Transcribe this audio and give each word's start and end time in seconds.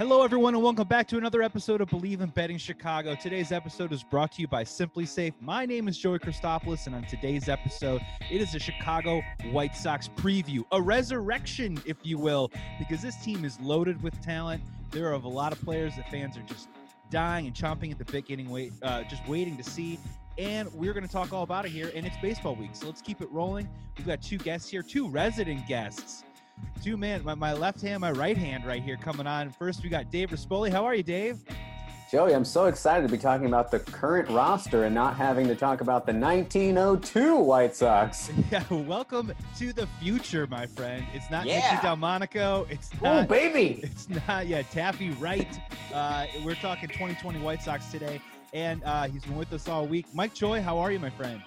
Hello, 0.00 0.22
everyone, 0.22 0.54
and 0.54 0.62
welcome 0.62 0.88
back 0.88 1.06
to 1.08 1.18
another 1.18 1.42
episode 1.42 1.82
of 1.82 1.90
Believe 1.90 2.22
in 2.22 2.30
Betting 2.30 2.56
Chicago. 2.56 3.14
Today's 3.14 3.52
episode 3.52 3.92
is 3.92 4.02
brought 4.02 4.32
to 4.32 4.40
you 4.40 4.48
by 4.48 4.64
SimpliSafe. 4.64 5.34
My 5.42 5.66
name 5.66 5.88
is 5.88 5.98
Joey 5.98 6.18
Christopoulos, 6.18 6.86
and 6.86 6.94
on 6.94 7.02
today's 7.02 7.50
episode, 7.50 8.00
it 8.30 8.40
is 8.40 8.54
a 8.54 8.58
Chicago 8.58 9.20
White 9.50 9.76
Sox 9.76 10.08
preview, 10.08 10.62
a 10.72 10.80
resurrection, 10.80 11.82
if 11.84 11.98
you 12.02 12.16
will, 12.16 12.50
because 12.78 13.02
this 13.02 13.22
team 13.22 13.44
is 13.44 13.60
loaded 13.60 14.02
with 14.02 14.18
talent. 14.22 14.62
There 14.90 15.06
are 15.06 15.12
a 15.12 15.18
lot 15.18 15.52
of 15.52 15.60
players 15.60 15.96
that 15.96 16.10
fans 16.10 16.34
are 16.38 16.44
just 16.44 16.70
dying 17.10 17.46
and 17.46 17.54
chomping 17.54 17.92
at 17.92 17.98
the 17.98 18.06
bit, 18.06 18.26
getting 18.26 18.48
wait, 18.48 18.72
uh, 18.80 19.02
just 19.02 19.28
waiting 19.28 19.58
to 19.58 19.62
see. 19.62 19.98
And 20.38 20.72
we're 20.72 20.94
going 20.94 21.06
to 21.06 21.12
talk 21.12 21.34
all 21.34 21.42
about 21.42 21.66
it 21.66 21.72
here, 21.72 21.92
and 21.94 22.06
it's 22.06 22.16
baseball 22.22 22.54
week, 22.54 22.70
so 22.72 22.86
let's 22.86 23.02
keep 23.02 23.20
it 23.20 23.30
rolling. 23.30 23.68
We've 23.98 24.06
got 24.06 24.22
two 24.22 24.38
guests 24.38 24.70
here, 24.70 24.80
two 24.80 25.10
resident 25.10 25.66
guests 25.66 26.24
two 26.82 26.96
man, 26.96 27.24
my, 27.24 27.34
my 27.34 27.52
left 27.52 27.80
hand, 27.80 28.00
my 28.00 28.12
right 28.12 28.36
hand 28.36 28.64
right 28.64 28.82
here 28.82 28.96
coming 28.96 29.26
on. 29.26 29.50
First, 29.50 29.82
we 29.82 29.88
got 29.88 30.10
Dave 30.10 30.30
Rispoli. 30.30 30.70
How 30.70 30.84
are 30.84 30.94
you, 30.94 31.02
Dave? 31.02 31.38
Joey, 32.10 32.34
I'm 32.34 32.44
so 32.44 32.64
excited 32.64 33.06
to 33.06 33.12
be 33.12 33.22
talking 33.22 33.46
about 33.46 33.70
the 33.70 33.78
current 33.78 34.28
roster 34.30 34.82
and 34.82 34.92
not 34.92 35.16
having 35.16 35.46
to 35.46 35.54
talk 35.54 35.80
about 35.80 36.06
the 36.06 36.12
1902 36.12 37.36
White 37.36 37.76
Sox. 37.76 38.32
Yeah, 38.50 38.64
welcome 38.68 39.32
to 39.58 39.72
the 39.72 39.86
future, 40.00 40.48
my 40.48 40.66
friend. 40.66 41.04
It's 41.14 41.30
not 41.30 41.46
yeah. 41.46 41.70
Nicky 41.70 41.86
Delmonico. 41.86 42.66
It's 42.68 42.90
not. 43.00 43.24
Oh, 43.24 43.26
baby. 43.28 43.78
It's 43.84 44.08
not. 44.26 44.48
Yeah, 44.48 44.62
Taffy 44.62 45.10
Wright. 45.10 45.60
Uh, 45.94 46.26
we're 46.44 46.56
talking 46.56 46.88
2020 46.88 47.38
White 47.38 47.62
Sox 47.62 47.88
today, 47.92 48.20
and 48.52 48.82
uh, 48.82 49.06
he's 49.06 49.22
been 49.22 49.36
with 49.36 49.52
us 49.52 49.68
all 49.68 49.86
week. 49.86 50.06
Mike 50.12 50.34
Choi, 50.34 50.60
how 50.60 50.78
are 50.78 50.90
you, 50.90 50.98
my 50.98 51.10
friend? 51.10 51.40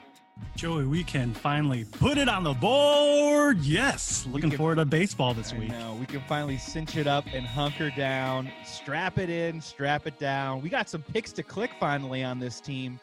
Joey, 0.56 0.86
we 0.86 1.04
can 1.04 1.34
finally 1.34 1.84
put 1.84 2.18
it 2.18 2.30
on 2.30 2.44
the 2.44 2.54
board. 2.54 3.60
Yes. 3.60 4.26
Looking 4.28 4.50
can, 4.50 4.58
forward 4.58 4.76
to 4.76 4.86
baseball 4.86 5.34
this 5.34 5.54
week. 5.54 5.70
Know, 5.70 5.98
we 6.00 6.06
can 6.06 6.22
finally 6.22 6.58
cinch 6.58 6.96
it 6.96 7.08
up 7.08 7.26
and 7.34 7.46
hunker 7.46 7.90
down, 7.92 8.50
strap 8.64 9.18
it 9.18 9.30
in, 9.30 9.60
strap 9.60 10.08
it 10.08 10.18
down. 10.20 10.62
We 10.62 10.70
got 10.70 10.90
some 10.90 11.02
picks 11.02 11.32
to 11.34 11.44
click 11.44 11.72
finally 11.80 12.24
on 12.24 12.40
this 12.40 12.62
team. 12.62 13.00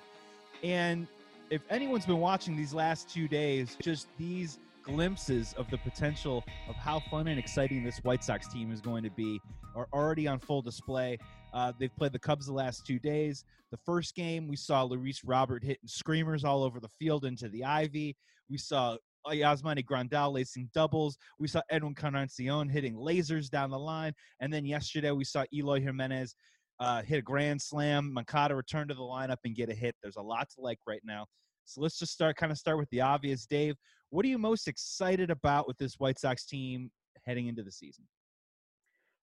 And 0.62 1.06
if 1.50 1.62
anyone's 1.70 2.06
been 2.06 2.20
watching 2.20 2.56
these 2.56 2.72
last 2.72 3.10
two 3.10 3.28
days, 3.28 3.76
just 3.82 4.06
these 4.16 4.58
glimpses 4.82 5.52
of 5.54 5.70
the 5.70 5.78
potential 5.78 6.44
of 6.68 6.76
how 6.76 7.00
fun 7.10 7.28
and 7.28 7.38
exciting 7.38 7.84
this 7.84 7.98
White 7.98 8.24
Sox 8.24 8.48
team 8.48 8.72
is 8.72 8.80
going 8.80 9.02
to 9.02 9.10
be 9.10 9.40
are 9.74 9.88
already 9.92 10.26
on 10.26 10.38
full 10.38 10.62
display. 10.62 11.18
Uh, 11.52 11.72
they've 11.78 11.94
played 11.96 12.12
the 12.12 12.18
Cubs 12.18 12.46
the 12.46 12.52
last 12.52 12.86
two 12.86 12.98
days. 12.98 13.44
The 13.70 13.78
first 13.78 14.14
game, 14.14 14.48
we 14.48 14.56
saw 14.56 14.82
Luis 14.82 15.22
Robert 15.24 15.62
hitting 15.62 15.86
screamers 15.86 16.44
all 16.44 16.62
over 16.62 16.80
the 16.80 16.88
field 16.88 17.24
into 17.24 17.48
the 17.48 17.64
ivy. 17.64 18.16
We 18.48 18.58
saw 18.58 18.96
Yasmani 19.26 19.84
Grandal 19.84 20.32
lacing 20.32 20.70
doubles. 20.74 21.18
We 21.38 21.48
saw 21.48 21.62
Edwin 21.70 21.90
Encarnacion 21.90 22.68
hitting 22.68 22.94
lasers 22.94 23.48
down 23.48 23.70
the 23.70 23.78
line. 23.78 24.12
And 24.40 24.52
then 24.52 24.64
yesterday, 24.64 25.10
we 25.10 25.24
saw 25.24 25.44
Eloy 25.52 25.80
Jimenez 25.80 26.34
uh, 26.80 27.02
hit 27.02 27.18
a 27.18 27.22
grand 27.22 27.60
slam. 27.60 28.12
Moncada 28.12 28.54
return 28.54 28.88
to 28.88 28.94
the 28.94 29.00
lineup 29.00 29.36
and 29.44 29.54
get 29.54 29.68
a 29.68 29.74
hit. 29.74 29.94
There's 30.02 30.16
a 30.16 30.22
lot 30.22 30.48
to 30.54 30.60
like 30.60 30.78
right 30.86 31.02
now. 31.04 31.26
So 31.64 31.80
let's 31.80 31.98
just 31.98 32.12
start, 32.12 32.36
kind 32.36 32.50
of 32.50 32.58
start 32.58 32.78
with 32.78 32.90
the 32.90 33.02
obvious. 33.02 33.46
Dave, 33.46 33.76
what 34.08 34.24
are 34.24 34.28
you 34.28 34.38
most 34.38 34.66
excited 34.66 35.30
about 35.30 35.68
with 35.68 35.78
this 35.78 36.00
White 36.00 36.18
Sox 36.18 36.44
team 36.44 36.90
heading 37.24 37.46
into 37.46 37.62
the 37.62 37.70
season? 37.70 38.04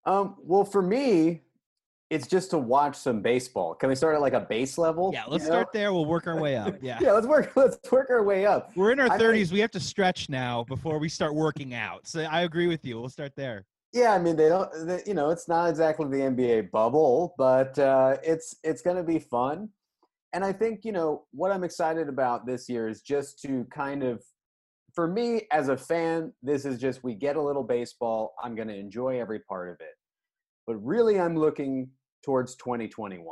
Um, 0.06 0.38
well, 0.40 0.64
for 0.64 0.82
me, 0.82 1.42
it's 2.10 2.28
just 2.28 2.52
to 2.52 2.58
watch 2.58 2.96
some 2.96 3.22
baseball. 3.22 3.74
Can 3.76 3.90
we 3.90 3.96
start 3.96 4.16
at 4.16 4.22
like 4.22 4.34
a 4.34 4.40
base 4.40 4.78
level? 4.78 5.12
Yeah, 5.14 5.26
let's 5.28 5.46
start 5.46 5.74
know? 5.74 5.80
there. 5.80 5.94
We'll 5.94 6.06
work 6.06 6.28
our 6.28 6.40
way 6.40 6.56
up. 6.56 6.76
Yeah. 6.88 7.00
yeah, 7.02 7.12
let's 7.12 7.28
work. 7.28 7.52
Let's 7.56 7.80
work 7.92 8.10
our 8.10 8.24
way 8.24 8.46
up. 8.46 8.72
We're 8.76 8.92
in 8.92 9.00
our 9.00 9.18
thirties. 9.18 9.52
We 9.52 9.60
have 9.60 9.72
to 9.72 9.80
stretch 9.80 10.30
now 10.30 10.64
before 10.64 11.00
we 11.00 11.10
start 11.10 11.34
working 11.34 11.74
out. 11.74 12.08
So 12.08 12.22
I 12.22 12.42
agree 12.42 12.68
with 12.68 12.86
you. 12.86 13.00
We'll 13.00 13.10
start 13.10 13.34
there. 13.36 13.66
Yeah, 13.94 14.14
I 14.14 14.20
mean 14.20 14.36
they 14.36 14.48
don't. 14.48 14.70
They, 14.86 15.02
you 15.06 15.14
know, 15.14 15.32
it's 15.32 15.48
not 15.48 15.70
exactly 15.70 16.08
the 16.08 16.24
NBA 16.24 16.72
bubble, 16.72 17.34
but 17.38 17.78
uh, 17.80 18.18
it's 18.24 18.56
it's 18.64 18.82
going 18.82 18.98
to 18.98 19.04
be 19.04 19.20
fun. 19.20 19.70
And 20.34 20.46
I 20.46 20.54
think 20.54 20.86
you 20.86 20.92
know 20.92 21.26
what 21.32 21.52
I'm 21.52 21.64
excited 21.64 22.08
about 22.08 22.46
this 22.46 22.70
year 22.70 22.88
is 22.88 23.02
just 23.02 23.42
to 23.42 23.66
kind 23.66 24.04
of, 24.04 24.24
for 24.94 25.08
me 25.08 25.48
as 25.52 25.70
a 25.70 25.78
fan, 25.78 26.34
this 26.44 26.64
is 26.64 26.80
just 26.80 27.04
we 27.04 27.16
get 27.16 27.38
a 27.38 27.42
little 27.42 27.64
baseball. 27.64 28.36
I'm 28.42 28.56
going 28.56 28.68
to 28.68 28.78
enjoy 28.78 29.20
every 29.20 29.40
part 29.40 29.70
of 29.70 29.78
it. 29.80 29.96
But 30.68 30.76
really, 30.76 31.20
I'm 31.20 31.36
looking 31.36 31.90
towards 32.24 32.56
2021 32.56 33.24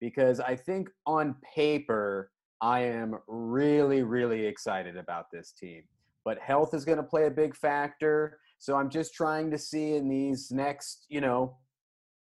because 0.00 0.40
I 0.40 0.56
think 0.56 0.88
on 1.06 1.36
paper, 1.54 2.30
I 2.60 2.80
am 2.80 3.18
really, 3.26 4.02
really 4.02 4.46
excited 4.46 4.96
about 4.96 5.26
this 5.32 5.52
team. 5.52 5.82
But 6.24 6.38
health 6.38 6.74
is 6.74 6.84
going 6.84 6.98
to 6.98 7.04
play 7.04 7.26
a 7.26 7.30
big 7.30 7.56
factor. 7.56 8.38
So 8.58 8.76
I'm 8.76 8.90
just 8.90 9.14
trying 9.14 9.50
to 9.50 9.58
see 9.58 9.94
in 9.94 10.08
these 10.08 10.50
next, 10.50 11.06
you 11.08 11.20
know, 11.20 11.56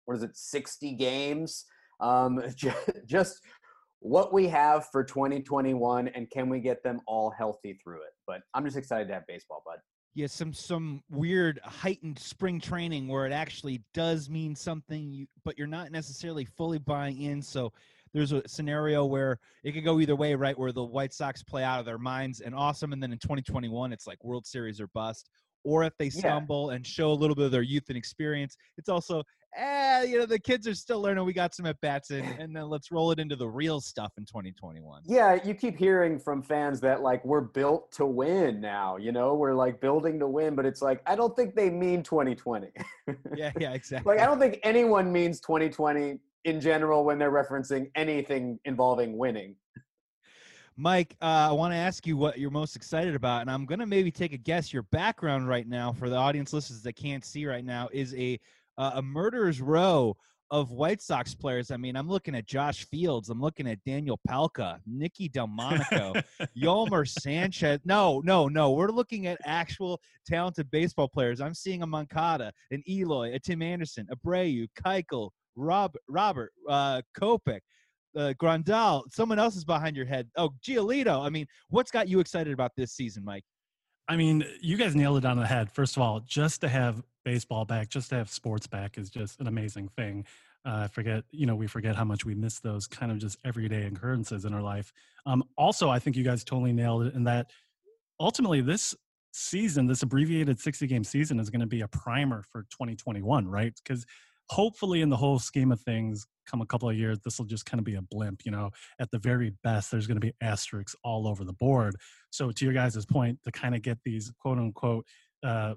what 0.06 0.16
is 0.16 0.22
it, 0.22 0.36
60 0.36 0.92
games, 0.94 1.66
um, 2.00 2.42
just 3.06 3.40
what 4.00 4.32
we 4.34 4.46
have 4.48 4.86
for 4.90 5.02
2021 5.02 6.08
and 6.08 6.30
can 6.30 6.48
we 6.50 6.60
get 6.60 6.82
them 6.82 7.00
all 7.06 7.30
healthy 7.30 7.78
through 7.82 8.02
it. 8.02 8.12
But 8.26 8.42
I'm 8.52 8.64
just 8.64 8.76
excited 8.76 9.08
to 9.08 9.14
have 9.14 9.26
baseball, 9.26 9.62
yeah 10.14 10.26
some 10.26 10.52
some 10.52 11.02
weird 11.10 11.60
heightened 11.64 12.18
spring 12.18 12.60
training 12.60 13.08
where 13.08 13.26
it 13.26 13.32
actually 13.32 13.82
does 13.92 14.30
mean 14.30 14.54
something 14.54 15.12
you, 15.12 15.26
but 15.44 15.58
you're 15.58 15.66
not 15.66 15.90
necessarily 15.90 16.44
fully 16.44 16.78
buying 16.78 17.20
in 17.22 17.42
so 17.42 17.72
there's 18.12 18.32
a 18.32 18.46
scenario 18.46 19.04
where 19.04 19.40
it 19.64 19.72
could 19.72 19.84
go 19.84 20.00
either 20.00 20.16
way 20.16 20.34
right 20.34 20.58
where 20.58 20.72
the 20.72 20.82
white 20.82 21.12
sox 21.12 21.42
play 21.42 21.64
out 21.64 21.80
of 21.80 21.86
their 21.86 21.98
minds 21.98 22.40
and 22.40 22.54
awesome 22.54 22.92
and 22.92 23.02
then 23.02 23.12
in 23.12 23.18
2021 23.18 23.92
it's 23.92 24.06
like 24.06 24.22
world 24.24 24.46
series 24.46 24.80
or 24.80 24.86
bust 24.88 25.28
or 25.64 25.82
if 25.82 25.96
they 25.98 26.10
stumble 26.10 26.68
yeah. 26.68 26.76
and 26.76 26.86
show 26.86 27.10
a 27.10 27.14
little 27.14 27.34
bit 27.34 27.46
of 27.46 27.50
their 27.50 27.62
youth 27.62 27.84
and 27.88 27.96
experience 27.96 28.56
it's 28.78 28.88
also 28.88 29.22
eh, 29.56 30.02
you 30.02 30.18
know, 30.18 30.26
the 30.26 30.38
kids 30.38 30.66
are 30.66 30.74
still 30.74 31.00
learning. 31.00 31.24
We 31.24 31.32
got 31.32 31.54
some 31.54 31.66
at 31.66 31.80
bats, 31.80 32.10
and, 32.10 32.26
and 32.38 32.54
then 32.54 32.68
let's 32.68 32.90
roll 32.90 33.10
it 33.10 33.18
into 33.18 33.36
the 33.36 33.48
real 33.48 33.80
stuff 33.80 34.12
in 34.18 34.24
2021. 34.24 35.02
Yeah, 35.06 35.38
you 35.44 35.54
keep 35.54 35.76
hearing 35.76 36.18
from 36.18 36.42
fans 36.42 36.80
that 36.80 37.02
like 37.02 37.24
we're 37.24 37.40
built 37.40 37.92
to 37.92 38.06
win 38.06 38.60
now. 38.60 38.96
You 38.96 39.12
know, 39.12 39.34
we're 39.34 39.54
like 39.54 39.80
building 39.80 40.18
to 40.20 40.26
win, 40.26 40.54
but 40.54 40.66
it's 40.66 40.82
like 40.82 41.00
I 41.06 41.16
don't 41.16 41.34
think 41.36 41.54
they 41.54 41.70
mean 41.70 42.02
2020. 42.02 42.68
yeah, 43.36 43.52
yeah, 43.58 43.72
exactly. 43.74 44.14
like 44.14 44.22
I 44.22 44.26
don't 44.26 44.40
think 44.40 44.60
anyone 44.62 45.12
means 45.12 45.40
2020 45.40 46.18
in 46.44 46.60
general 46.60 47.04
when 47.04 47.18
they're 47.18 47.32
referencing 47.32 47.90
anything 47.94 48.58
involving 48.64 49.16
winning. 49.16 49.56
Mike, 50.76 51.16
uh, 51.22 51.48
I 51.50 51.52
want 51.52 51.72
to 51.72 51.76
ask 51.76 52.04
you 52.04 52.16
what 52.16 52.36
you're 52.36 52.50
most 52.50 52.74
excited 52.74 53.14
about, 53.14 53.42
and 53.42 53.50
I'm 53.50 53.64
going 53.64 53.78
to 53.78 53.86
maybe 53.86 54.10
take 54.10 54.32
a 54.32 54.36
guess. 54.36 54.72
Your 54.72 54.82
background 54.82 55.48
right 55.48 55.68
now, 55.68 55.92
for 55.92 56.10
the 56.10 56.16
audience 56.16 56.52
listeners 56.52 56.82
that 56.82 56.94
can't 56.94 57.24
see 57.24 57.46
right 57.46 57.64
now, 57.64 57.88
is 57.92 58.12
a 58.14 58.40
uh, 58.78 58.92
a 58.94 59.02
murderer's 59.02 59.60
row 59.60 60.16
of 60.50 60.70
White 60.70 61.00
Sox 61.00 61.34
players. 61.34 61.70
I 61.70 61.76
mean, 61.76 61.96
I'm 61.96 62.08
looking 62.08 62.34
at 62.34 62.46
Josh 62.46 62.86
Fields. 62.86 63.28
I'm 63.28 63.40
looking 63.40 63.66
at 63.66 63.82
Daniel 63.84 64.20
Palka, 64.26 64.78
Nicky 64.86 65.28
Delmonico, 65.28 66.22
Yolmer 66.56 67.08
Sanchez. 67.08 67.80
No, 67.84 68.20
no, 68.24 68.48
no. 68.48 68.70
We're 68.72 68.90
looking 68.90 69.26
at 69.26 69.38
actual 69.44 70.00
talented 70.26 70.70
baseball 70.70 71.08
players. 71.08 71.40
I'm 71.40 71.54
seeing 71.54 71.82
a 71.82 71.86
Moncada, 71.86 72.52
an 72.70 72.82
Eloy, 72.88 73.34
a 73.34 73.38
Tim 73.38 73.62
Anderson, 73.62 74.06
a 74.10 74.16
Abreu, 74.16 74.68
Keuchel, 74.84 75.30
Rob, 75.56 75.94
Robert, 76.08 76.52
uh, 76.68 77.02
Kopech, 77.18 77.60
uh, 78.16 78.34
Grandal. 78.40 79.02
Someone 79.10 79.38
else 79.38 79.56
is 79.56 79.64
behind 79.64 79.96
your 79.96 80.06
head. 80.06 80.28
Oh, 80.36 80.50
Giolito. 80.62 81.24
I 81.24 81.30
mean, 81.30 81.46
what's 81.70 81.90
got 81.90 82.06
you 82.08 82.20
excited 82.20 82.52
about 82.52 82.72
this 82.76 82.92
season, 82.92 83.24
Mike? 83.24 83.44
I 84.06 84.16
mean, 84.16 84.44
you 84.60 84.76
guys 84.76 84.94
nailed 84.94 85.18
it 85.18 85.24
on 85.24 85.38
the 85.38 85.46
head. 85.46 85.72
First 85.72 85.96
of 85.96 86.02
all, 86.02 86.20
just 86.20 86.60
to 86.60 86.68
have 86.68 87.02
baseball 87.24 87.64
back, 87.64 87.88
just 87.88 88.10
to 88.10 88.16
have 88.16 88.30
sports 88.30 88.66
back 88.66 88.98
is 88.98 89.10
just 89.10 89.40
an 89.40 89.46
amazing 89.46 89.88
thing. 89.88 90.24
Uh, 90.66 90.82
I 90.84 90.86
forget, 90.88 91.24
you 91.30 91.46
know, 91.46 91.54
we 91.54 91.66
forget 91.66 91.94
how 91.94 92.04
much 92.04 92.24
we 92.24 92.34
miss 92.34 92.60
those 92.60 92.86
kind 92.86 93.12
of 93.12 93.18
just 93.18 93.38
everyday 93.44 93.84
occurrences 93.84 94.44
in 94.44 94.54
our 94.54 94.62
life. 94.62 94.92
Um, 95.26 95.44
also, 95.56 95.90
I 95.90 95.98
think 95.98 96.16
you 96.16 96.24
guys 96.24 96.42
totally 96.42 96.72
nailed 96.72 97.06
it 97.06 97.14
in 97.14 97.24
that 97.24 97.50
ultimately 98.18 98.60
this 98.60 98.94
season, 99.32 99.86
this 99.86 100.02
abbreviated 100.02 100.60
60 100.60 100.86
game 100.86 101.04
season 101.04 101.38
is 101.38 101.50
going 101.50 101.60
to 101.60 101.66
be 101.66 101.82
a 101.82 101.88
primer 101.88 102.42
for 102.42 102.62
2021, 102.70 103.46
right? 103.48 103.74
Because 103.82 104.06
hopefully, 104.48 105.02
in 105.02 105.10
the 105.10 105.16
whole 105.16 105.38
scheme 105.38 105.72
of 105.72 105.80
things, 105.80 106.26
come 106.46 106.60
a 106.60 106.66
couple 106.66 106.88
of 106.88 106.96
years, 106.96 107.18
this 107.24 107.38
will 107.38 107.46
just 107.46 107.66
kind 107.66 107.78
of 107.78 107.84
be 107.84 107.96
a 107.96 108.02
blimp. 108.02 108.42
You 108.44 108.52
know, 108.52 108.70
at 108.98 109.10
the 109.10 109.18
very 109.18 109.52
best, 109.62 109.90
there's 109.90 110.06
going 110.06 110.20
to 110.20 110.26
be 110.26 110.32
asterisks 110.40 110.96
all 111.04 111.26
over 111.26 111.44
the 111.44 111.52
board. 111.52 111.96
So, 112.30 112.50
to 112.50 112.64
your 112.64 112.74
guys' 112.74 113.04
point, 113.04 113.38
to 113.44 113.52
kind 113.52 113.74
of 113.74 113.82
get 113.82 113.98
these 114.04 114.32
quote 114.40 114.58
unquote 114.58 115.06
uh, 115.42 115.74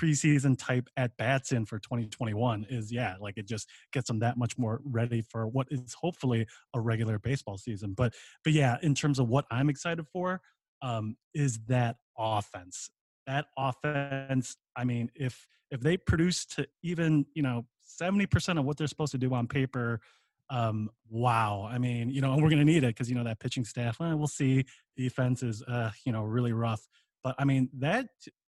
preseason 0.00 0.56
type 0.58 0.88
at 0.96 1.16
bats 1.16 1.52
in 1.52 1.64
for 1.64 1.78
2021 1.78 2.66
is 2.68 2.92
yeah 2.92 3.14
like 3.20 3.36
it 3.36 3.46
just 3.46 3.68
gets 3.92 4.08
them 4.08 4.18
that 4.18 4.36
much 4.36 4.58
more 4.58 4.80
ready 4.84 5.22
for 5.22 5.46
what 5.46 5.66
is 5.70 5.94
hopefully 5.94 6.46
a 6.74 6.80
regular 6.80 7.18
baseball 7.18 7.56
season. 7.56 7.94
But 7.96 8.14
but 8.44 8.52
yeah 8.52 8.76
in 8.82 8.94
terms 8.94 9.18
of 9.18 9.28
what 9.28 9.46
i'm 9.50 9.68
excited 9.68 10.06
for 10.12 10.40
um 10.82 11.16
is 11.34 11.58
that 11.68 11.96
offense. 12.18 12.90
That 13.26 13.46
offense 13.58 14.56
i 14.76 14.84
mean 14.84 15.10
if 15.14 15.46
if 15.70 15.80
they 15.80 15.96
produce 15.96 16.46
to 16.46 16.66
even 16.82 17.26
you 17.34 17.42
know 17.42 17.66
70% 18.00 18.58
of 18.58 18.64
what 18.64 18.76
they're 18.76 18.86
supposed 18.86 19.12
to 19.12 19.18
do 19.18 19.32
on 19.32 19.46
paper 19.46 20.00
um 20.50 20.90
wow. 21.08 21.68
I 21.70 21.78
mean 21.78 22.10
you 22.10 22.20
know 22.20 22.32
and 22.34 22.42
we're 22.42 22.50
going 22.50 22.60
to 22.60 22.64
need 22.64 22.84
it 22.84 22.88
because 22.88 23.08
you 23.08 23.16
know 23.16 23.24
that 23.24 23.40
pitching 23.40 23.64
staff 23.64 23.98
well, 23.98 24.16
we'll 24.16 24.26
see. 24.26 24.64
Defense 24.96 25.42
is 25.42 25.62
uh 25.62 25.90
you 26.04 26.12
know 26.12 26.22
really 26.22 26.52
rough. 26.52 26.86
But 27.24 27.34
i 27.38 27.44
mean 27.44 27.68
that 27.78 28.06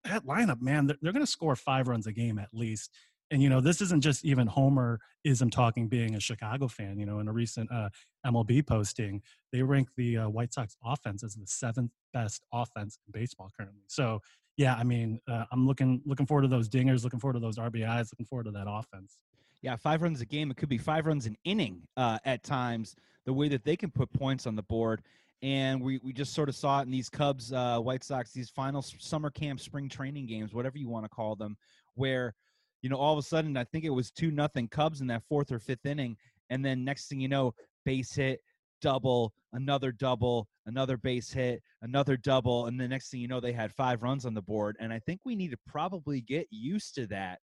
that 0.05 0.25
lineup, 0.25 0.61
man, 0.61 0.87
they're, 0.87 0.97
they're 1.01 1.11
going 1.13 1.25
to 1.25 1.31
score 1.31 1.55
five 1.55 1.87
runs 1.87 2.07
a 2.07 2.11
game 2.11 2.39
at 2.39 2.49
least. 2.53 2.91
and 3.31 3.41
you 3.41 3.49
know 3.49 3.59
this 3.61 3.81
isn't 3.81 4.01
just 4.03 4.23
even 4.23 4.47
homer 4.47 4.99
ism 5.23 5.49
talking 5.49 5.87
being 5.87 6.13
a 6.15 6.19
chicago 6.19 6.67
fan 6.67 6.99
you 6.99 7.05
know 7.07 7.19
in 7.19 7.27
a 7.27 7.31
recent 7.33 7.69
uh, 7.71 7.89
mlb 8.27 8.67
posting. 8.67 9.21
They 9.51 9.61
rank 9.63 9.89
the 9.97 10.17
uh, 10.19 10.29
white 10.29 10.53
sox 10.53 10.75
offense 10.83 11.23
as 11.23 11.35
the 11.35 11.47
seventh 11.47 11.91
best 12.13 12.43
offense 12.53 12.99
in 13.07 13.11
baseball 13.19 13.49
currently. 13.57 13.83
So 13.87 14.21
yeah 14.57 14.75
i 14.75 14.83
mean 14.83 15.19
uh, 15.27 15.45
i'm 15.51 15.65
looking 15.67 16.01
looking 16.05 16.25
forward 16.25 16.43
to 16.43 16.47
those 16.47 16.69
dingers 16.69 17.03
looking 17.03 17.19
forward 17.19 17.33
to 17.33 17.39
those 17.39 17.57
rbis 17.57 18.11
looking 18.13 18.25
forward 18.25 18.45
to 18.45 18.51
that 18.51 18.67
offense. 18.69 19.17
Yeah 19.61 19.75
five 19.75 20.01
runs 20.01 20.21
a 20.21 20.25
game 20.25 20.51
it 20.51 20.57
could 20.57 20.69
be 20.69 20.77
five 20.77 21.05
runs 21.07 21.25
an 21.25 21.35
inning 21.43 21.81
uh, 21.97 22.19
at 22.25 22.43
times 22.43 22.95
the 23.25 23.33
way 23.33 23.47
that 23.49 23.63
they 23.65 23.75
can 23.75 23.89
put 23.89 24.11
points 24.13 24.45
on 24.45 24.55
the 24.55 24.63
board 24.63 25.01
and 25.41 25.81
we, 25.81 25.99
we 26.03 26.13
just 26.13 26.33
sort 26.33 26.49
of 26.49 26.55
saw 26.55 26.79
it 26.79 26.83
in 26.83 26.91
these 26.91 27.09
Cubs, 27.09 27.51
uh, 27.53 27.79
White 27.79 28.03
Sox, 28.03 28.31
these 28.31 28.49
final 28.49 28.81
summer 28.81 29.29
camp, 29.29 29.59
spring 29.59 29.89
training 29.89 30.27
games, 30.27 30.53
whatever 30.53 30.77
you 30.77 30.89
want 30.89 31.05
to 31.05 31.09
call 31.09 31.35
them, 31.35 31.57
where 31.95 32.33
you 32.81 32.89
know, 32.89 32.97
all 32.97 33.13
of 33.13 33.19
a 33.19 33.27
sudden, 33.27 33.57
I 33.57 33.63
think 33.63 33.83
it 33.83 33.89
was 33.89 34.11
two 34.11 34.29
nothing 34.29 34.67
Cubs 34.67 35.01
in 35.01 35.07
that 35.07 35.23
fourth 35.27 35.51
or 35.51 35.59
fifth 35.59 35.85
inning, 35.85 36.15
and 36.51 36.63
then 36.63 36.83
next 36.83 37.07
thing 37.07 37.19
you 37.19 37.27
know, 37.27 37.53
base 37.83 38.13
hit, 38.13 38.41
double, 38.81 39.33
another 39.53 39.91
double, 39.91 40.47
another 40.67 40.97
base 40.97 41.31
hit, 41.31 41.61
another 41.81 42.17
double, 42.17 42.67
and 42.67 42.79
the 42.79 42.87
next 42.87 43.09
thing 43.09 43.19
you 43.19 43.27
know, 43.27 43.39
they 43.39 43.51
had 43.51 43.73
five 43.73 44.03
runs 44.03 44.25
on 44.25 44.33
the 44.33 44.41
board. 44.41 44.75
And 44.79 44.93
I 44.93 44.99
think 44.99 45.21
we 45.25 45.35
need 45.35 45.51
to 45.51 45.57
probably 45.65 46.21
get 46.21 46.47
used 46.51 46.93
to 46.95 47.07
that. 47.07 47.39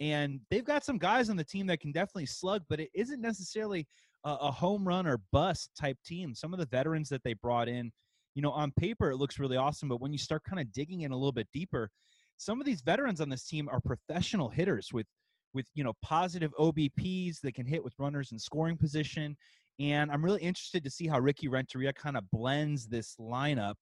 And 0.00 0.40
they've 0.50 0.64
got 0.64 0.84
some 0.84 0.96
guys 0.96 1.28
on 1.28 1.36
the 1.36 1.44
team 1.44 1.66
that 1.66 1.80
can 1.80 1.92
definitely 1.92 2.26
slug, 2.26 2.62
but 2.68 2.80
it 2.80 2.90
isn't 2.94 3.20
necessarily 3.20 3.86
a, 4.24 4.30
a 4.30 4.50
home 4.50 4.86
run 4.86 5.06
or 5.06 5.20
bust 5.32 5.70
type 5.78 5.98
team. 6.04 6.34
Some 6.34 6.52
of 6.52 6.58
the 6.58 6.66
veterans 6.66 7.08
that 7.08 7.22
they 7.24 7.34
brought 7.34 7.68
in, 7.68 7.90
you 8.34 8.42
know, 8.42 8.50
on 8.50 8.72
paper 8.72 9.10
it 9.10 9.16
looks 9.16 9.38
really 9.38 9.56
awesome, 9.56 9.88
but 9.88 10.00
when 10.00 10.12
you 10.12 10.18
start 10.18 10.44
kind 10.44 10.60
of 10.60 10.72
digging 10.72 11.02
in 11.02 11.12
a 11.12 11.16
little 11.16 11.32
bit 11.32 11.48
deeper, 11.52 11.90
some 12.36 12.60
of 12.60 12.66
these 12.66 12.82
veterans 12.82 13.20
on 13.20 13.28
this 13.28 13.44
team 13.44 13.68
are 13.70 13.80
professional 13.80 14.48
hitters 14.48 14.90
with 14.92 15.06
with 15.54 15.66
you 15.74 15.82
know 15.82 15.94
positive 16.02 16.52
OBPs 16.58 17.40
that 17.42 17.54
can 17.54 17.66
hit 17.66 17.82
with 17.82 17.94
runners 17.98 18.32
in 18.32 18.38
scoring 18.38 18.76
position. 18.76 19.36
And 19.80 20.10
I'm 20.10 20.24
really 20.24 20.42
interested 20.42 20.82
to 20.84 20.90
see 20.90 21.06
how 21.06 21.20
Ricky 21.20 21.48
Renteria 21.48 21.92
kind 21.92 22.16
of 22.16 22.24
blends 22.32 22.86
this 22.86 23.14
lineup. 23.20 23.74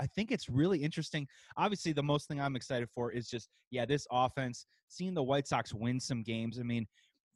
I 0.00 0.06
think 0.06 0.30
it's 0.30 0.48
really 0.48 0.78
interesting. 0.82 1.26
Obviously, 1.56 1.92
the 1.92 2.02
most 2.02 2.28
thing 2.28 2.40
I'm 2.40 2.56
excited 2.56 2.88
for 2.94 3.10
is 3.10 3.28
just, 3.28 3.48
yeah, 3.70 3.84
this 3.84 4.06
offense, 4.10 4.66
seeing 4.88 5.14
the 5.14 5.22
White 5.22 5.46
Sox 5.46 5.74
win 5.74 6.00
some 6.00 6.22
games. 6.22 6.58
I 6.58 6.62
mean, 6.62 6.86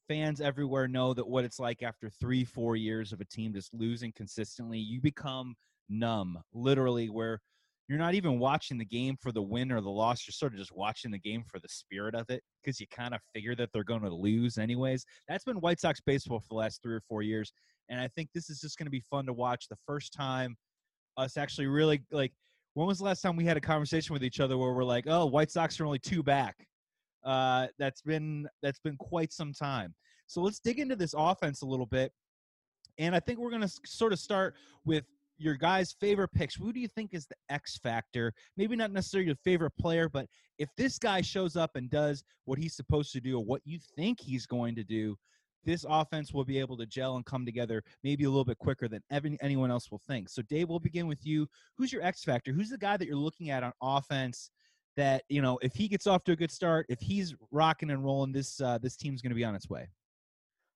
fans 0.08 0.40
everywhere 0.40 0.88
know 0.88 1.14
that 1.14 1.26
what 1.26 1.44
it's 1.44 1.58
like 1.58 1.82
after 1.82 2.08
three, 2.08 2.44
four 2.44 2.76
years 2.76 3.12
of 3.12 3.20
a 3.20 3.24
team 3.24 3.52
just 3.52 3.72
losing 3.74 4.12
consistently, 4.12 4.78
you 4.78 5.00
become 5.00 5.54
numb, 5.88 6.38
literally, 6.52 7.08
where 7.08 7.40
you're 7.88 7.98
not 7.98 8.14
even 8.14 8.38
watching 8.38 8.78
the 8.78 8.84
game 8.84 9.16
for 9.20 9.30
the 9.30 9.42
win 9.42 9.70
or 9.70 9.80
the 9.80 9.90
loss. 9.90 10.26
You're 10.26 10.32
sort 10.32 10.52
of 10.52 10.58
just 10.58 10.74
watching 10.74 11.10
the 11.10 11.18
game 11.18 11.44
for 11.46 11.58
the 11.58 11.68
spirit 11.68 12.14
of 12.14 12.24
it 12.30 12.42
because 12.62 12.80
you 12.80 12.86
kind 12.88 13.14
of 13.14 13.20
figure 13.34 13.54
that 13.56 13.70
they're 13.72 13.84
going 13.84 14.02
to 14.02 14.14
lose 14.14 14.56
anyways. 14.56 15.04
That's 15.28 15.44
been 15.44 15.60
White 15.60 15.80
Sox 15.80 16.00
baseball 16.00 16.40
for 16.40 16.48
the 16.48 16.54
last 16.54 16.82
three 16.82 16.94
or 16.94 17.02
four 17.06 17.22
years. 17.22 17.52
And 17.90 18.00
I 18.00 18.08
think 18.08 18.30
this 18.34 18.48
is 18.48 18.60
just 18.60 18.78
going 18.78 18.86
to 18.86 18.90
be 18.90 19.02
fun 19.10 19.26
to 19.26 19.34
watch 19.34 19.68
the 19.68 19.76
first 19.86 20.14
time 20.14 20.56
us 21.16 21.36
actually 21.36 21.66
really 21.66 22.02
like. 22.10 22.32
When 22.72 22.88
was 22.88 22.98
the 22.98 23.04
last 23.04 23.20
time 23.20 23.36
we 23.36 23.44
had 23.44 23.56
a 23.56 23.60
conversation 23.60 24.14
with 24.14 24.24
each 24.24 24.40
other 24.40 24.58
where 24.58 24.72
we're 24.72 24.82
like, 24.82 25.04
"Oh, 25.06 25.26
White 25.26 25.50
Sox 25.50 25.78
are 25.78 25.86
only 25.86 25.98
two 26.00 26.22
back"? 26.22 26.66
Uh, 27.24 27.68
that's 27.78 28.02
been 28.02 28.46
that's 28.62 28.80
been 28.80 28.96
quite 28.96 29.32
some 29.32 29.52
time. 29.52 29.94
So 30.26 30.40
let's 30.40 30.58
dig 30.58 30.78
into 30.78 30.96
this 30.96 31.14
offense 31.16 31.62
a 31.62 31.66
little 31.66 31.86
bit, 31.86 32.12
and 32.98 33.14
I 33.14 33.20
think 33.20 33.38
we're 33.38 33.50
going 33.50 33.62
to 33.62 33.72
sort 33.84 34.12
of 34.12 34.18
start 34.18 34.54
with 34.84 35.04
your 35.38 35.54
guys' 35.54 35.94
favorite 36.00 36.32
picks. 36.32 36.54
Who 36.54 36.72
do 36.72 36.80
you 36.80 36.88
think 36.88 37.12
is 37.12 37.26
the 37.26 37.34
X 37.50 37.78
factor? 37.78 38.32
Maybe 38.56 38.76
not 38.76 38.92
necessarily 38.92 39.26
your 39.26 39.36
favorite 39.36 39.72
player, 39.78 40.08
but 40.08 40.26
if 40.58 40.68
this 40.76 40.98
guy 40.98 41.20
shows 41.20 41.56
up 41.56 41.72
and 41.74 41.90
does 41.90 42.24
what 42.44 42.58
he's 42.58 42.76
supposed 42.76 43.12
to 43.12 43.20
do 43.20 43.38
or 43.38 43.44
what 43.44 43.62
you 43.64 43.78
think 43.96 44.20
he's 44.20 44.46
going 44.46 44.74
to 44.76 44.84
do, 44.84 45.16
this 45.64 45.84
offense 45.88 46.32
will 46.32 46.44
be 46.44 46.58
able 46.58 46.76
to 46.76 46.86
gel 46.86 47.16
and 47.16 47.24
come 47.24 47.44
together 47.44 47.82
maybe 48.02 48.24
a 48.24 48.28
little 48.28 48.44
bit 48.44 48.58
quicker 48.58 48.86
than 48.86 49.02
anyone 49.10 49.70
else 49.70 49.90
will 49.90 50.00
think. 50.06 50.28
So, 50.28 50.42
Dave, 50.42 50.68
we'll 50.68 50.78
begin 50.78 51.06
with 51.06 51.24
you. 51.24 51.48
Who's 51.76 51.92
your 51.92 52.02
X 52.02 52.22
factor? 52.22 52.52
Who's 52.52 52.70
the 52.70 52.78
guy 52.78 52.96
that 52.96 53.06
you're 53.06 53.16
looking 53.16 53.50
at 53.50 53.62
on 53.62 53.72
offense? 53.82 54.50
That 54.96 55.24
you 55.28 55.42
know, 55.42 55.58
if 55.60 55.74
he 55.74 55.88
gets 55.88 56.06
off 56.06 56.22
to 56.24 56.32
a 56.32 56.36
good 56.36 56.52
start, 56.52 56.86
if 56.88 57.00
he's 57.00 57.34
rocking 57.50 57.90
and 57.90 58.04
rolling, 58.04 58.32
this 58.32 58.60
uh, 58.60 58.78
this 58.78 58.96
team's 58.96 59.22
going 59.22 59.30
to 59.30 59.36
be 59.36 59.44
on 59.44 59.54
its 59.54 59.68
way. 59.68 59.88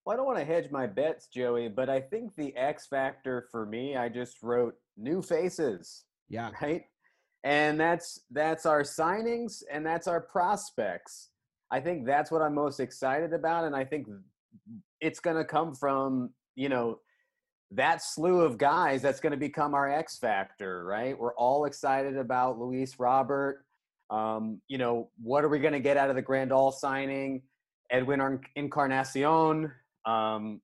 Well, 0.04 0.14
I 0.14 0.16
don't 0.16 0.26
want 0.26 0.38
to 0.38 0.44
hedge 0.44 0.70
my 0.70 0.86
bets, 0.86 1.26
Joey, 1.26 1.68
but 1.68 1.90
I 1.90 2.00
think 2.00 2.34
the 2.34 2.56
X 2.56 2.86
factor 2.86 3.46
for 3.50 3.66
me, 3.66 3.96
I 3.96 4.08
just 4.08 4.42
wrote 4.42 4.74
new 4.96 5.20
faces. 5.20 6.04
Yeah. 6.28 6.50
Right. 6.62 6.84
And 7.44 7.78
that's 7.78 8.20
that's 8.30 8.66
our 8.66 8.82
signings 8.82 9.62
and 9.70 9.84
that's 9.84 10.08
our 10.08 10.20
prospects. 10.20 11.28
I 11.70 11.80
think 11.80 12.06
that's 12.06 12.30
what 12.30 12.42
I'm 12.42 12.54
most 12.54 12.80
excited 12.80 13.32
about, 13.32 13.64
and 13.64 13.76
I 13.76 13.84
think 13.84 14.08
it's 15.00 15.20
going 15.20 15.36
to 15.36 15.44
come 15.44 15.74
from 15.74 16.30
you 16.56 16.68
know 16.68 17.00
that 17.72 18.02
slew 18.02 18.40
of 18.40 18.56
guys 18.56 19.02
that's 19.02 19.20
going 19.20 19.32
to 19.32 19.36
become 19.36 19.74
our 19.74 19.90
X 19.90 20.18
factor, 20.18 20.84
right? 20.84 21.18
We're 21.18 21.34
all 21.34 21.66
excited 21.66 22.16
about 22.16 22.58
Luis 22.58 22.98
Robert. 22.98 23.64
Um, 24.10 24.60
you 24.68 24.78
know, 24.78 25.10
what 25.22 25.44
are 25.44 25.48
we 25.48 25.58
going 25.58 25.74
to 25.74 25.80
get 25.80 25.96
out 25.96 26.10
of 26.10 26.16
the 26.16 26.22
Grandal 26.22 26.72
signing? 26.72 27.42
Edwin 27.90 28.40
Encarnacion, 28.56 29.72
um, 30.04 30.60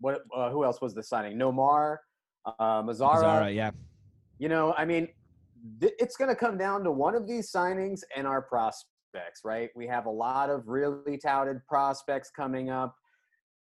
what? 0.00 0.22
Uh, 0.36 0.50
who 0.50 0.64
else 0.64 0.80
was 0.80 0.94
the 0.94 1.02
signing? 1.02 1.38
Nomar, 1.38 1.98
uh, 2.46 2.82
Mazara. 2.82 3.22
Mazara, 3.22 3.54
yeah. 3.54 3.70
You 4.38 4.48
know, 4.48 4.74
I 4.76 4.84
mean, 4.84 5.08
th- 5.80 5.94
it's 5.98 6.16
going 6.16 6.30
to 6.30 6.36
come 6.36 6.58
down 6.58 6.82
to 6.84 6.90
one 6.90 7.14
of 7.14 7.28
these 7.28 7.50
signings 7.50 8.00
and 8.16 8.26
our 8.26 8.42
prospects, 8.42 9.40
right? 9.44 9.70
We 9.76 9.86
have 9.86 10.06
a 10.06 10.10
lot 10.10 10.50
of 10.50 10.66
really 10.66 11.16
touted 11.18 11.64
prospects 11.68 12.30
coming 12.30 12.70
up. 12.70 12.94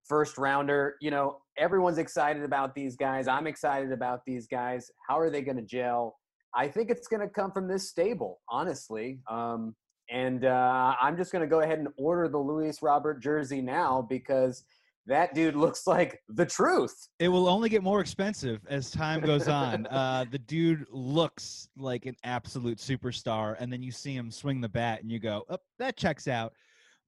First 0.07 0.37
rounder, 0.37 0.95
you 0.99 1.11
know, 1.11 1.37
everyone's 1.57 1.99
excited 1.99 2.43
about 2.43 2.73
these 2.73 2.95
guys. 2.95 3.27
I'm 3.27 3.45
excited 3.45 3.91
about 3.91 4.21
these 4.25 4.47
guys. 4.47 4.89
How 5.07 5.19
are 5.19 5.29
they 5.29 5.41
going 5.41 5.57
to 5.57 5.63
gel? 5.63 6.17
I 6.55 6.67
think 6.67 6.89
it's 6.89 7.07
going 7.07 7.21
to 7.21 7.29
come 7.29 7.51
from 7.51 7.67
this 7.67 7.89
stable, 7.89 8.41
honestly. 8.49 9.19
Um, 9.29 9.75
and 10.09 10.45
uh, 10.45 10.95
I'm 11.01 11.15
just 11.15 11.31
going 11.31 11.41
to 11.41 11.47
go 11.47 11.61
ahead 11.61 11.79
and 11.79 11.87
order 11.97 12.27
the 12.27 12.37
Luis 12.37 12.81
Robert 12.81 13.21
jersey 13.21 13.61
now 13.61 14.05
because 14.09 14.63
that 15.07 15.33
dude 15.33 15.55
looks 15.55 15.87
like 15.87 16.21
the 16.29 16.45
truth. 16.45 17.07
It 17.19 17.29
will 17.29 17.47
only 17.47 17.69
get 17.69 17.81
more 17.81 18.01
expensive 18.01 18.61
as 18.69 18.91
time 18.91 19.21
goes 19.21 19.47
on. 19.47 19.87
uh, 19.91 20.25
the 20.29 20.39
dude 20.39 20.85
looks 20.91 21.69
like 21.77 22.05
an 22.05 22.15
absolute 22.23 22.77
superstar, 22.77 23.55
and 23.59 23.71
then 23.71 23.81
you 23.81 23.91
see 23.91 24.13
him 24.13 24.29
swing 24.29 24.61
the 24.61 24.69
bat, 24.69 25.01
and 25.01 25.11
you 25.11 25.19
go, 25.19 25.43
"Oh, 25.49 25.57
that 25.79 25.97
checks 25.97 26.27
out." 26.27 26.53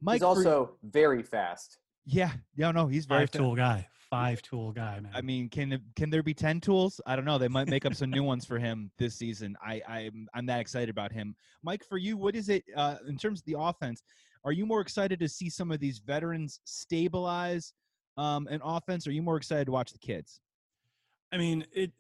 Mike 0.01 0.15
He's 0.15 0.23
also 0.23 0.77
very 0.83 1.23
fast. 1.23 1.77
Yeah, 2.05 2.31
yeah, 2.55 2.71
no, 2.71 2.87
he's 2.87 3.05
very 3.05 3.21
five 3.21 3.31
tool 3.31 3.55
guy, 3.55 3.87
five 4.13 4.43
tool 4.43 4.71
guy, 4.71 4.99
man. 4.99 5.11
I 5.15 5.21
mean, 5.21 5.49
can 5.49 5.81
can 5.95 6.11
there 6.11 6.21
be 6.21 6.35
ten 6.35 6.61
tools? 6.61 7.01
I 7.07 7.15
don't 7.15 7.25
know. 7.25 7.39
They 7.39 7.47
might 7.47 7.67
make 7.67 7.83
up 7.83 7.95
some 7.95 8.11
new 8.11 8.23
ones 8.23 8.45
for 8.45 8.59
him 8.59 8.91
this 8.99 9.15
season. 9.15 9.57
I 9.59 9.81
I'm 9.87 10.27
I'm 10.35 10.45
that 10.45 10.59
excited 10.59 10.89
about 10.89 11.11
him. 11.11 11.35
Mike, 11.63 11.83
for 11.83 11.97
you, 11.97 12.15
what 12.15 12.35
is 12.35 12.47
it 12.47 12.63
uh, 12.77 12.97
in 13.07 13.17
terms 13.17 13.39
of 13.39 13.45
the 13.45 13.55
offense? 13.57 14.03
Are 14.45 14.51
you 14.51 14.67
more 14.67 14.81
excited 14.81 15.19
to 15.19 15.27
see 15.27 15.49
some 15.49 15.71
of 15.71 15.79
these 15.79 15.97
veterans 15.97 16.59
stabilize 16.63 17.73
um, 18.17 18.47
an 18.51 18.61
offense? 18.63 19.07
Or 19.07 19.09
are 19.09 19.13
you 19.13 19.23
more 19.23 19.37
excited 19.37 19.65
to 19.65 19.71
watch 19.71 19.91
the 19.91 19.99
kids? 19.99 20.41
I 21.31 21.37
mean, 21.37 21.65
it 21.73 21.91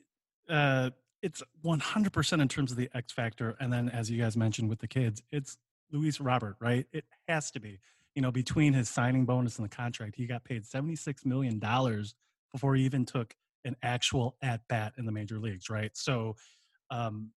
uh, 0.47 0.91
it's 1.23 1.41
100% 1.65 2.41
in 2.41 2.47
terms 2.47 2.69
of 2.69 2.77
the 2.77 2.91
X 2.93 3.11
factor, 3.11 3.55
and 3.59 3.73
then 3.73 3.89
as 3.89 4.11
you 4.11 4.21
guys 4.21 4.37
mentioned 4.37 4.69
with 4.69 4.79
the 4.79 4.87
kids, 4.87 5.23
it's 5.31 5.57
Luis 5.91 6.19
Robert, 6.19 6.57
right? 6.59 6.85
It 6.91 7.05
has 7.27 7.49
to 7.51 7.59
be 7.59 7.79
you 8.15 8.21
know, 8.21 8.31
between 8.31 8.73
his 8.73 8.89
signing 8.89 9.25
bonus 9.25 9.57
and 9.57 9.65
the 9.65 9.75
contract, 9.75 10.15
he 10.15 10.25
got 10.25 10.43
paid 10.43 10.63
$76 10.63 11.25
million 11.25 11.59
before 12.51 12.75
he 12.75 12.83
even 12.83 13.05
took 13.05 13.35
an 13.65 13.75
actual 13.81 14.35
at 14.41 14.61
bat 14.67 14.93
in 14.97 15.05
the 15.05 15.11
major 15.11 15.39
leagues, 15.39 15.69
right? 15.69 15.91
So, 15.95 16.35
um, 16.91 17.31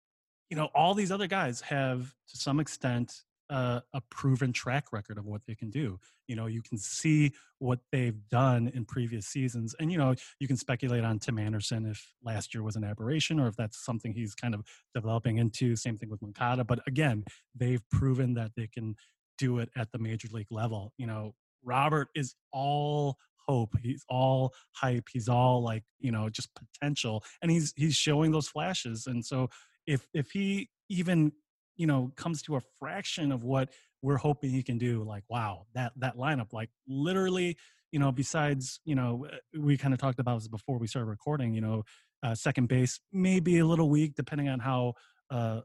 you 0.50 0.56
know, 0.56 0.68
all 0.74 0.94
these 0.94 1.10
other 1.10 1.26
guys 1.26 1.60
have 1.62 2.14
to 2.28 2.36
some 2.36 2.60
extent 2.60 3.22
uh, 3.48 3.80
a 3.94 4.00
proven 4.10 4.52
track 4.52 4.92
record 4.92 5.18
of 5.18 5.24
what 5.24 5.40
they 5.46 5.54
can 5.54 5.70
do. 5.70 5.98
You 6.26 6.34
know, 6.34 6.46
you 6.46 6.62
can 6.62 6.78
see 6.78 7.32
what 7.58 7.78
they've 7.92 8.18
done 8.28 8.70
in 8.74 8.84
previous 8.84 9.26
seasons, 9.26 9.74
and 9.78 9.90
you 9.90 9.98
know, 9.98 10.14
you 10.40 10.48
can 10.48 10.56
speculate 10.56 11.04
on 11.04 11.18
Tim 11.18 11.38
Anderson 11.38 11.86
if 11.86 12.12
last 12.24 12.54
year 12.54 12.62
was 12.62 12.76
an 12.76 12.84
aberration 12.84 13.38
or 13.38 13.46
if 13.46 13.56
that's 13.56 13.84
something 13.84 14.12
he's 14.12 14.34
kind 14.34 14.54
of 14.54 14.64
developing 14.94 15.38
into. 15.38 15.76
Same 15.76 15.96
thing 15.96 16.10
with 16.10 16.22
Moncada, 16.22 16.64
but 16.64 16.80
again, 16.86 17.24
they've 17.54 17.82
proven 17.90 18.34
that 18.34 18.52
they 18.56 18.66
can 18.66 18.96
do 19.38 19.58
it 19.58 19.70
at 19.76 19.92
the 19.92 19.98
major 19.98 20.28
league 20.30 20.50
level. 20.50 20.92
You 20.98 21.06
know, 21.06 21.34
Robert 21.64 22.08
is 22.14 22.34
all 22.52 23.16
hope. 23.46 23.74
He's 23.82 24.04
all 24.08 24.52
hype. 24.72 25.08
He's 25.12 25.28
all 25.28 25.62
like, 25.62 25.84
you 25.98 26.10
know, 26.12 26.28
just 26.28 26.50
potential. 26.54 27.24
And 27.42 27.50
he's 27.50 27.72
he's 27.76 27.94
showing 27.94 28.32
those 28.32 28.48
flashes. 28.48 29.06
And 29.06 29.24
so 29.24 29.48
if 29.86 30.06
if 30.14 30.30
he 30.30 30.70
even, 30.88 31.32
you 31.76 31.86
know, 31.86 32.12
comes 32.16 32.42
to 32.42 32.56
a 32.56 32.60
fraction 32.78 33.32
of 33.32 33.44
what 33.44 33.70
we're 34.02 34.16
hoping 34.16 34.50
he 34.50 34.62
can 34.62 34.78
do, 34.78 35.02
like, 35.04 35.24
wow, 35.28 35.66
that 35.74 35.92
that 35.96 36.16
lineup, 36.16 36.52
like 36.52 36.70
literally, 36.88 37.56
you 37.92 37.98
know, 37.98 38.12
besides, 38.12 38.80
you 38.84 38.94
know, 38.94 39.26
uh, 39.32 39.36
we 39.58 39.76
kind 39.76 39.94
of 39.94 40.00
talked 40.00 40.18
about 40.18 40.38
this 40.38 40.48
before 40.48 40.78
we 40.78 40.86
started 40.86 41.08
recording, 41.08 41.54
you 41.54 41.60
know, 41.60 41.82
uh, 42.22 42.34
second 42.34 42.68
base 42.68 42.98
may 43.12 43.40
be 43.40 43.58
a 43.58 43.66
little 43.66 43.88
weak 43.88 44.14
depending 44.16 44.48
on 44.48 44.58
how 44.58 44.94
uh, 45.30 45.60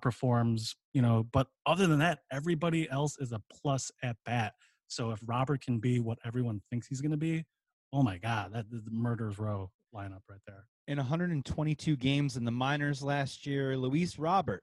performs, 0.00 0.76
you 0.92 1.02
know, 1.02 1.26
but 1.32 1.48
other 1.66 1.86
than 1.86 1.98
that, 1.98 2.20
everybody 2.30 2.88
else 2.90 3.18
is 3.18 3.32
a 3.32 3.40
plus 3.50 3.90
at 4.02 4.16
bat. 4.24 4.54
So 4.88 5.10
if 5.10 5.20
Robert 5.26 5.62
can 5.62 5.78
be 5.78 6.00
what 6.00 6.18
everyone 6.24 6.60
thinks 6.70 6.86
he's 6.86 7.00
going 7.00 7.12
to 7.12 7.16
be, 7.16 7.44
oh 7.92 8.02
my 8.02 8.18
God, 8.18 8.52
that 8.52 8.70
the 8.70 8.82
murderer's 8.90 9.38
row 9.38 9.70
lineup 9.94 10.22
right 10.28 10.40
there. 10.46 10.66
In 10.88 10.98
122 10.98 11.96
games 11.96 12.36
in 12.36 12.44
the 12.44 12.50
minors 12.50 13.02
last 13.02 13.46
year, 13.46 13.76
Luis 13.76 14.18
Robert, 14.18 14.62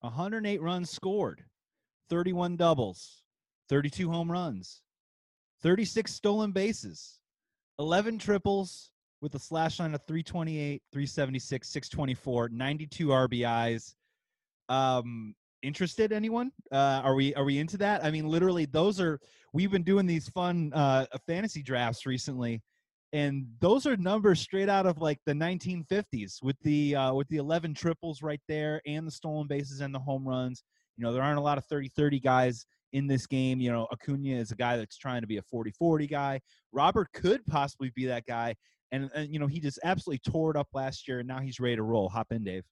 108 0.00 0.60
runs 0.60 0.90
scored, 0.90 1.44
31 2.08 2.56
doubles, 2.56 3.22
32 3.68 4.10
home 4.10 4.30
runs, 4.30 4.82
36 5.62 6.12
stolen 6.12 6.52
bases, 6.52 7.20
11 7.78 8.18
triples 8.18 8.91
with 9.22 9.34
a 9.36 9.38
slash 9.38 9.78
line 9.78 9.94
of 9.94 10.02
328, 10.06 10.82
376, 10.92 11.68
624, 11.68 12.48
92 12.50 13.06
RBIs. 13.06 13.94
Um, 14.68 15.34
interested 15.62 16.12
anyone? 16.12 16.50
Uh, 16.72 17.00
are 17.04 17.14
we 17.14 17.34
are 17.36 17.44
we 17.44 17.58
into 17.58 17.78
that? 17.78 18.04
I 18.04 18.10
mean, 18.10 18.28
literally, 18.28 18.66
those 18.66 19.00
are 19.00 19.20
we've 19.52 19.70
been 19.70 19.84
doing 19.84 20.06
these 20.06 20.28
fun 20.28 20.72
uh, 20.74 21.06
fantasy 21.26 21.62
drafts 21.62 22.04
recently, 22.04 22.60
and 23.12 23.46
those 23.60 23.86
are 23.86 23.96
numbers 23.96 24.40
straight 24.40 24.68
out 24.68 24.86
of 24.86 24.98
like 24.98 25.20
the 25.24 25.32
1950s 25.32 26.42
with 26.42 26.56
the 26.62 26.96
uh, 26.96 27.14
with 27.14 27.28
the 27.28 27.36
11 27.36 27.74
triples 27.74 28.22
right 28.22 28.40
there 28.48 28.82
and 28.86 29.06
the 29.06 29.10
stolen 29.10 29.46
bases 29.46 29.80
and 29.80 29.94
the 29.94 30.00
home 30.00 30.26
runs. 30.26 30.64
You 30.96 31.04
know, 31.04 31.12
there 31.12 31.22
aren't 31.22 31.38
a 31.38 31.42
lot 31.42 31.56
of 31.56 31.66
30-30 31.68 32.22
guys 32.22 32.66
in 32.92 33.06
this 33.06 33.26
game. 33.26 33.60
You 33.60 33.72
know, 33.72 33.86
Acuna 33.90 34.34
is 34.34 34.50
a 34.50 34.56
guy 34.56 34.76
that's 34.76 34.98
trying 34.98 35.22
to 35.22 35.26
be 35.26 35.38
a 35.38 35.42
40-40 35.42 36.10
guy. 36.10 36.40
Robert 36.70 37.08
could 37.14 37.44
possibly 37.46 37.90
be 37.94 38.04
that 38.06 38.26
guy, 38.26 38.54
and, 38.92 39.10
and 39.14 39.32
you 39.32 39.40
know 39.40 39.46
he 39.46 39.58
just 39.58 39.80
absolutely 39.82 40.20
tore 40.30 40.50
it 40.50 40.56
up 40.56 40.68
last 40.72 41.08
year, 41.08 41.18
and 41.18 41.28
now 41.28 41.40
he's 41.40 41.58
ready 41.58 41.76
to 41.76 41.82
roll. 41.82 42.08
Hop 42.10 42.30
in, 42.30 42.44
Dave. 42.44 42.64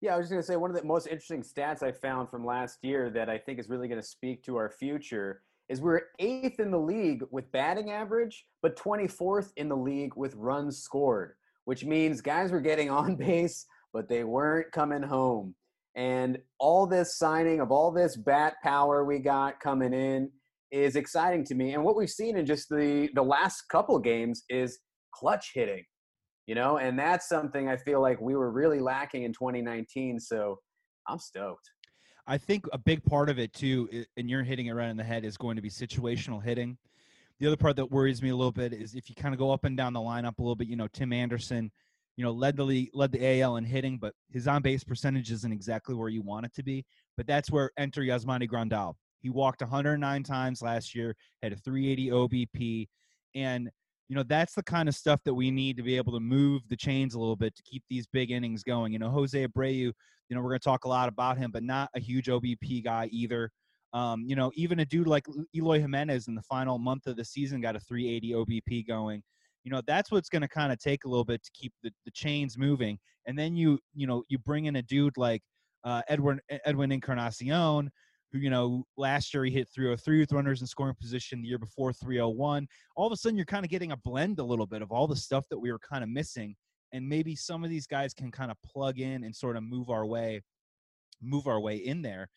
Yeah, 0.00 0.14
I 0.14 0.16
was 0.16 0.24
just 0.24 0.30
going 0.32 0.42
to 0.42 0.46
say 0.46 0.56
one 0.56 0.70
of 0.70 0.76
the 0.76 0.84
most 0.84 1.06
interesting 1.08 1.42
stats 1.42 1.82
I 1.82 1.92
found 1.92 2.30
from 2.30 2.44
last 2.44 2.78
year 2.82 3.10
that 3.10 3.28
I 3.28 3.36
think 3.36 3.58
is 3.58 3.68
really 3.68 3.88
going 3.88 4.00
to 4.00 4.06
speak 4.06 4.42
to 4.44 4.56
our 4.56 4.70
future 4.70 5.42
is 5.68 5.80
we're 5.80 6.02
eighth 6.18 6.58
in 6.58 6.70
the 6.70 6.78
league 6.78 7.22
with 7.30 7.50
batting 7.52 7.90
average, 7.90 8.46
but 8.62 8.76
24th 8.76 9.52
in 9.56 9.68
the 9.68 9.76
league 9.76 10.12
with 10.16 10.34
runs 10.36 10.78
scored, 10.78 11.34
which 11.66 11.84
means 11.84 12.22
guys 12.22 12.50
were 12.50 12.60
getting 12.60 12.90
on 12.90 13.14
base, 13.16 13.66
but 13.92 14.08
they 14.08 14.24
weren't 14.24 14.72
coming 14.72 15.02
home. 15.02 15.54
And 15.96 16.38
all 16.58 16.86
this 16.86 17.18
signing 17.18 17.60
of 17.60 17.70
all 17.70 17.92
this 17.92 18.16
bat 18.16 18.54
power 18.62 19.04
we 19.04 19.18
got 19.18 19.60
coming 19.60 19.92
in 19.92 20.30
is 20.70 20.96
exciting 20.96 21.44
to 21.44 21.54
me. 21.54 21.74
And 21.74 21.84
what 21.84 21.96
we've 21.96 22.08
seen 22.08 22.36
in 22.36 22.46
just 22.46 22.68
the 22.68 23.08
the 23.14 23.22
last 23.22 23.62
couple 23.68 23.98
games 23.98 24.44
is 24.48 24.78
clutch 25.12 25.52
hitting 25.54 25.84
you 26.50 26.56
know, 26.56 26.78
and 26.78 26.98
that's 26.98 27.28
something 27.28 27.68
I 27.68 27.76
feel 27.76 28.00
like 28.00 28.20
we 28.20 28.34
were 28.34 28.50
really 28.50 28.80
lacking 28.80 29.22
in 29.22 29.32
2019. 29.32 30.18
So 30.18 30.58
I'm 31.06 31.20
stoked. 31.20 31.70
I 32.26 32.38
think 32.38 32.64
a 32.72 32.78
big 32.78 33.04
part 33.04 33.30
of 33.30 33.38
it 33.38 33.52
too, 33.52 33.88
and 34.16 34.28
you're 34.28 34.42
hitting 34.42 34.66
it 34.66 34.72
right 34.72 34.90
in 34.90 34.96
the 34.96 35.04
head, 35.04 35.24
is 35.24 35.36
going 35.36 35.54
to 35.54 35.62
be 35.62 35.70
situational 35.70 36.42
hitting. 36.42 36.76
The 37.38 37.46
other 37.46 37.56
part 37.56 37.76
that 37.76 37.88
worries 37.92 38.20
me 38.20 38.30
a 38.30 38.34
little 38.36 38.50
bit 38.50 38.72
is 38.72 38.96
if 38.96 39.08
you 39.08 39.14
kind 39.14 39.32
of 39.32 39.38
go 39.38 39.52
up 39.52 39.62
and 39.62 39.76
down 39.76 39.92
the 39.92 40.00
lineup 40.00 40.40
a 40.40 40.42
little 40.42 40.56
bit. 40.56 40.66
You 40.66 40.74
know, 40.74 40.88
Tim 40.88 41.12
Anderson, 41.12 41.70
you 42.16 42.24
know, 42.24 42.32
led 42.32 42.56
the 42.56 42.64
league, 42.64 42.90
led 42.94 43.12
the 43.12 43.40
AL 43.40 43.54
in 43.56 43.64
hitting, 43.64 43.96
but 43.98 44.12
his 44.32 44.48
on 44.48 44.60
base 44.60 44.82
percentage 44.82 45.30
isn't 45.30 45.52
exactly 45.52 45.94
where 45.94 46.08
you 46.08 46.22
want 46.22 46.46
it 46.46 46.54
to 46.54 46.64
be. 46.64 46.84
But 47.16 47.28
that's 47.28 47.48
where 47.48 47.70
enter 47.78 48.02
Yasmani 48.02 48.50
Grandal. 48.50 48.94
He 49.20 49.30
walked 49.30 49.60
109 49.60 50.22
times 50.24 50.62
last 50.62 50.96
year, 50.96 51.14
had 51.44 51.52
a 51.52 51.56
380 51.56 52.10
OBP, 52.10 52.88
and 53.36 53.70
you 54.10 54.16
know 54.16 54.24
that's 54.24 54.54
the 54.54 54.62
kind 54.62 54.88
of 54.88 54.94
stuff 54.94 55.22
that 55.24 55.32
we 55.32 55.50
need 55.50 55.76
to 55.76 55.82
be 55.84 55.96
able 55.96 56.12
to 56.12 56.20
move 56.20 56.62
the 56.68 56.76
chains 56.76 57.14
a 57.14 57.18
little 57.18 57.36
bit 57.36 57.54
to 57.54 57.62
keep 57.62 57.84
these 57.88 58.06
big 58.08 58.32
innings 58.32 58.64
going 58.64 58.92
you 58.92 58.98
know 58.98 59.08
jose 59.08 59.46
abreu 59.46 59.92
you 60.30 60.36
know 60.36 60.42
we're 60.42 60.50
going 60.50 60.60
to 60.60 60.64
talk 60.64 60.84
a 60.84 60.88
lot 60.88 61.08
about 61.08 61.36
him 61.36 61.50
but 61.50 61.62
not 61.62 61.90
a 61.94 62.00
huge 62.00 62.28
obp 62.28 62.84
guy 62.84 63.08
either. 63.12 63.50
Um, 63.92 64.22
you 64.24 64.36
know 64.36 64.52
even 64.54 64.78
a 64.78 64.86
dude 64.86 65.08
like 65.08 65.26
eloy 65.54 65.80
jimenez 65.80 66.28
in 66.28 66.36
the 66.36 66.42
final 66.42 66.78
month 66.78 67.08
of 67.08 67.16
the 67.16 67.24
season 67.24 67.60
got 67.60 67.76
a 67.76 67.80
380 67.80 68.32
obp 68.34 68.86
going. 68.86 69.22
You 69.64 69.72
know 69.72 69.82
that's 69.86 70.10
what's 70.10 70.28
going 70.28 70.42
to 70.42 70.48
kind 70.48 70.72
of 70.72 70.78
take 70.78 71.04
a 71.04 71.08
little 71.08 71.24
bit 71.24 71.42
to 71.42 71.50
keep 71.52 71.72
the, 71.82 71.90
the 72.04 72.12
chains 72.12 72.56
moving. 72.56 72.98
And 73.26 73.36
then 73.36 73.56
you 73.56 73.80
you 73.94 74.06
know 74.06 74.22
you 74.28 74.38
bring 74.38 74.66
in 74.66 74.76
a 74.76 74.82
dude 74.82 75.16
like 75.16 75.42
uh, 75.82 76.02
edwin 76.08 76.38
edwin 76.64 76.92
encarnacion 76.92 77.90
who 78.32 78.38
you 78.38 78.50
know 78.50 78.84
last 78.96 79.34
year 79.34 79.44
he 79.44 79.50
hit 79.50 79.68
303 79.74 80.20
with 80.20 80.32
runners 80.32 80.60
in 80.60 80.66
scoring 80.66 80.94
position 81.00 81.42
the 81.42 81.48
year 81.48 81.58
before 81.58 81.92
301 81.92 82.66
all 82.96 83.06
of 83.06 83.12
a 83.12 83.16
sudden 83.16 83.36
you're 83.36 83.44
kind 83.44 83.64
of 83.64 83.70
getting 83.70 83.92
a 83.92 83.96
blend 83.96 84.38
a 84.38 84.44
little 84.44 84.66
bit 84.66 84.82
of 84.82 84.90
all 84.92 85.06
the 85.06 85.16
stuff 85.16 85.44
that 85.50 85.58
we 85.58 85.70
were 85.72 85.78
kind 85.78 86.02
of 86.02 86.10
missing 86.10 86.54
and 86.92 87.08
maybe 87.08 87.36
some 87.36 87.64
of 87.64 87.70
these 87.70 87.86
guys 87.86 88.12
can 88.12 88.30
kind 88.30 88.50
of 88.50 88.56
plug 88.62 88.98
in 88.98 89.24
and 89.24 89.34
sort 89.34 89.56
of 89.56 89.62
move 89.62 89.90
our 89.90 90.06
way 90.06 90.40
move 91.22 91.46
our 91.46 91.60
way 91.60 91.76
in 91.76 92.02
there 92.02 92.28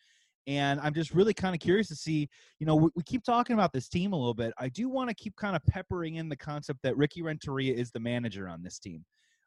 and 0.46 0.80
i'm 0.80 0.92
just 0.92 1.14
really 1.14 1.32
kind 1.32 1.54
of 1.54 1.60
curious 1.60 1.88
to 1.88 1.96
see 1.96 2.28
you 2.58 2.66
know 2.66 2.76
we, 2.76 2.90
we 2.96 3.02
keep 3.02 3.24
talking 3.24 3.54
about 3.54 3.72
this 3.72 3.88
team 3.88 4.12
a 4.12 4.16
little 4.16 4.34
bit 4.34 4.52
i 4.58 4.68
do 4.68 4.88
want 4.88 5.08
to 5.08 5.14
keep 5.14 5.34
kind 5.36 5.56
of 5.56 5.64
peppering 5.66 6.16
in 6.16 6.28
the 6.28 6.36
concept 6.36 6.78
that 6.82 6.96
ricky 6.96 7.22
renteria 7.22 7.74
is 7.74 7.90
the 7.90 8.00
manager 8.00 8.48
on 8.48 8.62
this 8.62 8.78
team 8.78 9.04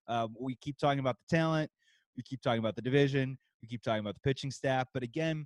uh, 0.08 0.28
we 0.40 0.56
keep 0.62 0.78
talking 0.78 1.00
about 1.00 1.18
the 1.18 1.36
talent 1.36 1.70
we 2.16 2.24
keep 2.24 2.42
talking 2.42 2.60
about 2.60 2.76
the 2.76 2.82
division 2.82 3.38
we 3.62 3.68
keep 3.68 3.84
talking 3.84 4.00
about 4.00 4.16
the 4.16 4.22
pitching 4.22 4.50
staff 4.50 4.88
but 4.94 5.04
again 5.04 5.46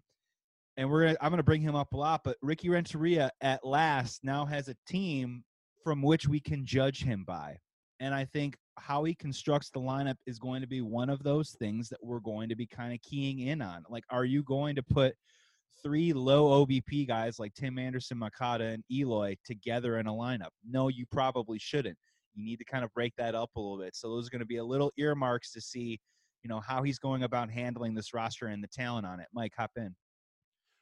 and 0.77 0.89
we're 0.89 1.05
gonna, 1.05 1.17
I'm 1.21 1.29
going 1.29 1.37
to 1.37 1.43
bring 1.43 1.61
him 1.61 1.75
up 1.75 1.93
a 1.93 1.97
lot, 1.97 2.21
but 2.23 2.37
Ricky 2.41 2.69
Renteria 2.69 3.31
at 3.41 3.65
last 3.65 4.23
now 4.23 4.45
has 4.45 4.67
a 4.67 4.75
team 4.87 5.43
from 5.83 6.01
which 6.01 6.27
we 6.27 6.39
can 6.39 6.65
judge 6.65 7.03
him 7.03 7.23
by. 7.25 7.57
And 7.99 8.15
I 8.15 8.25
think 8.25 8.57
how 8.77 9.03
he 9.03 9.13
constructs 9.13 9.69
the 9.69 9.79
lineup 9.79 10.15
is 10.25 10.39
going 10.39 10.61
to 10.61 10.67
be 10.67 10.81
one 10.81 11.09
of 11.09 11.23
those 11.23 11.51
things 11.59 11.89
that 11.89 12.03
we're 12.03 12.19
going 12.19 12.49
to 12.49 12.55
be 12.55 12.65
kind 12.65 12.93
of 12.93 13.01
keying 13.01 13.39
in 13.39 13.61
on. 13.61 13.83
Like, 13.89 14.03
are 14.09 14.25
you 14.25 14.43
going 14.43 14.75
to 14.75 14.83
put 14.83 15.13
three 15.83 16.13
low 16.13 16.65
OBP 16.65 17.07
guys 17.07 17.37
like 17.37 17.53
Tim 17.53 17.77
Anderson, 17.77 18.17
Moncada, 18.17 18.65
and 18.65 18.83
Eloy 18.91 19.35
together 19.45 19.99
in 19.99 20.07
a 20.07 20.13
lineup? 20.13 20.49
No, 20.67 20.87
you 20.87 21.05
probably 21.11 21.59
shouldn't. 21.59 21.97
You 22.33 22.43
need 22.45 22.57
to 22.57 22.65
kind 22.65 22.83
of 22.83 22.93
break 22.93 23.13
that 23.17 23.35
up 23.35 23.51
a 23.55 23.59
little 23.59 23.77
bit. 23.77 23.95
So 23.95 24.09
those 24.09 24.27
are 24.27 24.31
going 24.31 24.39
to 24.39 24.45
be 24.45 24.57
a 24.57 24.65
little 24.65 24.91
earmarks 24.97 25.51
to 25.51 25.61
see, 25.61 25.99
you 26.43 26.49
know, 26.49 26.59
how 26.59 26.81
he's 26.81 26.97
going 26.97 27.23
about 27.23 27.51
handling 27.51 27.93
this 27.93 28.13
roster 28.13 28.47
and 28.47 28.63
the 28.63 28.69
talent 28.69 29.05
on 29.05 29.19
it. 29.19 29.27
Mike, 29.33 29.53
hop 29.57 29.71
in. 29.75 29.93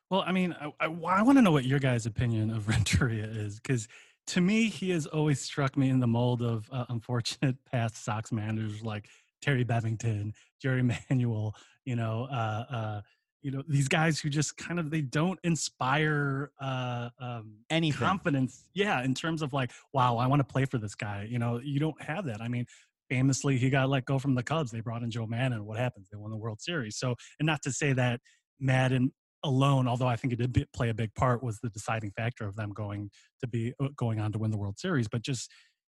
Well, 0.09 0.23
I 0.25 0.31
mean, 0.31 0.55
I, 0.59 0.71
I, 0.79 0.85
I 0.87 1.21
want 1.21 1.37
to 1.37 1.41
know 1.41 1.51
what 1.51 1.65
your 1.65 1.79
guys' 1.79 2.05
opinion 2.05 2.49
of 2.49 2.67
Renteria 2.67 3.25
is 3.25 3.59
because 3.59 3.87
to 4.27 4.41
me, 4.41 4.69
he 4.69 4.91
has 4.91 5.07
always 5.07 5.41
struck 5.41 5.75
me 5.75 5.89
in 5.89 5.99
the 5.99 6.07
mold 6.07 6.41
of 6.41 6.69
uh, 6.71 6.85
unfortunate 6.89 7.55
past 7.71 8.03
Sox 8.03 8.31
managers 8.31 8.83
like 8.83 9.09
Terry 9.41 9.65
Bevington, 9.65 10.33
Jerry 10.61 10.83
Manuel, 11.09 11.55
you 11.85 11.95
know, 11.95 12.27
uh, 12.31 12.65
uh, 12.71 13.01
you 13.41 13.51
know, 13.51 13.63
these 13.67 13.87
guys 13.87 14.19
who 14.19 14.29
just 14.29 14.57
kind 14.57 14.79
of 14.79 14.91
they 14.91 15.01
don't 15.01 15.39
inspire 15.43 16.51
uh, 16.59 17.09
um, 17.19 17.53
any 17.69 17.89
confidence. 17.91 18.65
Yeah, 18.73 19.01
in 19.01 19.13
terms 19.13 19.41
of 19.41 19.53
like, 19.53 19.71
wow, 19.93 20.17
I 20.17 20.27
want 20.27 20.41
to 20.41 20.43
play 20.43 20.65
for 20.65 20.77
this 20.77 20.93
guy. 20.93 21.25
You 21.29 21.39
know, 21.39 21.61
you 21.63 21.79
don't 21.79 21.99
have 22.01 22.25
that. 22.25 22.41
I 22.41 22.49
mean, 22.49 22.65
famously, 23.09 23.57
he 23.57 23.69
got 23.69 23.89
let 23.89 24.03
go 24.03 24.19
from 24.19 24.35
the 24.35 24.43
Cubs. 24.43 24.71
They 24.71 24.81
brought 24.81 25.03
in 25.03 25.09
Joe 25.09 25.25
Maddon. 25.25 25.65
What 25.65 25.79
happens? 25.79 26.09
They 26.11 26.17
won 26.17 26.31
the 26.31 26.37
World 26.37 26.59
Series. 26.59 26.97
So, 26.97 27.15
and 27.39 27.45
not 27.45 27.61
to 27.63 27.71
say 27.71 27.93
that 27.93 28.19
Maddon 28.59 29.13
alone, 29.43 29.87
although 29.87 30.07
I 30.07 30.15
think 30.15 30.33
it 30.33 30.51
did 30.51 30.67
play 30.73 30.89
a 30.89 30.93
big 30.93 31.13
part, 31.15 31.43
was 31.43 31.59
the 31.59 31.69
deciding 31.69 32.11
factor 32.11 32.45
of 32.45 32.55
them 32.55 32.71
going 32.71 33.09
to 33.41 33.47
be 33.47 33.73
uh, 33.81 33.89
going 33.95 34.19
on 34.19 34.31
to 34.33 34.39
win 34.39 34.51
the 34.51 34.57
World 34.57 34.79
Series. 34.79 35.07
But 35.07 35.21
just 35.21 35.51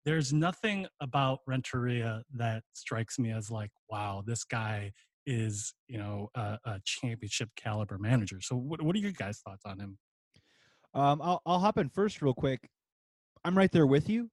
there's 0.05 0.33
nothing 0.33 0.87
about 1.01 1.41
Renteria 1.47 2.23
that 2.35 2.63
strikes 2.73 3.19
me 3.19 3.31
as 3.31 3.51
like, 3.51 3.71
wow, 3.89 4.23
this 4.27 4.45
guy 4.45 4.93
is 5.25 5.75
you 5.89 5.99
know 5.99 6.29
a, 6.35 6.59
a 6.65 6.81
championship 6.85 7.51
caliber 7.57 7.99
manager. 7.99 8.41
So 8.41 8.57
what 8.57 8.83
what 8.83 8.97
are 8.97 9.01
your 9.01 9.13
guys' 9.13 9.41
thoughts 9.47 9.65
on 9.65 9.79
him? 9.79 9.99
Um, 10.95 11.21
I'll 11.23 11.41
I'll 11.47 11.59
hop 11.61 11.79
in 11.79 11.89
first 11.89 12.23
real 12.23 12.35
quick. 12.35 12.69
I'm 13.45 13.57
right 13.57 13.71
there 13.73 13.87
with 13.87 14.09
you. 14.09 14.31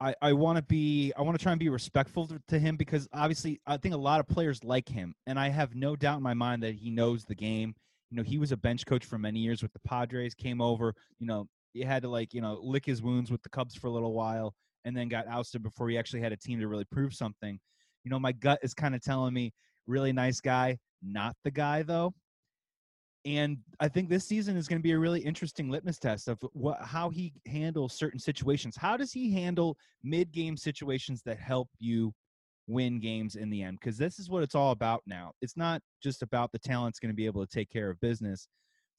I, 0.00 0.14
I 0.20 0.32
want 0.32 0.56
to 0.56 0.62
be 0.62 1.12
I 1.16 1.22
want 1.22 1.38
to 1.38 1.42
try 1.42 1.52
and 1.52 1.60
be 1.60 1.68
respectful 1.68 2.26
to, 2.26 2.42
to, 2.48 2.58
him 2.58 2.76
because 2.76 3.08
obviously 3.12 3.60
I 3.66 3.76
think 3.76 3.94
a 3.94 3.98
lot 3.98 4.18
of 4.18 4.26
players 4.26 4.64
like 4.64 4.88
him 4.88 5.14
and 5.28 5.38
I 5.38 5.48
have 5.48 5.76
no 5.76 5.94
doubt 5.94 6.16
in 6.16 6.24
my 6.24 6.34
mind 6.34 6.64
that 6.64 6.74
he 6.74 6.90
knows 6.90 7.24
the 7.24 7.36
game 7.36 7.76
you 8.12 8.18
know, 8.18 8.22
he 8.22 8.36
was 8.36 8.52
a 8.52 8.56
bench 8.58 8.84
coach 8.84 9.06
for 9.06 9.16
many 9.16 9.40
years 9.40 9.62
with 9.62 9.72
the 9.72 9.80
Padres, 9.80 10.34
came 10.34 10.60
over, 10.60 10.94
you 11.18 11.26
know, 11.26 11.46
he 11.72 11.80
had 11.80 12.02
to 12.02 12.10
like, 12.10 12.34
you 12.34 12.42
know, 12.42 12.60
lick 12.62 12.84
his 12.84 13.00
wounds 13.00 13.30
with 13.30 13.42
the 13.42 13.48
Cubs 13.48 13.74
for 13.74 13.86
a 13.86 13.90
little 13.90 14.12
while 14.12 14.54
and 14.84 14.94
then 14.94 15.08
got 15.08 15.26
ousted 15.28 15.62
before 15.62 15.88
he 15.88 15.96
actually 15.96 16.20
had 16.20 16.30
a 16.30 16.36
team 16.36 16.60
to 16.60 16.68
really 16.68 16.84
prove 16.84 17.14
something. 17.14 17.58
You 18.04 18.10
know, 18.10 18.18
my 18.18 18.32
gut 18.32 18.58
is 18.62 18.74
kind 18.74 18.94
of 18.94 19.00
telling 19.00 19.32
me 19.32 19.54
really 19.86 20.12
nice 20.12 20.42
guy, 20.42 20.76
not 21.02 21.34
the 21.42 21.50
guy 21.50 21.84
though. 21.84 22.12
And 23.24 23.56
I 23.80 23.88
think 23.88 24.10
this 24.10 24.26
season 24.26 24.58
is 24.58 24.68
going 24.68 24.80
to 24.80 24.82
be 24.82 24.92
a 24.92 24.98
really 24.98 25.20
interesting 25.20 25.70
litmus 25.70 25.98
test 25.98 26.28
of 26.28 26.38
what 26.52 26.82
how 26.82 27.08
he 27.08 27.32
handles 27.46 27.94
certain 27.94 28.20
situations. 28.20 28.76
How 28.76 28.98
does 28.98 29.10
he 29.10 29.32
handle 29.32 29.78
mid-game 30.02 30.58
situations 30.58 31.22
that 31.24 31.38
help 31.38 31.70
you 31.78 32.12
win 32.66 33.00
games 33.00 33.36
in 33.36 33.50
the 33.50 33.62
end 33.62 33.78
because 33.80 33.98
this 33.98 34.18
is 34.18 34.30
what 34.30 34.42
it's 34.42 34.54
all 34.54 34.70
about 34.70 35.02
now. 35.06 35.32
It's 35.40 35.56
not 35.56 35.82
just 36.02 36.22
about 36.22 36.52
the 36.52 36.58
talent's 36.58 36.98
going 36.98 37.10
to 37.10 37.16
be 37.16 37.26
able 37.26 37.44
to 37.44 37.52
take 37.52 37.70
care 37.70 37.90
of 37.90 38.00
business. 38.00 38.48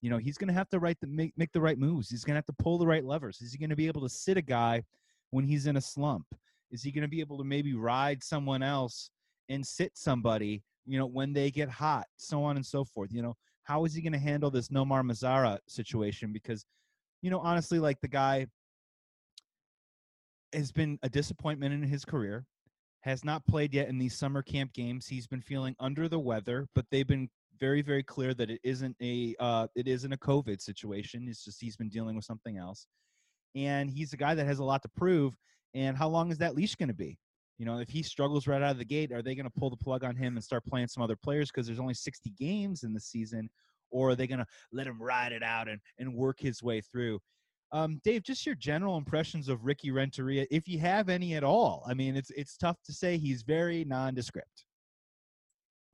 You 0.02 0.10
know, 0.10 0.18
he's 0.18 0.38
going 0.38 0.50
to 0.50 0.54
have 0.54 0.70
to 0.70 0.80
write 0.80 1.00
the 1.00 1.08
make, 1.08 1.34
make 1.38 1.52
the 1.54 1.62
right 1.62 1.78
moves. 1.78 2.10
He's 2.10 2.26
going 2.26 2.34
to 2.34 2.40
have 2.40 2.46
to 2.48 2.64
pull 2.64 2.78
the 2.78 2.88
right 2.88 3.06
levers. 3.06 3.42
Is 3.42 3.54
he 3.54 3.58
going 3.58 3.70
to 3.70 3.76
be 3.76 3.88
able 3.88 4.02
to 4.02 4.10
sit 4.10 4.38
a 4.38 4.42
guy 4.42 4.84
when 5.32 5.46
he's 5.46 5.66
in 5.66 5.78
a 5.78 5.82
slump? 5.82 6.26
Is 6.72 6.84
he 6.84 6.92
going 6.92 7.04
to 7.04 7.08
be 7.08 7.22
able 7.22 7.38
to 7.38 7.44
maybe 7.44 7.74
ride 7.74 8.24
someone 8.24 8.64
else 8.64 9.10
and 9.50 9.66
sit 9.66 9.92
somebody 9.96 10.64
you 10.86 11.00
know, 11.00 11.06
when 11.06 11.34
they 11.34 11.52
get 11.52 11.70
hot, 11.70 12.06
so 12.18 12.44
on 12.44 12.56
and 12.56 12.66
so 12.66 12.84
forth. 12.84 13.12
You 13.12 13.22
know, 13.22 13.36
how 13.64 13.86
is 13.86 13.94
he 13.94 14.02
going 14.02 14.14
to 14.14 14.20
handle 14.20 14.52
this 14.52 14.70
Nomar 14.70 15.04
Mazara 15.04 15.60
situation? 15.68 16.34
Because, 16.34 16.66
you 17.22 17.30
know, 17.30 17.40
honestly, 17.40 17.80
like 17.80 18.00
the 18.02 18.08
guy 18.08 18.48
has 20.52 20.72
been 20.72 21.00
a 21.04 21.10
disappointment 21.10 21.74
in 21.74 21.84
his 21.84 22.06
career, 22.06 22.46
has 23.04 23.26
not 23.26 23.46
played 23.46 23.74
yet 23.74 23.90
in 23.90 23.98
these 23.98 24.18
summer 24.18 24.42
camp 24.42 24.74
games. 24.74 25.06
He's 25.08 25.28
been 25.28 25.42
feeling 25.42 25.76
under 25.80 26.08
the 26.08 26.20
weather, 26.20 26.68
but 26.74 26.86
they've 26.90 27.08
been 27.08 27.30
very, 27.60 27.82
very 27.82 28.02
clear 28.02 28.34
that 28.34 28.50
it 28.50 28.62
isn't 28.64 28.96
a 29.02 29.36
uh, 29.40 29.68
it 29.76 29.88
isn't 29.88 30.12
a 30.12 30.18
COVID 30.18 30.62
situation. 30.62 31.28
It's 31.30 31.44
just 31.44 31.62
he's 31.62 31.76
been 31.76 31.90
dealing 31.90 32.16
with 32.16 32.26
something 32.26 32.58
else, 32.58 32.88
and 33.56 33.90
he's 33.90 34.14
a 34.14 34.18
guy 34.18 34.36
that 34.36 34.46
has 34.46 34.60
a 34.60 34.64
lot 34.64 34.82
to 34.84 34.90
prove. 34.96 35.36
And 35.74 35.98
how 35.98 36.08
long 36.08 36.32
is 36.32 36.38
that 36.38 36.56
leash 36.56 36.76
going 36.76 36.90
to 36.90 36.96
be? 36.96 37.18
You 37.58 37.66
know, 37.66 37.80
if 37.80 37.90
he 37.90 38.04
struggles 38.04 38.48
right 38.48 38.62
out 38.62 38.72
of 38.72 38.78
the 38.78 38.86
gate, 38.86 39.12
are 39.12 39.22
they 39.22 39.36
going 39.36 39.46
to 39.46 39.60
pull 39.60 39.70
the 39.70 39.78
plug 39.78 40.04
on 40.04 40.16
him 40.16 40.36
and 40.36 40.44
start 40.44 40.66
playing 40.66 40.88
some 40.88 41.04
other 41.04 41.16
players 41.16 41.52
because 41.52 41.68
there's 41.68 41.80
only 41.80 41.94
60 41.94 42.32
games 42.32 42.84
in 42.84 42.94
the 42.94 43.00
season, 43.00 43.50
or 43.92 44.12
are 44.12 44.16
they 44.16 44.28
going 44.28 44.40
to 44.40 44.46
let 44.72 44.88
him 44.88 45.02
ride 45.02 45.34
it 45.34 45.44
out 45.44 45.68
and 45.68 45.82
and 46.00 46.14
work 46.14 46.40
his 46.40 46.64
way 46.64 46.80
through? 46.80 47.20
Um, 47.74 48.00
Dave, 48.04 48.22
just 48.22 48.46
your 48.46 48.54
general 48.54 48.98
impressions 48.98 49.50
of 49.50 49.66
Ricky 49.66 49.90
Renteria, 49.90 50.46
if 50.52 50.68
you 50.68 50.78
have 50.78 51.10
any 51.10 51.34
at 51.34 51.44
all. 51.44 51.84
I 51.88 51.96
mean, 51.96 52.16
it's 52.16 52.30
it's 52.30 52.56
tough 52.56 52.78
to 52.86 52.94
say. 52.94 53.18
He's 53.18 53.42
very 53.42 53.84
nondescript. 53.84 54.66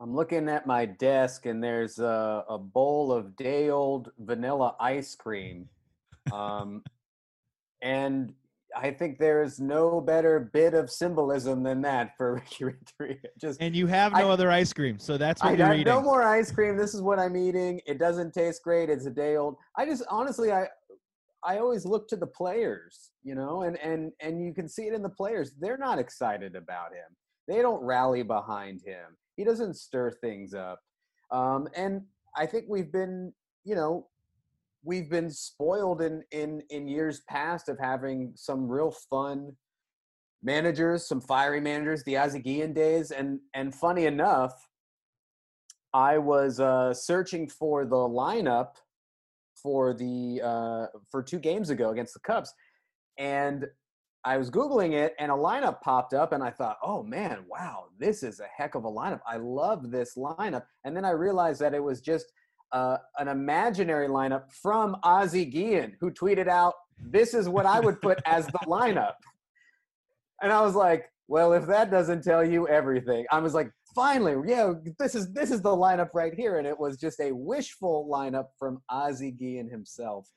I'm 0.02 0.14
looking 0.14 0.50
at 0.50 0.68
my 0.68 0.86
desk, 0.86 1.46
and 1.46 1.64
there's 1.64 2.00
a, 2.00 2.44
a 2.50 2.58
bowl 2.58 3.14
of 3.14 3.36
day 3.38 3.70
old 3.70 4.12
vanilla 4.20 4.76
ice 4.80 5.16
cream, 5.16 5.70
um, 6.34 6.84
and 7.82 8.34
I 8.76 8.92
think 8.92 9.18
there's 9.18 9.62
no 9.62 10.02
better 10.02 10.40
bit 10.40 10.74
of 10.74 10.92
symbolism 10.92 11.64
than 11.64 11.82
that 11.84 12.12
for 12.18 12.34
Ricky 12.36 12.66
Renteria. 12.66 13.18
Just 13.40 13.62
and 13.62 13.74
you 13.74 13.88
have 13.88 14.12
no 14.12 14.30
I, 14.30 14.34
other 14.34 14.52
ice 14.52 14.74
cream, 14.74 15.00
so 15.00 15.18
that's 15.18 15.42
what 15.42 15.54
I 15.54 15.56
you're 15.56 15.74
eating. 15.76 15.86
No 15.86 16.02
more 16.02 16.24
ice 16.24 16.52
cream. 16.52 16.76
This 16.76 16.94
is 16.94 17.02
what 17.02 17.20
I'm 17.20 17.38
eating. 17.38 17.80
It 17.86 18.00
doesn't 18.00 18.34
taste 18.34 18.64
great. 18.64 18.90
It's 18.90 19.06
a 19.06 19.12
day 19.12 19.38
old. 19.38 19.56
I 19.78 19.86
just 19.86 20.04
honestly, 20.10 20.52
I 20.52 20.68
I 21.44 21.58
always 21.58 21.86
look 21.86 22.08
to 22.10 22.16
the 22.16 22.28
players, 22.28 23.12
you 23.24 23.36
know, 23.36 23.64
and 23.64 23.78
and 23.80 24.12
and 24.20 24.44
you 24.44 24.54
can 24.54 24.68
see 24.68 24.88
it 24.88 24.94
in 24.94 25.02
the 25.02 25.10
players. 25.10 25.54
They're 25.60 25.78
not 25.78 26.00
excited 26.00 26.56
about 26.56 26.92
him. 26.92 27.16
They 27.48 27.62
don't 27.62 27.84
rally 27.84 28.24
behind 28.24 28.82
him. 28.86 29.18
He 29.38 29.44
doesn't 29.44 29.76
stir 29.76 30.12
things 30.12 30.54
up. 30.54 30.80
Um, 31.32 31.68
and 31.76 32.02
I 32.36 32.46
think 32.46 32.66
we've 32.68 32.92
been, 32.92 33.34
you 33.64 33.76
know, 33.76 34.08
we've 34.84 35.10
been 35.10 35.30
spoiled 35.30 36.02
in 36.02 36.24
in 36.32 36.62
in 36.70 36.88
years 36.88 37.22
past 37.30 37.70
of 37.70 37.78
having 37.80 38.34
some 38.36 38.68
real 38.68 38.92
fun 39.10 39.56
managers, 40.44 41.08
some 41.08 41.22
fiery 41.22 41.62
managers, 41.62 42.04
the 42.04 42.14
Guillen 42.44 42.74
days, 42.74 43.12
and 43.12 43.40
and 43.54 43.74
funny 43.74 44.06
enough, 44.06 44.54
I 45.94 46.18
was 46.18 46.60
uh, 46.60 46.94
searching 46.94 47.48
for 47.48 47.86
the 47.86 47.96
lineup 47.96 48.74
for 49.62 49.94
the 49.94 50.42
uh, 50.44 50.86
for 51.10 51.24
two 51.24 51.40
games 51.40 51.70
ago 51.70 51.90
against 51.90 52.14
the 52.14 52.20
Cubs, 52.20 52.54
and 53.18 53.66
I 54.26 54.38
was 54.38 54.50
googling 54.50 54.94
it, 54.94 55.14
and 55.20 55.32
a 55.32 55.36
lineup 55.36 55.82
popped 55.82 56.14
up, 56.14 56.34
and 56.34 56.44
I 56.44 56.52
thought, 56.52 56.78
oh 56.84 57.04
man, 57.04 57.46
wow, 57.48 57.86
this 57.98 58.24
is 58.24 58.40
a 58.40 58.48
heck 58.56 58.76
of 58.76 58.84
a 58.86 58.92
lineup. 58.92 59.22
I 59.28 59.38
love 59.38 59.92
this 59.92 60.16
lineup, 60.16 60.64
and 60.84 60.96
then 60.96 61.06
I 61.06 61.12
realized 61.12 61.62
that 61.62 61.74
it 61.74 61.84
was 61.84 62.02
just 62.02 62.32
uh, 62.72 62.98
an 63.18 63.28
imaginary 63.28 64.08
lineup 64.08 64.52
from 64.52 64.96
Ozzie 65.04 65.46
Guillen, 65.46 65.96
who 66.00 66.12
tweeted 66.12 66.48
out, 66.48 66.74
"This 67.00 67.34
is 67.34 67.48
what 67.48 67.66
I 67.66 67.80
would 67.80 68.02
put 68.02 68.20
as 68.26 68.46
the 68.48 68.60
lineup," 68.68 69.14
and 70.42 70.52
I 70.52 70.62
was 70.62 70.76
like, 70.76 71.06
well, 71.30 71.54
if 71.54 71.68
that 71.68 71.92
doesn't 71.92 72.24
tell 72.24 72.44
you 72.44 72.68
everything, 72.68 73.26
I 73.32 73.40
was 73.40 73.54
like, 73.54 73.72
finally, 73.96 74.36
yeah, 74.50 74.74
this 74.98 75.16
is 75.16 75.32
this 75.32 75.52
is 75.52 75.62
the 75.62 75.70
lineup 75.70 76.10
right 76.14 76.34
here, 76.34 76.58
and 76.58 76.68
it 76.68 76.78
was 76.78 76.98
just 76.98 77.20
a 77.20 77.32
wishful 77.32 78.10
lineup 78.12 78.48
from 78.58 78.82
Ozzie 78.90 79.32
Guillen 79.32 79.70
himself. 79.70 80.28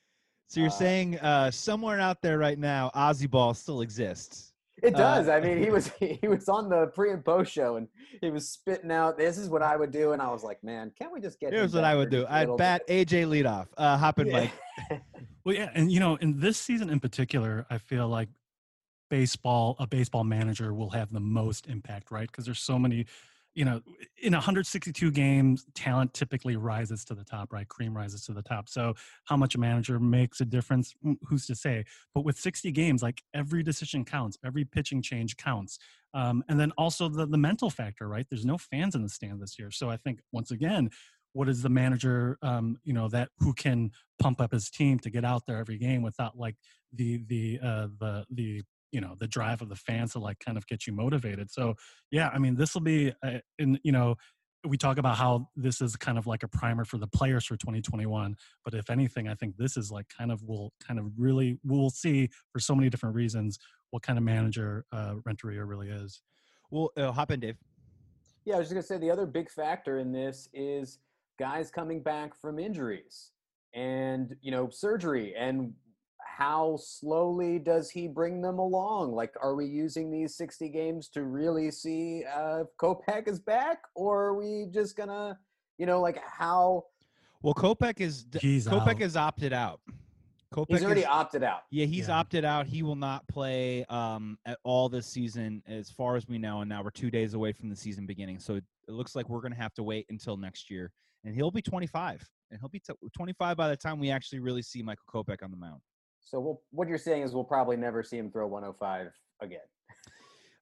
So 0.49 0.61
you're 0.61 0.69
uh, 0.69 0.73
saying 0.73 1.19
uh, 1.21 1.51
somewhere 1.51 1.99
out 1.99 2.21
there 2.23 2.39
right 2.39 2.59
now, 2.59 2.91
Ozzie 2.95 3.27
Ball 3.27 3.55
still 3.55 3.81
exists. 3.81 4.53
It 4.83 4.95
uh, 4.95 4.99
does. 4.99 5.29
Uh, 5.29 5.33
I 5.33 5.41
mean, 5.41 5.63
he 5.63 5.71
was 5.77 5.91
he 5.99 6.29
was 6.29 6.49
on 6.49 6.69
the 6.69 6.89
pre 6.89 7.13
and 7.13 7.25
post 7.25 7.53
show, 7.53 7.77
and 7.77 7.89
he 8.21 8.31
was 8.31 8.51
spitting 8.51 8.91
out, 8.91 9.17
"This 9.17 9.39
is 9.39 9.49
what 9.49 9.63
I 9.63 9.77
would 9.77 9.91
do," 9.91 10.13
and 10.13 10.21
I 10.21 10.31
was 10.31 10.43
like, 10.43 10.63
"Man, 10.63 10.93
can't 10.99 11.13
we 11.13 11.21
just 11.21 11.41
get?" 11.41 11.53
Here's 11.53 11.75
what 11.75 11.85
I 11.85 11.95
would 11.95 12.11
do. 12.11 12.27
I'd 12.29 12.57
bat 12.57 12.83
bit? 12.87 13.09
AJ 13.09 13.27
leadoff. 13.27 13.69
Uh, 13.77 13.97
hop 13.97 14.19
in, 14.19 14.27
yeah. 14.27 14.49
Mike. 14.91 15.03
well, 15.45 15.55
yeah, 15.55 15.71
and 15.75 15.91
you 15.91 16.01
know, 16.01 16.17
in 16.17 16.41
this 16.41 16.59
season 16.59 16.91
in 16.91 17.01
particular, 17.01 17.67
I 17.71 17.79
feel 17.79 18.09
like 18.09 18.29
baseball, 19.13 19.77
a 19.79 19.87
baseball 19.87 20.25
manager 20.25 20.73
will 20.73 20.89
have 20.91 21.13
the 21.13 21.21
most 21.21 21.67
impact, 21.67 22.11
right? 22.11 22.27
Because 22.27 22.47
there's 22.47 22.61
so 22.61 22.79
many 22.79 23.05
you 23.55 23.65
know, 23.65 23.81
in 24.23 24.33
162 24.33 25.11
games, 25.11 25.67
talent 25.75 26.15
typically 26.15 26.57
rises 26.57 27.05
to 27.05 27.15
the 27.15 27.25
top, 27.25 27.53
right? 27.53 27.69
Cream 27.69 27.95
rises 27.95 28.25
to 28.27 28.33
the 28.33 28.43
top. 28.43 28.69
So, 28.69 28.95
how 29.25 29.37
much 29.37 29.55
a 29.55 29.59
manager 29.59 29.99
makes 30.01 30.41
a 30.41 30.45
difference, 30.45 30.95
mm, 31.05 31.17
who's 31.25 31.47
to 31.47 31.55
say? 31.55 31.85
But 32.15 32.25
with 32.25 32.39
60 32.39 32.71
games, 32.73 33.03
like 33.03 33.23
every 33.35 33.63
decision 33.63 34.05
counts, 34.05 34.39
every 34.45 34.65
pitching 34.65 35.03
change 35.03 35.37
counts. 35.37 35.79
Um, 36.15 36.43
and 36.49 36.59
then 36.59 36.73
also 36.79 37.09
the, 37.09 37.27
the 37.27 37.39
mental 37.39 37.71
factor, 37.71 38.09
right? 38.09 38.27
There's 38.29 38.45
no 38.45 38.59
fans 38.59 38.95
in 38.95 39.03
the 39.03 39.09
stand 39.09 39.41
this 39.41 39.59
year. 39.59 39.71
So, 39.71 39.91
I 39.91 39.99
think 39.99 40.21
once 40.33 40.51
again, 40.51 40.91
what 41.35 41.49
is 41.49 41.63
the 41.63 41.69
manager, 41.69 42.39
um, 42.43 42.79
you 42.85 42.93
know, 42.93 43.09
that 43.09 43.29
who 43.39 43.53
can 43.55 43.91
pump 44.19 44.41
up 44.41 44.53
his 44.53 44.71
team 44.71 44.99
to 45.01 45.11
get 45.11 45.25
out 45.25 45.43
there 45.47 45.57
every 45.57 45.79
game 45.79 46.03
without 46.03 46.39
like 46.39 46.57
the, 46.93 47.23
the, 47.27 47.59
uh, 47.63 47.89
the, 47.99 48.25
the 48.31 48.63
you 48.93 49.01
know 49.01 49.17
the 49.19 49.27
drive 49.27 49.61
of 49.63 49.69
the 49.69 49.77
fans 49.77 50.13
to 50.13 50.19
like 50.21 50.39
kind 50.39 50.57
of 50.57 50.67
get 50.67 50.87
you 50.87 50.93
motivated. 50.93 51.51
So 51.51 51.75
yeah 52.13 52.31
i 52.33 52.39
mean 52.39 52.55
this 52.55 52.75
will 52.75 52.83
be 52.83 53.13
uh, 53.25 53.39
in 53.59 53.79
you 53.83 53.91
know 53.91 54.15
we 54.65 54.77
talk 54.77 54.99
about 54.99 55.17
how 55.17 55.49
this 55.57 55.81
is 55.81 55.97
kind 55.97 56.17
of 56.17 56.29
like 56.29 56.45
a 56.45 56.49
primer 56.49 56.85
for 56.85 56.97
the 56.99 57.09
players 57.09 57.45
for 57.45 57.57
2021 57.57 58.37
but 58.65 58.75
if 58.75 58.91
anything 58.91 59.29
i 59.29 59.35
think 59.35 59.57
this 59.57 59.77
is 59.77 59.91
like 59.91 60.07
kind 60.17 60.31
of 60.31 60.41
will 60.45 60.73
kind 60.87 61.01
of 61.01 61.07
really 61.19 61.59
we'll 61.65 61.91
see 61.91 62.29
for 62.53 62.61
so 62.61 62.75
many 62.75 62.89
different 62.89 63.15
reasons 63.17 63.59
what 63.91 64.03
kind 64.03 64.19
of 64.19 64.25
manager 64.25 64.85
uh 64.93 65.15
renteria 65.25 65.65
really 65.65 65.89
is. 65.89 66.23
Well 66.71 66.91
uh, 66.97 67.11
hop 67.11 67.31
in 67.33 67.41
dave. 67.41 67.57
Yeah 68.45 68.55
i 68.55 68.59
was 68.59 68.69
just 68.69 68.75
going 68.75 68.83
to 68.83 68.89
say 68.89 68.99
the 68.99 69.11
other 69.11 69.27
big 69.27 69.51
factor 69.51 69.99
in 69.99 70.13
this 70.13 70.49
is 70.53 70.99
guys 71.39 71.71
coming 71.71 72.03
back 72.03 72.35
from 72.35 72.59
injuries 72.59 73.33
and 73.75 74.37
you 74.43 74.51
know 74.51 74.69
surgery 74.71 75.35
and 75.37 75.73
how 76.37 76.79
slowly 76.81 77.59
does 77.59 77.91
he 77.91 78.09
bring 78.09 78.41
them 78.41 78.59
along? 78.59 79.13
Like, 79.13 79.35
are 79.41 79.55
we 79.55 79.67
using 79.67 80.11
these 80.11 80.35
60 80.37 80.69
games 80.71 81.09
to 81.11 81.25
really 81.25 81.71
see 81.71 82.25
uh, 82.25 82.63
if 82.63 82.69
Kopech 82.81 83.29
is 83.29 83.39
back, 83.39 83.83
or 83.95 84.25
are 84.25 84.35
we 84.35 84.67
just 84.73 84.97
gonna, 84.97 85.39
you 85.79 85.87
know, 85.87 86.01
like 86.01 86.19
how? 86.25 86.85
Well, 87.43 87.55
Kopech 87.55 88.01
is 88.01 88.27
he's 88.41 88.67
Kopech 88.67 89.01
is 89.01 89.17
opted 89.17 89.53
out. 89.53 89.81
Kopech 90.55 90.67
he's 90.69 90.85
already 90.85 91.01
is, 91.03 91.07
opted 91.07 91.43
out. 91.43 91.63
Yeah, 91.71 91.87
he's 91.87 92.09
yeah. 92.09 92.19
opted 92.19 92.45
out. 92.45 92.67
He 92.67 92.83
will 92.83 92.97
not 92.97 93.27
play 93.29 93.85
um, 93.89 94.39
at 94.47 94.59
all 94.65 94.89
this 94.89 95.07
season, 95.07 95.63
as 95.67 95.91
far 95.91 96.17
as 96.17 96.29
we 96.29 96.39
know. 96.39 96.61
And 96.61 96.69
now 96.69 96.83
we're 96.83 96.91
two 96.91 97.11
days 97.11 97.35
away 97.35 97.53
from 97.53 97.69
the 97.69 97.77
season 97.77 98.07
beginning, 98.07 98.39
so 98.39 98.55
it 98.55 98.65
looks 98.89 99.15
like 99.15 99.29
we're 99.29 99.41
going 99.41 99.53
to 99.53 99.61
have 99.61 99.75
to 99.75 99.83
wait 99.83 100.07
until 100.09 100.37
next 100.37 100.71
year. 100.71 100.91
And 101.25 101.35
he'll 101.35 101.51
be 101.51 101.63
25, 101.63 102.27
and 102.51 102.61
he'll 102.61 102.69
be 102.69 102.81
t- 102.81 102.95
25 103.17 103.57
by 103.57 103.69
the 103.69 103.77
time 103.77 103.99
we 103.99 104.11
actually 104.11 104.41
really 104.41 104.63
see 104.63 104.83
Michael 104.83 105.05
Kopech 105.13 105.43
on 105.43 105.51
the 105.51 105.57
mound. 105.57 105.81
So 106.25 106.41
we'll, 106.41 106.61
what 106.71 106.89
you're 106.89 106.99
saying 106.99 107.23
is 107.23 107.35
we'll 107.35 107.45
probably 107.45 107.77
never 107.77 108.03
see 108.03 108.19
him 108.19 108.31
throw 108.31 108.47
105 108.47 109.13
again. 109.41 109.61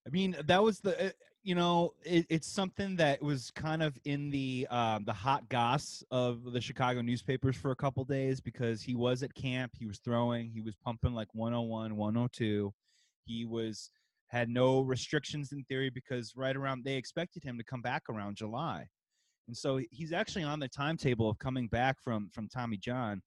I 0.07 0.11
mean, 0.11 0.37
that 0.47 0.63
was 0.63 0.81
the 0.81 1.01
eh, 1.01 1.11
you 1.43 1.55
know 1.55 1.93
it, 2.05 2.27
it's 2.29 2.49
something 2.49 2.97
that 2.97 3.23
was 3.23 3.51
kind 3.53 3.83
of 3.83 3.97
in 4.05 4.31
the 4.31 4.67
um, 4.71 5.05
the 5.05 5.13
hot 5.13 5.49
goss 5.49 6.03
of 6.11 6.53
the 6.53 6.61
Chicago 6.61 7.03
newspapers 7.03 7.57
for 7.57 7.71
a 7.71 7.77
couple 7.77 8.05
days 8.05 8.41
because 8.41 8.83
he 8.83 8.95
was 8.95 9.23
at 9.23 9.35
camp, 9.35 9.73
he 9.79 9.87
was 9.87 9.99
throwing, 9.99 10.51
he 10.51 10.61
was 10.61 10.75
pumping 10.77 11.13
like 11.13 11.29
101, 11.35 11.97
102. 11.97 12.73
He 13.25 13.45
was 13.45 13.91
had 14.29 14.49
no 14.49 14.81
restrictions 14.81 15.53
in 15.53 15.65
theory 15.65 15.91
because 15.91 16.33
right 16.37 16.57
around 16.57 16.85
they 16.85 16.95
expected 16.95 17.43
him 17.43 17.59
to 17.59 17.65
come 17.65 17.83
back 17.83 18.03
around 18.09 18.37
July. 18.37 18.87
And 19.49 19.57
so 19.57 19.81
he's 19.91 20.13
actually 20.13 20.45
on 20.45 20.61
the 20.61 20.69
timetable 20.69 21.29
of 21.29 21.39
coming 21.39 21.69
back 21.69 21.97
from 22.03 22.31
from 22.33 22.49
Tommy 22.49 22.77
John 22.77 23.21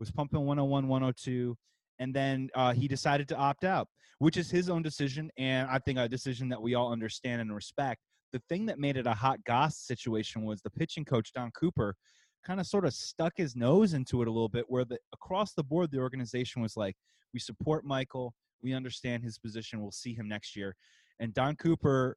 was 0.00 0.10
pumping 0.10 0.40
101 0.40 0.88
102 0.88 1.56
and 1.98 2.14
then 2.14 2.48
uh, 2.54 2.72
he 2.72 2.88
decided 2.88 3.28
to 3.28 3.36
opt 3.36 3.64
out, 3.64 3.88
which 4.18 4.36
is 4.36 4.50
his 4.50 4.68
own 4.68 4.82
decision, 4.82 5.30
and 5.38 5.68
I 5.68 5.78
think 5.78 5.98
a 5.98 6.08
decision 6.08 6.48
that 6.50 6.60
we 6.60 6.74
all 6.74 6.92
understand 6.92 7.40
and 7.40 7.54
respect. 7.54 8.00
The 8.32 8.42
thing 8.48 8.66
that 8.66 8.78
made 8.78 8.96
it 8.96 9.06
a 9.06 9.14
hot 9.14 9.42
goss 9.44 9.78
situation 9.78 10.42
was 10.42 10.60
the 10.60 10.70
pitching 10.70 11.04
coach 11.04 11.32
Don 11.32 11.50
Cooper 11.52 11.94
kind 12.44 12.60
of 12.60 12.66
sort 12.66 12.84
of 12.84 12.94
stuck 12.94 13.32
his 13.36 13.56
nose 13.56 13.94
into 13.94 14.22
it 14.22 14.28
a 14.28 14.30
little 14.30 14.48
bit, 14.48 14.64
where 14.68 14.84
the 14.84 14.98
across 15.12 15.54
the 15.54 15.64
board 15.64 15.90
the 15.90 15.98
organization 15.98 16.62
was 16.62 16.76
like, 16.76 16.94
"We 17.32 17.40
support 17.40 17.84
Michael, 17.84 18.34
we 18.62 18.74
understand 18.74 19.22
his 19.22 19.38
position, 19.38 19.80
we'll 19.80 19.90
see 19.92 20.14
him 20.14 20.28
next 20.28 20.56
year," 20.56 20.76
and 21.20 21.32
Don 21.34 21.56
Cooper. 21.56 22.16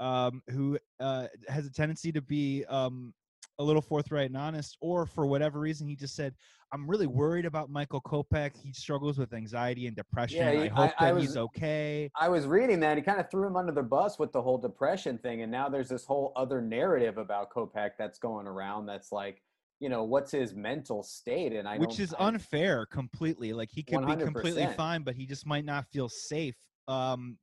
Um, 0.00 0.42
who 0.48 0.80
uh, 0.98 1.28
has 1.46 1.64
a 1.64 1.70
tendency 1.70 2.10
to 2.10 2.20
be 2.20 2.64
um, 2.64 3.14
a 3.58 3.62
little 3.64 3.82
forthright 3.82 4.26
and 4.26 4.36
honest, 4.36 4.76
or 4.80 5.06
for 5.06 5.26
whatever 5.26 5.60
reason, 5.60 5.86
he 5.86 5.94
just 5.94 6.14
said, 6.14 6.34
"I'm 6.72 6.88
really 6.88 7.06
worried 7.06 7.44
about 7.44 7.70
Michael 7.70 8.00
Kopech. 8.00 8.56
He 8.56 8.72
struggles 8.72 9.18
with 9.18 9.32
anxiety 9.34 9.86
and 9.86 9.96
depression. 9.96 10.38
Yeah, 10.38 10.62
I 10.62 10.68
hope 10.68 10.94
I- 11.00 11.04
I 11.06 11.08
that 11.08 11.14
was- 11.14 11.24
he's 11.24 11.36
okay." 11.36 12.10
I 12.18 12.28
was 12.28 12.46
reading 12.46 12.80
that 12.80 12.96
he 12.96 13.02
kind 13.02 13.20
of 13.20 13.30
threw 13.30 13.46
him 13.46 13.56
under 13.56 13.72
the 13.72 13.82
bus 13.82 14.18
with 14.18 14.32
the 14.32 14.40
whole 14.42 14.58
depression 14.58 15.18
thing, 15.18 15.42
and 15.42 15.52
now 15.52 15.68
there's 15.68 15.88
this 15.88 16.04
whole 16.04 16.32
other 16.36 16.60
narrative 16.62 17.18
about 17.18 17.50
Kopech 17.50 17.92
that's 17.98 18.18
going 18.18 18.46
around. 18.46 18.86
That's 18.86 19.12
like, 19.12 19.42
you 19.80 19.88
know, 19.88 20.04
what's 20.04 20.30
his 20.30 20.54
mental 20.54 21.02
state? 21.02 21.52
And 21.52 21.68
I 21.68 21.76
which 21.76 22.00
is 22.00 22.14
I- 22.14 22.28
unfair 22.28 22.86
completely. 22.86 23.52
Like 23.52 23.70
he 23.70 23.82
could 23.82 24.06
be 24.06 24.16
completely 24.16 24.66
fine, 24.68 25.02
but 25.02 25.14
he 25.14 25.26
just 25.26 25.46
might 25.46 25.64
not 25.64 25.86
feel 25.88 26.08
safe 26.08 26.56
um, 26.88 27.38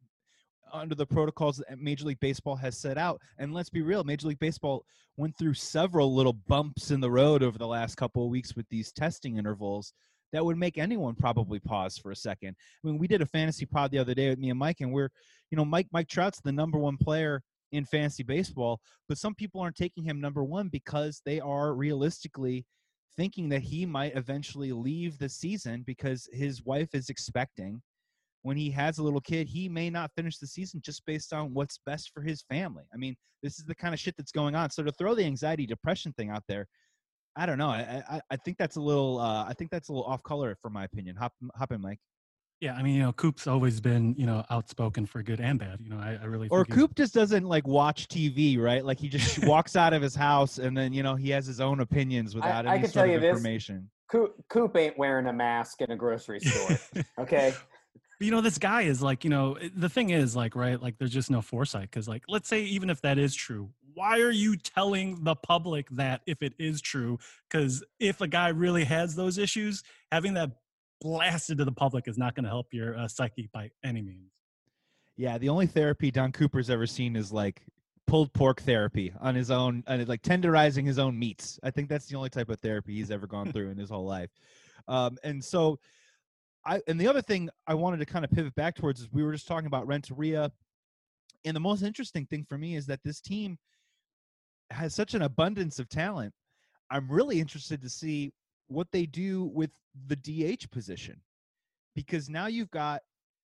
under 0.74 0.96
the 0.96 1.06
protocols 1.06 1.58
that 1.58 1.80
Major 1.80 2.06
League 2.06 2.20
Baseball 2.20 2.56
has 2.56 2.78
set 2.78 2.98
out. 2.98 3.22
And 3.38 3.54
let's 3.54 3.70
be 3.70 3.82
real, 3.82 4.04
Major 4.04 4.28
League 4.28 4.40
Baseball 4.40 4.86
went 5.18 5.38
through 5.38 5.54
several 5.54 6.16
little 6.16 6.34
bumps 6.34 6.92
in 6.92 7.02
the 7.02 7.12
road 7.12 7.44
over 7.44 7.58
the 7.58 7.68
last 7.68 7.96
couple 7.96 8.24
of 8.24 8.30
weeks 8.30 8.56
with 8.56 8.68
these 8.70 8.92
testing 8.92 9.38
intervals 9.38 9.94
that 10.32 10.46
would 10.46 10.58
make 10.58 10.78
anyone 10.78 11.16
probably 11.16 11.60
pause 11.60 11.98
for 11.98 12.12
a 12.12 12.16
second. 12.16 12.56
I 12.84 12.88
mean, 12.88 12.98
we 12.98 13.08
did 13.08 13.22
a 13.22 13.26
fantasy 13.26 13.66
pod 13.66 13.92
the 13.92 13.98
other 13.98 14.14
day 14.14 14.30
with 14.30 14.40
me 14.40 14.50
and 14.50 14.60
Mike, 14.60 14.82
and 14.82 14.92
we're, 14.92 15.10
you 15.52 15.58
know, 15.58 15.66
Mike 15.66 15.88
Mike 15.92 16.08
Trout's 16.08 16.40
the 16.42 16.52
number 16.52 16.78
one 16.78 16.98
player 16.98 17.42
in 17.72 17.86
fantasy 17.86 18.24
baseball, 18.24 18.80
but 19.08 19.18
some 19.18 19.36
people 19.36 19.62
aren't 19.62 19.76
taking 19.76 20.04
him 20.04 20.20
number 20.20 20.44
one 20.44 20.70
because 20.70 21.22
they 21.26 21.40
are 21.40 21.74
realistically 21.74 22.66
thinking 23.16 23.50
that 23.50 23.62
he 23.62 23.86
might 23.86 24.16
eventually 24.16 24.72
leave 24.72 25.18
the 25.18 25.30
season 25.30 25.84
because 25.86 26.30
his 26.32 26.64
wife 26.64 26.94
is 26.94 27.10
expecting 27.10 27.82
when 28.44 28.56
he 28.58 28.70
has 28.72 28.98
a 28.98 29.04
little 29.04 29.22
kid 29.22 29.48
he 29.48 29.68
may 29.70 29.90
not 29.90 30.12
finish 30.16 30.38
the 30.38 30.48
season 30.48 30.82
just 30.84 31.06
based 31.06 31.34
on 31.34 31.54
what's 31.54 31.80
best 31.86 32.12
for 32.14 32.22
his 32.22 32.44
family 32.50 32.84
i 32.94 32.98
mean 32.98 33.16
this 33.44 33.60
is 33.60 33.66
the 33.66 33.76
kind 33.76 33.94
of 33.94 34.00
shit 34.00 34.16
that's 34.18 34.32
going 34.32 34.56
on 34.56 34.70
so 34.70 34.84
to 34.84 34.92
throw 34.94 35.14
the 35.16 35.24
anxiety 35.24 35.66
depression 35.66 36.14
thing 36.14 36.30
out 36.30 36.44
there 36.48 36.66
i 37.38 37.46
don't 37.46 37.58
know 37.58 37.70
i 37.70 38.02
i, 38.10 38.22
I 38.32 38.36
think 38.38 38.58
that's 38.58 38.76
a 38.78 38.82
little 38.82 39.20
uh, 39.20 39.46
i 39.46 39.54
think 39.54 39.72
that's 39.72 39.90
a 39.90 39.92
little 39.92 40.06
off 40.08 40.24
color 40.24 40.56
for 40.62 40.70
my 40.70 40.84
opinion 40.86 41.16
hop 41.16 41.34
hop 41.56 41.72
in 41.72 41.82
mike 41.82 42.00
Yeah, 42.62 42.76
I 42.76 42.84
mean, 42.84 42.96
you 42.96 43.04
know, 43.04 43.14
Coop's 43.14 43.48
always 43.48 43.80
been, 43.80 44.14
you 44.18 44.26
know, 44.26 44.44
outspoken 44.50 45.06
for 45.06 45.24
good 45.24 45.40
and 45.40 45.58
bad. 45.58 45.80
You 45.82 45.90
know, 45.92 45.98
I, 45.98 46.18
I 46.22 46.26
really 46.26 46.50
or 46.50 46.66
think 46.66 46.68
he's- 46.68 46.78
coop 46.78 46.96
just 46.96 47.14
doesn't 47.14 47.46
like 47.46 47.66
watch 47.66 48.08
tv 48.10 48.58
right 48.60 48.84
like 48.84 49.00
he 49.00 49.08
just 49.08 49.46
walks 49.46 49.78
out 49.78 49.94
of 49.94 50.02
his 50.02 50.14
house 50.14 50.58
and 50.60 50.76
then 50.78 50.92
you 50.92 51.02
know 51.02 51.16
he 51.16 51.30
has 51.30 51.46
his 51.46 51.62
own 51.62 51.80
opinions 51.80 52.36
without 52.36 52.66
I 52.68 52.72
any 52.74 52.82
can 52.82 52.92
sort 52.92 52.94
tell 52.94 53.04
of 53.06 53.12
you 53.12 53.20
this. 53.22 53.30
information 53.38 53.90
Coop, 54.12 54.34
Coop 54.50 54.76
ain't 54.76 54.98
wearing 54.98 55.28
a 55.28 55.34
mask 55.34 55.82
in 55.82 55.92
a 55.92 55.96
grocery 55.96 56.40
store. 56.42 56.78
Okay. 57.20 57.54
You 58.20 58.32
know, 58.32 58.42
this 58.42 58.58
guy 58.58 58.82
is 58.82 59.02
like, 59.02 59.24
you 59.24 59.30
know, 59.30 59.58
the 59.76 59.90
thing 59.90 60.10
is 60.10 60.36
like, 60.36 60.56
right, 60.56 60.82
like 60.82 60.98
there's 60.98 61.14
just 61.14 61.32
no 61.32 61.42
foresight. 61.42 61.90
Cause 61.92 62.08
like, 62.08 62.24
let's 62.28 62.50
say 62.50 62.64
even 62.64 62.90
if 62.90 63.02
that 63.02 63.18
is 63.18 63.34
true, 63.34 63.70
why 63.94 64.20
are 64.20 64.32
you 64.32 64.58
telling 64.58 65.24
the 65.24 65.36
public 65.36 65.88
that 65.92 66.22
if 66.26 66.42
it 66.42 66.54
is 66.60 66.82
true? 66.82 67.18
Cause 67.50 67.84
if 68.00 68.20
a 68.20 68.28
guy 68.28 68.50
really 68.50 68.84
has 68.84 69.16
those 69.16 69.38
issues, 69.38 69.84
having 70.12 70.34
that 70.34 70.52
blasted 71.02 71.58
to 71.60 71.66
the 71.66 71.72
public 71.72 72.08
is 72.08 72.18
not 72.18 72.36
going 72.36 72.44
to 72.44 72.50
help 72.50 72.74
your 72.74 72.98
uh, 72.98 73.08
psyche 73.08 73.50
by 73.54 73.72
any 73.84 74.02
means. 74.02 74.32
Yeah, 75.16 75.38
the 75.38 75.50
only 75.50 75.68
therapy 75.68 76.12
Don 76.12 76.32
Cooper's 76.32 76.70
ever 76.70 76.88
seen 76.88 77.16
is 77.16 77.32
like 77.32 77.62
pulled 78.08 78.34
pork 78.34 78.62
therapy 78.62 79.14
on 79.20 79.36
his 79.36 79.52
own, 79.52 79.84
and 79.86 80.08
like 80.08 80.22
tenderizing 80.22 80.86
his 80.86 80.98
own 80.98 81.18
meats. 81.18 81.60
I 81.62 81.72
think 81.72 81.90
that's 81.90 82.08
the 82.08 82.16
only 82.16 82.30
type 82.30 82.50
of 82.50 82.60
therapy 82.60 82.96
he's 82.96 83.12
ever 83.12 83.28
gone 83.28 83.52
through 83.54 83.70
in 83.70 83.78
his 83.78 83.90
whole 83.90 84.06
life. 84.06 84.30
Um, 84.88 85.18
and 85.24 85.44
so, 85.44 85.80
I 86.66 86.82
and 86.88 87.00
the 87.00 87.08
other 87.08 87.22
thing 87.22 87.50
I 87.68 87.74
wanted 87.74 87.98
to 87.98 88.06
kind 88.06 88.26
of 88.26 88.32
pivot 88.32 88.56
back 88.56 88.76
towards 88.76 89.00
is 89.00 89.10
we 89.12 89.24
were 89.24 89.32
just 89.32 89.48
talking 89.48 89.68
about 89.68 89.88
Renteria, 89.88 90.52
and 91.46 91.56
the 91.56 91.62
most 91.62 91.84
interesting 91.84 92.26
thing 92.26 92.46
for 92.48 92.58
me 92.58 92.76
is 92.76 92.86
that 92.88 93.00
this 93.04 93.22
team 93.22 93.58
has 94.72 94.94
such 94.94 95.14
an 95.14 95.24
abundance 95.24 95.80
of 95.80 95.90
talent. 95.90 96.34
I'm 96.92 97.10
really 97.10 97.40
interested 97.40 97.82
to 97.82 97.90
see 97.90 98.34
what 98.68 98.88
they 98.92 99.06
do 99.06 99.46
with 99.54 99.72
the 100.08 100.16
DH 100.16 100.70
position 100.72 101.22
because 101.96 102.30
now 102.30 102.48
you've 102.48 102.72
got 102.72 103.02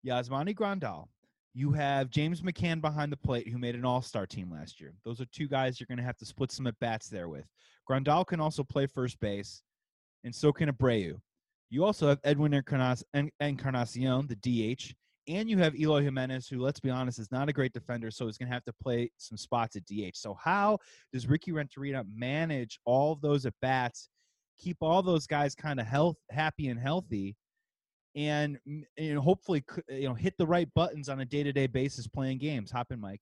Yasmani 0.07 0.55
Grandal, 0.55 1.07
you 1.55 1.73
have 1.73 2.11
James 2.11 2.43
McCann 2.43 2.81
behind 2.81 3.13
the 3.13 3.17
plate, 3.17 3.49
who 3.49 3.59
made 3.59 3.77
an 3.77 3.85
all 3.85 4.03
star 4.03 4.27
team 4.27 4.51
last 4.51 4.81
year. 4.81 4.93
Those 5.05 5.21
are 5.21 5.27
two 5.27 5.49
guys 5.49 5.79
you're 5.79 5.87
going 5.87 5.99
to 5.99 6.05
have 6.05 6.19
to 6.19 6.27
split 6.27 6.51
some 6.51 6.67
at 6.67 6.79
bats 6.81 7.09
there 7.09 7.29
with. 7.29 7.47
Grandal 7.89 8.27
can 8.27 8.41
also 8.41 8.65
play 8.65 8.87
first 8.87 9.19
base, 9.21 9.63
and 10.25 10.35
so 10.35 10.53
can 10.53 10.71
Abreu. 10.71 11.21
You 11.75 11.85
also 11.85 12.07
have 12.07 12.21
Edwin 12.23 12.55
Encarnacion, 12.55 14.29
the 14.29 14.37
DH, 14.37 14.95
and 15.27 15.51
you 15.51 15.59
have 15.59 15.75
Eloy 15.75 16.03
Jimenez, 16.03 16.47
who, 16.47 16.61
let's 16.61 16.79
be 16.79 16.89
honest, 16.89 17.19
is 17.19 17.33
not 17.33 17.49
a 17.49 17.53
great 17.53 17.73
defender, 17.73 18.13
so 18.13 18.27
he's 18.27 18.39
going 18.39 18.49
to 18.49 18.55
have 18.55 18.65
to 18.67 18.73
play 18.81 19.11
some 19.17 19.37
spots 19.37 19.75
at 19.75 19.85
DH. 19.87 20.15
So, 20.15 20.37
how 20.41 20.79
does 21.13 21.27
Ricky 21.27 21.51
Renteria 21.51 22.05
manage 22.15 22.79
all 22.85 23.11
of 23.11 23.21
those 23.23 23.45
at 23.45 23.55
bats, 23.61 24.09
keep 24.57 24.77
all 24.83 25.03
those 25.03 25.27
guys 25.27 25.57
kind 25.57 25.81
of 25.81 25.87
health, 25.87 26.17
happy 26.31 26.69
and 26.69 26.79
healthy? 26.79 27.37
and 28.15 28.61
you 28.65 29.15
know, 29.15 29.21
hopefully 29.21 29.65
you 29.89 30.09
know 30.09 30.15
hit 30.15 30.35
the 30.39 30.47
right 30.47 30.69
buttons 30.77 31.09
on 31.09 31.19
a 31.19 31.25
day-to-day 31.25 31.67
basis 31.67 32.07
playing 32.07 32.39
games. 32.39 32.71
Hop 32.71 32.93
in, 32.93 33.01
Mike. 33.01 33.21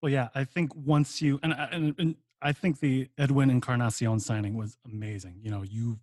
Well, 0.00 0.12
yeah, 0.12 0.28
I 0.36 0.44
think 0.44 0.72
once 0.76 1.20
you 1.20 1.40
and, 1.42 1.52
I- 1.52 1.68
and, 1.72 1.94
and 1.98 2.14
I 2.40 2.52
think 2.52 2.78
the 2.78 3.08
Edwin 3.18 3.50
Encarnacion 3.50 4.20
signing 4.20 4.54
was 4.54 4.76
amazing. 4.86 5.40
You 5.42 5.50
know, 5.50 5.62
you 5.62 5.98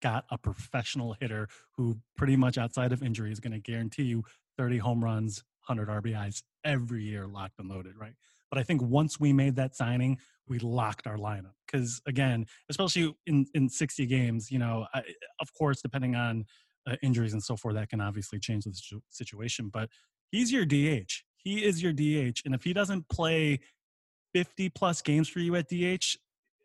got 0.00 0.24
a 0.30 0.38
professional 0.38 1.14
hitter 1.20 1.48
who 1.76 1.96
pretty 2.16 2.36
much 2.36 2.58
outside 2.58 2.92
of 2.92 3.02
injury 3.02 3.32
is 3.32 3.40
going 3.40 3.52
to 3.52 3.58
guarantee 3.58 4.04
you 4.04 4.24
30 4.56 4.78
home 4.78 5.04
runs, 5.04 5.44
100 5.66 5.88
RBIs 6.02 6.42
every 6.64 7.04
year, 7.04 7.26
locked 7.26 7.58
and 7.58 7.68
loaded, 7.68 7.96
right? 7.98 8.14
But 8.50 8.58
I 8.58 8.62
think 8.62 8.82
once 8.82 9.20
we 9.20 9.32
made 9.32 9.56
that 9.56 9.76
signing, 9.76 10.18
we 10.48 10.58
locked 10.58 11.06
our 11.06 11.16
lineup 11.16 11.54
because 11.66 12.02
again, 12.06 12.46
especially 12.68 13.14
in 13.26 13.46
in 13.54 13.68
60 13.68 14.06
games, 14.06 14.50
you 14.50 14.58
know, 14.58 14.86
I, 14.92 15.02
of 15.40 15.52
course, 15.54 15.80
depending 15.80 16.16
on 16.16 16.44
uh, 16.86 16.96
injuries 17.02 17.32
and 17.32 17.42
so 17.42 17.56
forth, 17.56 17.76
that 17.76 17.88
can 17.88 18.00
obviously 18.00 18.40
change 18.40 18.64
the 18.64 18.74
situ- 18.74 19.02
situation. 19.08 19.70
But 19.72 19.88
he's 20.32 20.50
your 20.50 20.64
DH. 20.64 21.12
He 21.36 21.64
is 21.64 21.82
your 21.82 21.92
DH, 21.92 22.42
and 22.44 22.54
if 22.54 22.64
he 22.64 22.72
doesn't 22.72 23.08
play 23.08 23.60
50 24.34 24.68
plus 24.70 25.00
games 25.00 25.28
for 25.28 25.38
you 25.38 25.54
at 25.56 25.68
DH, 25.68 26.16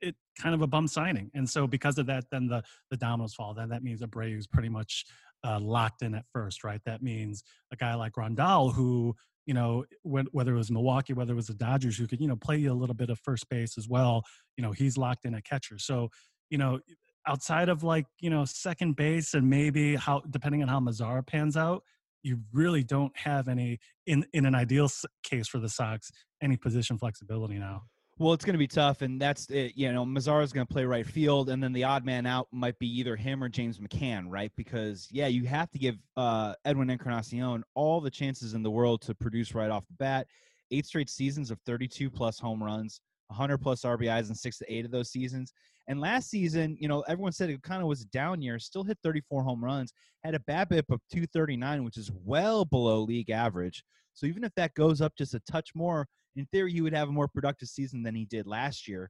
it 0.02 0.16
kind 0.40 0.54
of 0.56 0.62
a 0.62 0.68
bum 0.68 0.88
signing. 0.88 1.32
And 1.34 1.50
so 1.50 1.68
because 1.68 1.98
of 1.98 2.06
that, 2.08 2.26
then 2.32 2.48
the 2.48 2.64
the 2.92 2.98
dominoes 2.98 3.34
fall. 3.34 3.54
Then 3.54 3.70
that 3.70 3.84
means 3.84 4.02
Abreu 4.02 4.38
is 4.38 4.48
pretty 4.48 4.70
much 4.70 5.06
uh, 5.44 5.60
locked 5.60 6.02
in 6.02 6.16
at 6.16 6.26
first, 6.32 6.64
right? 6.64 6.82
That 6.86 7.02
means 7.02 7.44
a 7.72 7.76
guy 7.76 7.94
like 7.96 8.14
Grandal, 8.14 8.74
who 8.74 9.16
you 9.46 9.54
know, 9.54 9.86
when, 10.02 10.26
whether 10.32 10.56
it 10.56 10.58
was 10.58 10.72
Milwaukee, 10.72 11.14
whether 11.14 11.34
it 11.34 11.36
was 11.36 11.48
the 11.48 11.54
Dodgers, 11.54 11.98
who 11.98 12.08
could 12.08 12.20
you 12.20 12.28
know 12.28 12.36
play 12.36 12.64
a 12.66 12.74
little 12.74 12.96
bit 12.96 13.10
of 13.10 13.20
first 13.20 13.48
base 13.50 13.78
as 13.78 13.88
well. 13.88 14.24
You 14.58 14.64
know, 14.64 14.72
he's 14.72 14.98
locked 14.98 15.26
in 15.26 15.36
at 15.36 15.46
catcher. 15.46 15.78
So 15.78 16.10
you 16.50 16.58
know, 16.58 16.80
outside 17.28 17.70
of 17.70 17.84
like 17.84 18.06
you 18.20 18.30
know 18.30 18.46
second 18.46 18.96
base 18.96 19.34
and 19.34 19.50
maybe 19.50 19.96
how 19.96 20.22
depending 20.30 20.62
on 20.62 20.68
how 20.68 20.80
Mazara 20.80 21.26
pans 21.26 21.56
out, 21.56 21.84
you 22.24 22.40
really 22.52 22.84
don't 22.84 23.16
have 23.18 23.48
any 23.48 23.80
in 24.08 24.26
in 24.34 24.46
an 24.46 24.56
ideal 24.56 24.90
case 25.24 25.48
for 25.48 25.60
the 25.60 25.70
Sox 25.70 26.12
any 26.42 26.58
position 26.58 26.98
flexibility 26.98 27.58
now. 27.58 27.84
Well, 28.18 28.32
it's 28.32 28.46
going 28.46 28.54
to 28.54 28.60
be 28.60 28.68
tough, 28.68 29.02
and 29.02 29.20
that's 29.20 29.48
it. 29.50 29.74
You 29.76 29.92
know, 29.92 30.06
Mazara's 30.06 30.54
going 30.54 30.66
to 30.66 30.74
play 30.74 30.86
right 30.86 31.06
field, 31.06 31.50
and 31.50 31.62
then 31.62 31.74
the 31.74 31.84
odd 31.84 32.06
man 32.06 32.26
out 32.26 32.48
might 32.54 32.80
be 32.80 32.88
either 32.88 33.18
him 33.18 33.44
or 33.44 33.50
James 33.50 33.78
McCann, 33.80 34.28
right? 34.30 34.54
Because 34.56 35.10
yeah, 35.12 35.28
you 35.28 35.44
have 35.44 35.70
to 35.72 35.78
give 35.78 35.98
uh, 36.16 36.54
Edwin 36.64 36.90
Encarnacion 36.90 37.66
all 37.74 38.00
the 38.00 38.10
chances 38.10 38.54
in 38.54 38.64
the 38.64 38.72
world 38.72 39.02
to 39.02 39.14
produce 39.14 39.54
right 39.54 39.70
off 39.70 39.86
the 39.88 39.96
bat. 39.96 40.28
Eight 40.72 40.86
straight 40.86 41.10
seasons 41.10 41.52
of 41.52 41.60
32 41.66 42.10
plus 42.10 42.40
home 42.40 42.64
runs, 42.64 43.02
100 43.28 43.58
plus 43.58 43.82
RBIs 43.82 44.30
in 44.30 44.36
six 44.36 44.60
to 44.60 44.74
eight 44.74 44.86
of 44.86 44.92
those 44.92 45.10
seasons. 45.10 45.52
And 45.88 46.00
last 46.00 46.30
season, 46.30 46.78
you 46.80 46.88
know, 46.88 47.02
everyone 47.02 47.32
said 47.32 47.50
it 47.50 47.62
kind 47.62 47.82
of 47.82 47.88
was 47.88 48.02
a 48.02 48.08
down 48.08 48.42
year. 48.42 48.58
Still 48.58 48.84
hit 48.84 48.98
34 49.04 49.44
home 49.44 49.64
runs, 49.64 49.94
had 50.24 50.34
a 50.34 50.40
BABIP 50.40 50.90
of 50.90 51.00
239, 51.12 51.84
which 51.84 51.98
is 51.98 52.12
well 52.24 52.66
below 52.66 53.02
league 53.02 53.30
average. 53.30 53.84
So 54.14 54.26
even 54.26 54.44
if 54.44 54.52
that 54.56 54.74
goes 54.74 55.02
up 55.02 55.14
just 55.18 55.36
a 55.36 55.42
touch 55.42 55.70
more, 55.76 56.08
in 56.36 56.48
theory, 56.52 56.72
he 56.72 56.82
would 56.82 56.94
have 56.94 57.10
a 57.10 57.14
more 57.14 57.28
productive 57.28 57.70
season 57.70 58.04
than 58.04 58.16
he 58.16 58.26
did 58.26 58.48
last 58.48 58.88
year. 58.88 59.10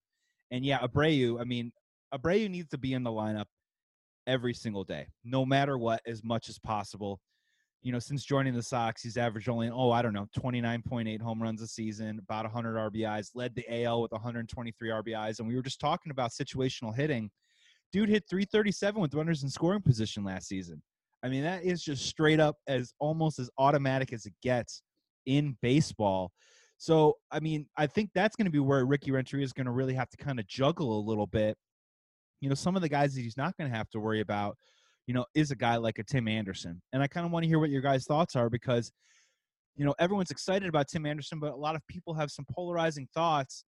And 0.51 0.65
yeah, 0.65 0.79
Abreu, 0.79 1.39
I 1.39 1.43
mean, 1.43 1.71
Abreu 2.13 2.49
needs 2.49 2.69
to 2.69 2.77
be 2.77 2.93
in 2.93 3.03
the 3.03 3.09
lineup 3.09 3.45
every 4.27 4.53
single 4.53 4.83
day, 4.83 5.07
no 5.23 5.45
matter 5.45 5.77
what, 5.77 6.01
as 6.05 6.23
much 6.23 6.49
as 6.49 6.59
possible. 6.59 7.19
You 7.85 7.91
know, 7.91 7.99
since 7.99 8.25
joining 8.25 8.55
the 8.55 8.63
Sox, 8.63 9.03
he's 9.03 9.15
averaged 9.15 9.47
only, 9.47 9.69
oh, 9.69 9.91
I 9.91 10.01
don't 10.01 10.11
know, 10.11 10.27
29.8 10.35 11.21
home 11.21 11.39
runs 11.39 11.61
a 11.61 11.67
season, 11.67 12.17
about 12.17 12.43
100 12.45 12.91
RBIs, 12.91 13.29
led 13.35 13.53
the 13.53 13.83
AL 13.83 14.01
with 14.01 14.11
123 14.11 14.89
RBIs. 14.89 15.37
And 15.37 15.47
we 15.47 15.55
were 15.55 15.61
just 15.61 15.79
talking 15.79 16.11
about 16.11 16.31
situational 16.31 16.95
hitting. 16.95 17.29
Dude 17.93 18.09
hit 18.09 18.23
337 18.27 18.99
with 18.99 19.13
runners 19.13 19.43
in 19.43 19.49
scoring 19.49 19.83
position 19.83 20.23
last 20.23 20.47
season. 20.47 20.81
I 21.23 21.29
mean, 21.29 21.43
that 21.43 21.63
is 21.63 21.83
just 21.83 22.07
straight 22.07 22.39
up 22.39 22.55
as 22.65 22.91
almost 22.97 23.37
as 23.37 23.51
automatic 23.59 24.13
as 24.13 24.25
it 24.25 24.33
gets 24.41 24.81
in 25.27 25.55
baseball. 25.61 26.31
So, 26.79 27.17
I 27.31 27.39
mean, 27.39 27.67
I 27.77 27.85
think 27.85 28.09
that's 28.15 28.35
going 28.35 28.45
to 28.45 28.51
be 28.51 28.57
where 28.57 28.83
Ricky 28.83 29.11
Renteria 29.11 29.45
is 29.45 29.53
going 29.53 29.67
to 29.67 29.71
really 29.71 29.93
have 29.93 30.09
to 30.09 30.17
kind 30.17 30.39
of 30.39 30.47
juggle 30.47 30.99
a 30.99 31.07
little 31.07 31.27
bit. 31.27 31.55
You 32.41 32.49
know, 32.49 32.55
some 32.55 32.75
of 32.75 32.81
the 32.81 32.89
guys 32.89 33.13
that 33.13 33.21
he's 33.21 33.37
not 33.37 33.55
going 33.57 33.69
to 33.69 33.77
have 33.77 33.91
to 33.91 33.99
worry 33.99 34.21
about, 34.21 34.57
you 35.07 35.13
know, 35.13 35.25
is 35.35 35.51
a 35.51 35.55
guy 35.55 35.77
like 35.77 35.99
a 35.99 36.03
Tim 36.03 36.27
Anderson. 36.27 36.81
And 36.93 37.01
I 37.03 37.07
kind 37.07 37.25
of 37.25 37.31
want 37.31 37.43
to 37.43 37.47
hear 37.47 37.59
what 37.59 37.69
your 37.69 37.81
guys' 37.81 38.05
thoughts 38.05 38.35
are 38.35 38.49
because, 38.49 38.91
you 39.75 39.85
know, 39.85 39.93
everyone's 39.99 40.31
excited 40.31 40.67
about 40.67 40.87
Tim 40.87 41.05
Anderson, 41.05 41.39
but 41.39 41.53
a 41.53 41.57
lot 41.57 41.75
of 41.75 41.85
people 41.87 42.13
have 42.13 42.31
some 42.31 42.45
polarizing 42.51 43.07
thoughts 43.13 43.63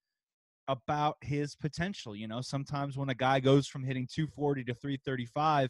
about 0.67 1.15
his 1.21 1.55
potential. 1.55 2.15
You 2.15 2.27
know, 2.27 2.41
sometimes 2.41 2.97
when 2.97 3.09
a 3.09 3.15
guy 3.15 3.39
goes 3.39 3.67
from 3.67 3.83
hitting 3.83 4.07
240 4.11 4.63
to 4.65 4.73
335, 4.73 5.69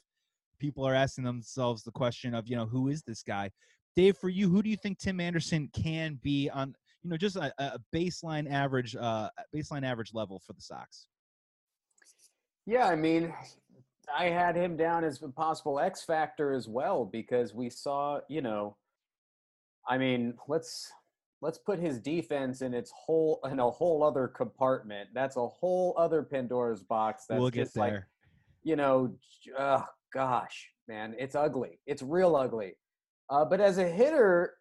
people 0.59 0.87
are 0.87 0.95
asking 0.95 1.23
themselves 1.23 1.83
the 1.83 1.91
question 1.91 2.33
of, 2.33 2.47
you 2.47 2.55
know, 2.55 2.65
who 2.65 2.87
is 2.87 3.03
this 3.03 3.23
guy? 3.23 3.51
Dave, 3.95 4.17
for 4.17 4.29
you, 4.29 4.47
who 4.49 4.61
do 4.61 4.69
you 4.69 4.77
think 4.77 4.99
Tim 4.99 5.19
Anderson 5.19 5.69
can 5.73 6.19
be 6.21 6.49
on, 6.49 6.73
you 7.03 7.09
know, 7.09 7.17
just 7.17 7.35
a, 7.35 7.51
a 7.57 7.79
baseline 7.93 8.49
average, 8.49 8.95
uh, 8.95 9.29
baseline 9.55 9.83
average 9.83 10.13
level 10.13 10.39
for 10.45 10.53
the 10.53 10.61
Sox? 10.61 11.07
Yeah, 12.65 12.87
I 12.87 12.95
mean, 12.95 13.33
I 14.15 14.25
had 14.25 14.55
him 14.55 14.77
down 14.77 15.03
as 15.03 15.21
a 15.21 15.29
possible 15.29 15.79
X 15.79 16.03
factor 16.03 16.53
as 16.53 16.67
well 16.67 17.05
because 17.05 17.53
we 17.53 17.69
saw, 17.69 18.19
you 18.29 18.41
know, 18.41 18.77
I 19.87 19.97
mean, 19.97 20.33
let's 20.47 20.91
let's 21.41 21.57
put 21.57 21.79
his 21.79 21.99
defense 21.99 22.61
in 22.61 22.73
its 22.73 22.91
whole 22.91 23.39
in 23.49 23.59
a 23.59 23.69
whole 23.69 24.03
other 24.03 24.27
compartment. 24.27 25.09
That's 25.13 25.37
a 25.37 25.47
whole 25.47 25.93
other 25.97 26.23
Pandora's 26.23 26.83
box. 26.83 27.25
That's 27.27 27.39
we'll 27.39 27.49
get 27.49 27.63
just 27.63 27.75
there. 27.75 27.83
like, 27.83 28.03
you 28.63 28.75
know, 28.75 29.15
oh 29.57 29.85
gosh, 30.13 30.69
man, 30.87 31.15
it's 31.17 31.35
ugly. 31.35 31.79
It's 31.85 32.01
real 32.01 32.35
ugly. 32.35 32.73
Uh, 33.29 33.45
but 33.45 33.59
as 33.59 33.77
a 33.77 33.87
hitter, 33.87 34.55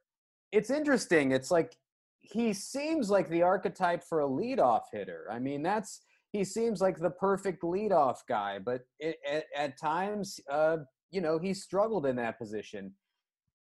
it's 0.52 0.70
interesting. 0.70 1.32
It's 1.32 1.50
like 1.50 1.76
he 2.20 2.52
seems 2.52 3.10
like 3.10 3.28
the 3.28 3.42
archetype 3.42 4.02
for 4.02 4.20
a 4.20 4.28
leadoff 4.28 4.82
hitter. 4.92 5.28
I 5.30 5.38
mean, 5.38 5.62
that's 5.62 6.02
he 6.36 6.44
seems 6.44 6.80
like 6.80 6.98
the 6.98 7.10
perfect 7.10 7.62
leadoff 7.62 8.18
guy, 8.28 8.58
but 8.58 8.82
it, 8.98 9.16
at, 9.28 9.44
at, 9.56 9.80
times, 9.80 10.38
uh, 10.50 10.78
you 11.10 11.20
know, 11.20 11.38
he 11.38 11.54
struggled 11.54 12.06
in 12.06 12.16
that 12.16 12.38
position. 12.38 12.92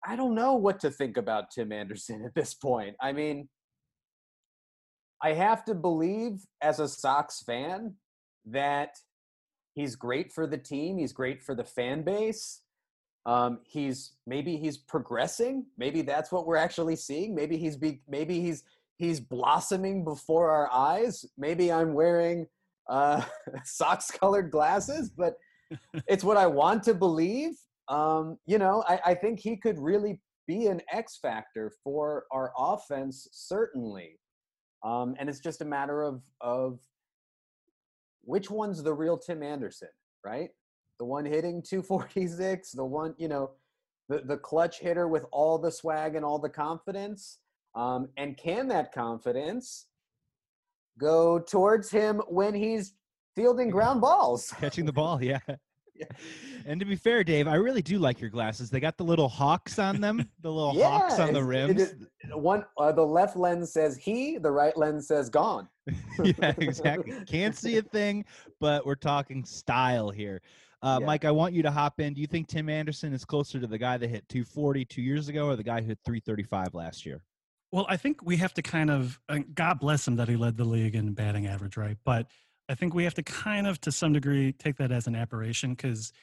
I 0.05 0.15
don't 0.15 0.35
know 0.35 0.55
what 0.55 0.79
to 0.81 0.91
think 0.91 1.17
about 1.17 1.51
Tim 1.51 1.71
Anderson 1.71 2.23
at 2.25 2.33
this 2.33 2.53
point. 2.53 2.95
I 3.01 3.13
mean, 3.13 3.49
I 5.21 5.33
have 5.33 5.65
to 5.65 5.73
believe 5.73 6.45
as 6.61 6.79
a 6.79 6.87
Sox 6.87 7.41
fan 7.41 7.95
that 8.45 8.95
he's 9.73 9.95
great 9.95 10.31
for 10.31 10.47
the 10.47 10.57
team. 10.57 10.97
He's 10.97 11.13
great 11.13 11.43
for 11.43 11.55
the 11.55 11.63
fan 11.63 12.03
base. 12.03 12.61
Um, 13.25 13.59
he's 13.67 14.13
maybe 14.25 14.55
he's 14.55 14.77
progressing. 14.77 15.65
Maybe 15.77 16.01
that's 16.01 16.31
what 16.31 16.47
we're 16.47 16.55
actually 16.55 16.95
seeing. 16.95 17.35
Maybe 17.35 17.57
he's 17.57 17.75
be, 17.75 18.01
maybe 18.07 18.39
he's 18.39 18.63
he's 18.97 19.19
blossoming 19.19 20.03
before 20.03 20.49
our 20.51 20.71
eyes. 20.71 21.25
Maybe 21.37 21.71
I'm 21.71 21.93
wearing 21.93 22.47
uh, 22.89 23.23
Sox 23.63 24.11
colored 24.11 24.51
glasses, 24.51 25.09
but 25.09 25.35
it's 26.07 26.23
what 26.23 26.37
I 26.37 26.47
want 26.47 26.83
to 26.83 26.93
believe. 26.93 27.51
Um, 27.87 28.37
you 28.45 28.57
know, 28.57 28.83
I, 28.87 28.99
I 29.07 29.13
think 29.13 29.39
he 29.39 29.55
could 29.55 29.79
really 29.79 30.19
be 30.47 30.67
an 30.67 30.81
X 30.91 31.19
factor 31.21 31.71
for 31.83 32.25
our 32.31 32.51
offense, 32.57 33.27
certainly. 33.31 34.19
Um, 34.83 35.15
and 35.19 35.29
it's 35.29 35.39
just 35.39 35.61
a 35.61 35.65
matter 35.65 36.03
of 36.03 36.21
of 36.41 36.79
which 38.21 38.49
one's 38.51 38.83
the 38.83 38.93
real 38.93 39.17
Tim 39.17 39.41
Anderson, 39.41 39.87
right? 40.25 40.49
The 40.99 41.05
one 41.05 41.25
hitting 41.25 41.61
246, 41.61 42.71
the 42.71 42.83
one, 42.83 43.15
you 43.17 43.29
know, 43.29 43.51
the, 44.09 44.19
the 44.19 44.37
clutch 44.37 44.79
hitter 44.79 45.07
with 45.07 45.25
all 45.31 45.57
the 45.57 45.71
swag 45.71 46.15
and 46.15 46.25
all 46.25 46.37
the 46.37 46.49
confidence. 46.49 47.39
Um, 47.77 48.09
and 48.17 48.35
can 48.35 48.67
that 48.69 48.91
confidence 48.91 49.85
go 50.99 51.37
towards 51.37 51.91
him 51.91 52.21
when 52.27 52.55
he's 52.55 52.95
fielding 53.35 53.69
ground 53.69 54.01
balls? 54.01 54.51
Catching 54.59 54.85
the 54.85 54.91
ball, 54.91 55.21
yeah. 55.21 55.37
yeah. 55.93 56.07
And 56.65 56.79
to 56.79 56.87
be 56.87 56.95
fair, 56.95 57.23
Dave, 57.23 57.47
I 57.47 57.53
really 57.53 57.83
do 57.83 57.99
like 57.99 58.19
your 58.19 58.31
glasses. 58.31 58.71
They 58.71 58.79
got 58.79 58.97
the 58.97 59.03
little 59.03 59.29
hawks 59.29 59.77
on 59.77 60.01
them, 60.01 60.27
the 60.41 60.51
little 60.51 60.73
yeah, 60.73 60.89
hawks 60.89 61.19
on 61.19 61.33
the 61.33 61.43
rims. 61.43 61.93
one, 62.33 62.65
uh, 62.79 62.91
the 62.91 63.05
left 63.05 63.37
lens 63.37 63.71
says 63.73 63.95
he, 63.95 64.39
the 64.39 64.51
right 64.51 64.75
lens 64.75 65.07
says 65.07 65.29
gone. 65.29 65.69
yeah, 66.23 66.55
exactly. 66.57 67.13
Can't 67.27 67.55
see 67.55 67.77
a 67.77 67.83
thing, 67.83 68.25
but 68.59 68.87
we're 68.87 68.95
talking 68.95 69.45
style 69.45 70.09
here. 70.09 70.41
Uh, 70.81 70.97
yeah. 70.99 71.05
Mike, 71.05 71.25
I 71.25 71.31
want 71.31 71.53
you 71.53 71.61
to 71.61 71.71
hop 71.71 71.99
in. 71.99 72.15
Do 72.15 72.21
you 72.21 72.27
think 72.27 72.47
Tim 72.47 72.69
Anderson 72.69 73.13
is 73.13 73.23
closer 73.23 73.59
to 73.59 73.67
the 73.67 73.77
guy 73.77 73.97
that 73.97 74.09
hit 74.09 74.27
240 74.29 74.83
two 74.85 75.03
years 75.03 75.29
ago 75.29 75.45
or 75.45 75.55
the 75.55 75.63
guy 75.63 75.81
who 75.81 75.89
hit 75.89 75.99
335 76.03 76.73
last 76.73 77.05
year? 77.05 77.21
Well, 77.71 77.85
I 77.89 77.97
think 77.97 78.23
we 78.23 78.37
have 78.37 78.53
to 78.55 78.61
kind 78.61 78.89
of, 78.89 79.19
uh, 79.27 79.39
God 79.53 79.79
bless 79.79 80.07
him 80.07 80.15
that 80.15 80.29
he 80.29 80.37
led 80.37 80.57
the 80.57 80.63
league 80.63 80.95
in 80.95 81.13
batting 81.13 81.47
average, 81.47 81.75
right? 81.75 81.97
But 82.05 82.27
I 82.69 82.75
think 82.75 82.93
we 82.93 83.03
have 83.03 83.13
to 83.15 83.23
kind 83.23 83.67
of, 83.67 83.81
to 83.81 83.91
some 83.91 84.13
degree, 84.13 84.53
take 84.53 84.77
that 84.77 84.91
as 84.91 85.07
an 85.07 85.15
aberration 85.15 85.71
because 85.71 86.13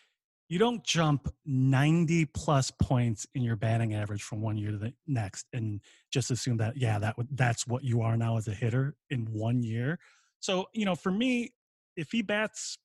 you 0.48 0.59
don't 0.59 0.85
jump 0.85 1.28
90 1.46 2.26
plus 2.26 2.70
points 2.70 3.26
in 3.35 3.42
your 3.42 3.57
batting 3.57 3.94
average 3.94 4.22
from 4.22 4.40
one 4.40 4.57
year 4.57 4.70
to 4.70 4.76
the 4.76 4.92
next 5.07 5.46
and 5.52 5.80
just 6.11 6.30
assume 6.30 6.59
that, 6.59 6.76
yeah, 6.76 6.98
that 6.98 7.16
that's 7.33 7.66
what 7.66 7.83
you 7.83 8.02
are 8.02 8.16
now 8.16 8.37
as 8.37 8.48
a 8.48 8.54
hitter 8.54 8.94
in 9.11 9.26
one 9.26 9.62
year. 9.62 9.98
So, 10.40 10.66
you 10.74 10.85
know, 10.85 10.94
for 10.94 11.11
me, 11.11 11.54
if 11.96 12.11
he 12.12 12.22
bats 12.22 12.76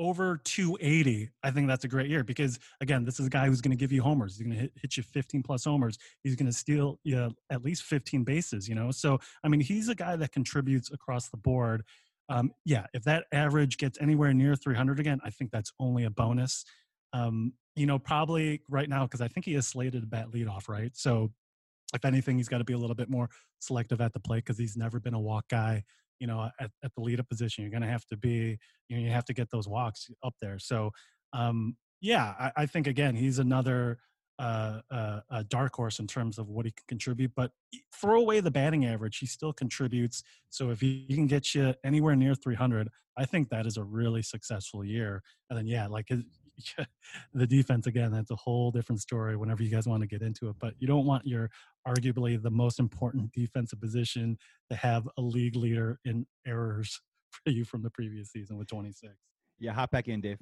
over 0.00 0.38
280, 0.44 1.28
I 1.44 1.50
think 1.50 1.68
that's 1.68 1.84
a 1.84 1.88
great 1.88 2.08
year 2.08 2.24
because 2.24 2.58
again, 2.80 3.04
this 3.04 3.20
is 3.20 3.26
a 3.26 3.30
guy 3.30 3.46
who's 3.46 3.60
going 3.60 3.76
to 3.76 3.76
give 3.76 3.92
you 3.92 4.02
homers. 4.02 4.38
He's 4.38 4.46
going 4.46 4.56
to 4.56 4.62
hit, 4.62 4.72
hit, 4.74 4.96
you 4.96 5.02
15 5.02 5.42
plus 5.42 5.64
homers. 5.64 5.98
He's 6.24 6.34
going 6.34 6.46
to 6.46 6.52
steal 6.54 6.98
you 7.04 7.16
know, 7.16 7.32
at 7.50 7.62
least 7.62 7.82
15 7.82 8.24
bases. 8.24 8.66
You 8.66 8.74
know, 8.74 8.90
so 8.90 9.18
I 9.44 9.48
mean, 9.48 9.60
he's 9.60 9.90
a 9.90 9.94
guy 9.94 10.16
that 10.16 10.32
contributes 10.32 10.90
across 10.90 11.28
the 11.28 11.36
board. 11.36 11.84
Um, 12.30 12.50
yeah, 12.64 12.86
if 12.94 13.04
that 13.04 13.26
average 13.30 13.76
gets 13.76 14.00
anywhere 14.00 14.32
near 14.32 14.56
300 14.56 14.98
again, 14.98 15.20
I 15.22 15.28
think 15.28 15.50
that's 15.50 15.72
only 15.78 16.04
a 16.04 16.10
bonus. 16.10 16.64
Um, 17.12 17.52
you 17.76 17.84
know, 17.84 17.98
probably 17.98 18.62
right 18.70 18.88
now 18.88 19.04
because 19.04 19.20
I 19.20 19.28
think 19.28 19.44
he 19.44 19.54
is 19.54 19.68
slated 19.68 20.00
to 20.00 20.06
bat 20.06 20.30
leadoff, 20.30 20.66
right? 20.66 20.96
So 20.96 21.30
if 21.92 22.06
anything, 22.06 22.38
he's 22.38 22.48
got 22.48 22.58
to 22.58 22.64
be 22.64 22.72
a 22.72 22.78
little 22.78 22.96
bit 22.96 23.10
more 23.10 23.28
selective 23.58 24.00
at 24.00 24.14
the 24.14 24.20
plate 24.20 24.44
because 24.46 24.58
he's 24.58 24.78
never 24.78 24.98
been 24.98 25.14
a 25.14 25.20
walk 25.20 25.48
guy 25.50 25.84
you 26.20 26.26
know, 26.26 26.48
at, 26.60 26.70
at 26.84 26.94
the 26.94 27.00
lead 27.00 27.18
up 27.18 27.28
position. 27.28 27.64
You're 27.64 27.70
going 27.70 27.82
to 27.82 27.88
have 27.88 28.06
to 28.06 28.16
be, 28.16 28.58
you 28.88 28.96
know, 28.96 29.02
you 29.02 29.10
have 29.10 29.24
to 29.24 29.34
get 29.34 29.50
those 29.50 29.66
walks 29.66 30.08
up 30.22 30.34
there. 30.40 30.58
So, 30.58 30.90
um, 31.32 31.76
yeah, 32.00 32.34
I, 32.38 32.52
I 32.62 32.66
think 32.66 32.86
again, 32.86 33.16
he's 33.16 33.38
another 33.38 33.98
uh, 34.40 34.80
uh, 34.90 35.20
a 35.30 35.44
dark 35.44 35.74
horse 35.74 35.98
in 35.98 36.06
terms 36.06 36.38
of 36.38 36.48
what 36.48 36.64
he 36.64 36.72
can 36.72 36.84
contribute. 36.88 37.30
But 37.36 37.50
throw 37.94 38.20
away 38.20 38.40
the 38.40 38.50
batting 38.50 38.86
average, 38.86 39.18
he 39.18 39.26
still 39.26 39.52
contributes. 39.52 40.22
So 40.48 40.70
if 40.70 40.80
he, 40.80 41.04
he 41.08 41.14
can 41.14 41.26
get 41.26 41.54
you 41.54 41.74
anywhere 41.84 42.16
near 42.16 42.34
300, 42.34 42.88
I 43.18 43.26
think 43.26 43.50
that 43.50 43.66
is 43.66 43.76
a 43.76 43.84
really 43.84 44.22
successful 44.22 44.82
year. 44.82 45.22
And 45.50 45.58
then 45.58 45.66
yeah, 45.66 45.88
like 45.88 46.06
his, 46.08 46.22
the 47.34 47.46
defense 47.46 47.86
again 47.86 48.10
that's 48.12 48.30
a 48.30 48.36
whole 48.36 48.70
different 48.70 49.00
story 49.00 49.36
whenever 49.36 49.62
you 49.62 49.70
guys 49.70 49.86
want 49.86 50.00
to 50.00 50.06
get 50.06 50.22
into 50.22 50.48
it 50.48 50.56
but 50.60 50.74
you 50.78 50.86
don't 50.86 51.06
want 51.06 51.26
your 51.26 51.50
arguably 51.86 52.40
the 52.40 52.50
most 52.50 52.78
important 52.78 53.30
defensive 53.32 53.80
position 53.80 54.36
to 54.68 54.76
have 54.76 55.08
a 55.18 55.20
league 55.20 55.56
leader 55.56 55.98
in 56.04 56.26
errors 56.46 57.00
for 57.30 57.50
you 57.50 57.64
from 57.64 57.82
the 57.82 57.90
previous 57.90 58.30
season 58.30 58.56
with 58.56 58.68
26 58.68 59.12
yeah 59.58 59.72
hop 59.72 59.90
back 59.90 60.08
in 60.08 60.20
dave 60.20 60.38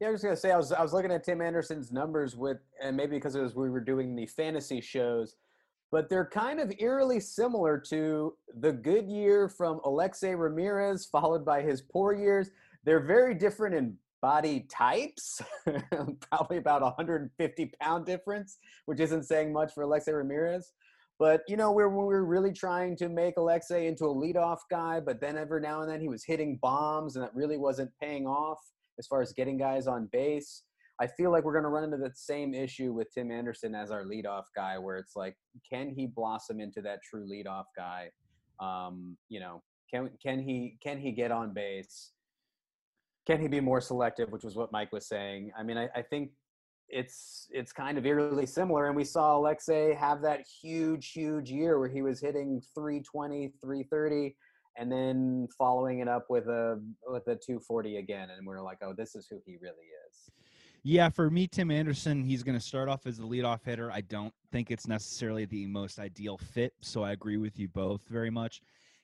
yeah, 0.00 0.08
I 0.08 0.10
was 0.10 0.20
just 0.20 0.24
gonna 0.24 0.36
say 0.36 0.50
I 0.50 0.56
was 0.58 0.72
I 0.72 0.82
was 0.82 0.92
looking 0.92 1.10
at 1.10 1.24
Tim 1.24 1.40
Anderson's 1.40 1.90
numbers 1.90 2.36
with, 2.36 2.58
and 2.82 2.96
maybe 2.96 3.16
because 3.16 3.34
it 3.34 3.40
was 3.40 3.54
we 3.54 3.70
were 3.70 3.80
doing 3.80 4.14
the 4.14 4.26
fantasy 4.26 4.80
shows, 4.82 5.36
but 5.90 6.10
they're 6.10 6.26
kind 6.26 6.60
of 6.60 6.72
eerily 6.78 7.18
similar 7.18 7.78
to 7.88 8.34
the 8.60 8.72
good 8.72 9.08
year 9.08 9.48
from 9.48 9.80
Alexei 9.84 10.34
Ramirez, 10.34 11.06
followed 11.06 11.44
by 11.44 11.62
his 11.62 11.80
poor 11.80 12.12
years. 12.12 12.50
They're 12.84 13.00
very 13.00 13.34
different 13.34 13.74
in 13.74 13.96
body 14.22 14.66
types, 14.70 15.40
probably 16.30 16.56
about 16.58 16.82
150 16.82 17.72
pound 17.80 18.06
difference, 18.06 18.58
which 18.86 19.00
isn't 19.00 19.24
saying 19.24 19.52
much 19.52 19.72
for 19.72 19.82
Alexei 19.82 20.12
Ramirez. 20.12 20.72
But 21.18 21.42
you 21.48 21.56
know, 21.56 21.72
we're 21.72 21.88
we're 21.88 22.24
really 22.24 22.52
trying 22.52 22.96
to 22.96 23.08
make 23.08 23.38
Alexei 23.38 23.86
into 23.86 24.04
a 24.04 24.14
leadoff 24.14 24.58
guy, 24.70 25.00
but 25.00 25.20
then 25.20 25.38
every 25.38 25.60
now 25.60 25.80
and 25.80 25.90
then 25.90 26.00
he 26.00 26.08
was 26.08 26.24
hitting 26.24 26.58
bombs, 26.60 27.16
and 27.16 27.24
that 27.24 27.34
really 27.34 27.56
wasn't 27.56 27.90
paying 28.00 28.26
off 28.26 28.58
as 28.98 29.06
far 29.06 29.22
as 29.22 29.32
getting 29.32 29.56
guys 29.56 29.86
on 29.86 30.08
base. 30.12 30.62
I 31.00 31.06
feel 31.06 31.30
like 31.30 31.44
we're 31.44 31.52
going 31.52 31.64
to 31.64 31.68
run 31.70 31.84
into 31.84 31.98
the 31.98 32.10
same 32.14 32.54
issue 32.54 32.92
with 32.92 33.08
Tim 33.12 33.30
Anderson 33.30 33.74
as 33.74 33.90
our 33.90 34.04
leadoff 34.04 34.44
guy, 34.54 34.78
where 34.78 34.96
it's 34.96 35.14
like, 35.14 35.36
can 35.70 35.90
he 35.90 36.06
blossom 36.06 36.58
into 36.58 36.80
that 36.82 37.00
true 37.02 37.28
leadoff 37.30 37.64
guy? 37.76 38.10
Um, 38.60 39.16
you 39.28 39.40
know, 39.40 39.62
can 39.90 40.10
can 40.22 40.42
he 40.42 40.78
can 40.82 40.98
he 40.98 41.12
get 41.12 41.30
on 41.30 41.52
base? 41.52 42.12
Can 43.26 43.40
he 43.40 43.48
be 43.48 43.60
more 43.60 43.80
selective, 43.80 44.30
which 44.30 44.44
was 44.44 44.54
what 44.54 44.72
Mike 44.72 44.92
was 44.92 45.06
saying. 45.06 45.50
I 45.58 45.62
mean, 45.62 45.76
I, 45.76 45.88
I 45.94 46.02
think 46.02 46.30
it's 46.88 47.48
it's 47.50 47.72
kind 47.72 47.98
of 47.98 48.06
eerily 48.06 48.46
similar, 48.46 48.86
and 48.86 48.96
we 48.96 49.04
saw 49.04 49.36
Alexei 49.36 49.94
have 49.94 50.22
that 50.22 50.44
huge, 50.62 51.10
huge 51.10 51.50
year 51.50 51.78
where 51.78 51.88
he 51.88 52.02
was 52.02 52.20
hitting 52.20 52.62
320, 52.74 53.52
330, 53.60 54.36
and 54.78 54.90
then 54.90 55.48
following 55.58 55.98
it 55.98 56.08
up 56.08 56.26
with 56.28 56.46
a 56.46 56.80
with 57.06 57.26
a 57.26 57.34
240 57.34 57.96
again, 57.96 58.28
and 58.30 58.46
we're 58.46 58.62
like, 58.62 58.78
oh, 58.82 58.94
this 58.96 59.16
is 59.16 59.26
who 59.28 59.40
he 59.44 59.56
really 59.60 59.74
is. 60.08 60.30
Yeah, 60.84 61.08
for 61.08 61.30
me, 61.30 61.48
Tim 61.48 61.72
Anderson, 61.72 62.22
he's 62.22 62.44
going 62.44 62.56
to 62.56 62.64
start 62.64 62.88
off 62.88 63.06
as 63.06 63.18
the 63.18 63.26
leadoff 63.26 63.64
hitter. 63.64 63.90
I 63.90 64.02
don't 64.02 64.32
think 64.52 64.70
it's 64.70 64.86
necessarily 64.86 65.44
the 65.44 65.66
most 65.66 65.98
ideal 65.98 66.38
fit, 66.38 66.74
so 66.80 67.02
I 67.02 67.10
agree 67.10 67.38
with 67.38 67.58
you 67.58 67.66
both 67.66 68.02
very 68.08 68.30
much. 68.30 68.60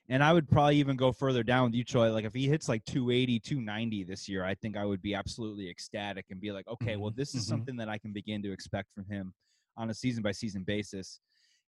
And 0.09 0.23
I 0.23 0.33
would 0.33 0.49
probably 0.49 0.77
even 0.77 0.97
go 0.97 1.11
further 1.11 1.43
down 1.43 1.65
with 1.65 1.75
you, 1.75 1.83
Troy. 1.83 2.11
Like 2.11 2.25
if 2.25 2.33
he 2.33 2.47
hits 2.47 2.67
like 2.67 2.83
280, 2.85 3.39
290 3.39 4.03
this 4.03 4.27
year, 4.27 4.43
I 4.43 4.53
think 4.53 4.75
I 4.75 4.83
would 4.83 5.01
be 5.01 5.15
absolutely 5.15 5.69
ecstatic 5.69 6.25
and 6.29 6.41
be 6.41 6.51
like, 6.51 6.67
okay, 6.67 6.97
well, 6.97 7.09
mm-hmm, 7.09 7.19
this 7.19 7.33
is 7.33 7.43
mm-hmm. 7.43 7.51
something 7.51 7.77
that 7.77 7.87
I 7.87 7.97
can 7.97 8.11
begin 8.11 8.43
to 8.43 8.51
expect 8.51 8.89
from 8.93 9.05
him 9.05 9.33
on 9.77 9.89
a 9.89 9.93
season 9.93 10.21
by 10.21 10.31
season 10.31 10.63
basis. 10.63 11.19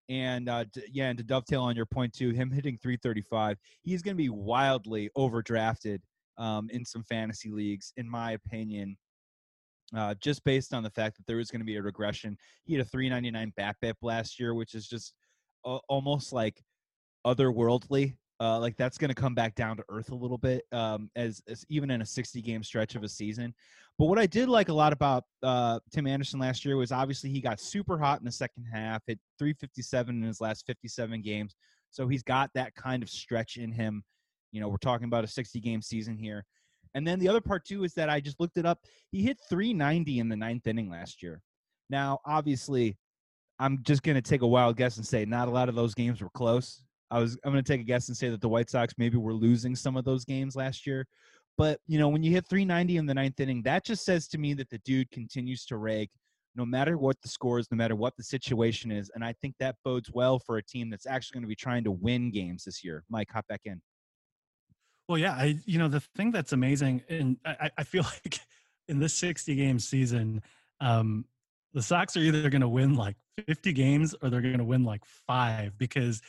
And 0.10 0.50
uh, 0.50 0.66
to, 0.74 0.82
yeah, 0.92 1.08
and 1.10 1.18
to 1.18 1.24
dovetail 1.24 1.64
on 1.64 1.76
your 1.76 1.86
point 1.86 2.14
too, 2.14 2.32
him 2.32 2.52
hitting 2.52 2.78
335, 2.78 3.58
he's 3.84 4.02
going 4.02 4.16
to 4.16 4.22
be 4.22 4.30
wildly 4.30 5.10
overdrafted 5.18 6.00
um, 6.38 6.70
in 6.72 6.86
some 6.86 7.04
fantasy 7.04 7.50
leagues, 7.50 7.94
in 7.98 8.10
my 8.10 8.32
opinion. 8.32 8.98
Uh, 9.96 10.16
just 10.16 10.44
based 10.44 10.74
on 10.74 10.84
the 10.84 10.90
fact 10.90 11.16
that 11.16 11.26
there 11.28 11.40
is 11.40 11.52
going 11.52 11.62
to 11.62 11.66
be 11.66 11.76
a 11.76 11.82
regression. 11.82 12.36
He 12.64 12.74
had 12.74 12.82
a 12.82 12.90
399 12.90 13.54
BABIP 13.58 13.94
last 14.02 14.40
year, 14.40 14.54
which 14.54 14.74
is 14.74 14.88
just 14.88 15.14
uh, 15.64 15.78
almost 15.88 16.34
like 16.34 16.62
otherworldly. 17.26 18.16
Uh, 18.40 18.60
like 18.60 18.76
that's 18.76 18.98
going 18.98 19.10
to 19.10 19.16
come 19.16 19.34
back 19.34 19.56
down 19.56 19.78
to 19.78 19.84
earth 19.90 20.12
a 20.12 20.16
little 20.16 20.38
bit, 20.38 20.66
um, 20.74 21.10
as, 21.16 21.42
as 21.48 21.66
even 21.70 21.90
in 21.90 22.02
a 22.02 22.06
60 22.06 22.42
game 22.42 22.64
stretch 22.64 22.96
of 22.96 23.04
a 23.04 23.08
season. 23.08 23.54
But 23.98 24.08
what 24.08 24.20
I 24.20 24.26
did 24.26 24.50
like 24.50 24.68
a 24.68 24.74
lot 24.74 24.92
about 24.92 25.24
uh, 25.42 25.80
Tim 25.94 26.06
Anderson 26.06 26.40
last 26.40 26.66
year 26.66 26.76
was 26.76 26.92
obviously 26.92 27.30
he 27.30 27.40
got 27.40 27.62
super 27.62 27.98
hot 27.98 28.20
in 28.20 28.26
the 28.26 28.32
second 28.32 28.66
half, 28.72 29.02
hit 29.08 29.20
357 29.40 30.16
in 30.16 30.22
his 30.22 30.42
last 30.42 30.66
57 30.66 31.22
games. 31.22 31.56
So 31.92 32.08
he's 32.08 32.24
got 32.24 32.50
that 32.56 32.76
kind 32.76 33.02
of 33.02 33.10
stretch 33.10 33.56
in 33.56 33.72
him. 33.72 34.04
You 34.52 34.60
know, 34.60 34.68
we're 34.68 34.78
talking 34.78 35.06
about 35.06 35.24
a 35.24 35.28
60 35.28 35.62
game 35.62 35.82
season 35.82 36.18
here. 36.18 36.46
And 36.94 37.08
then 37.08 37.20
the 37.20 37.30
other 37.30 37.42
part 37.42 37.66
too 37.66 37.84
is 37.84 37.94
that 37.94 38.10
I 38.10 38.20
just 38.20 38.40
looked 38.40 38.58
it 38.58 38.66
up. 38.66 38.80
He 39.12 39.22
hit 39.22 39.38
390 39.50 40.20
in 40.20 40.30
the 40.30 40.36
ninth 40.36 40.68
inning 40.68 40.90
last 40.90 41.24
year. 41.24 41.42
Now, 41.90 42.20
obviously, 42.26 42.98
I'm 43.60 43.80
just 43.84 44.04
going 44.04 44.16
to 44.16 44.22
take 44.22 44.42
a 44.42 44.48
wild 44.48 44.76
guess 44.76 44.98
and 44.98 45.06
say 45.06 45.24
not 45.26 45.48
a 45.48 45.52
lot 45.52 45.70
of 45.70 45.76
those 45.76 45.94
games 45.94 46.22
were 46.22 46.30
close. 46.34 46.84
I 47.12 47.20
was 47.20 47.38
I'm 47.44 47.52
going 47.52 47.64
to 47.64 47.72
take 47.72 47.82
a 47.82 47.86
guess 47.86 48.08
and 48.08 48.18
say 48.18 48.30
that 48.30 48.42
the 48.42 48.50
White 48.50 48.70
Sox 48.70 48.94
maybe 48.98 49.18
were 49.18 49.34
losing 49.34 49.76
some 49.76 49.96
of 49.96 50.06
those 50.06 50.26
games 50.26 50.56
last 50.56 50.86
year. 50.88 51.08
But 51.58 51.80
you 51.88 52.00
know, 52.00 52.10
when 52.10 52.24
you 52.24 52.32
hit 52.32 52.48
390 52.48 52.98
in 52.98 53.06
the 53.06 53.14
ninth 53.14 53.40
inning, 53.40 53.62
that 53.64 53.86
just 53.86 54.04
says 54.04 54.28
to 54.30 54.38
me 54.38 54.54
that 54.56 54.70
the 54.70 54.80
dude 54.80 55.12
continues 55.12 55.66
to 55.68 55.78
rake, 55.78 56.10
no 56.56 56.66
matter 56.66 56.98
what 56.98 57.22
the 57.22 57.30
score 57.30 57.60
is, 57.60 57.68
no 57.72 57.78
matter 57.78 57.96
what 57.96 58.16
the 58.18 58.24
situation 58.24 58.92
is. 58.92 59.10
And 59.14 59.24
I 59.24 59.34
think 59.42 59.56
that 59.60 59.76
bodes 59.84 60.12
well 60.12 60.40
for 60.40 60.58
a 60.58 60.64
team 60.64 60.90
that's 60.90 61.06
actually 61.06 61.36
going 61.36 61.44
to 61.44 61.50
be 61.50 61.56
trying 61.56 61.84
to 61.86 61.92
win 61.92 62.32
games 62.32 62.66
this 62.66 62.84
year. 62.84 63.04
Mike, 63.10 63.30
hop 63.32 63.48
back 63.48 63.62
in. 63.66 63.82
Well, 65.08 65.18
yeah, 65.18 65.34
I 65.34 65.60
you 65.66 65.78
know 65.78 65.88
the 65.88 66.02
thing 66.16 66.32
that's 66.32 66.54
amazing, 66.54 67.04
and 67.10 67.38
I, 67.46 67.70
I 67.78 67.84
feel 67.84 68.04
like 68.26 68.40
in 68.88 69.00
this 69.00 69.14
60 69.14 69.56
game 69.56 69.80
season, 69.80 70.42
um, 70.82 71.26
the 71.74 71.82
Sox 71.82 72.16
are 72.18 72.22
either 72.22 72.50
going 72.50 72.62
to 72.62 72.70
win 72.70 72.96
like 72.96 73.16
50 73.48 73.74
games 73.74 74.16
or 74.22 74.30
they're 74.30 74.42
going 74.42 74.58
to 74.58 74.64
win 74.64 74.84
like 74.84 75.04
five 75.28 75.78
because 75.78 76.22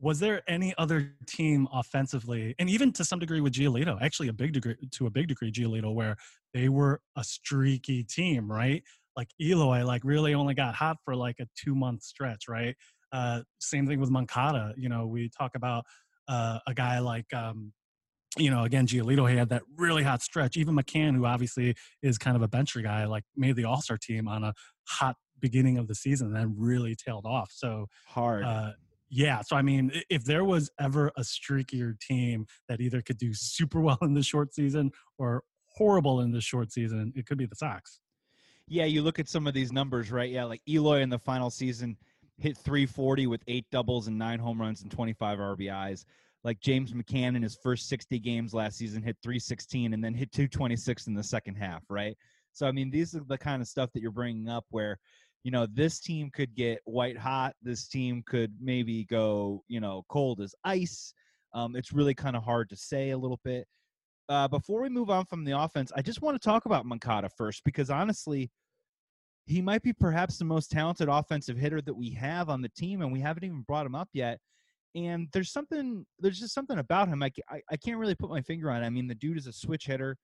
was 0.00 0.18
there 0.18 0.42
any 0.48 0.74
other 0.78 1.12
team 1.26 1.68
offensively, 1.72 2.54
and 2.58 2.70
even 2.70 2.92
to 2.92 3.04
some 3.04 3.18
degree 3.18 3.40
with 3.40 3.52
Giolito, 3.52 4.00
actually 4.00 4.28
a 4.28 4.32
big 4.32 4.52
degree 4.52 4.76
to 4.92 5.06
a 5.06 5.10
big 5.10 5.28
degree 5.28 5.52
Giolito, 5.52 5.94
where 5.94 6.16
they 6.54 6.68
were 6.68 7.00
a 7.16 7.24
streaky 7.24 8.02
team, 8.02 8.50
right? 8.50 8.82
Like 9.16 9.28
Eloy, 9.40 9.84
like 9.84 10.02
really 10.04 10.34
only 10.34 10.54
got 10.54 10.74
hot 10.74 10.96
for 11.04 11.14
like 11.14 11.36
a 11.40 11.46
two 11.56 11.74
month 11.74 12.02
stretch, 12.02 12.48
right? 12.48 12.74
Uh, 13.12 13.42
same 13.58 13.86
thing 13.86 14.00
with 14.00 14.10
Moncada. 14.10 14.72
You 14.76 14.88
know, 14.88 15.06
we 15.06 15.28
talk 15.28 15.54
about 15.54 15.84
uh, 16.28 16.60
a 16.66 16.72
guy 16.72 17.00
like 17.00 17.32
um, 17.34 17.72
you 18.38 18.50
know, 18.50 18.64
again, 18.64 18.86
Giolito 18.86 19.30
he 19.30 19.36
had 19.36 19.48
that 19.50 19.62
really 19.76 20.02
hot 20.02 20.22
stretch. 20.22 20.56
Even 20.56 20.76
McCann, 20.76 21.14
who 21.14 21.26
obviously 21.26 21.74
is 22.02 22.16
kind 22.16 22.36
of 22.36 22.42
a 22.42 22.48
bencher 22.48 22.80
guy, 22.80 23.04
like 23.04 23.24
made 23.36 23.56
the 23.56 23.64
All 23.64 23.82
Star 23.82 23.98
team 24.00 24.28
on 24.28 24.44
a 24.44 24.54
hot 24.84 25.16
beginning 25.40 25.78
of 25.78 25.88
the 25.88 25.94
season, 25.94 26.28
and 26.28 26.36
then 26.36 26.54
really 26.56 26.94
tailed 26.94 27.26
off. 27.26 27.50
So 27.52 27.86
hard. 28.06 28.44
Uh, 28.44 28.72
yeah. 29.10 29.40
So 29.42 29.56
I 29.56 29.62
mean, 29.62 29.92
if 30.08 30.24
there 30.24 30.44
was 30.44 30.70
ever 30.78 31.08
a 31.16 31.22
streakier 31.22 31.98
team 32.00 32.46
that 32.68 32.80
either 32.80 33.02
could 33.02 33.18
do 33.18 33.34
super 33.34 33.80
well 33.80 33.98
in 34.02 34.14
the 34.14 34.22
short 34.22 34.54
season 34.54 34.90
or 35.18 35.42
horrible 35.66 36.20
in 36.20 36.30
the 36.30 36.40
short 36.40 36.72
season, 36.72 37.12
it 37.16 37.26
could 37.26 37.38
be 37.38 37.46
the 37.46 37.56
Sox. 37.56 38.00
Yeah, 38.68 38.84
you 38.84 39.02
look 39.02 39.18
at 39.18 39.28
some 39.28 39.46
of 39.46 39.54
these 39.54 39.72
numbers, 39.72 40.12
right? 40.12 40.30
Yeah, 40.30 40.44
like 40.44 40.62
Eloy 40.68 41.00
in 41.00 41.08
the 41.08 41.18
final 41.18 41.50
season 41.50 41.96
hit 42.38 42.56
340 42.56 43.26
with 43.26 43.42
eight 43.48 43.66
doubles 43.70 44.06
and 44.06 44.16
nine 44.16 44.38
home 44.38 44.60
runs 44.60 44.82
and 44.82 44.90
25 44.90 45.38
RBIs 45.38 46.04
like 46.44 46.60
James 46.60 46.92
McCann 46.92 47.36
in 47.36 47.42
his 47.42 47.58
first 47.62 47.88
60 47.88 48.18
games 48.18 48.54
last 48.54 48.78
season 48.78 49.02
hit 49.02 49.16
316 49.22 49.92
and 49.92 50.02
then 50.02 50.14
hit 50.14 50.32
226 50.32 51.06
in 51.06 51.14
the 51.14 51.22
second 51.22 51.56
half, 51.56 51.82
right? 51.88 52.16
So 52.52 52.66
I 52.66 52.72
mean, 52.72 52.90
these 52.90 53.14
are 53.14 53.22
the 53.26 53.38
kind 53.38 53.60
of 53.62 53.68
stuff 53.68 53.90
that 53.92 54.00
you're 54.00 54.10
bringing 54.10 54.48
up 54.48 54.64
where 54.70 54.98
you 55.44 55.50
know 55.50 55.66
this 55.66 56.00
team 56.00 56.30
could 56.32 56.54
get 56.54 56.80
white 56.84 57.16
hot, 57.18 57.54
this 57.62 57.88
team 57.88 58.22
could 58.26 58.52
maybe 58.60 59.04
go 59.04 59.62
you 59.68 59.80
know 59.80 60.04
cold 60.08 60.40
as 60.40 60.54
ice. 60.64 61.14
Um, 61.52 61.74
it's 61.74 61.92
really 61.92 62.14
kind 62.14 62.36
of 62.36 62.44
hard 62.44 62.68
to 62.70 62.76
say 62.76 63.10
a 63.10 63.18
little 63.18 63.40
bit. 63.44 63.66
Uh, 64.28 64.46
before 64.46 64.82
we 64.82 64.88
move 64.88 65.10
on 65.10 65.24
from 65.24 65.44
the 65.44 65.58
offense, 65.58 65.90
I 65.96 66.02
just 66.02 66.22
want 66.22 66.40
to 66.40 66.48
talk 66.48 66.64
about 66.66 66.86
Moncada 66.86 67.28
first 67.36 67.64
because 67.64 67.90
honestly, 67.90 68.50
he 69.46 69.60
might 69.60 69.82
be 69.82 69.92
perhaps 69.92 70.38
the 70.38 70.44
most 70.44 70.70
talented 70.70 71.08
offensive 71.08 71.56
hitter 71.56 71.82
that 71.82 71.94
we 71.94 72.10
have 72.10 72.48
on 72.48 72.62
the 72.62 72.68
team, 72.68 73.02
and 73.02 73.12
we 73.12 73.20
haven't 73.20 73.44
even 73.44 73.62
brought 73.62 73.86
him 73.86 73.96
up 73.96 74.08
yet 74.12 74.38
and 74.94 75.28
there's 75.32 75.52
something 75.52 76.04
there's 76.18 76.40
just 76.40 76.54
something 76.54 76.78
about 76.78 77.08
him 77.08 77.22
I, 77.22 77.30
I, 77.48 77.60
I 77.70 77.76
can't 77.76 77.98
really 77.98 78.14
put 78.14 78.30
my 78.30 78.40
finger 78.40 78.70
on 78.70 78.82
it 78.82 78.86
i 78.86 78.90
mean 78.90 79.06
the 79.06 79.14
dude 79.14 79.38
is 79.38 79.46
a 79.46 79.52
switch 79.52 79.86
hitter 79.86 80.16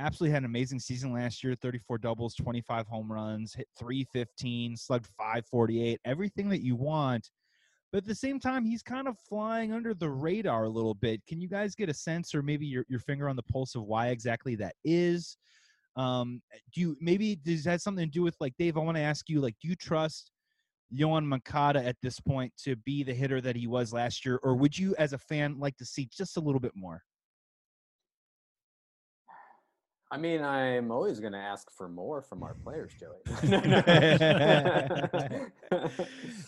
absolutely 0.00 0.32
had 0.32 0.42
an 0.42 0.46
amazing 0.46 0.78
season 0.78 1.12
last 1.12 1.44
year 1.44 1.54
34 1.54 1.98
doubles 1.98 2.34
25 2.34 2.86
home 2.86 3.12
runs 3.12 3.54
hit 3.54 3.68
315 3.78 4.76
slugged 4.76 5.06
548 5.18 6.00
everything 6.04 6.48
that 6.48 6.62
you 6.62 6.74
want 6.74 7.30
but 7.92 7.98
at 7.98 8.06
the 8.06 8.14
same 8.14 8.40
time 8.40 8.64
he's 8.64 8.82
kind 8.82 9.06
of 9.06 9.18
flying 9.18 9.72
under 9.72 9.94
the 9.94 10.08
radar 10.08 10.64
a 10.64 10.68
little 10.68 10.94
bit 10.94 11.20
can 11.26 11.40
you 11.40 11.48
guys 11.48 11.74
get 11.74 11.88
a 11.88 11.94
sense 11.94 12.34
or 12.34 12.42
maybe 12.42 12.66
your, 12.66 12.84
your 12.88 13.00
finger 13.00 13.28
on 13.28 13.36
the 13.36 13.42
pulse 13.42 13.74
of 13.74 13.82
why 13.82 14.08
exactly 14.08 14.54
that 14.54 14.74
is 14.84 15.36
um 15.96 16.40
do 16.72 16.80
you 16.80 16.96
maybe 17.00 17.36
does 17.36 17.64
that 17.64 17.80
something 17.80 18.06
to 18.06 18.10
do 18.10 18.22
with 18.22 18.36
like 18.40 18.54
dave 18.58 18.76
i 18.76 18.80
want 18.80 18.96
to 18.96 19.02
ask 19.02 19.28
you 19.28 19.40
like 19.40 19.54
do 19.60 19.68
you 19.68 19.76
trust 19.76 20.30
Yoan 20.92 21.24
Moncada 21.24 21.84
at 21.84 21.96
this 22.02 22.18
point 22.18 22.52
to 22.64 22.74
be 22.76 23.04
the 23.04 23.14
hitter 23.14 23.40
that 23.40 23.54
he 23.54 23.68
was 23.68 23.92
last 23.92 24.26
year, 24.26 24.40
or 24.42 24.56
would 24.56 24.76
you, 24.76 24.92
as 24.98 25.12
a 25.12 25.18
fan, 25.18 25.56
like 25.58 25.76
to 25.76 25.84
see 25.84 26.08
just 26.12 26.36
a 26.36 26.40
little 26.40 26.58
bit 26.60 26.72
more? 26.74 27.04
I 30.12 30.18
mean, 30.18 30.42
I'm 30.42 30.90
always 30.90 31.20
going 31.20 31.34
to 31.34 31.38
ask 31.38 31.70
for 31.70 31.88
more 31.88 32.20
from 32.20 32.42
our 32.42 32.54
players, 32.54 32.92
Joey. 32.98 33.18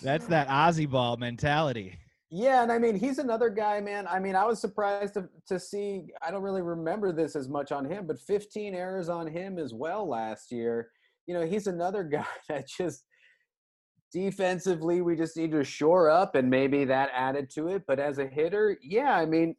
That's 0.02 0.26
that 0.26 0.48
Ozzie 0.48 0.86
ball 0.86 1.16
mentality. 1.16 1.96
Yeah, 2.28 2.62
and 2.62 2.72
I 2.72 2.78
mean, 2.78 2.96
he's 2.96 3.18
another 3.18 3.50
guy, 3.50 3.80
man. 3.80 4.06
I 4.08 4.18
mean, 4.18 4.34
I 4.34 4.44
was 4.46 4.58
surprised 4.58 5.14
to, 5.14 5.28
to 5.46 5.60
see, 5.60 6.06
I 6.26 6.30
don't 6.30 6.42
really 6.42 6.62
remember 6.62 7.12
this 7.12 7.36
as 7.36 7.48
much 7.48 7.70
on 7.70 7.84
him, 7.84 8.06
but 8.06 8.18
15 8.18 8.74
errors 8.74 9.08
on 9.08 9.26
him 9.26 9.58
as 9.58 9.74
well 9.74 10.08
last 10.08 10.50
year. 10.50 10.88
You 11.26 11.34
know, 11.34 11.46
he's 11.46 11.66
another 11.66 12.02
guy 12.04 12.24
that 12.48 12.66
just 12.66 13.04
defensively 14.12 15.00
we 15.00 15.16
just 15.16 15.36
need 15.36 15.52
to 15.52 15.64
shore 15.64 16.10
up 16.10 16.34
and 16.34 16.50
maybe 16.50 16.84
that 16.84 17.08
added 17.14 17.48
to 17.48 17.68
it 17.68 17.82
but 17.86 17.98
as 17.98 18.18
a 18.18 18.26
hitter 18.26 18.76
yeah 18.82 19.16
i 19.16 19.24
mean 19.24 19.56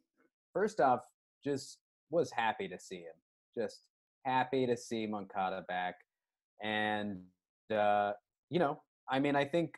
first 0.52 0.80
off 0.80 1.00
just 1.42 1.78
was 2.10 2.30
happy 2.30 2.68
to 2.68 2.78
see 2.78 2.98
him 2.98 3.14
just 3.58 3.80
happy 4.24 4.66
to 4.66 4.76
see 4.76 5.06
moncada 5.06 5.64
back. 5.68 5.96
And 6.62 7.22
uh 7.74 8.12
you 8.50 8.58
know 8.58 8.82
i 9.10 9.18
mean 9.18 9.36
i 9.36 9.44
think 9.44 9.74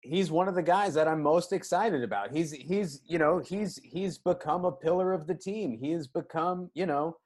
he's 0.00 0.30
one 0.30 0.48
of 0.48 0.54
the 0.54 0.62
guys 0.62 0.94
that 0.94 1.08
i'm 1.08 1.22
most 1.22 1.52
excited 1.52 2.02
about. 2.02 2.32
He's 2.32 2.52
he's 2.52 3.00
you 3.06 3.18
know 3.18 3.38
he's 3.38 3.78
he's 3.82 4.18
become 4.18 4.64
a 4.64 4.72
pillar 4.72 5.12
of 5.12 5.26
the 5.26 5.34
team. 5.34 5.78
He 5.80 5.90
has 5.92 6.06
become 6.06 6.70
you 6.74 6.86
know 6.86 7.16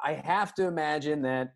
i 0.00 0.12
have 0.12 0.54
to 0.54 0.64
imagine 0.64 1.22
that 1.22 1.54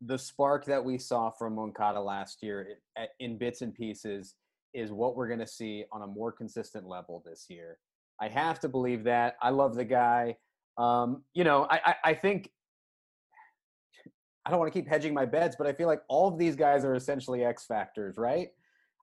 the 0.00 0.18
spark 0.18 0.64
that 0.66 0.84
we 0.84 0.98
saw 0.98 1.30
from 1.30 1.54
Moncada 1.54 2.00
last 2.00 2.42
year 2.42 2.78
in 3.18 3.36
bits 3.36 3.62
and 3.62 3.74
pieces 3.74 4.34
is 4.74 4.92
what 4.92 5.16
we're 5.16 5.26
going 5.26 5.40
to 5.40 5.46
see 5.46 5.84
on 5.92 6.02
a 6.02 6.06
more 6.06 6.30
consistent 6.30 6.86
level 6.86 7.22
this 7.26 7.46
year. 7.48 7.78
I 8.20 8.28
have 8.28 8.60
to 8.60 8.68
believe 8.68 9.04
that. 9.04 9.36
I 9.40 9.50
love 9.50 9.74
the 9.74 9.84
guy. 9.84 10.36
Um, 10.76 11.22
you 11.34 11.44
know, 11.44 11.66
I, 11.70 11.80
I, 11.84 11.94
I 12.04 12.14
think 12.14 12.50
I 14.44 14.50
don't 14.50 14.58
want 14.58 14.72
to 14.72 14.78
keep 14.78 14.88
hedging 14.88 15.12
my 15.12 15.26
bets, 15.26 15.56
but 15.56 15.66
I 15.66 15.72
feel 15.72 15.88
like 15.88 16.02
all 16.08 16.28
of 16.28 16.38
these 16.38 16.56
guys 16.56 16.84
are 16.84 16.94
essentially 16.94 17.44
X 17.44 17.66
factors, 17.66 18.16
right? 18.16 18.48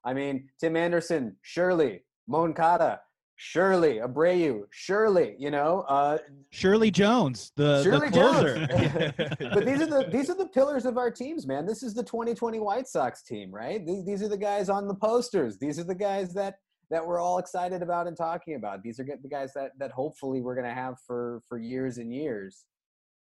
I 0.04 0.14
mean, 0.14 0.48
Tim 0.60 0.76
Anderson, 0.76 1.36
surely, 1.42 2.02
Moncada, 2.26 3.00
Surely, 3.38 3.96
Abreu, 3.98 4.62
surely, 4.70 5.36
you 5.38 5.50
know, 5.50 5.84
uh, 5.88 6.16
Shirley 6.48 6.90
Jones, 6.90 7.52
the 7.54 7.82
Shirley 7.84 8.08
the 8.08 8.12
closer. 8.12 8.66
Jones. 8.66 9.38
but 9.54 9.66
these 9.66 9.82
are 9.82 9.86
the 9.86 10.08
these 10.10 10.30
are 10.30 10.34
the 10.34 10.46
pillars 10.46 10.86
of 10.86 10.96
our 10.96 11.10
teams, 11.10 11.46
man. 11.46 11.66
This 11.66 11.82
is 11.82 11.92
the 11.92 12.02
2020 12.02 12.60
White 12.60 12.88
Sox 12.88 13.22
team, 13.22 13.50
right? 13.50 13.86
These 13.86 14.06
these 14.06 14.22
are 14.22 14.28
the 14.28 14.38
guys 14.38 14.70
on 14.70 14.88
the 14.88 14.94
posters. 14.94 15.58
These 15.58 15.78
are 15.78 15.84
the 15.84 15.94
guys 15.94 16.32
that 16.32 16.60
that 16.90 17.04
we're 17.06 17.20
all 17.20 17.38
excited 17.38 17.82
about 17.82 18.06
and 18.06 18.16
talking 18.16 18.54
about. 18.54 18.82
These 18.82 19.00
are 19.00 19.04
the 19.04 19.28
guys 19.28 19.52
that 19.54 19.72
that 19.78 19.90
hopefully 19.90 20.40
we're 20.40 20.54
going 20.54 20.68
to 20.68 20.74
have 20.74 20.96
for 21.06 21.42
for 21.48 21.58
years 21.58 21.98
and 21.98 22.12
years. 22.12 22.64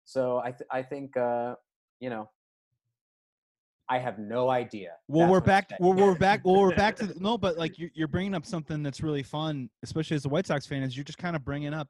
So 0.06 0.40
I 0.40 0.52
th- 0.52 0.68
I 0.72 0.82
think 0.82 1.16
uh, 1.16 1.56
you 2.00 2.10
know 2.10 2.30
I 3.90 4.00
have 4.00 4.18
no 4.18 4.50
idea. 4.50 4.92
Well, 5.08 5.30
we're 5.30 5.42
back. 5.42 5.72
Well, 5.80 5.94
we're 5.94 6.16
back. 6.16 6.42
Well, 6.44 6.62
we're 6.62 6.76
back 6.76 6.96
to 6.98 7.08
the, 7.08 7.20
no, 7.20 7.38
but 7.38 7.58
like 7.58 7.78
you're, 7.78 7.92
you're 7.94 8.08
bringing 8.08 8.34
up 8.34 8.46
something 8.46 8.82
that's 8.84 9.02
really 9.02 9.24
fun, 9.24 9.70
especially 9.84 10.16
as 10.16 10.26
a 10.26 10.30
White 10.30 10.48
Sox 10.48 10.66
fan. 10.66 10.84
Is 10.84 10.96
you're 10.96 11.04
just 11.04 11.18
kind 11.18 11.36
of 11.36 11.44
bringing 11.44 11.74
up. 11.74 11.88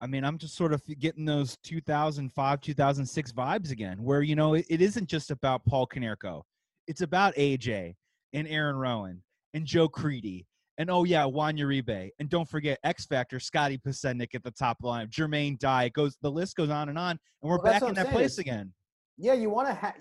I 0.00 0.06
mean, 0.06 0.24
I'm 0.24 0.38
just 0.38 0.54
sort 0.54 0.72
of 0.72 0.82
getting 0.98 1.24
those 1.24 1.56
2005, 1.64 2.60
2006 2.60 3.32
vibes 3.32 3.70
again, 3.70 4.02
where 4.02 4.22
you 4.22 4.36
know 4.36 4.54
it, 4.54 4.66
it 4.68 4.82
isn't 4.82 5.08
just 5.08 5.30
about 5.30 5.64
Paul 5.64 5.86
Konerko. 5.86 6.42
it's 6.86 7.00
about 7.00 7.34
AJ 7.36 7.94
and 8.32 8.46
Aaron 8.48 8.76
Rowand 8.76 9.18
and 9.54 9.64
Joe 9.64 9.88
Crede 9.88 10.44
and 10.78 10.90
oh 10.90 11.04
yeah, 11.04 11.24
Juan 11.24 11.56
Uribe. 11.56 12.10
And 12.18 12.28
don't 12.28 12.48
forget 12.48 12.78
X 12.84 13.06
Factor, 13.06 13.38
Scotty 13.40 13.78
Podsednik 13.78 14.34
at 14.34 14.42
the 14.42 14.50
top 14.50 14.78
line, 14.82 15.08
Jermaine 15.08 15.58
Dye. 15.58 15.84
It 15.84 15.92
goes 15.92 16.16
the 16.22 16.30
list 16.30 16.56
goes 16.56 16.70
on 16.70 16.88
and 16.88 16.98
on, 16.98 17.10
and 17.12 17.18
we're 17.50 17.56
Well, 17.58 17.72
back 17.72 17.82
in 17.82 17.94
that 17.94 18.10
place 18.10 18.32
is- 18.32 18.38
again. 18.38 18.72
Yeah, 19.16 19.34
you 19.34 19.48
want 19.48 19.68
to 19.68 19.74
have. 19.74 19.94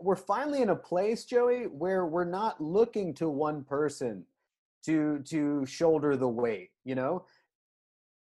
We're 0.00 0.16
finally 0.16 0.62
in 0.62 0.70
a 0.70 0.74
place, 0.76 1.24
Joey, 1.24 1.66
where 1.68 2.06
we're 2.06 2.24
not 2.24 2.60
looking 2.60 3.14
to 3.14 3.28
one 3.28 3.62
person 3.62 4.24
to 4.84 5.20
to 5.28 5.64
shoulder 5.64 6.16
the 6.16 6.26
weight. 6.28 6.70
You 6.84 6.96
know, 6.96 7.24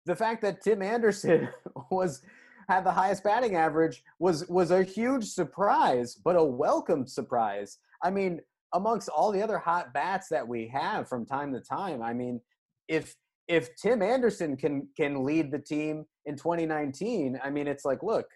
the 0.05 0.15
fact 0.15 0.43
that 0.43 0.61
Tim 0.61 0.83
Anderson 0.83 1.49
was 1.91 2.21
had 2.69 2.85
the 2.85 2.93
highest 2.93 3.25
batting 3.25 3.55
average 3.57 4.03
was 4.19 4.47
was 4.49 4.73
a 4.73 4.83
huge 4.85 5.25
surprise, 5.25 6.15
but 6.17 6.37
a 6.37 6.45
welcome 6.45 7.07
surprise. 7.07 7.79
I 8.03 8.11
mean, 8.11 8.41
amongst 8.73 9.09
all 9.09 9.33
the 9.33 9.43
other 9.43 9.59
hot 9.59 9.93
bats 9.93 10.29
that 10.29 10.47
we 10.47 10.69
have 10.69 11.09
from 11.09 11.25
time 11.27 11.53
to 11.53 11.61
time, 11.61 12.03
I 12.03 12.13
mean, 12.13 12.41
if 12.89 13.15
if 13.49 13.75
Tim 13.77 14.03
Anderson 14.03 14.57
can 14.57 14.89
can 14.97 15.25
lead 15.25 15.51
the 15.51 15.59
team 15.59 16.05
in 16.25 16.37
2019, 16.37 17.39
I 17.43 17.51
mean, 17.51 17.69
it's 17.69 17.85
like, 17.85 18.03
look, 18.03 18.27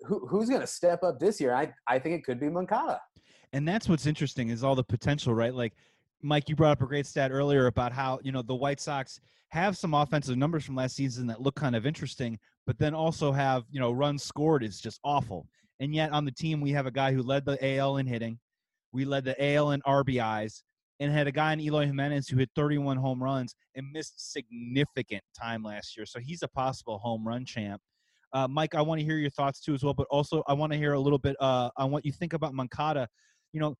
who, 0.00 0.26
who's 0.26 0.48
going 0.48 0.60
to 0.60 0.66
step 0.66 1.02
up 1.02 1.18
this 1.18 1.40
year? 1.40 1.54
I, 1.54 1.72
I 1.86 1.98
think 1.98 2.16
it 2.16 2.24
could 2.24 2.40
be 2.40 2.48
Moncada. 2.48 3.00
and 3.52 3.68
that's 3.68 3.88
what's 3.88 4.06
interesting 4.06 4.48
is 4.48 4.64
all 4.64 4.74
the 4.74 4.84
potential, 4.84 5.34
right? 5.34 5.54
Like 5.54 5.74
Mike, 6.22 6.48
you 6.48 6.56
brought 6.56 6.72
up 6.72 6.82
a 6.82 6.86
great 6.86 7.06
stat 7.06 7.30
earlier 7.32 7.66
about 7.66 7.92
how 7.92 8.18
you 8.22 8.32
know 8.32 8.42
the 8.42 8.54
White 8.54 8.80
Sox 8.80 9.20
have 9.48 9.76
some 9.76 9.92
offensive 9.92 10.36
numbers 10.38 10.64
from 10.64 10.76
last 10.76 10.96
season 10.96 11.26
that 11.26 11.42
look 11.42 11.54
kind 11.54 11.76
of 11.76 11.84
interesting, 11.84 12.38
but 12.66 12.78
then 12.78 12.94
also 12.94 13.32
have 13.32 13.64
you 13.70 13.80
know 13.80 13.92
runs 13.92 14.22
scored 14.22 14.64
is 14.64 14.80
just 14.80 15.00
awful. 15.04 15.46
And 15.80 15.94
yet 15.94 16.12
on 16.12 16.24
the 16.24 16.30
team 16.30 16.60
we 16.60 16.70
have 16.70 16.86
a 16.86 16.92
guy 16.92 17.12
who 17.12 17.22
led 17.22 17.44
the 17.44 17.58
AL 17.76 17.96
in 17.96 18.06
hitting, 18.06 18.38
we 18.92 19.04
led 19.04 19.24
the 19.24 19.54
AL 19.54 19.72
in 19.72 19.80
RBIs, 19.82 20.62
and 21.00 21.12
had 21.12 21.26
a 21.26 21.32
guy 21.32 21.52
in 21.52 21.60
Eloy 21.60 21.86
Jimenez 21.86 22.28
who 22.28 22.36
hit 22.36 22.50
31 22.54 22.96
home 22.96 23.22
runs 23.22 23.56
and 23.74 23.86
missed 23.92 24.32
significant 24.32 25.22
time 25.38 25.62
last 25.62 25.96
year. 25.96 26.06
So 26.06 26.20
he's 26.20 26.42
a 26.42 26.48
possible 26.48 26.98
home 26.98 27.26
run 27.26 27.44
champ. 27.44 27.80
Uh, 28.32 28.46
Mike, 28.48 28.74
I 28.74 28.82
want 28.82 29.00
to 29.00 29.04
hear 29.04 29.16
your 29.16 29.30
thoughts 29.30 29.60
too 29.60 29.74
as 29.74 29.82
well, 29.82 29.94
but 29.94 30.06
also 30.10 30.42
I 30.46 30.54
want 30.54 30.72
to 30.72 30.78
hear 30.78 30.92
a 30.92 31.00
little 31.00 31.18
bit 31.18 31.36
uh, 31.40 31.70
on 31.76 31.90
what 31.90 32.06
you 32.06 32.12
think 32.12 32.32
about 32.32 32.54
Moncada. 32.54 33.08
You 33.52 33.60
know, 33.60 33.74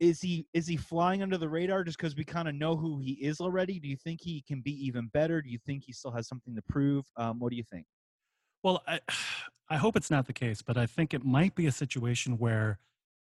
is 0.00 0.20
he 0.20 0.46
is 0.54 0.66
he 0.66 0.76
flying 0.76 1.22
under 1.22 1.38
the 1.38 1.48
radar 1.48 1.84
just 1.84 1.98
because 1.98 2.16
we 2.16 2.24
kind 2.24 2.48
of 2.48 2.54
know 2.54 2.76
who 2.76 2.98
he 3.00 3.12
is 3.12 3.40
already? 3.40 3.78
Do 3.78 3.86
you 3.86 3.96
think 3.96 4.20
he 4.22 4.42
can 4.48 4.60
be 4.60 4.72
even 4.84 5.08
better? 5.12 5.42
Do 5.42 5.50
you 5.50 5.58
think 5.64 5.84
he 5.84 5.92
still 5.92 6.10
has 6.12 6.26
something 6.26 6.56
to 6.56 6.62
prove? 6.68 7.04
Um, 7.16 7.38
what 7.38 7.50
do 7.50 7.56
you 7.56 7.64
think? 7.70 7.86
Well, 8.62 8.82
I, 8.88 9.00
I 9.68 9.76
hope 9.76 9.96
it's 9.96 10.10
not 10.10 10.26
the 10.26 10.32
case, 10.32 10.62
but 10.62 10.76
I 10.76 10.86
think 10.86 11.14
it 11.14 11.24
might 11.24 11.54
be 11.54 11.66
a 11.66 11.72
situation 11.72 12.38
where 12.38 12.78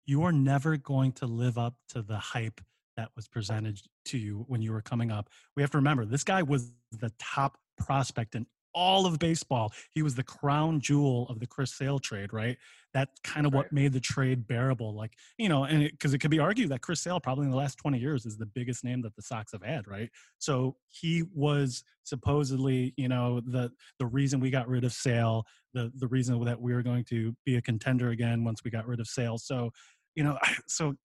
you 0.06 0.24
are 0.24 0.32
never 0.32 0.78
going 0.78 1.12
to 1.14 1.26
live 1.26 1.58
up 1.58 1.76
to 1.90 2.02
the 2.02 2.18
hype 2.18 2.62
that 2.98 3.10
was 3.16 3.28
presented 3.28 3.80
to 4.06 4.18
you 4.18 4.46
when 4.48 4.62
you 4.62 4.72
were 4.72 4.82
coming 4.82 5.12
up. 5.12 5.30
We 5.56 5.64
have 5.64 5.72
to 5.72 5.78
remember 5.78 6.06
this 6.06 6.24
guy 6.24 6.44
was 6.44 6.72
the 6.92 7.12
top 7.20 7.58
prospect 7.78 8.36
in 8.36 8.46
all 8.76 9.06
of 9.06 9.18
baseball. 9.18 9.72
He 9.92 10.04
was 10.04 10.14
the 10.14 10.24
crown 10.24 10.82
jewel 10.82 11.28
of 11.30 11.40
the 11.40 11.48
Chris 11.48 11.74
Sale 11.74 12.00
trade, 12.00 12.34
right? 12.34 12.58
That's 12.94 13.20
kind 13.24 13.48
of 13.48 13.54
what 13.54 13.72
made 13.72 13.94
the 13.94 14.00
trade 14.00 14.48
bearable. 14.48 14.94
Like, 14.94 15.14
you 15.38 15.50
know, 15.50 15.64
and 15.64 15.90
because 15.90 16.14
it, 16.14 16.20
could 16.20 16.32
be 16.32 16.40
argued 16.40 16.70
that 16.70 16.82
Chris 16.82 17.02
Sale 17.02 17.20
probably 17.20 17.46
in 17.46 17.52
the 17.52 17.58
last 17.58 17.78
20 17.78 17.98
years 17.98 18.26
is 18.26 18.38
the 18.38 18.46
biggest 18.46 18.84
name 18.84 19.02
that 19.02 19.16
the 19.16 19.22
Sox 19.22 19.54
have 19.54 19.64
had, 19.64 19.88
right? 19.88 20.10
So 20.38 20.76
he 20.90 21.24
was 21.34 21.84
supposedly, 22.04 22.94
you 22.98 23.08
know, 23.08 23.42
the 23.42 23.72
the 24.00 24.06
reason 24.06 24.40
we 24.40 24.50
got 24.50 24.68
rid 24.68 24.84
of 24.84 24.94
Sale, 24.94 25.46
the 25.74 25.92
the 25.96 26.08
reason 26.08 26.42
that 26.46 26.62
we 26.62 26.74
were 26.74 26.84
going 26.84 27.06
to 27.06 27.36
be 27.46 27.56
a 27.56 27.62
contender 27.62 28.10
again 28.10 28.44
once 28.44 28.62
we 28.64 28.72
got 28.72 28.88
rid 28.88 29.00
of 29.00 29.08
Sale. 29.08 29.38
So, 29.38 29.72
you 30.16 30.24
know, 30.24 30.38
so 30.68 30.96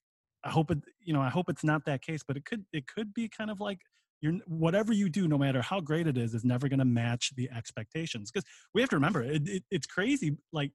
I 0.43 0.49
hope 0.49 0.71
it, 0.71 0.79
you 0.99 1.13
know, 1.13 1.21
I 1.21 1.29
hope 1.29 1.49
it's 1.49 1.63
not 1.63 1.85
that 1.85 2.01
case, 2.01 2.21
but 2.27 2.37
it 2.37 2.45
could 2.45 2.65
it 2.73 2.87
could 2.87 3.13
be 3.13 3.29
kind 3.29 3.51
of 3.51 3.59
like 3.59 3.79
you're 4.21 4.33
whatever 4.47 4.93
you 4.93 5.09
do, 5.09 5.27
no 5.27 5.37
matter 5.37 5.61
how 5.61 5.79
great 5.79 6.07
it 6.07 6.17
is, 6.17 6.33
is 6.33 6.43
never 6.45 6.67
going 6.69 6.79
to 6.79 6.85
match 6.85 7.31
the 7.35 7.49
expectations. 7.55 8.31
Because 8.31 8.47
we 8.73 8.81
have 8.81 8.89
to 8.91 8.95
remember, 8.95 9.23
it, 9.23 9.47
it, 9.47 9.63
it's 9.71 9.87
crazy. 9.87 10.37
Like 10.53 10.71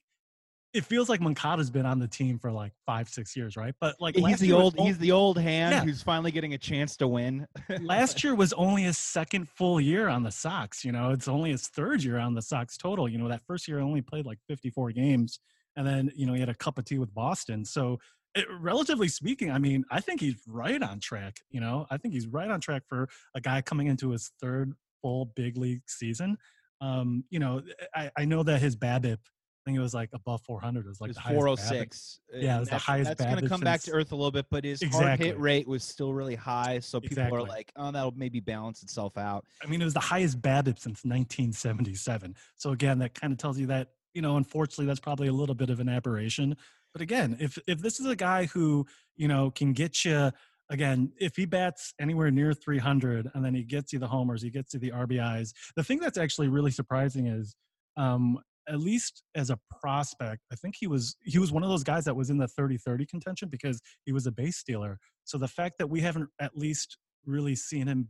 it 0.76 0.84
feels 0.84 1.08
like 1.08 1.20
Moncada's 1.22 1.70
been 1.70 1.86
on 1.86 1.98
the 1.98 2.06
team 2.06 2.38
for 2.38 2.52
like 2.52 2.72
five, 2.84 3.08
six 3.08 3.34
years, 3.34 3.56
right? 3.56 3.74
But 3.80 3.96
like 3.98 4.14
he's 4.14 4.40
the 4.40 4.52
old 4.52 4.76
he's 4.78 4.98
the 4.98 5.12
old 5.12 5.38
hand 5.38 5.72
Yeah. 5.72 5.82
who's 5.84 6.02
finally 6.02 6.30
getting 6.30 6.54
a 6.54 6.58
chance 6.58 6.96
to 6.98 7.08
win. 7.08 7.46
last 7.80 8.22
year 8.22 8.34
was 8.34 8.52
only 8.52 8.82
his 8.82 8.98
second 8.98 9.48
full 9.48 9.80
year 9.80 10.08
on 10.08 10.22
the 10.22 10.30
Sox. 10.30 10.84
You 10.84 10.92
know, 10.92 11.12
it's 11.12 11.28
only 11.28 11.50
his 11.50 11.68
third 11.68 12.02
year 12.02 12.18
on 12.18 12.34
the 12.34 12.42
Sox 12.42 12.76
total. 12.76 13.08
You 13.08 13.16
know, 13.16 13.28
that 13.28 13.40
first 13.46 13.66
year 13.68 13.78
only 13.78 14.02
played 14.02 14.26
like 14.26 14.38
54 14.48 14.92
games, 14.92 15.40
and 15.76 15.86
then 15.86 16.10
you 16.14 16.26
know 16.26 16.34
he 16.34 16.40
had 16.40 16.50
a 16.50 16.54
cup 16.54 16.78
of 16.78 16.84
tea 16.84 16.98
with 16.98 17.14
Boston. 17.14 17.64
So, 17.64 17.98
it, 18.36 18.46
relatively 18.60 19.08
speaking, 19.08 19.50
I 19.50 19.58
mean, 19.58 19.84
I 19.90 20.00
think 20.00 20.20
he's 20.20 20.36
right 20.46 20.80
on 20.82 21.00
track. 21.00 21.38
You 21.50 21.60
know, 21.60 21.86
I 21.90 21.96
think 21.96 22.14
he's 22.14 22.26
right 22.26 22.50
on 22.50 22.60
track 22.60 22.82
for 22.86 23.08
a 23.34 23.40
guy 23.40 23.62
coming 23.62 23.86
into 23.86 24.10
his 24.10 24.30
third 24.40 24.74
full 25.02 25.32
big 25.34 25.56
league 25.56 25.82
season. 25.86 26.36
Um, 26.80 27.24
you 27.30 27.38
know, 27.38 27.62
eh, 27.94 28.08
I, 28.16 28.22
I 28.22 28.24
know 28.26 28.42
that 28.42 28.60
his 28.60 28.76
BABIP, 28.76 29.16
I 29.16 29.64
think 29.64 29.78
it 29.78 29.80
was 29.80 29.94
like 29.94 30.10
above 30.12 30.42
400. 30.42 30.84
It 30.84 30.88
was 30.88 31.00
like 31.00 31.10
It 31.10 31.16
oh 31.26 31.30
eh, 31.30 31.34
was 31.34 31.60
the 31.60 31.64
highest 31.64 31.70
BABIP. 31.70 31.72
406. 31.72 32.20
Yeah, 32.34 32.56
it 32.56 32.60
was 32.60 32.68
the 32.68 32.78
highest 32.78 33.08
That's 33.08 33.24
going 33.24 33.42
to 33.42 33.48
come 33.48 33.60
back 33.62 33.80
to 33.82 33.92
earth 33.92 34.12
a 34.12 34.16
little 34.16 34.30
bit, 34.30 34.46
but 34.50 34.64
his 34.64 34.82
hard 34.82 35.18
hit 35.18 35.40
rate 35.40 35.66
was 35.66 35.82
still 35.82 36.12
really 36.12 36.34
high. 36.34 36.78
So 36.80 37.00
people 37.00 37.34
are 37.34 37.42
like, 37.42 37.72
oh, 37.76 37.90
that'll 37.90 38.12
maybe 38.12 38.40
balance 38.40 38.82
itself 38.82 39.16
out. 39.16 39.46
I 39.64 39.66
mean, 39.66 39.80
it 39.80 39.84
was 39.84 39.94
the 39.94 40.00
highest 40.00 40.42
BABIP 40.42 40.78
since 40.78 41.04
1977. 41.04 42.36
So 42.56 42.72
again, 42.72 42.98
that 42.98 43.14
kind 43.14 43.32
of 43.32 43.38
tells 43.38 43.58
you 43.58 43.66
that 43.68 43.88
you 44.16 44.22
know, 44.22 44.38
unfortunately, 44.38 44.86
that's 44.86 44.98
probably 44.98 45.28
a 45.28 45.32
little 45.32 45.54
bit 45.54 45.68
of 45.68 45.78
an 45.78 45.90
aberration. 45.90 46.56
But 46.96 47.02
again, 47.02 47.36
if 47.38 47.58
if 47.66 47.80
this 47.80 48.00
is 48.00 48.06
a 48.06 48.16
guy 48.16 48.46
who 48.46 48.86
you 49.16 49.28
know 49.28 49.50
can 49.50 49.74
get 49.74 50.02
you 50.06 50.32
again, 50.70 51.12
if 51.18 51.36
he 51.36 51.44
bats 51.44 51.92
anywhere 52.00 52.30
near 52.30 52.54
300 52.54 53.30
and 53.34 53.44
then 53.44 53.54
he 53.54 53.64
gets 53.64 53.92
you 53.92 53.98
the 53.98 54.08
homers, 54.08 54.40
he 54.40 54.48
gets 54.48 54.72
you 54.72 54.80
the 54.80 54.92
RBIs. 54.92 55.52
The 55.76 55.84
thing 55.84 55.98
that's 55.98 56.16
actually 56.16 56.48
really 56.48 56.70
surprising 56.70 57.26
is. 57.26 57.54
Um, 57.98 58.38
at 58.68 58.80
least 58.80 59.22
as 59.36 59.50
a 59.50 59.58
prospect, 59.80 60.42
I 60.50 60.56
think 60.56 60.74
he 60.76 60.88
was 60.88 61.16
he 61.22 61.38
was 61.38 61.52
one 61.52 61.62
of 61.62 61.68
those 61.68 61.84
guys 61.84 62.04
that 62.06 62.16
was 62.16 62.30
in 62.30 62.38
the 62.38 62.48
30-30 62.48 63.06
contention 63.06 63.48
because 63.48 63.80
he 64.06 64.12
was 64.12 64.26
a 64.26 64.32
base 64.32 64.56
stealer. 64.56 64.98
So 65.24 65.38
the 65.38 65.46
fact 65.46 65.78
that 65.78 65.88
we 65.88 66.00
haven't 66.00 66.30
at 66.40 66.56
least 66.56 66.98
really 67.24 67.54
seen 67.54 67.86
him 67.86 68.08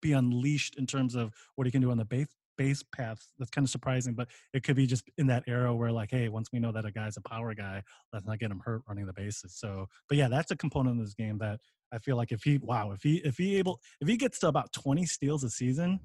be 0.00 0.12
unleashed 0.12 0.76
in 0.78 0.86
terms 0.86 1.16
of 1.16 1.32
what 1.56 1.66
he 1.66 1.72
can 1.72 1.80
do 1.80 1.90
on 1.90 1.96
the 1.96 2.04
base 2.04 2.28
base 2.60 2.84
paths. 2.94 3.30
That's 3.38 3.50
kind 3.50 3.64
of 3.64 3.70
surprising, 3.70 4.12
but 4.12 4.28
it 4.52 4.62
could 4.62 4.76
be 4.76 4.86
just 4.86 5.04
in 5.16 5.26
that 5.28 5.44
era 5.46 5.74
where 5.74 5.90
like, 5.90 6.10
hey, 6.10 6.28
once 6.28 6.48
we 6.52 6.58
know 6.58 6.72
that 6.72 6.84
a 6.84 6.92
guy's 6.92 7.16
a 7.16 7.22
power 7.22 7.54
guy, 7.54 7.82
let's 8.12 8.26
not 8.26 8.38
get 8.38 8.50
him 8.50 8.60
hurt 8.62 8.82
running 8.86 9.06
the 9.06 9.14
bases. 9.14 9.54
So, 9.56 9.86
but 10.10 10.18
yeah, 10.18 10.28
that's 10.28 10.50
a 10.50 10.56
component 10.56 11.00
of 11.00 11.06
this 11.06 11.14
game 11.14 11.38
that 11.38 11.58
I 11.90 11.98
feel 11.98 12.16
like 12.16 12.32
if 12.32 12.42
he, 12.42 12.58
wow, 12.58 12.92
if 12.92 13.02
he 13.02 13.16
if 13.24 13.38
he 13.38 13.56
able 13.56 13.80
if 14.02 14.08
he 14.08 14.18
gets 14.18 14.38
to 14.40 14.48
about 14.48 14.74
twenty 14.74 15.06
steals 15.06 15.42
a 15.42 15.48
season, 15.48 16.00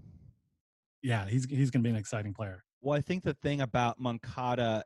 yeah, 1.04 1.28
he's 1.28 1.46
he's 1.50 1.72
gonna 1.72 1.84
be 1.84 1.90
an 1.90 1.98
exciting 1.98 2.34
player. 2.34 2.64
Well, 2.82 2.98
I 2.98 3.02
think 3.02 3.26
the 3.26 3.34
thing 3.34 3.60
about 3.60 4.00
Moncada, 4.00 4.86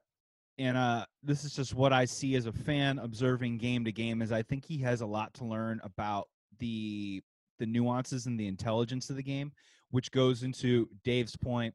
and 0.58 0.76
uh, 0.76 1.06
this 1.22 1.44
is 1.46 1.54
just 1.56 1.76
what 1.76 1.94
I 1.94 2.06
see 2.06 2.36
as 2.36 2.48
a 2.48 2.52
fan 2.52 2.98
observing 2.98 3.60
game 3.60 3.86
to 3.86 3.92
game, 3.92 4.24
is 4.24 4.32
I 4.32 4.42
think 4.42 4.66
he 4.66 4.80
has 4.80 5.02
a 5.02 5.06
lot 5.06 5.36
to 5.36 5.46
learn 5.46 5.80
about 5.84 6.30
the 6.58 7.22
the 7.60 7.68
nuances 7.68 8.26
and 8.26 8.40
the 8.40 8.48
intelligence 8.48 9.12
of 9.12 9.18
the 9.18 9.24
game, 9.24 9.52
which 9.92 10.12
goes 10.12 10.44
into 10.44 10.88
Dave's 11.04 11.36
point, 11.36 11.74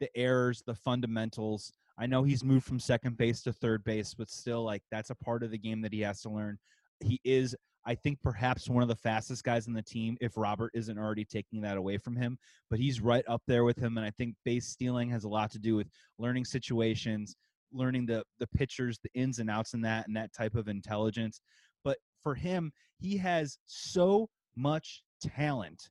the 0.00 0.10
errors, 0.16 0.62
the 0.66 0.74
fundamentals. 0.74 1.72
I 1.98 2.06
know 2.06 2.22
he's 2.22 2.42
moved 2.42 2.66
from 2.66 2.80
second 2.80 3.16
base 3.16 3.42
to 3.42 3.52
third 3.52 3.84
base, 3.84 4.14
but 4.14 4.30
still, 4.30 4.64
like 4.64 4.82
that's 4.90 5.10
a 5.10 5.14
part 5.14 5.42
of 5.42 5.50
the 5.50 5.58
game 5.58 5.80
that 5.82 5.92
he 5.92 6.00
has 6.00 6.20
to 6.22 6.30
learn. 6.30 6.58
He 7.00 7.20
is, 7.24 7.54
I 7.84 7.94
think, 7.94 8.20
perhaps 8.22 8.68
one 8.68 8.82
of 8.82 8.88
the 8.88 8.96
fastest 8.96 9.44
guys 9.44 9.66
in 9.66 9.74
the 9.74 9.82
team. 9.82 10.16
If 10.20 10.36
Robert 10.36 10.72
isn't 10.74 10.98
already 10.98 11.24
taking 11.24 11.60
that 11.62 11.76
away 11.76 11.98
from 11.98 12.16
him, 12.16 12.38
but 12.70 12.78
he's 12.78 13.00
right 13.00 13.24
up 13.28 13.42
there 13.46 13.64
with 13.64 13.78
him. 13.78 13.96
And 13.96 14.06
I 14.06 14.10
think 14.10 14.34
base 14.44 14.66
stealing 14.66 15.10
has 15.10 15.24
a 15.24 15.28
lot 15.28 15.50
to 15.52 15.58
do 15.58 15.76
with 15.76 15.88
learning 16.18 16.46
situations, 16.46 17.36
learning 17.72 18.06
the 18.06 18.24
the 18.38 18.46
pitchers, 18.48 18.98
the 19.02 19.10
ins 19.14 19.38
and 19.38 19.50
outs 19.50 19.74
in 19.74 19.82
that, 19.82 20.06
and 20.08 20.16
that 20.16 20.32
type 20.32 20.54
of 20.54 20.68
intelligence. 20.68 21.40
But 21.84 21.98
for 22.22 22.34
him, 22.34 22.72
he 22.98 23.16
has 23.18 23.58
so 23.66 24.28
much 24.56 25.02
talent 25.20 25.90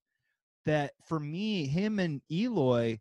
that 0.66 0.92
for 1.08 1.20
me, 1.20 1.68
him 1.68 2.00
and 2.00 2.22
Eloy, 2.32 3.00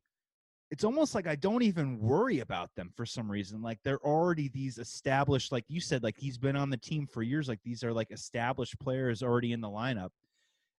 it's 0.70 0.84
almost 0.84 1.14
like 1.14 1.26
I 1.26 1.34
don't 1.34 1.62
even 1.62 1.98
worry 1.98 2.40
about 2.40 2.70
them 2.76 2.90
for 2.96 3.04
some 3.04 3.30
reason. 3.30 3.60
Like 3.60 3.78
they're 3.84 4.04
already 4.04 4.48
these 4.48 4.78
established, 4.78 5.52
like 5.52 5.64
you 5.68 5.80
said, 5.80 6.02
like 6.02 6.16
he's 6.16 6.38
been 6.38 6.56
on 6.56 6.70
the 6.70 6.76
team 6.76 7.06
for 7.06 7.22
years. 7.22 7.48
Like 7.48 7.60
these 7.64 7.82
are 7.82 7.92
like 7.92 8.10
established 8.10 8.78
players 8.78 9.22
already 9.22 9.52
in 9.52 9.60
the 9.60 9.68
lineup. 9.68 10.10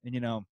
And 0.05 0.13
you 0.13 0.21
know, 0.21 0.45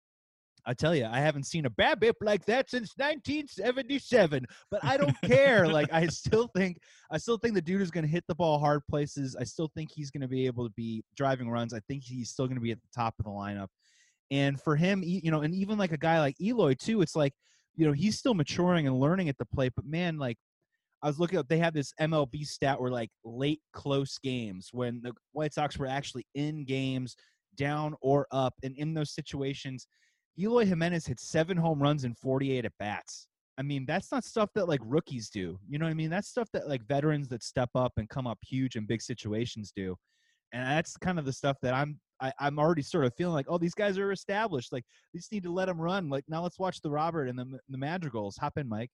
I 0.65 0.73
tell 0.73 0.93
you, 0.93 1.05
I 1.05 1.19
haven't 1.19 1.45
seen 1.45 1.65
a 1.65 1.69
BABIP 1.69 2.15
like 2.21 2.45
that 2.45 2.69
since 2.69 2.93
1977. 2.97 4.45
But 4.69 4.83
I 4.83 4.97
don't 4.97 5.15
care. 5.21 5.67
like 5.71 5.91
I 5.93 6.07
still 6.07 6.49
think, 6.55 6.79
I 7.09 7.17
still 7.17 7.37
think 7.37 7.53
the 7.53 7.61
dude 7.61 7.81
is 7.81 7.89
going 7.89 8.03
to 8.05 8.11
hit 8.11 8.25
the 8.27 8.35
ball 8.35 8.59
hard 8.59 8.81
places. 8.89 9.35
I 9.39 9.45
still 9.45 9.71
think 9.73 9.91
he's 9.91 10.11
going 10.11 10.21
to 10.21 10.27
be 10.27 10.45
able 10.45 10.65
to 10.65 10.73
be 10.75 11.03
driving 11.15 11.49
runs. 11.49 11.73
I 11.73 11.79
think 11.87 12.03
he's 12.03 12.29
still 12.31 12.47
going 12.47 12.57
to 12.57 12.61
be 12.61 12.71
at 12.71 12.81
the 12.81 12.89
top 12.93 13.15
of 13.17 13.25
the 13.25 13.31
lineup. 13.31 13.67
And 14.31 14.59
for 14.61 14.75
him, 14.75 15.03
you 15.05 15.31
know, 15.31 15.41
and 15.41 15.53
even 15.53 15.77
like 15.77 15.91
a 15.91 15.97
guy 15.97 16.19
like 16.19 16.35
Eloy 16.41 16.73
too, 16.73 17.01
it's 17.01 17.15
like, 17.15 17.33
you 17.75 17.85
know, 17.85 17.93
he's 17.93 18.17
still 18.17 18.33
maturing 18.33 18.87
and 18.87 18.99
learning 18.99 19.29
at 19.29 19.37
the 19.37 19.45
plate. 19.45 19.73
But 19.75 19.85
man, 19.85 20.17
like, 20.17 20.37
I 21.03 21.07
was 21.07 21.19
looking 21.19 21.37
up. 21.37 21.47
They 21.47 21.59
have 21.59 21.73
this 21.73 21.93
MLB 22.01 22.45
stat 22.45 22.81
where 22.81 22.91
like 22.91 23.11
late 23.23 23.61
close 23.71 24.17
games 24.17 24.69
when 24.71 24.99
the 25.03 25.13
White 25.31 25.53
Sox 25.53 25.77
were 25.77 25.85
actually 25.85 26.25
in 26.33 26.65
games, 26.65 27.15
down 27.55 27.95
or 28.01 28.27
up, 28.31 28.53
and 28.63 28.75
in 28.75 28.93
those 28.93 29.11
situations, 29.11 29.87
Eloy 30.39 30.65
Jimenez 30.65 31.05
hit 31.05 31.19
seven 31.19 31.57
home 31.57 31.81
runs 31.81 32.03
in 32.03 32.13
48 32.15 32.65
at 32.65 32.71
bats. 32.79 33.27
I 33.57 33.63
mean, 33.63 33.85
that's 33.87 34.11
not 34.11 34.23
stuff 34.23 34.49
that 34.53 34.67
like 34.67 34.81
rookies 34.83 35.29
do. 35.29 35.59
You 35.67 35.79
know 35.79 35.85
what 35.85 35.91
I 35.91 35.95
mean? 35.95 36.11
That's 36.11 36.27
stuff 36.27 36.47
that 36.53 36.69
like 36.69 36.85
veterans 36.85 37.27
that 37.29 37.43
step 37.43 37.69
up 37.73 37.93
and 37.97 38.07
come 38.07 38.27
up 38.27 38.37
huge 38.43 38.75
in 38.75 38.85
big 38.85 39.01
situations 39.01 39.71
do. 39.75 39.95
And 40.53 40.63
that's 40.63 40.95
kind 40.97 41.17
of 41.17 41.25
the 41.25 41.33
stuff 41.33 41.57
that 41.63 41.73
I'm 41.73 41.99
I, 42.21 42.31
I'm 42.39 42.59
already 42.59 42.81
sort 42.81 43.05
of 43.05 43.13
feeling 43.15 43.33
like, 43.33 43.47
oh, 43.49 43.57
these 43.57 43.73
guys 43.73 43.97
are 43.97 44.11
established. 44.11 44.71
Like, 44.71 44.85
we 45.13 45.19
just 45.19 45.31
need 45.31 45.43
to 45.43 45.53
let 45.53 45.65
them 45.65 45.79
run. 45.79 46.09
Like, 46.09 46.25
now 46.27 46.43
let's 46.43 46.59
watch 46.59 46.81
the 46.81 46.89
Robert 46.89 47.27
and 47.27 47.37
the 47.37 47.59
the 47.69 47.77
Madrigals. 47.77 48.37
Hop 48.37 48.57
in, 48.57 48.67
Mike. 48.67 48.91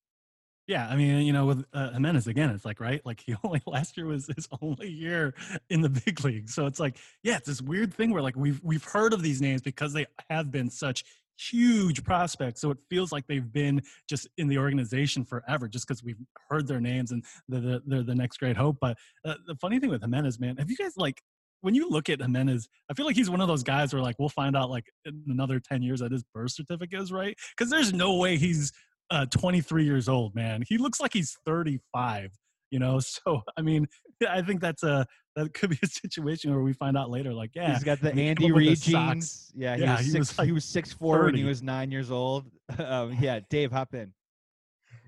Yeah, 0.65 0.87
I 0.87 0.95
mean, 0.95 1.25
you 1.25 1.33
know, 1.33 1.45
with 1.45 1.65
uh, 1.73 1.91
Jimenez 1.91 2.27
again, 2.27 2.49
it's 2.51 2.63
like 2.63 2.79
right, 2.79 3.01
like 3.05 3.21
he 3.25 3.35
only 3.43 3.61
last 3.65 3.97
year 3.97 4.05
was 4.05 4.27
his 4.33 4.47
only 4.61 4.89
year 4.89 5.33
in 5.69 5.81
the 5.81 5.89
big 5.89 6.23
league, 6.23 6.49
so 6.49 6.65
it's 6.65 6.79
like, 6.79 6.97
yeah, 7.23 7.37
it's 7.37 7.47
this 7.47 7.61
weird 7.61 7.93
thing 7.93 8.11
where 8.11 8.21
like 8.21 8.35
we've 8.35 8.61
we've 8.63 8.83
heard 8.83 9.13
of 9.13 9.21
these 9.21 9.41
names 9.41 9.61
because 9.61 9.93
they 9.93 10.05
have 10.29 10.51
been 10.51 10.69
such 10.69 11.03
huge 11.37 12.03
prospects, 12.03 12.61
so 12.61 12.71
it 12.71 12.77
feels 12.89 13.11
like 13.11 13.27
they've 13.27 13.51
been 13.51 13.81
just 14.07 14.27
in 14.37 14.47
the 14.47 14.57
organization 14.57 15.25
forever, 15.25 15.67
just 15.67 15.87
because 15.87 16.03
we've 16.03 16.21
heard 16.49 16.67
their 16.67 16.79
names 16.79 17.11
and 17.11 17.25
they're 17.49 17.59
the, 17.59 17.81
they're 17.85 18.03
the 18.03 18.15
next 18.15 18.37
great 18.37 18.55
hope. 18.55 18.77
But 18.79 18.97
uh, 19.25 19.35
the 19.45 19.55
funny 19.55 19.79
thing 19.79 19.89
with 19.89 20.01
Jimenez, 20.01 20.39
man, 20.39 20.57
have 20.57 20.69
you 20.69 20.77
guys 20.77 20.95
like 20.95 21.21
when 21.63 21.73
you 21.73 21.89
look 21.89 22.09
at 22.09 22.19
Jimenez, 22.19 22.67
I 22.91 22.93
feel 22.93 23.05
like 23.05 23.15
he's 23.15 23.29
one 23.29 23.39
of 23.39 23.47
those 23.47 23.63
guys 23.63 23.93
where 23.93 24.03
like 24.03 24.17
we'll 24.19 24.27
find 24.27 24.55
out 24.55 24.69
like 24.69 24.85
in 25.05 25.23
another 25.29 25.61
10 25.61 25.81
years 25.81 26.01
that 26.01 26.11
his 26.11 26.23
birth 26.33 26.51
certificate 26.51 26.99
is 26.99 27.11
right. 27.11 27.37
Cause 27.57 27.69
there's 27.69 27.93
no 27.93 28.17
way 28.17 28.37
he's 28.37 28.73
uh, 29.09 29.25
23 29.27 29.85
years 29.85 30.09
old, 30.09 30.35
man. 30.35 30.61
He 30.67 30.77
looks 30.77 30.99
like 30.99 31.13
he's 31.13 31.37
35, 31.45 32.31
you 32.69 32.79
know? 32.79 32.99
So, 33.25 33.41
I 33.55 33.61
mean, 33.61 33.87
I 34.29 34.41
think 34.41 34.59
that's 34.59 34.83
a, 34.83 35.07
that 35.37 35.53
could 35.53 35.69
be 35.69 35.79
a 35.81 35.87
situation 35.87 36.51
where 36.51 36.61
we 36.61 36.73
find 36.73 36.97
out 36.97 37.09
later, 37.09 37.33
like, 37.33 37.51
yeah, 37.55 37.73
he's 37.73 37.83
got 37.83 38.01
the 38.01 38.13
Andy 38.13 38.51
Reid 38.51 38.81
jeans. 38.81 39.51
Yeah, 39.55 39.77
he 39.77 39.83
yeah, 39.83 39.97
was 39.97 39.99
six, 40.01 40.13
he 40.13 40.19
was, 40.19 40.37
like 40.37 40.45
he 40.47 40.51
was 40.51 40.65
six 40.65 40.93
four 40.93 41.23
when 41.23 41.35
he 41.35 41.45
was 41.45 41.63
nine 41.63 41.91
years 41.91 42.11
old. 42.11 42.45
um, 42.77 43.17
yeah, 43.19 43.39
Dave, 43.49 43.71
hop 43.71 43.93
in. 43.93 44.13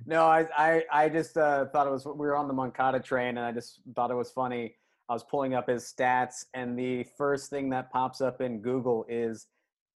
No, 0.06 0.26
I, 0.26 0.48
I, 0.58 0.84
I 0.92 1.10
just 1.10 1.38
uh, 1.38 1.66
thought 1.66 1.86
it 1.86 1.92
was. 1.92 2.06
We 2.06 2.14
were 2.14 2.36
on 2.36 2.48
the 2.48 2.54
Moncada 2.54 3.00
train, 3.00 3.38
and 3.38 3.40
I 3.40 3.52
just 3.52 3.82
thought 3.96 4.10
it 4.10 4.16
was 4.16 4.32
funny 4.32 4.76
I 5.10 5.14
was 5.14 5.24
pulling 5.24 5.54
up 5.54 5.70
his 5.70 5.94
stats, 5.94 6.46
and 6.54 6.78
the 6.78 7.06
first 7.18 7.50
thing 7.50 7.70
that 7.70 7.92
pops 7.92 8.22
up 8.22 8.42
in 8.42 8.62
Google 8.62 9.06
is, 9.08 9.48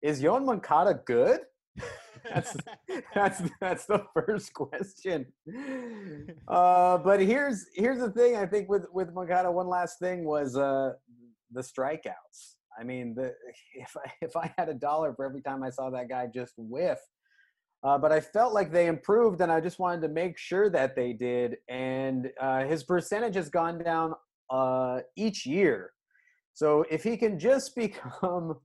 "Is 0.02 0.22
Yoan 0.22 0.44
Moncada 0.44 1.00
good?" 1.04 1.40
that's 2.24 2.56
that's 3.14 3.42
that's 3.60 3.86
the 3.86 4.04
first 4.14 4.52
question. 4.52 5.26
Uh, 6.48 6.98
but 6.98 7.20
here's 7.20 7.66
here's 7.74 7.98
the 7.98 8.10
thing. 8.10 8.36
I 8.36 8.46
think 8.46 8.68
with 8.68 8.86
with 8.92 9.12
Moncada, 9.12 9.50
one 9.50 9.68
last 9.68 9.98
thing 9.98 10.24
was 10.24 10.56
uh, 10.56 10.92
the 11.52 11.60
strikeouts. 11.60 12.56
I 12.78 12.84
mean, 12.84 13.14
the, 13.14 13.34
if 13.74 13.96
I, 13.96 14.12
if 14.22 14.36
I 14.36 14.52
had 14.56 14.68
a 14.68 14.74
dollar 14.74 15.14
for 15.14 15.24
every 15.24 15.42
time 15.42 15.62
I 15.62 15.70
saw 15.70 15.90
that 15.90 16.08
guy 16.08 16.28
just 16.32 16.54
whiff, 16.56 16.98
uh, 17.82 17.98
but 17.98 18.12
I 18.12 18.20
felt 18.20 18.52
like 18.52 18.72
they 18.72 18.86
improved, 18.86 19.40
and 19.40 19.50
I 19.50 19.60
just 19.60 19.78
wanted 19.78 20.02
to 20.02 20.08
make 20.08 20.38
sure 20.38 20.70
that 20.70 20.94
they 20.94 21.12
did. 21.12 21.56
And 21.68 22.30
uh, 22.40 22.64
his 22.64 22.84
percentage 22.84 23.34
has 23.36 23.48
gone 23.48 23.82
down 23.82 24.14
uh, 24.50 25.00
each 25.16 25.46
year. 25.46 25.92
So 26.54 26.84
if 26.90 27.02
he 27.02 27.16
can 27.16 27.38
just 27.38 27.74
become 27.76 28.56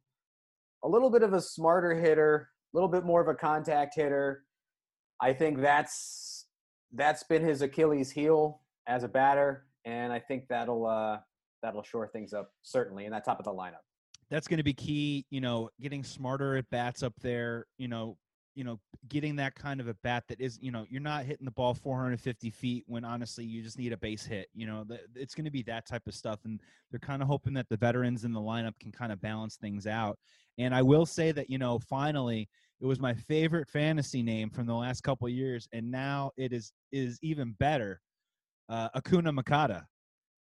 a 0.84 0.88
little 0.88 1.10
bit 1.10 1.24
of 1.24 1.34
a 1.34 1.42
smarter 1.42 1.96
hitter, 1.96 2.50
a 2.74 2.78
little 2.78 2.90
bit 2.90 3.06
more 3.06 3.22
of 3.22 3.28
a 3.28 3.36
contact 3.36 3.96
hitter, 3.96 4.44
I 5.22 5.34
think 5.34 5.62
that's 5.62 6.48
that's 6.94 7.24
been 7.24 7.44
his 7.44 7.62
Achilles 7.62 8.12
heel 8.12 8.62
as 8.88 9.04
a 9.04 9.08
batter, 9.08 9.66
and 9.86 10.12
I 10.12 10.20
think 10.20 10.48
that'll 10.50 10.86
uh, 10.86 11.18
that'll 11.64 11.84
shore 11.84 12.08
things 12.08 12.34
up 12.34 12.52
certainly 12.64 13.06
in 13.06 13.12
that 13.12 13.26
top 13.26 13.40
of 13.40 13.46
the 13.46 13.54
lineup. 13.54 13.84
That's 14.30 14.48
going 14.48 14.58
to 14.58 14.64
be 14.64 14.74
key. 14.74 15.26
You 15.30 15.42
know, 15.42 15.70
getting 15.82 16.04
smarter 16.04 16.58
at 16.58 16.70
bats 16.70 17.04
up 17.04 17.14
there. 17.22 17.66
You 17.78 17.88
know, 17.88 18.18
you 18.56 18.64
know, 18.64 18.80
getting 19.10 19.36
that 19.36 19.54
kind 19.54 19.80
of 19.80 19.88
a 19.88 19.94
bat 19.96 20.24
that 20.30 20.40
is, 20.40 20.58
you 20.62 20.72
know, 20.72 20.86
you're 20.90 21.02
not 21.02 21.26
hitting 21.26 21.46
the 21.46 21.52
ball 21.52 21.74
450 21.74 22.50
feet 22.50 22.86
when 22.88 23.04
honestly 23.04 23.44
you 23.44 23.62
just 23.62 23.78
need 23.78 23.92
a 23.92 23.98
base 23.98 24.26
hit. 24.26 24.48
You 24.54 24.66
know, 24.66 24.86
it's 25.14 25.36
going 25.36 25.46
to 25.46 25.52
be 25.52 25.62
that 25.64 25.86
type 25.86 26.08
of 26.08 26.16
stuff. 26.16 26.40
And 26.46 26.62
they're 26.90 27.00
kind 27.00 27.22
of 27.22 27.28
hoping 27.28 27.54
that 27.56 27.68
the 27.70 27.78
veterans 27.78 28.24
in 28.24 28.32
the 28.32 28.40
lineup 28.40 28.80
can 28.80 28.92
kind 28.92 29.12
of 29.12 29.22
balance 29.22 29.58
things 29.58 29.86
out. 29.86 30.18
And 30.58 30.74
I 30.74 30.82
will 30.82 31.06
say 31.06 31.34
that, 31.34 31.50
you 31.50 31.58
know, 31.58 31.80
finally, 31.80 32.48
it 32.80 32.86
was 32.86 33.00
my 33.00 33.14
favorite 33.14 33.68
fantasy 33.68 34.24
name 34.24 34.50
from 34.50 34.66
the 34.66 34.74
last 34.74 35.04
couple 35.04 35.28
years. 35.28 35.68
And 35.74 35.92
now 35.92 36.32
it 36.38 36.54
is, 36.54 36.72
is 36.92 37.20
even 37.22 37.52
better. 37.60 38.00
Uh, 38.70 38.90
Acuna 38.96 39.32
Moncada. 39.32 39.86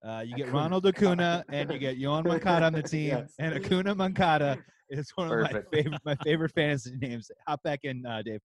Uh, 0.03 0.21
you 0.25 0.35
get 0.35 0.51
Ronald 0.51 0.85
Acuna 0.85 1.45
and 1.49 1.71
you 1.71 1.79
get 1.79 1.97
Yoan 1.97 2.25
Moncada 2.27 2.65
on 2.65 2.73
the 2.73 2.83
team, 2.83 3.09
yes. 3.09 3.33
and 3.39 3.53
Acuna 3.53 3.95
Moncada 3.95 4.57
is 4.89 5.09
one 5.15 5.29
Perfect. 5.29 5.55
of 5.55 5.63
my 5.71 5.77
favorite 5.77 6.01
my 6.05 6.15
favorite 6.23 6.51
fantasy 6.53 6.91
names. 7.01 7.31
Hop 7.47 7.63
back 7.63 7.79
in, 7.83 8.05
uh, 8.05 8.21
Dave. 8.21 8.41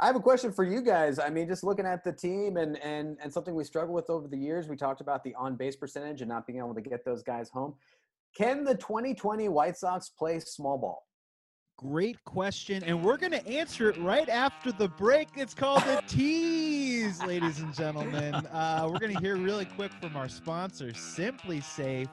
I 0.00 0.06
have 0.06 0.16
a 0.16 0.20
question 0.20 0.52
for 0.52 0.64
you 0.64 0.82
guys. 0.82 1.18
I 1.18 1.30
mean, 1.30 1.48
just 1.48 1.64
looking 1.64 1.86
at 1.86 2.04
the 2.04 2.12
team 2.12 2.58
and 2.58 2.76
and 2.82 3.16
and 3.22 3.32
something 3.32 3.54
we 3.54 3.64
struggle 3.64 3.94
with 3.94 4.10
over 4.10 4.28
the 4.28 4.36
years. 4.36 4.68
We 4.68 4.76
talked 4.76 5.00
about 5.00 5.24
the 5.24 5.34
on 5.36 5.56
base 5.56 5.76
percentage 5.76 6.20
and 6.20 6.28
not 6.28 6.46
being 6.46 6.58
able 6.58 6.74
to 6.74 6.82
get 6.82 7.04
those 7.04 7.22
guys 7.22 7.48
home. 7.48 7.74
Can 8.36 8.64
the 8.64 8.74
2020 8.74 9.48
White 9.48 9.76
Sox 9.76 10.10
play 10.10 10.40
small 10.40 10.76
ball? 10.76 11.06
Great 11.76 12.24
question, 12.24 12.84
and 12.84 13.02
we're 13.02 13.16
going 13.16 13.32
to 13.32 13.46
answer 13.48 13.90
it 13.90 13.98
right 13.98 14.28
after 14.28 14.70
the 14.70 14.88
break. 14.88 15.28
It's 15.36 15.54
called 15.54 15.82
the 15.82 16.02
tease, 16.08 17.20
ladies 17.24 17.58
and 17.58 17.74
gentlemen. 17.74 18.34
Uh, 18.34 18.88
we're 18.90 19.00
going 19.00 19.12
to 19.12 19.20
hear 19.20 19.36
really 19.36 19.64
quick 19.64 19.92
from 20.00 20.16
our 20.16 20.28
sponsor, 20.28 20.90
SimpliSafe. 20.90 22.08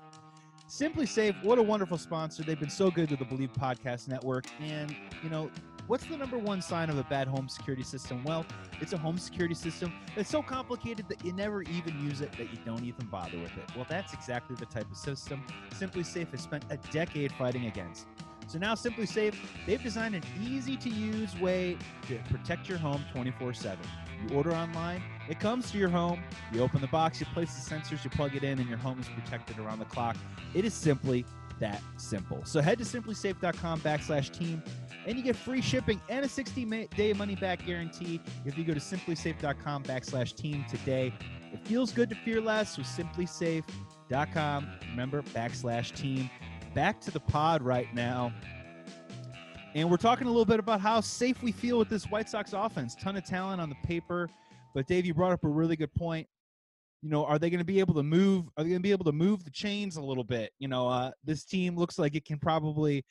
Simply 0.66 1.06
Safe, 1.06 1.36
what 1.44 1.60
a 1.60 1.62
wonderful 1.62 1.98
sponsor. 1.98 2.44
They've 2.44 2.60
been 2.60 2.70
so 2.70 2.90
good 2.90 3.10
to 3.10 3.18
the 3.18 3.26
Believe 3.26 3.52
Podcast 3.54 4.08
Network. 4.08 4.46
And, 4.62 4.96
you 5.22 5.30
know, 5.30 5.52
what's 5.88 6.06
the 6.06 6.18
number 6.18 6.38
one 6.38 6.62
sign 6.62 6.90
of 6.90 6.98
a 6.98 7.04
bad 7.04 7.28
home 7.28 7.50
security 7.50 7.84
system? 7.84 8.24
Well, 8.24 8.46
it's 8.80 8.94
a 8.94 8.98
home 8.98 9.18
security 9.18 9.54
system 9.54 9.94
that's 10.16 10.30
so 10.30 10.42
complicated 10.42 11.08
that 11.10 11.24
you 11.24 11.34
never 11.34 11.62
even 11.64 12.00
use 12.04 12.22
it, 12.22 12.32
that 12.38 12.52
you 12.52 12.58
don't 12.66 12.86
even 12.86 13.06
bother 13.08 13.38
with 13.38 13.56
it. 13.58 13.70
Well, 13.76 13.86
that's 13.90 14.14
exactly 14.14 14.56
the 14.56 14.66
type 14.66 14.90
of 14.90 14.98
system 14.98 15.44
SimpliSafe 15.72 16.32
has 16.32 16.42
spent 16.42 16.64
a 16.70 16.78
decade 16.92 17.34
fighting 17.34 17.66
against. 17.66 18.08
So 18.52 18.60
now 18.60 18.76
SimpliSafe, 18.76 19.36
they've 19.66 19.82
designed 19.82 20.14
an 20.14 20.24
easy 20.44 20.76
to 20.76 20.90
use 20.90 21.40
way 21.40 21.78
to 22.08 22.20
protect 22.30 22.68
your 22.68 22.78
home 22.78 23.02
24 23.14 23.54
7. 23.54 23.80
You 24.28 24.36
order 24.36 24.52
online, 24.52 25.02
it 25.30 25.40
comes 25.40 25.72
to 25.72 25.78
your 25.78 25.88
home, 25.88 26.22
you 26.52 26.62
open 26.62 26.82
the 26.82 26.88
box, 26.88 27.22
you 27.22 27.26
place 27.28 27.54
the 27.54 27.74
sensors, 27.74 28.04
you 28.04 28.10
plug 28.10 28.36
it 28.36 28.44
in, 28.44 28.60
and 28.60 28.68
your 28.68 28.78
home 28.78 29.00
is 29.00 29.08
protected 29.08 29.58
around 29.58 29.80
the 29.80 29.86
clock. 29.86 30.18
It 30.54 30.66
is 30.66 30.74
simply 30.74 31.26
that 31.60 31.82
simple. 31.96 32.44
So 32.44 32.60
head 32.60 32.78
to 32.80 32.84
simplisafe.com 32.84 33.80
backslash 33.82 34.38
team 34.38 34.62
and 35.08 35.18
you 35.18 35.24
get 35.24 35.38
free 35.38 35.62
shipping 35.62 36.02
and 36.10 36.26
a 36.26 36.30
60 36.30 36.88
day 36.98 37.14
money 37.14 37.36
back 37.36 37.66
guarantee 37.66 38.20
if 38.46 38.58
you 38.58 38.66
go 38.66 38.74
to 38.74 38.82
simplisafe.com 38.82 39.84
backslash 39.84 40.36
team 40.36 40.66
today. 40.70 41.14
It 41.54 41.66
feels 41.66 41.94
good 41.94 42.10
to 42.10 42.16
fear 42.16 42.42
less 42.42 42.78
with 42.78 42.88
simplisafe.com. 42.88 44.68
Remember, 44.90 45.22
backslash 45.22 45.96
team. 45.96 46.30
Back 46.74 47.02
to 47.02 47.12
the 47.12 47.20
pod 47.20 47.62
right 47.62 47.94
now. 47.94 48.34
And 49.76 49.90
we're 49.90 49.98
talking 49.98 50.28
a 50.28 50.30
little 50.30 50.46
bit 50.46 50.60
about 50.60 50.80
how 50.80 51.02
safe 51.02 51.44
we 51.44 51.52
feel 51.52 51.78
with 51.78 51.90
this 51.90 52.06
White 52.06 52.30
Sox 52.30 52.54
offense. 52.54 52.96
Ton 52.96 53.18
of 53.18 53.26
talent 53.26 53.62
on 53.62 53.70
the 53.70 53.76
paper. 53.86 54.30
But 54.74 54.88
Dave, 54.88 55.06
you 55.06 55.14
brought 55.14 55.34
up 55.34 55.44
a 55.44 55.50
really 55.50 55.76
good 55.76 55.94
point. 55.94 56.28
You 57.02 57.10
know, 57.10 57.26
are 57.26 57.40
they 57.40 57.50
going 57.50 57.60
to 57.60 57.66
be 57.66 57.80
able 57.80 57.96
to 57.96 58.04
move? 58.04 58.46
Are 58.58 58.64
they 58.64 58.70
going 58.70 58.80
to 58.80 58.84
be 58.84 58.92
able 58.92 59.06
to 59.06 59.12
move 59.12 59.44
the 59.44 59.52
chains 59.52 59.98
a 59.98 60.02
little 60.02 60.24
bit? 60.24 60.52
You 60.60 60.70
know, 60.70 60.88
uh, 60.88 61.12
this 61.26 61.44
team 61.44 61.76
looks 61.76 62.00
like 62.00 62.16
it 62.16 62.24
can 62.26 62.38
probably 62.40 63.04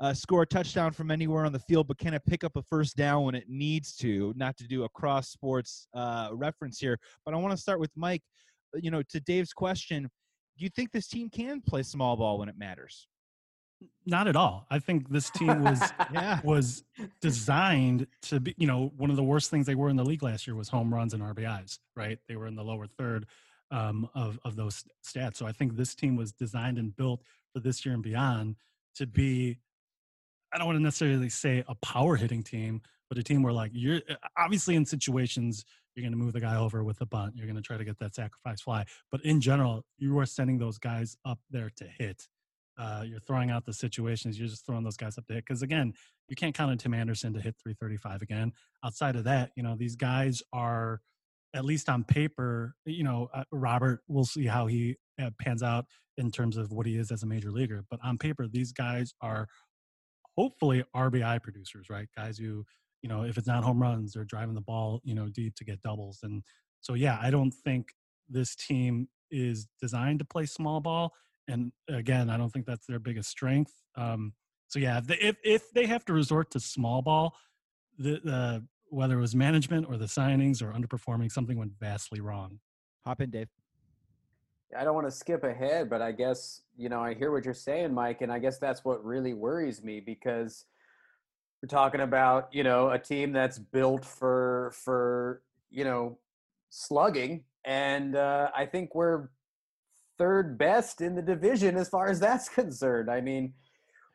uh, 0.00 0.12
score 0.12 0.42
a 0.42 0.46
touchdown 0.46 0.92
from 0.92 1.10
anywhere 1.10 1.46
on 1.46 1.52
the 1.52 1.58
field, 1.60 1.88
but 1.88 1.98
can 1.98 2.12
it 2.12 2.22
pick 2.26 2.44
up 2.44 2.56
a 2.56 2.62
first 2.62 2.96
down 2.96 3.24
when 3.24 3.34
it 3.34 3.44
needs 3.48 3.96
to? 3.96 4.34
Not 4.36 4.56
to 4.58 4.66
do 4.66 4.84
a 4.84 4.88
cross 4.90 5.30
sports 5.30 5.88
uh, 5.94 6.28
reference 6.32 6.78
here, 6.78 6.98
but 7.24 7.32
I 7.32 7.38
want 7.38 7.52
to 7.52 7.60
start 7.60 7.80
with 7.80 7.92
Mike. 7.96 8.22
You 8.74 8.90
know, 8.90 9.02
to 9.08 9.20
Dave's 9.20 9.54
question, 9.54 10.10
do 10.56 10.64
you 10.64 10.70
think 10.70 10.92
this 10.92 11.06
team 11.06 11.28
can 11.28 11.60
play 11.60 11.82
small 11.82 12.16
ball 12.16 12.38
when 12.38 12.48
it 12.48 12.58
matters? 12.58 13.06
Not 14.06 14.26
at 14.26 14.36
all. 14.36 14.66
I 14.70 14.78
think 14.78 15.10
this 15.10 15.30
team 15.36 15.62
was 15.62 15.80
yeah. 16.12 16.40
was 16.42 16.84
designed 17.20 18.06
to 18.22 18.40
be, 18.40 18.54
you 18.56 18.66
know, 18.66 18.92
one 18.96 19.10
of 19.10 19.16
the 19.16 19.24
worst 19.24 19.50
things 19.50 19.66
they 19.66 19.74
were 19.74 19.90
in 19.90 19.96
the 19.96 20.04
league 20.04 20.22
last 20.22 20.46
year 20.46 20.56
was 20.56 20.68
home 20.68 20.92
runs 20.92 21.12
and 21.12 21.22
RBIs, 21.22 21.78
right? 21.94 22.18
They 22.28 22.36
were 22.36 22.46
in 22.46 22.56
the 22.56 22.64
lower 22.64 22.86
third 22.86 23.26
um, 23.70 24.08
of, 24.14 24.38
of 24.44 24.56
those 24.56 24.84
stats. 25.04 25.36
So 25.36 25.46
I 25.46 25.52
think 25.52 25.76
this 25.76 25.94
team 25.94 26.16
was 26.16 26.32
designed 26.32 26.78
and 26.78 26.94
built 26.94 27.22
for 27.52 27.60
this 27.60 27.84
year 27.84 27.94
and 27.94 28.02
beyond 28.02 28.56
to 28.96 29.06
be, 29.06 29.58
I 30.52 30.58
don't 30.58 30.66
want 30.66 30.78
to 30.78 30.82
necessarily 30.82 31.28
say 31.28 31.64
a 31.68 31.74
power 31.76 32.16
hitting 32.16 32.42
team, 32.42 32.80
but 33.08 33.18
a 33.18 33.22
team 33.22 33.42
where 33.42 33.52
like 33.52 33.72
you're 33.74 34.00
obviously 34.38 34.76
in 34.76 34.86
situations 34.86 35.64
you're 35.96 36.04
going 36.04 36.12
to 36.12 36.18
move 36.18 36.32
the 36.32 36.40
guy 36.40 36.56
over 36.56 36.84
with 36.84 37.00
a 37.00 37.06
bunt, 37.06 37.34
you're 37.36 37.46
going 37.46 37.56
to 37.56 37.62
try 37.62 37.76
to 37.76 37.84
get 37.84 37.98
that 37.98 38.14
sacrifice 38.14 38.60
fly. 38.60 38.84
But 39.10 39.24
in 39.24 39.40
general, 39.40 39.84
you 39.98 40.18
are 40.18 40.26
sending 40.26 40.58
those 40.58 40.78
guys 40.78 41.16
up 41.24 41.38
there 41.50 41.70
to 41.76 41.84
hit 41.98 42.28
uh, 42.78 43.02
you're 43.06 43.20
throwing 43.20 43.50
out 43.50 43.64
the 43.64 43.72
situations. 43.72 44.38
You're 44.38 44.48
just 44.48 44.66
throwing 44.66 44.84
those 44.84 44.96
guys 44.96 45.16
up 45.16 45.26
to 45.26 45.34
hit. 45.34 45.44
Because 45.46 45.62
again, 45.62 45.94
you 46.28 46.36
can't 46.36 46.54
count 46.54 46.70
on 46.70 46.78
Tim 46.78 46.94
Anderson 46.94 47.32
to 47.34 47.40
hit 47.40 47.56
335 47.62 48.22
again. 48.22 48.52
Outside 48.84 49.16
of 49.16 49.24
that, 49.24 49.50
you 49.56 49.62
know, 49.62 49.76
these 49.76 49.96
guys 49.96 50.42
are 50.52 51.00
at 51.54 51.64
least 51.64 51.88
on 51.88 52.04
paper, 52.04 52.74
you 52.84 53.04
know, 53.04 53.28
uh, 53.32 53.44
Robert, 53.50 54.00
we'll 54.08 54.24
see 54.24 54.46
how 54.46 54.66
he 54.66 54.96
uh, 55.20 55.30
pans 55.40 55.62
out 55.62 55.86
in 56.18 56.30
terms 56.30 56.56
of 56.56 56.70
what 56.70 56.86
he 56.86 56.96
is 56.96 57.10
as 57.10 57.22
a 57.22 57.26
major 57.26 57.50
leaguer. 57.50 57.84
But 57.90 58.00
on 58.04 58.18
paper, 58.18 58.46
these 58.46 58.72
guys 58.72 59.14
are 59.22 59.46
hopefully 60.36 60.84
RBI 60.94 61.42
producers, 61.42 61.88
right? 61.88 62.08
Guys 62.14 62.36
who, 62.36 62.64
you 63.02 63.08
know, 63.08 63.22
if 63.22 63.38
it's 63.38 63.46
not 63.46 63.64
home 63.64 63.80
runs, 63.80 64.12
they're 64.12 64.24
driving 64.24 64.54
the 64.54 64.60
ball, 64.60 65.00
you 65.04 65.14
know, 65.14 65.28
deep 65.28 65.54
to 65.56 65.64
get 65.64 65.80
doubles. 65.82 66.20
And 66.22 66.42
so, 66.80 66.94
yeah, 66.94 67.18
I 67.22 67.30
don't 67.30 67.52
think 67.52 67.88
this 68.28 68.54
team 68.54 69.08
is 69.30 69.66
designed 69.80 70.18
to 70.20 70.24
play 70.24 70.46
small 70.46 70.80
ball. 70.80 71.12
And 71.48 71.72
again, 71.88 72.30
I 72.30 72.36
don't 72.36 72.50
think 72.50 72.66
that's 72.66 72.86
their 72.86 72.98
biggest 72.98 73.30
strength. 73.30 73.72
Um, 73.96 74.32
so 74.68 74.78
yeah, 74.78 74.98
if 74.98 75.06
they, 75.06 75.16
if, 75.16 75.36
if 75.44 75.70
they 75.72 75.86
have 75.86 76.04
to 76.06 76.12
resort 76.12 76.50
to 76.52 76.60
small 76.60 77.02
ball, 77.02 77.36
the, 77.98 78.20
the 78.24 78.66
whether 78.88 79.18
it 79.18 79.20
was 79.20 79.34
management 79.34 79.86
or 79.88 79.96
the 79.96 80.06
signings 80.06 80.62
or 80.62 80.72
underperforming, 80.72 81.30
something 81.30 81.58
went 81.58 81.72
vastly 81.80 82.20
wrong. 82.20 82.58
Hop 83.04 83.20
in, 83.20 83.30
Dave. 83.30 83.48
I 84.76 84.84
don't 84.84 84.94
want 84.94 85.06
to 85.06 85.12
skip 85.12 85.44
ahead, 85.44 85.88
but 85.88 86.02
I 86.02 86.12
guess, 86.12 86.62
you 86.76 86.88
know, 86.88 87.00
I 87.00 87.14
hear 87.14 87.30
what 87.30 87.44
you're 87.44 87.54
saying, 87.54 87.94
Mike, 87.94 88.22
and 88.22 88.32
I 88.32 88.38
guess 88.38 88.58
that's 88.58 88.84
what 88.84 89.04
really 89.04 89.32
worries 89.32 89.82
me 89.82 90.00
because 90.00 90.64
we're 91.66 91.76
talking 91.76 92.00
about, 92.00 92.48
you 92.52 92.62
know, 92.62 92.90
a 92.90 92.98
team 92.98 93.32
that's 93.32 93.58
built 93.58 94.04
for 94.04 94.72
for, 94.84 95.42
you 95.70 95.82
know, 95.84 96.18
slugging 96.70 97.42
and 97.64 98.14
uh, 98.14 98.50
I 98.54 98.66
think 98.66 98.94
we're 98.94 99.28
third 100.16 100.56
best 100.56 101.00
in 101.00 101.16
the 101.16 101.22
division 101.22 101.76
as 101.76 101.88
far 101.88 102.08
as 102.08 102.20
that's 102.20 102.48
concerned. 102.60 103.10
I 103.10 103.20
mean, 103.20 103.52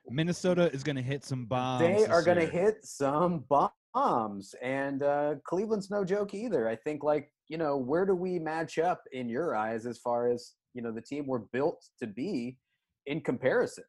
Minnesota 0.10 0.72
is 0.72 0.84
going 0.84 0.96
to 0.96 1.02
hit 1.02 1.26
some 1.26 1.46
bombs. 1.46 1.82
They 1.82 2.06
are 2.06 2.24
going 2.24 2.40
to 2.40 2.46
hit 2.46 2.86
some 2.86 3.44
bombs, 3.50 4.56
and 4.62 5.04
uh, 5.04 5.36
Cleveland's 5.44 5.92
no 5.92 6.06
joke 6.06 6.34
either. 6.34 6.70
I 6.70 6.76
think, 6.78 7.04
like 7.04 7.32
you 7.50 7.58
know, 7.58 7.76
where 7.76 8.06
do 8.06 8.16
we 8.16 8.40
match 8.40 8.80
up 8.80 9.04
in 9.12 9.28
your 9.28 9.56
eyes 9.56 9.86
as 9.86 9.98
far 9.98 10.32
as 10.32 10.54
you 10.74 10.82
know 10.82 10.92
the 10.92 11.02
team 11.02 11.28
we're 11.28 11.40
built 11.40 11.86
to 12.00 12.08
be 12.08 12.58
in 13.06 13.20
comparison? 13.20 13.84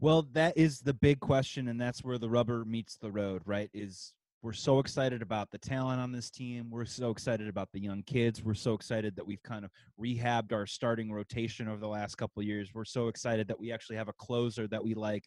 Well, 0.00 0.26
that 0.32 0.56
is 0.56 0.80
the 0.80 0.94
big 0.94 1.20
question, 1.20 1.68
and 1.68 1.80
that's 1.80 2.02
where 2.02 2.18
the 2.18 2.28
rubber 2.28 2.64
meets 2.64 2.96
the 2.96 3.10
road, 3.10 3.42
right? 3.46 3.70
Is 3.72 4.12
we're 4.44 4.52
so 4.52 4.78
excited 4.78 5.22
about 5.22 5.50
the 5.50 5.58
talent 5.58 6.02
on 6.02 6.12
this 6.12 6.28
team. 6.28 6.68
We're 6.70 6.84
so 6.84 7.10
excited 7.10 7.48
about 7.48 7.70
the 7.72 7.80
young 7.80 8.02
kids. 8.02 8.44
We're 8.44 8.52
so 8.52 8.74
excited 8.74 9.16
that 9.16 9.26
we've 9.26 9.42
kind 9.42 9.64
of 9.64 9.70
rehabbed 9.98 10.52
our 10.52 10.66
starting 10.66 11.10
rotation 11.10 11.66
over 11.66 11.80
the 11.80 11.88
last 11.88 12.16
couple 12.16 12.42
years. 12.42 12.74
We're 12.74 12.84
so 12.84 13.08
excited 13.08 13.48
that 13.48 13.58
we 13.58 13.72
actually 13.72 13.96
have 13.96 14.08
a 14.08 14.12
closer 14.12 14.68
that 14.68 14.84
we 14.84 14.92
like. 14.92 15.24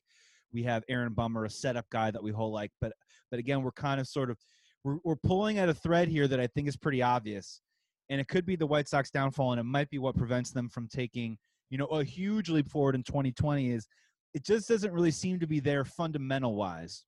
We 0.53 0.61
have 0.63 0.84
Aaron 0.88 1.13
Bummer, 1.13 1.45
a 1.45 1.49
setup 1.49 1.89
guy 1.89 2.11
that 2.11 2.22
we 2.22 2.32
whole 2.32 2.51
like. 2.51 2.72
But 2.80 2.93
but 3.32 3.39
again, 3.39 3.63
we're 3.63 3.72
kind 3.72 3.99
of 3.99 4.07
sort 4.07 4.30
of 4.30 4.38
we're, 4.84 4.97
we're 5.03 5.15
pulling 5.15 5.57
at 5.57 5.68
a 5.68 5.74
thread 5.74 6.09
here 6.09 6.28
that 6.28 6.39
I 6.39 6.45
think 6.45 6.68
is 6.68 6.78
pretty 6.78 7.01
obvious, 7.01 7.61
and 8.09 8.22
it 8.22 8.28
could 8.28 8.45
be 8.45 8.55
the 8.55 8.68
White 8.68 8.88
Sox 8.88 9.09
downfall, 9.09 9.53
and 9.53 9.59
it 9.59 9.63
might 9.63 9.89
be 9.89 9.97
what 9.97 10.15
prevents 10.15 10.51
them 10.51 10.70
from 10.70 10.88
taking 10.88 11.39
you 11.72 11.80
know 11.80 11.86
a 11.86 12.03
huge 12.03 12.49
leap 12.49 12.70
forward 12.70 12.93
in 12.93 13.01
2020. 13.01 13.72
Is 13.72 13.88
it 14.34 14.44
just 14.44 14.68
doesn't 14.68 14.94
really 14.94 15.12
seem 15.12 15.40
to 15.40 15.48
be 15.48 15.60
there 15.60 15.86
fundamental 15.86 16.56
wise 16.56 17.06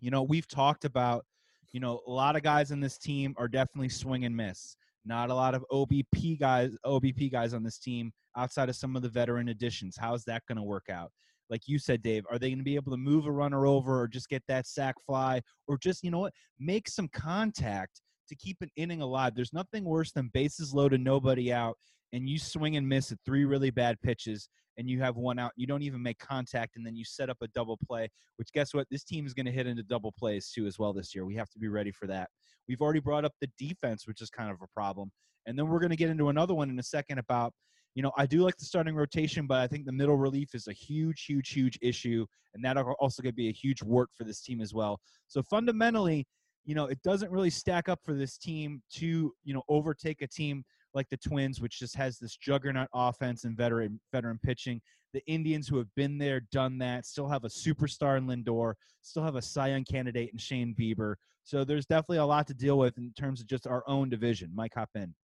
you 0.00 0.10
know, 0.10 0.22
we've 0.22 0.48
talked 0.48 0.84
about, 0.84 1.24
you 1.72 1.80
know, 1.80 2.00
a 2.06 2.10
lot 2.10 2.36
of 2.36 2.42
guys 2.42 2.70
in 2.70 2.80
this 2.80 2.98
team 2.98 3.34
are 3.36 3.48
definitely 3.48 3.88
swing 3.88 4.24
and 4.24 4.36
miss. 4.36 4.76
Not 5.04 5.30
a 5.30 5.34
lot 5.34 5.54
of 5.54 5.64
OBP 5.72 6.38
guys, 6.38 6.76
OBP 6.84 7.32
guys 7.32 7.54
on 7.54 7.62
this 7.62 7.78
team 7.78 8.12
outside 8.36 8.68
of 8.68 8.76
some 8.76 8.96
of 8.96 9.02
the 9.02 9.08
veteran 9.08 9.48
additions. 9.48 9.96
How's 9.98 10.24
that 10.24 10.42
going 10.46 10.56
to 10.56 10.62
work 10.62 10.86
out? 10.90 11.10
Like 11.50 11.62
you 11.66 11.78
said, 11.78 12.02
Dave, 12.02 12.24
are 12.30 12.38
they 12.38 12.50
going 12.50 12.58
to 12.58 12.64
be 12.64 12.74
able 12.74 12.92
to 12.92 12.98
move 12.98 13.26
a 13.26 13.32
runner 13.32 13.66
over 13.66 14.00
or 14.00 14.06
just 14.06 14.28
get 14.28 14.42
that 14.48 14.66
sac 14.66 14.94
fly 15.06 15.40
or 15.66 15.78
just, 15.78 16.04
you 16.04 16.10
know 16.10 16.18
what, 16.18 16.34
make 16.58 16.88
some 16.88 17.08
contact 17.08 18.02
to 18.28 18.36
keep 18.36 18.58
an 18.60 18.70
inning 18.76 19.00
alive? 19.00 19.34
There's 19.34 19.54
nothing 19.54 19.84
worse 19.84 20.12
than 20.12 20.30
bases 20.34 20.74
loaded, 20.74 21.00
nobody 21.00 21.52
out, 21.52 21.78
and 22.12 22.28
you 22.28 22.38
swing 22.38 22.76
and 22.76 22.88
miss 22.88 23.12
at 23.12 23.18
three 23.24 23.44
really 23.44 23.70
bad 23.70 24.00
pitches 24.02 24.48
and 24.78 24.88
you 24.88 25.00
have 25.00 25.16
one 25.16 25.38
out, 25.38 25.50
you 25.56 25.66
don't 25.66 25.82
even 25.82 26.00
make 26.00 26.18
contact, 26.18 26.76
and 26.76 26.86
then 26.86 26.94
you 26.94 27.04
set 27.04 27.28
up 27.28 27.36
a 27.42 27.48
double 27.48 27.76
play, 27.84 28.08
which 28.36 28.52
guess 28.52 28.72
what? 28.72 28.86
This 28.90 29.02
team 29.02 29.26
is 29.26 29.34
going 29.34 29.46
to 29.46 29.52
hit 29.52 29.66
into 29.66 29.82
double 29.82 30.12
plays 30.12 30.50
too 30.50 30.66
as 30.66 30.78
well 30.78 30.92
this 30.92 31.14
year. 31.14 31.26
We 31.26 31.34
have 31.34 31.50
to 31.50 31.58
be 31.58 31.68
ready 31.68 31.90
for 31.90 32.06
that. 32.06 32.30
We've 32.68 32.80
already 32.80 33.00
brought 33.00 33.24
up 33.24 33.32
the 33.40 33.48
defense, 33.58 34.06
which 34.06 34.22
is 34.22 34.30
kind 34.30 34.50
of 34.50 34.56
a 34.62 34.68
problem. 34.72 35.10
And 35.46 35.58
then 35.58 35.66
we're 35.66 35.80
going 35.80 35.90
to 35.90 35.96
get 35.96 36.10
into 36.10 36.28
another 36.28 36.54
one 36.54 36.70
in 36.70 36.78
a 36.78 36.82
second 36.82 37.18
about, 37.18 37.52
you 37.94 38.02
know, 38.02 38.12
I 38.16 38.26
do 38.26 38.42
like 38.44 38.56
the 38.56 38.66
starting 38.66 38.94
rotation, 38.94 39.46
but 39.48 39.58
I 39.58 39.66
think 39.66 39.84
the 39.84 39.92
middle 39.92 40.16
relief 40.16 40.54
is 40.54 40.68
a 40.68 40.72
huge, 40.72 41.24
huge, 41.24 41.50
huge 41.50 41.78
issue. 41.82 42.24
And 42.54 42.64
that'll 42.64 42.92
also 43.00 43.22
going 43.22 43.32
to 43.32 43.36
be 43.36 43.48
a 43.48 43.52
huge 43.52 43.82
wart 43.82 44.10
for 44.14 44.22
this 44.22 44.42
team 44.42 44.60
as 44.60 44.72
well. 44.72 45.00
So 45.26 45.42
fundamentally, 45.42 46.26
you 46.64 46.74
know, 46.74 46.84
it 46.84 47.02
doesn't 47.02 47.32
really 47.32 47.50
stack 47.50 47.88
up 47.88 47.98
for 48.04 48.14
this 48.14 48.36
team 48.38 48.82
to, 48.96 49.32
you 49.42 49.54
know, 49.54 49.62
overtake 49.68 50.22
a 50.22 50.28
team 50.28 50.62
like 50.94 51.08
the 51.10 51.16
Twins, 51.16 51.60
which 51.60 51.78
just 51.78 51.96
has 51.96 52.18
this 52.18 52.36
juggernaut 52.36 52.88
offense 52.94 53.44
and 53.44 53.56
veteran 53.56 54.00
veteran 54.12 54.38
pitching. 54.42 54.80
The 55.12 55.24
Indians, 55.26 55.68
who 55.68 55.78
have 55.78 55.94
been 55.96 56.18
there, 56.18 56.40
done 56.52 56.78
that, 56.78 57.06
still 57.06 57.28
have 57.28 57.44
a 57.44 57.48
superstar 57.48 58.18
in 58.18 58.26
Lindor, 58.26 58.74
still 59.02 59.22
have 59.22 59.36
a 59.36 59.42
Cy 59.42 59.68
Young 59.68 59.84
candidate 59.84 60.30
in 60.32 60.38
Shane 60.38 60.74
Bieber. 60.78 61.14
So 61.44 61.64
there's 61.64 61.86
definitely 61.86 62.18
a 62.18 62.26
lot 62.26 62.46
to 62.48 62.54
deal 62.54 62.76
with 62.76 62.98
in 62.98 63.12
terms 63.18 63.40
of 63.40 63.46
just 63.46 63.66
our 63.66 63.82
own 63.86 64.10
division. 64.10 64.50
Mike, 64.54 64.74
hop 64.74 64.90
in. 64.94 65.14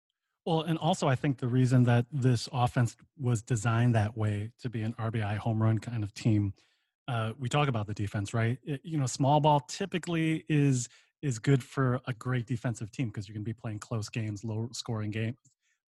Well, 0.47 0.62
and 0.62 0.79
also 0.79 1.09
I 1.09 1.15
think 1.17 1.39
the 1.39 1.49
reason 1.49 1.85
that 1.85 2.07
this 2.12 2.49
offense 2.53 2.97
was 3.19 3.43
designed 3.43 3.95
that 3.95 4.17
way 4.17 4.51
to 4.61 4.69
be 4.69 4.83
an 4.83 4.95
RBI 4.95 5.39
home 5.39 5.62
run 5.62 5.79
kind 5.79 6.05
of 6.05 6.12
team. 6.15 6.53
Uh, 7.09 7.33
we 7.39 7.49
talk 7.49 7.69
about 7.69 7.87
the 7.87 7.95
defense, 7.95 8.33
right? 8.33 8.59
It, 8.65 8.81
you 8.85 8.99
know, 8.99 9.07
small 9.07 9.41
ball 9.41 9.61
typically 9.61 10.45
is 10.49 10.89
is 11.23 11.39
good 11.39 11.62
for 11.62 12.01
a 12.07 12.12
great 12.12 12.47
defensive 12.47 12.93
team 12.93 13.09
because 13.09 13.27
you're 13.27 13.35
going 13.35 13.45
to 13.45 13.49
be 13.49 13.55
playing 13.55 13.79
close 13.79 14.11
games, 14.11 14.45
low 14.45 14.69
scoring 14.73 15.11
games. 15.11 15.39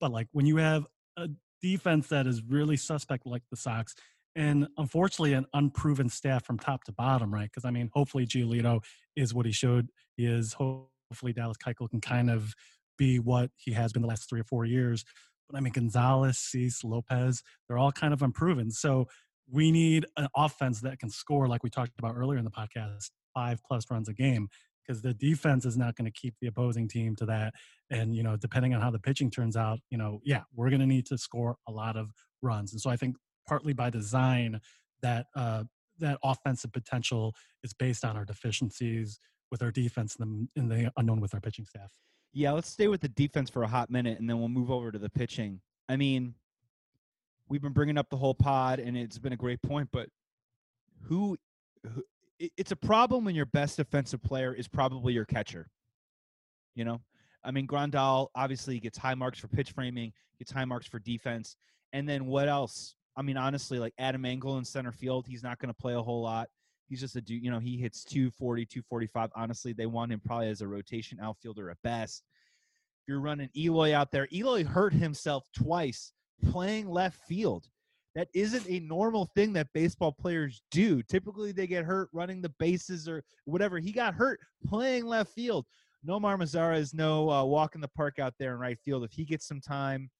But 0.00 0.12
like 0.12 0.28
when 0.32 0.46
you 0.46 0.56
have 0.56 0.86
a 1.16 1.28
defense 1.62 2.08
that 2.08 2.26
is 2.26 2.42
really 2.42 2.76
suspect 2.76 3.26
like 3.26 3.42
the 3.50 3.56
Sox, 3.56 3.94
and 4.36 4.66
unfortunately 4.78 5.32
an 5.34 5.46
unproven 5.54 6.08
staff 6.08 6.44
from 6.44 6.58
top 6.58 6.84
to 6.84 6.92
bottom, 6.92 7.32
right? 7.32 7.48
Because 7.50 7.64
I 7.64 7.70
mean, 7.70 7.90
hopefully 7.92 8.26
Giolito 8.26 8.80
is 9.16 9.32
what 9.32 9.46
he 9.46 9.52
showed 9.52 9.88
he 10.16 10.26
is. 10.26 10.54
Hopefully 10.54 11.32
Dallas 11.32 11.56
Keuchel 11.56 11.88
can 11.88 12.00
kind 12.00 12.30
of 12.30 12.52
be 12.98 13.18
what 13.18 13.50
he 13.56 13.72
has 13.72 13.92
been 13.92 14.02
the 14.02 14.08
last 14.08 14.28
three 14.28 14.40
or 14.40 14.44
four 14.44 14.64
years. 14.64 15.04
But 15.48 15.58
I 15.58 15.60
mean, 15.60 15.72
Gonzalez, 15.72 16.38
Cease, 16.38 16.82
Lopez, 16.84 17.42
they're 17.68 17.78
all 17.78 17.92
kind 17.92 18.12
of 18.12 18.22
unproven. 18.22 18.70
So 18.70 19.06
we 19.50 19.70
need 19.70 20.06
an 20.16 20.28
offense 20.36 20.80
that 20.80 20.98
can 20.98 21.10
score, 21.10 21.48
like 21.48 21.62
we 21.62 21.70
talked 21.70 21.98
about 21.98 22.16
earlier 22.16 22.38
in 22.38 22.44
the 22.44 22.50
podcast, 22.50 23.10
five 23.34 23.60
plus 23.66 23.84
runs 23.90 24.08
a 24.08 24.14
game 24.14 24.48
because 24.86 25.02
the 25.02 25.14
defense 25.14 25.64
is 25.64 25.76
not 25.76 25.96
going 25.96 26.10
to 26.10 26.18
keep 26.18 26.34
the 26.40 26.46
opposing 26.46 26.88
team 26.88 27.16
to 27.16 27.26
that. 27.26 27.54
And, 27.90 28.16
you 28.16 28.22
know, 28.22 28.36
depending 28.36 28.74
on 28.74 28.80
how 28.80 28.90
the 28.90 28.98
pitching 28.98 29.30
turns 29.30 29.56
out, 29.56 29.78
you 29.90 29.98
know, 29.98 30.20
yeah, 30.24 30.42
we're 30.54 30.70
going 30.70 30.80
to 30.80 30.86
need 30.86 31.06
to 31.06 31.18
score 31.18 31.56
a 31.68 31.72
lot 31.72 31.96
of 31.96 32.10
runs. 32.42 32.72
And 32.72 32.80
so 32.80 32.90
I 32.90 32.96
think 32.96 33.16
partly 33.46 33.72
by 33.72 33.90
design, 33.90 34.60
that, 35.02 35.26
uh, 35.36 35.64
that 35.98 36.18
offensive 36.24 36.72
potential 36.72 37.34
is 37.62 37.72
based 37.74 38.04
on 38.04 38.16
our 38.16 38.24
deficiencies 38.24 39.20
with 39.50 39.62
our 39.62 39.70
defense 39.70 40.16
and 40.18 40.48
the, 40.56 40.60
and 40.60 40.70
the 40.70 40.92
unknown 40.96 41.20
with 41.20 41.34
our 41.34 41.40
pitching 41.40 41.66
staff. 41.66 41.92
Yeah, 42.32 42.52
let's 42.52 42.68
stay 42.68 42.88
with 42.88 43.00
the 43.00 43.08
defense 43.08 43.50
for 43.50 43.62
a 43.62 43.68
hot 43.68 43.90
minute 43.90 44.18
and 44.18 44.28
then 44.28 44.38
we'll 44.38 44.48
move 44.48 44.70
over 44.70 44.90
to 44.90 44.98
the 44.98 45.10
pitching. 45.10 45.60
I 45.88 45.96
mean, 45.96 46.34
we've 47.48 47.62
been 47.62 47.72
bringing 47.72 47.98
up 47.98 48.08
the 48.10 48.16
whole 48.16 48.34
pod 48.34 48.80
and 48.80 48.96
it's 48.96 49.18
been 49.18 49.32
a 49.32 49.36
great 49.36 49.62
point, 49.62 49.90
but 49.92 50.08
who, 51.02 51.36
who 51.92 52.02
it's 52.56 52.72
a 52.72 52.76
problem 52.76 53.24
when 53.24 53.34
your 53.34 53.46
best 53.46 53.76
defensive 53.76 54.22
player 54.22 54.52
is 54.52 54.66
probably 54.66 55.12
your 55.12 55.24
catcher. 55.24 55.68
You 56.74 56.84
know, 56.84 57.00
I 57.44 57.50
mean, 57.50 57.66
Grandal 57.66 58.28
obviously 58.34 58.80
gets 58.80 58.98
high 58.98 59.14
marks 59.14 59.38
for 59.38 59.48
pitch 59.48 59.72
framing, 59.72 60.12
gets 60.38 60.50
high 60.50 60.64
marks 60.64 60.86
for 60.86 60.98
defense. 60.98 61.56
And 61.92 62.08
then 62.08 62.26
what 62.26 62.48
else? 62.48 62.96
I 63.16 63.22
mean, 63.22 63.36
honestly, 63.36 63.78
like 63.78 63.94
Adam 63.98 64.24
Engel 64.24 64.58
in 64.58 64.64
center 64.64 64.92
field, 64.92 65.26
he's 65.28 65.42
not 65.42 65.58
going 65.58 65.72
to 65.72 65.80
play 65.80 65.94
a 65.94 66.02
whole 66.02 66.22
lot. 66.22 66.48
He's 66.88 67.00
just 67.00 67.16
a 67.16 67.20
dude, 67.20 67.42
you 67.42 67.50
know, 67.50 67.58
he 67.58 67.76
hits 67.76 68.04
240, 68.04 68.66
245. 68.66 69.30
Honestly, 69.34 69.72
they 69.72 69.86
want 69.86 70.12
him 70.12 70.20
probably 70.24 70.48
as 70.48 70.60
a 70.60 70.68
rotation 70.68 71.18
outfielder 71.20 71.70
at 71.70 71.78
best. 71.82 72.24
If 73.02 73.08
you're 73.08 73.20
running 73.20 73.48
Eloy 73.56 73.94
out 73.94 74.10
there, 74.10 74.28
Eloy 74.32 74.64
hurt 74.64 74.92
himself 74.92 75.44
twice 75.56 76.12
playing 76.50 76.88
left 76.88 77.20
field. 77.26 77.68
That 78.14 78.28
isn't 78.32 78.68
a 78.68 78.80
normal 78.80 79.26
thing 79.34 79.52
that 79.54 79.72
baseball 79.74 80.12
players 80.12 80.62
do. 80.70 81.02
Typically, 81.02 81.52
they 81.52 81.66
get 81.66 81.84
hurt 81.84 82.08
running 82.12 82.40
the 82.40 82.52
bases 82.60 83.08
or 83.08 83.24
whatever. 83.44 83.78
He 83.78 83.90
got 83.90 84.14
hurt 84.14 84.40
playing 84.66 85.06
left 85.06 85.32
field. 85.32 85.66
Nomar 86.06 86.38
Mazara 86.38 86.78
is 86.78 86.92
no 86.92 87.30
uh, 87.30 87.44
walk 87.44 87.74
in 87.74 87.80
the 87.80 87.88
park 87.88 88.18
out 88.18 88.34
there 88.38 88.52
in 88.52 88.58
right 88.58 88.78
field. 88.78 89.04
If 89.04 89.12
he 89.12 89.24
gets 89.24 89.46
some 89.46 89.60
time, 89.60 90.10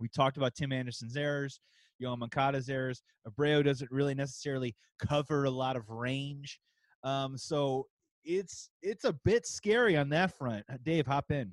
we 0.00 0.08
talked 0.08 0.36
about 0.36 0.54
Tim 0.54 0.72
Anderson's 0.72 1.16
errors, 1.16 1.60
Yoan 2.02 2.18
Moncada's 2.18 2.68
errors. 2.68 3.02
Abreu 3.26 3.64
doesn't 3.64 3.90
really 3.90 4.14
necessarily 4.14 4.74
cover 5.06 5.44
a 5.44 5.50
lot 5.50 5.76
of 5.76 5.90
range. 5.90 6.60
Um, 7.04 7.36
so 7.36 7.86
it's 8.24 8.70
it's 8.82 9.04
a 9.04 9.12
bit 9.24 9.46
scary 9.46 9.96
on 9.96 10.08
that 10.10 10.36
front. 10.36 10.64
Dave, 10.82 11.06
hop 11.06 11.30
in. 11.30 11.52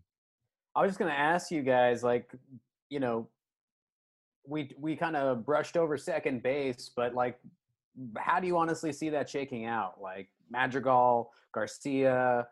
I 0.75 0.81
was 0.81 0.89
just 0.89 0.99
going 0.99 1.11
to 1.11 1.17
ask 1.17 1.51
you 1.51 1.61
guys, 1.61 2.03
like, 2.03 2.29
you 2.89 2.99
know, 2.99 3.29
we 4.47 4.71
we 4.77 4.95
kind 4.95 5.15
of 5.15 5.45
brushed 5.45 5.75
over 5.75 5.97
second 5.97 6.43
base, 6.43 6.91
but 6.95 7.13
like, 7.13 7.39
how 8.17 8.39
do 8.39 8.47
you 8.47 8.57
honestly 8.57 8.93
see 8.93 9.09
that 9.09 9.29
shaking 9.29 9.65
out? 9.65 9.95
Like 10.01 10.29
Madrigal, 10.49 11.31
Garcia, 11.53 12.47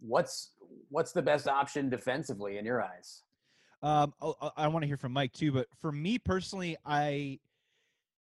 what's 0.00 0.52
what's 0.88 1.12
the 1.12 1.22
best 1.22 1.48
option 1.48 1.90
defensively 1.90 2.58
in 2.58 2.64
your 2.64 2.82
eyes? 2.82 3.22
Um, 3.82 4.12
I, 4.20 4.50
I 4.56 4.68
want 4.68 4.82
to 4.82 4.86
hear 4.86 4.96
from 4.96 5.12
Mike 5.12 5.32
too, 5.32 5.52
but 5.52 5.66
for 5.80 5.90
me 5.90 6.18
personally, 6.18 6.76
I, 6.84 7.38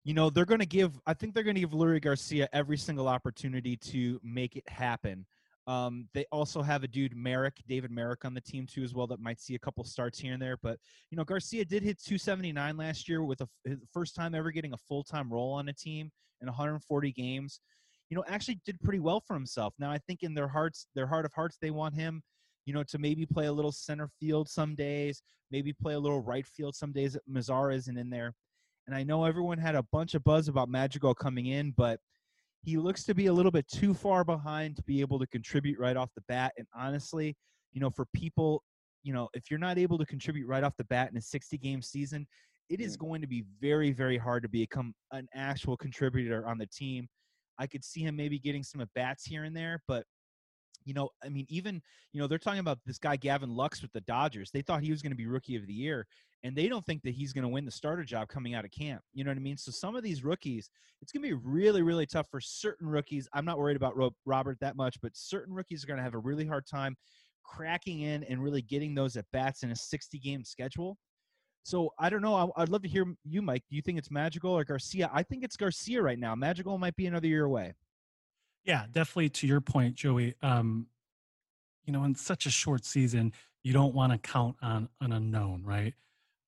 you 0.03 0.13
know, 0.13 0.29
they're 0.29 0.45
going 0.45 0.59
to 0.59 0.65
give. 0.65 0.99
I 1.05 1.13
think 1.13 1.33
they're 1.33 1.43
going 1.43 1.55
to 1.55 1.61
give 1.61 1.71
Leury 1.71 2.01
Garcia 2.01 2.49
every 2.53 2.77
single 2.77 3.07
opportunity 3.07 3.77
to 3.77 4.19
make 4.23 4.55
it 4.55 4.67
happen. 4.67 5.25
Um, 5.67 6.07
they 6.13 6.25
also 6.31 6.61
have 6.61 6.83
a 6.83 6.87
dude 6.87 7.15
Merrick, 7.15 7.55
David 7.67 7.89
Merrick, 7.89 8.23
on 8.23 8.35
the 8.35 8.41
team 8.41 8.67
too 8.67 8.83
as 8.83 8.93
well 8.93 9.07
that 9.07 9.19
might 9.19 9.39
see 9.39 9.55
a 9.55 9.59
couple 9.59 9.83
starts 9.83 10.19
here 10.19 10.33
and 10.33 10.41
there. 10.41 10.57
But 10.61 10.77
you 11.09 11.17
know, 11.17 11.23
Garcia 11.23 11.65
did 11.65 11.81
hit 11.81 11.99
279 12.03 12.77
last 12.77 13.09
year 13.09 13.23
with 13.23 13.41
a 13.41 13.47
his 13.63 13.79
first 13.91 14.15
time 14.15 14.35
ever 14.35 14.51
getting 14.51 14.73
a 14.73 14.77
full 14.77 15.03
time 15.03 15.31
role 15.31 15.53
on 15.53 15.69
a 15.69 15.73
team 15.73 16.11
in 16.41 16.47
140 16.47 17.11
games. 17.13 17.61
You 18.09 18.17
know, 18.17 18.23
actually 18.27 18.59
did 18.65 18.79
pretty 18.81 18.99
well 18.99 19.21
for 19.25 19.33
himself. 19.33 19.73
Now 19.79 19.91
I 19.91 19.97
think 19.97 20.23
in 20.23 20.33
their 20.33 20.47
hearts, 20.47 20.87
their 20.95 21.07
heart 21.07 21.25
of 21.25 21.33
hearts, 21.33 21.57
they 21.59 21.71
want 21.71 21.95
him, 21.95 22.21
you 22.65 22.73
know, 22.73 22.83
to 22.83 22.97
maybe 22.99 23.25
play 23.25 23.47
a 23.47 23.51
little 23.51 23.71
center 23.71 24.09
field 24.19 24.47
some 24.47 24.75
days, 24.75 25.21
maybe 25.51 25.73
play 25.73 25.95
a 25.95 25.99
little 25.99 26.21
right 26.21 26.45
field 26.45 26.75
some 26.75 26.91
days. 26.91 27.17
Mazara 27.29 27.75
isn't 27.75 27.97
in 27.97 28.09
there, 28.09 28.33
and 28.87 28.95
I 28.95 29.03
know 29.03 29.25
everyone 29.25 29.57
had 29.57 29.75
a 29.75 29.83
bunch 29.91 30.13
of 30.13 30.23
buzz 30.23 30.47
about 30.47 30.69
Madrigal 30.69 31.15
coming 31.15 31.47
in, 31.47 31.73
but 31.75 31.99
he 32.65 32.77
looks 32.77 33.03
to 33.03 33.13
be 33.13 33.27
a 33.27 33.33
little 33.33 33.51
bit 33.51 33.67
too 33.67 33.93
far 33.93 34.23
behind 34.23 34.75
to 34.75 34.83
be 34.83 34.99
able 35.01 35.19
to 35.19 35.27
contribute 35.27 35.79
right 35.79 35.95
off 35.95 36.09
the 36.15 36.23
bat. 36.27 36.51
And 36.57 36.67
honestly, 36.75 37.35
you 37.73 37.79
know, 37.79 37.91
for 37.91 38.05
people, 38.13 38.63
you 39.03 39.13
know, 39.13 39.29
if 39.33 39.51
you're 39.51 39.59
not 39.59 39.77
able 39.77 39.99
to 39.99 40.05
contribute 40.05 40.47
right 40.47 40.63
off 40.63 40.75
the 40.77 40.83
bat 40.85 41.11
in 41.11 41.17
a 41.17 41.21
60 41.21 41.57
game 41.59 41.81
season, 41.81 42.25
it 42.69 42.79
is 42.81 42.97
going 42.97 43.21
to 43.21 43.27
be 43.27 43.43
very, 43.61 43.91
very 43.91 44.17
hard 44.17 44.41
to 44.41 44.49
become 44.49 44.93
an 45.11 45.27
actual 45.35 45.77
contributor 45.77 46.47
on 46.47 46.57
the 46.57 46.65
team. 46.65 47.07
I 47.57 47.67
could 47.67 47.83
see 47.83 48.01
him 48.01 48.15
maybe 48.15 48.39
getting 48.39 48.63
some 48.63 48.81
at 48.81 48.89
bats 48.95 49.25
here 49.25 49.43
and 49.43 49.55
there, 49.55 49.81
but 49.87 50.05
you 50.85 50.93
know, 50.93 51.09
I 51.23 51.29
mean, 51.29 51.45
even 51.49 51.81
you 52.13 52.21
know, 52.21 52.27
they're 52.27 52.37
talking 52.37 52.59
about 52.59 52.79
this 52.85 52.99
guy 52.99 53.15
Gavin 53.15 53.49
Lux 53.49 53.81
with 53.81 53.91
the 53.91 54.01
Dodgers. 54.01 54.51
They 54.51 54.61
thought 54.61 54.83
he 54.83 54.91
was 54.91 55.01
going 55.01 55.11
to 55.11 55.17
be 55.17 55.25
rookie 55.25 55.55
of 55.55 55.65
the 55.65 55.73
year, 55.73 56.05
and 56.43 56.55
they 56.55 56.67
don't 56.67 56.85
think 56.85 57.01
that 57.03 57.15
he's 57.15 57.33
going 57.33 57.43
to 57.43 57.49
win 57.49 57.65
the 57.65 57.71
starter 57.71 58.03
job 58.03 58.27
coming 58.27 58.53
out 58.53 58.65
of 58.65 58.71
camp. 58.71 59.01
You 59.13 59.23
know 59.23 59.31
what 59.31 59.37
I 59.37 59.41
mean? 59.41 59.57
So 59.57 59.71
some 59.71 59.95
of 59.95 60.03
these 60.03 60.23
rookies, 60.23 60.69
it's 61.01 61.11
going 61.11 61.23
to 61.23 61.27
be 61.27 61.41
really, 61.43 61.81
really 61.81 62.05
tough 62.05 62.27
for 62.29 62.39
certain 62.39 62.87
rookies. 62.87 63.27
I'm 63.33 63.45
not 63.45 63.57
worried 63.57 63.77
about 63.77 63.95
Robert 64.25 64.59
that 64.61 64.75
much, 64.75 65.01
but 65.01 65.11
certain 65.15 65.53
rookies 65.53 65.83
are 65.83 65.87
going 65.87 65.97
to 65.97 66.03
have 66.03 66.13
a 66.13 66.19
really 66.19 66.45
hard 66.45 66.67
time 66.67 66.95
cracking 67.43 68.01
in 68.01 68.23
and 68.25 68.43
really 68.43 68.61
getting 68.61 68.95
those 68.95 69.17
at 69.17 69.25
bats 69.33 69.63
in 69.63 69.71
a 69.71 69.75
60 69.75 70.19
game 70.19 70.43
schedule. 70.43 70.97
So 71.65 71.93
I 71.97 72.11
don't 72.11 72.21
know. 72.21 72.53
I'd 72.55 72.69
love 72.69 72.83
to 72.83 72.87
hear 72.87 73.05
you, 73.23 73.41
Mike. 73.41 73.63
Do 73.67 73.75
you 73.75 73.81
think 73.81 73.97
it's 73.97 74.11
Madrigal 74.11 74.51
or 74.51 74.63
Garcia? 74.63 75.09
I 75.11 75.23
think 75.23 75.43
it's 75.43 75.57
Garcia 75.57 75.99
right 75.99 76.19
now. 76.19 76.35
Madrigal 76.35 76.77
might 76.77 76.95
be 76.95 77.07
another 77.07 77.25
year 77.25 77.43
away. 77.43 77.73
Yeah, 78.65 78.85
definitely. 78.91 79.29
To 79.29 79.47
your 79.47 79.61
point, 79.61 79.95
Joey. 79.95 80.35
Um, 80.43 80.85
you 81.83 81.91
know, 81.91 82.03
in 82.03 82.13
such 82.13 82.45
a 82.45 82.51
short 82.51 82.85
season, 82.85 83.33
you 83.63 83.73
don't 83.73 83.95
want 83.95 84.11
to 84.13 84.19
count 84.19 84.57
on 84.61 84.89
an 85.01 85.11
unknown, 85.11 85.63
right? 85.63 85.95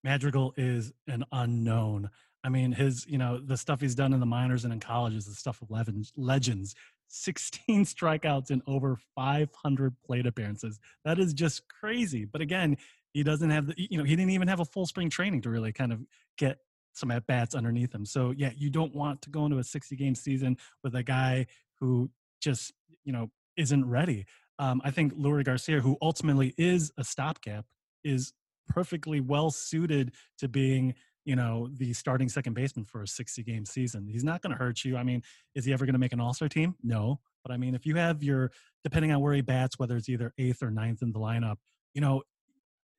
Madrigal 0.03 0.53
is 0.55 0.93
an 1.07 1.25
unknown. 1.31 2.11
I 2.43 2.49
mean, 2.49 2.71
his, 2.71 3.07
you 3.07 3.17
know, 3.17 3.39
the 3.39 3.57
stuff 3.57 3.81
he's 3.81 3.95
done 3.95 4.13
in 4.13 4.19
the 4.19 4.25
minors 4.27 4.65
and 4.65 4.73
in 4.73 4.79
college 4.79 5.15
is 5.15 5.25
the 5.25 5.33
stuff 5.33 5.63
of 5.63 5.71
legends. 6.15 6.75
16 7.07 7.85
strikeouts 7.85 8.51
in 8.51 8.61
over 8.67 8.99
500 9.15 9.95
plate 10.05 10.27
appearances. 10.27 10.79
That 11.05 11.17
is 11.17 11.33
just 11.33 11.67
crazy. 11.67 12.25
But 12.25 12.41
again, 12.41 12.77
he 13.13 13.23
doesn't 13.23 13.49
have 13.49 13.67
the, 13.67 13.75
you 13.77 13.97
know, 13.97 14.03
he 14.03 14.15
didn't 14.15 14.31
even 14.31 14.47
have 14.47 14.59
a 14.59 14.65
full 14.65 14.85
spring 14.85 15.09
training 15.09 15.41
to 15.41 15.49
really 15.49 15.71
kind 15.71 15.91
of 15.91 16.01
get 16.37 16.57
some 16.93 17.11
at 17.11 17.25
bats 17.27 17.55
underneath 17.55 17.93
him. 17.93 18.05
So 18.05 18.33
yeah, 18.35 18.51
you 18.55 18.69
don't 18.69 18.93
want 18.93 19.21
to 19.23 19.29
go 19.29 19.45
into 19.45 19.59
a 19.59 19.63
60 19.63 19.95
game 19.95 20.15
season 20.15 20.57
with 20.83 20.95
a 20.95 21.03
guy 21.03 21.45
who 21.79 22.09
just, 22.41 22.73
you 23.03 23.13
know, 23.13 23.29
isn't 23.55 23.87
ready. 23.87 24.25
Um, 24.59 24.81
I 24.83 24.91
think 24.91 25.13
Leury 25.13 25.43
Garcia, 25.43 25.79
who 25.79 25.97
ultimately 26.01 26.53
is 26.57 26.91
a 26.97 27.03
stopgap, 27.03 27.65
is 28.03 28.33
perfectly 28.67 29.19
well 29.19 29.49
suited 29.49 30.13
to 30.39 30.47
being 30.47 30.93
you 31.27 31.35
know 31.35 31.69
the 31.73 31.93
starting 31.93 32.29
second 32.29 32.53
baseman 32.53 32.85
for 32.85 33.01
a 33.01 33.07
60 33.07 33.43
game 33.43 33.65
season 33.65 34.07
he's 34.07 34.23
not 34.23 34.41
going 34.41 34.51
to 34.51 34.57
hurt 34.57 34.83
you 34.83 34.97
i 34.97 35.03
mean 35.03 35.21
is 35.55 35.65
he 35.65 35.73
ever 35.73 35.85
going 35.85 35.93
to 35.93 35.99
make 35.99 36.13
an 36.13 36.19
all-star 36.19 36.49
team 36.49 36.75
no 36.83 37.19
but 37.43 37.53
i 37.53 37.57
mean 37.57 37.75
if 37.75 37.85
you 37.85 37.95
have 37.95 38.23
your 38.23 38.51
depending 38.83 39.11
on 39.11 39.21
where 39.21 39.33
he 39.33 39.41
bats 39.41 39.77
whether 39.77 39.95
it's 39.95 40.09
either 40.09 40.33
eighth 40.37 40.63
or 40.63 40.71
ninth 40.71 41.01
in 41.01 41.11
the 41.11 41.19
lineup 41.19 41.57
you 41.93 42.01
know 42.01 42.21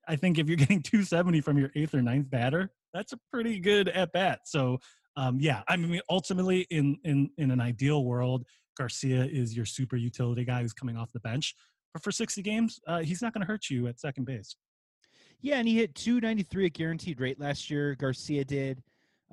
i 0.09 0.17
think 0.17 0.39
if 0.39 0.49
you're 0.49 0.57
getting 0.57 0.83
270 0.83 1.41
from 1.41 1.59
your 1.59 1.71
eighth 1.77 1.95
or 1.95 2.03
ninth 2.03 2.29
batter 2.31 2.71
that's 2.95 3.13
a 3.13 3.19
pretty 3.31 3.61
good 3.61 3.89
at 3.89 4.13
bat. 4.13 4.41
So 4.45 4.79
um, 5.17 5.39
yeah 5.41 5.63
i 5.69 5.77
mean 5.77 6.01
ultimately 6.11 6.67
in 6.71 6.97
in 7.05 7.31
in 7.39 7.51
an 7.51 7.61
ideal 7.61 8.05
world 8.05 8.45
garcia 8.77 9.25
is 9.25 9.57
your 9.57 9.67
super 9.67 9.97
utility 9.97 10.45
guy 10.45 10.63
who's 10.63 10.73
coming 10.73 10.97
off 10.97 11.13
the 11.13 11.21
bench 11.21 11.55
but 11.93 12.03
for 12.03 12.13
60 12.13 12.43
games 12.43 12.81
uh, 12.87 13.01
he's 13.01 13.23
not 13.23 13.33
going 13.33 13.43
to 13.43 13.47
hurt 13.47 13.71
you 13.71 13.87
at 13.87 14.01
second 14.01 14.25
base. 14.25 14.57
Yeah, 15.41 15.57
and 15.57 15.69
he 15.69 15.77
hit 15.77 15.95
293 15.95 16.67
at 16.67 16.73
guaranteed 16.73 17.21
rate 17.21 17.39
last 17.39 17.71
year. 17.71 17.95
Garcia 17.95 18.45
did 18.45 18.83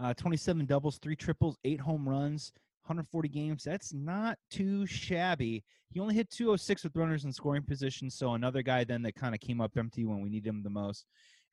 uh, 0.02 0.14
27 0.14 0.66
doubles, 0.66 1.00
three 1.00 1.16
triples, 1.16 1.58
eight 1.64 1.80
home 1.80 2.08
runs, 2.08 2.52
140 2.86 3.30
games. 3.30 3.64
That's 3.64 3.94
not 3.94 4.38
too 4.50 4.86
shabby. 4.86 5.64
He 5.92 6.00
only 6.00 6.16
hit 6.16 6.30
206 6.30 6.84
with 6.84 6.96
runners 6.96 7.26
in 7.26 7.32
scoring 7.32 7.64
position, 7.64 8.10
so 8.10 8.34
another 8.34 8.62
guy 8.62 8.84
then 8.84 9.02
that 9.04 9.16
kind 9.16 9.34
of 9.34 9.42
came 9.42 9.62
up 9.62 9.78
empty 9.78 10.06
when 10.06 10.22
we 10.22 10.30
need 10.30 10.46
him 10.46 10.62
the 10.64 10.70
most. 10.70 11.06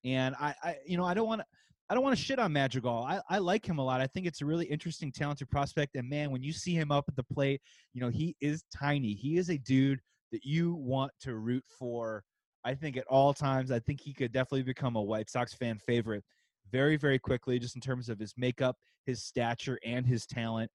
And 0.05 0.35
I, 0.41 0.55
I 0.63 0.77
you 0.87 0.97
know, 0.97 1.05
I 1.05 1.15
don't 1.15 1.27
want 1.27 1.41
to. 1.41 1.47
I 1.91 1.95
don't 1.95 2.05
want 2.05 2.17
to 2.17 2.23
shit 2.23 2.39
on 2.39 2.55
Madrigal. 2.55 3.05
I, 3.07 3.21
I 3.29 3.39
like 3.39 3.67
him 3.67 3.79
a 3.79 3.85
lot. 3.85 4.01
I 4.01 4.07
think 4.07 4.27
it's 4.27 4.41
a 4.41 4.47
really 4.47 4.65
interesting, 4.65 5.13
talented 5.13 5.51
prospect. 5.51 5.95
And 5.95 6.09
man, 6.09 6.31
when 6.31 6.43
you 6.43 6.51
see 6.51 6.73
him 6.73 6.91
up 6.91 7.05
at 7.07 7.17
the 7.17 7.25
plate, 7.25 7.61
you 7.93 8.01
know, 8.01 8.09
he 8.09 8.35
is 8.41 8.65
tiny. 8.75 9.13
He 9.13 9.37
is 9.37 9.51
a 9.51 9.59
dude 9.59 10.01
that 10.31 10.43
you 10.43 10.75
want 10.75 11.13
to 11.23 11.35
root 11.35 11.65
for 11.79 12.25
I 12.65 12.75
think 12.75 12.97
at 12.97 13.07
all 13.07 13.35
times, 13.35 13.71
I 13.71 13.81
think 13.81 14.01
he 14.01 14.13
could 14.13 14.33
definitely 14.33 14.63
become 14.63 14.97
a 14.97 15.03
White 15.03 15.31
Sox 15.31 15.55
fan 15.55 15.79
favorite 15.79 16.25
very, 16.71 16.97
very 16.97 17.19
quickly, 17.19 17.59
just 17.59 17.75
in 17.75 17.81
terms 17.81 18.09
of 18.09 18.19
his 18.19 18.35
makeup, 18.37 18.77
his 19.05 19.23
stature, 19.23 19.79
and 19.85 20.07
his 20.07 20.27
talent. 20.27 20.71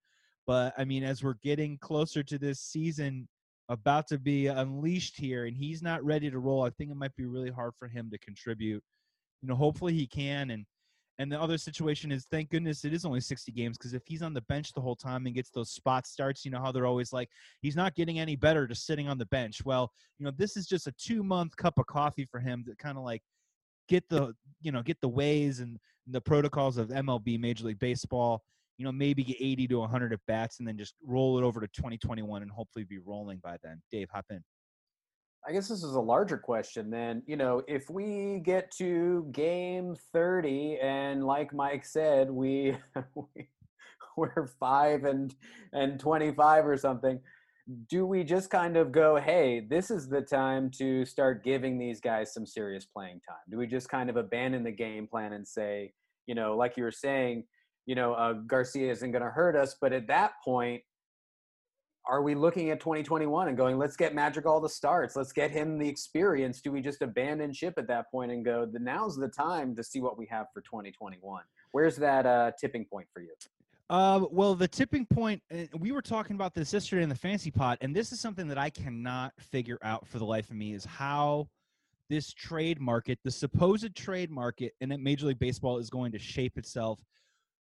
But 0.48 0.74
I 0.78 0.86
mean, 0.86 1.04
as 1.04 1.24
we're 1.24 1.36
getting 1.44 1.78
closer 1.78 2.24
to 2.24 2.38
this 2.40 2.62
season 2.62 3.28
about 3.70 4.08
to 4.08 4.18
be 4.18 4.48
unleashed 4.48 5.20
here, 5.20 5.46
and 5.46 5.56
he's 5.56 5.84
not 5.84 6.04
ready 6.04 6.32
to 6.32 6.40
roll, 6.40 6.64
I 6.64 6.70
think 6.72 6.90
it 6.90 6.98
might 6.98 7.16
be 7.18 7.26
really 7.26 7.52
hard 7.52 7.74
for 7.78 7.90
him 7.90 8.10
to 8.12 8.18
contribute. 8.20 8.82
You 9.42 9.50
know, 9.50 9.56
hopefully 9.56 9.94
he 9.94 10.08
can, 10.08 10.52
and 10.52 10.66
and 11.20 11.32
the 11.32 11.42
other 11.42 11.58
situation 11.58 12.12
is, 12.12 12.26
thank 12.30 12.52
goodness 12.52 12.86
it 12.86 12.94
is 12.94 13.04
only 13.04 13.22
60 13.22 13.52
games 13.52 13.78
because 13.78 13.94
if 13.94 14.04
he's 14.06 14.22
on 14.22 14.34
the 14.34 14.42
bench 14.42 14.72
the 14.74 14.82
whole 14.82 14.96
time 14.96 15.26
and 15.26 15.34
gets 15.34 15.50
those 15.50 15.72
spot 15.72 16.06
starts, 16.06 16.46
you 16.46 16.52
know 16.52 16.60
how 16.60 16.72
they're 16.72 16.86
always 16.86 17.12
like, 17.12 17.30
he's 17.62 17.76
not 17.76 17.96
getting 17.96 18.20
any 18.20 18.36
better 18.36 18.68
just 18.68 18.86
sitting 18.86 19.10
on 19.10 19.18
the 19.18 19.26
bench. 19.26 19.66
Well, 19.66 19.92
you 20.20 20.26
know, 20.26 20.32
this 20.38 20.56
is 20.56 20.68
just 20.68 20.86
a 20.86 20.92
two 20.92 21.24
month 21.24 21.56
cup 21.58 21.80
of 21.80 21.88
coffee 21.88 22.28
for 22.30 22.40
him 22.40 22.64
to 22.68 22.76
kind 22.76 22.98
of 22.98 23.04
like 23.04 23.24
get 23.90 24.08
the, 24.10 24.34
you 24.62 24.72
know, 24.72 24.84
get 24.84 25.02
the 25.02 25.10
ways 25.10 25.60
and 25.60 25.80
the 26.06 26.22
protocols 26.22 26.78
of 26.78 26.90
MLB, 26.90 27.40
Major 27.40 27.66
League 27.66 27.80
Baseball, 27.80 28.44
you 28.78 28.86
know, 28.86 28.92
maybe 28.92 29.24
get 29.24 29.38
80 29.40 29.68
to 29.70 29.80
100 29.80 30.14
at 30.14 30.20
bats 30.28 30.60
and 30.60 30.68
then 30.68 30.78
just 30.78 30.96
roll 31.04 31.38
it 31.38 31.44
over 31.44 31.60
to 31.60 31.68
2021 31.68 32.42
and 32.42 32.52
hopefully 32.52 32.86
be 32.86 33.00
rolling 33.00 33.40
by 33.44 33.58
then. 33.64 33.82
Dave, 33.92 34.10
hop 34.12 34.26
in. 34.30 34.44
I 35.48 35.54
guess 35.54 35.68
this 35.68 35.84
is 35.84 35.94
a 35.94 36.02
larger 36.02 36.38
question 36.38 36.90
then. 36.90 37.24
You 37.26 37.38
know, 37.38 37.64
if 37.68 37.90
we 37.90 38.42
get 38.44 38.70
to 38.78 39.28
game 39.32 39.96
30 40.14 40.80
and 40.82 41.26
like 41.26 41.54
Mike 41.54 41.86
said, 41.86 42.30
we, 42.30 42.76
we 43.16 43.48
we're 44.18 44.48
5 44.60 45.04
and 45.06 45.34
and 45.74 46.00
25 46.00 46.68
or 46.68 46.78
something, 46.78 47.20
do 47.90 48.06
we 48.06 48.24
just 48.24 48.50
kind 48.50 48.78
of 48.78 48.92
go, 48.92 49.18
"Hey, 49.18 49.60
this 49.60 49.92
is 49.92 50.10
the 50.10 50.22
time 50.22 50.72
to 50.72 51.06
start 51.06 51.44
giving 51.44 51.78
these 51.78 52.02
guys 52.02 52.34
some 52.34 52.46
serious 52.46 52.86
playing 52.86 53.22
time?" 53.28 53.38
Do 53.50 53.58
we 53.58 53.68
just 53.68 53.90
kind 53.90 54.10
of 54.10 54.18
abandon 54.18 54.64
the 54.64 54.72
game 54.72 55.08
plan 55.08 55.34
and 55.34 55.48
say, 55.48 55.94
you 56.26 56.36
know, 56.36 56.58
like 56.58 56.78
you 56.78 56.84
were 56.84 56.92
saying, 56.92 57.44
you 57.88 57.96
know, 57.96 58.14
uh, 58.14 58.34
Garcia 58.34 58.92
isn't 58.92 59.12
going 59.12 59.24
to 59.24 59.30
hurt 59.30 59.56
us, 59.56 59.76
but 59.80 59.94
at 59.94 60.08
that 60.08 60.34
point, 60.44 60.84
are 62.06 62.22
we 62.22 62.36
looking 62.36 62.70
at 62.70 62.80
2021 62.80 63.48
and 63.48 63.58
going, 63.58 63.78
let's 63.78 63.96
get 63.96 64.14
Magic 64.14 64.46
all 64.46 64.62
the 64.62 64.70
starts, 64.70 65.16
let's 65.16 65.32
get 65.32 65.52
him 65.52 65.80
the 65.80 65.88
experience? 65.88 66.62
Do 66.62 66.72
we 66.72 66.82
just 66.82 67.02
abandon 67.02 67.52
ship 67.52 67.74
at 67.78 67.88
that 67.88 68.12
point 68.12 68.32
and 68.32 68.46
go, 68.46 68.66
the 68.66 68.80
now's 68.80 69.16
the 69.16 69.28
time 69.30 69.76
to 69.76 69.84
see 69.84 70.02
what 70.02 70.18
we 70.18 70.26
have 70.28 70.48
for 70.54 70.62
2021? 70.62 71.44
Where's 71.72 71.96
that 71.98 72.26
uh, 72.26 72.52
tipping 72.60 72.86
point 72.86 73.08
for 73.14 73.22
you? 73.22 73.32
Uh, 73.90 74.26
well, 74.32 74.54
the 74.54 74.68
tipping 74.68 75.06
point, 75.06 75.42
uh, 75.54 75.64
we 75.78 75.94
were 75.94 76.02
talking 76.02 76.36
about 76.36 76.54
this 76.54 76.74
yesterday 76.74 77.04
in 77.04 77.10
the 77.10 77.16
fancy 77.16 77.52
pot, 77.52 77.78
and 77.80 77.96
this 77.96 78.12
is 78.12 78.20
something 78.20 78.50
that 78.50 78.58
I 78.58 78.70
cannot 78.70 79.32
figure 79.40 79.80
out 79.82 80.06
for 80.08 80.20
the 80.20 80.26
life 80.26 80.50
of 80.50 80.58
me 80.58 80.74
is 80.74 80.84
how 80.84 81.48
this 82.10 82.34
trade 82.34 82.82
market, 82.82 83.20
the 83.24 83.32
supposed 83.32 83.96
trade 83.96 84.30
market 84.30 84.74
in 84.82 84.94
Major 85.02 85.28
League 85.28 85.40
Baseball, 85.40 85.78
is 85.78 85.90
going 85.90 86.12
to 86.12 86.20
shape 86.20 86.58
itself 86.58 87.00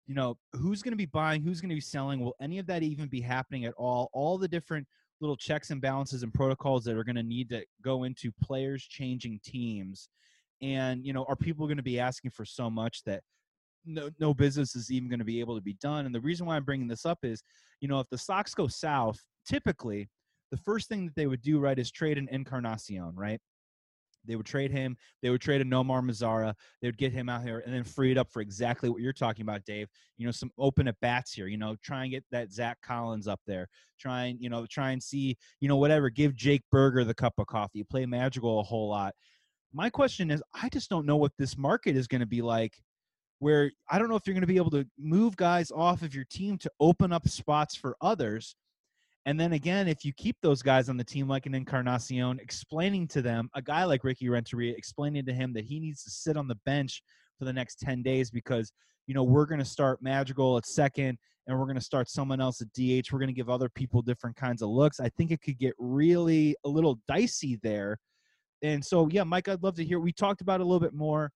you 0.10 0.16
know 0.16 0.36
who's 0.54 0.82
going 0.82 0.92
to 0.92 0.98
be 0.98 1.06
buying 1.06 1.44
who's 1.44 1.62
going 1.62 1.70
to 1.70 1.76
be 1.76 1.80
selling 1.80 2.20
will 2.20 2.36
any 2.42 2.58
of 2.58 2.66
that 2.66 2.82
even 2.82 3.08
be 3.08 3.22
happening 3.22 3.66
at 3.66 3.76
all? 3.78 4.10
All 4.12 4.40
the 4.40 4.48
different 4.48 4.88
little 5.22 5.38
checks 5.38 5.70
and 5.70 5.80
balances 5.80 6.24
and 6.24 6.34
protocols 6.34 6.84
that 6.86 6.98
are 6.98 7.04
going 7.04 7.16
to 7.16 7.24
need 7.24 7.48
to 7.50 7.64
go 7.84 8.06
into 8.06 8.32
players 8.42 8.84
changing 8.84 9.40
teams 9.44 10.10
and 10.64 11.06
you 11.06 11.14
know 11.14 11.26
are 11.30 11.36
people 11.36 11.68
going 11.68 11.78
to 11.78 11.84
be 11.84 12.00
asking 12.00 12.32
for 12.32 12.44
so 12.44 12.72
much 12.72 13.04
that 13.04 13.22
no 13.86 14.10
no 14.20 14.34
business 14.34 14.76
is 14.76 14.92
even 14.92 15.10
going 15.10 15.20
to 15.20 15.26
be 15.26 15.40
able 15.40 15.56
to 15.56 15.62
be 15.62 15.76
done? 15.76 16.08
And 16.08 16.14
the 16.14 16.22
reason 16.22 16.48
why 16.48 16.56
i'm 16.56 16.66
bringing 16.66 16.88
this 16.88 17.06
up 17.06 17.20
is 17.22 17.44
you 17.80 17.88
know 17.88 18.00
if 18.00 18.10
the 18.10 18.18
Sox 18.18 18.56
go 18.56 18.68
south 18.68 19.20
typically 19.48 20.10
the 20.50 20.58
first 20.58 20.90
thing 20.90 21.06
that 21.06 21.16
they 21.16 21.28
would 21.28 21.44
do 21.44 21.60
right 21.60 21.78
is 21.78 21.92
trade 21.92 22.18
an 22.18 22.28
Encarnacion 22.32 23.14
right 23.14 23.40
They 24.26 24.36
would 24.36 24.46
trade 24.46 24.72
him. 24.72 24.98
They 25.22 25.30
would 25.30 25.42
trade 25.42 25.62
a 25.62 25.66
Nomar 25.66 26.04
Mazara. 26.04 26.54
They 26.82 26.88
would 26.88 26.98
get 26.98 27.12
him 27.12 27.30
out 27.30 27.44
here 27.44 27.64
and 27.66 27.74
then 27.74 27.84
free 27.84 28.12
it 28.12 28.18
up 28.18 28.32
for 28.32 28.42
exactly 28.42 28.90
what 28.90 29.02
you're 29.02 29.14
talking 29.14 29.44
about, 29.44 29.66
Dave. 29.66 29.88
You 30.18 30.26
know, 30.26 30.32
some 30.32 30.52
open 30.58 30.88
at 30.88 31.00
bats 31.02 31.34
here. 31.34 31.48
You 31.48 31.58
know, 31.58 31.76
try 31.84 32.04
and 32.04 32.12
get 32.12 32.24
that 32.32 32.52
Zack 32.52 32.78
Collins 32.82 33.28
up 33.28 33.40
there. 33.48 33.68
Try 34.00 34.26
and 34.26 34.42
you 34.42 34.50
know, 34.50 34.66
try 34.66 34.92
and 34.92 35.02
see 35.02 35.38
you 35.60 35.68
know 35.68 35.78
whatever. 35.78 36.10
Give 36.10 36.36
Jake 36.36 36.64
Burger 36.72 37.04
the 37.04 37.14
cup 37.14 37.34
of 37.38 37.48
coffee. 37.48 37.84
Play 37.84 38.06
Madrigal 38.06 38.60
a 38.60 38.64
whole 38.64 38.90
lot. 38.90 39.14
My 39.74 39.90
question 39.90 40.32
is, 40.32 40.42
I 40.54 40.70
just 40.70 40.90
don't 40.90 41.06
know 41.06 41.18
what 41.18 41.34
this 41.38 41.58
market 41.58 41.96
is 41.96 42.08
going 42.08 42.22
to 42.22 42.28
be 42.28 42.42
like. 42.42 42.74
Where 43.40 43.72
I 43.90 44.00
don't 44.00 44.10
know 44.10 44.16
if 44.16 44.28
you're 44.28 44.34
going 44.34 44.42
to 44.42 44.48
be 44.48 44.58
able 44.58 44.72
to 44.72 44.86
move 44.98 45.38
guys 45.38 45.72
off 45.72 46.02
of 46.02 46.14
your 46.14 46.26
team 46.26 46.58
to 46.58 46.72
open 46.80 47.14
up 47.14 47.28
spots 47.28 47.74
for 47.74 47.96
others 48.02 48.56
and 49.26 49.40
then 49.40 49.54
again, 49.54 49.88
if 49.88 50.06
you 50.06 50.14
keep 50.14 50.38
those 50.42 50.62
guys 50.62 50.90
on 50.90 50.98
the 50.98 51.04
team 51.04 51.28
like 51.28 51.46
an 51.46 51.54
Encarnacion, 51.54 52.40
explaining 52.40 53.08
to 53.10 53.22
them, 53.22 53.50
a 53.54 53.62
guy 53.62 53.84
like 53.84 54.04
Ricky 54.04 54.30
Renteria, 54.30 54.74
explaining 54.76 55.26
to 55.26 55.34
him 55.34 55.54
that 55.54 55.66
he 55.66 55.80
needs 55.80 56.04
to 56.04 56.10
sit 56.10 56.38
on 56.38 56.48
the 56.48 56.58
bench 56.66 57.04
for 57.38 57.46
the 57.46 57.54
next 57.54 57.80
10 57.80 58.02
days 58.02 58.32
because, 58.32 58.72
you 59.08 59.14
know, 59.14 59.24
we're 59.24 59.46
going 59.46 59.60
to 59.60 59.66
start 59.66 60.02
Madrigal 60.02 60.58
at 60.58 60.66
second 60.66 61.18
and 61.48 61.58
we're 61.58 61.66
going 61.66 61.76
to 61.76 61.82
start 61.82 62.10
someone 62.10 62.40
else 62.40 62.62
at 62.62 62.72
DH. 62.74 63.12
We're 63.12 63.20
going 63.20 63.28
to 63.28 63.34
give 63.34 63.50
other 63.50 63.70
people 63.70 64.02
different 64.02 64.36
kinds 64.36 64.62
of 64.62 64.70
looks. 64.70 65.00
I 65.00 65.10
think 65.10 65.32
it 65.32 65.42
could 65.42 65.58
get 65.58 65.74
really 65.78 66.56
a 66.64 66.70
little 66.70 67.00
dicey 67.08 67.60
there. 67.62 67.98
And 68.62 68.84
so, 68.84 69.08
yeah, 69.12 69.24
Mike, 69.24 69.48
I'd 69.48 69.64
love 69.64 69.76
to 69.76 69.86
hear. 69.86 70.00
We 70.00 70.12
talked 70.12 70.42
about 70.42 70.62
a 70.62 70.64
little 70.64 70.80
bit 70.80 70.94
more. 70.94 71.32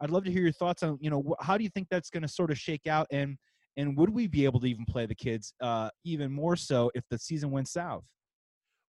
I'd 0.00 0.10
love 0.10 0.24
to 0.24 0.32
hear 0.32 0.42
your 0.42 0.52
thoughts 0.52 0.82
on, 0.82 0.98
you 1.00 1.10
know, 1.10 1.34
how 1.40 1.56
do 1.56 1.64
you 1.64 1.70
think 1.70 1.88
that's 1.90 2.10
going 2.10 2.22
to 2.22 2.28
sort 2.28 2.50
of 2.50 2.58
shake 2.58 2.86
out? 2.86 3.06
And, 3.10 3.38
and 3.76 3.96
would 3.96 4.10
we 4.10 4.26
be 4.26 4.44
able 4.44 4.60
to 4.60 4.66
even 4.66 4.84
play 4.84 5.06
the 5.06 5.14
kids 5.14 5.54
uh, 5.60 5.90
even 6.04 6.30
more 6.30 6.56
so 6.56 6.90
if 6.94 7.04
the 7.08 7.18
season 7.18 7.50
went 7.50 7.68
south? 7.68 8.04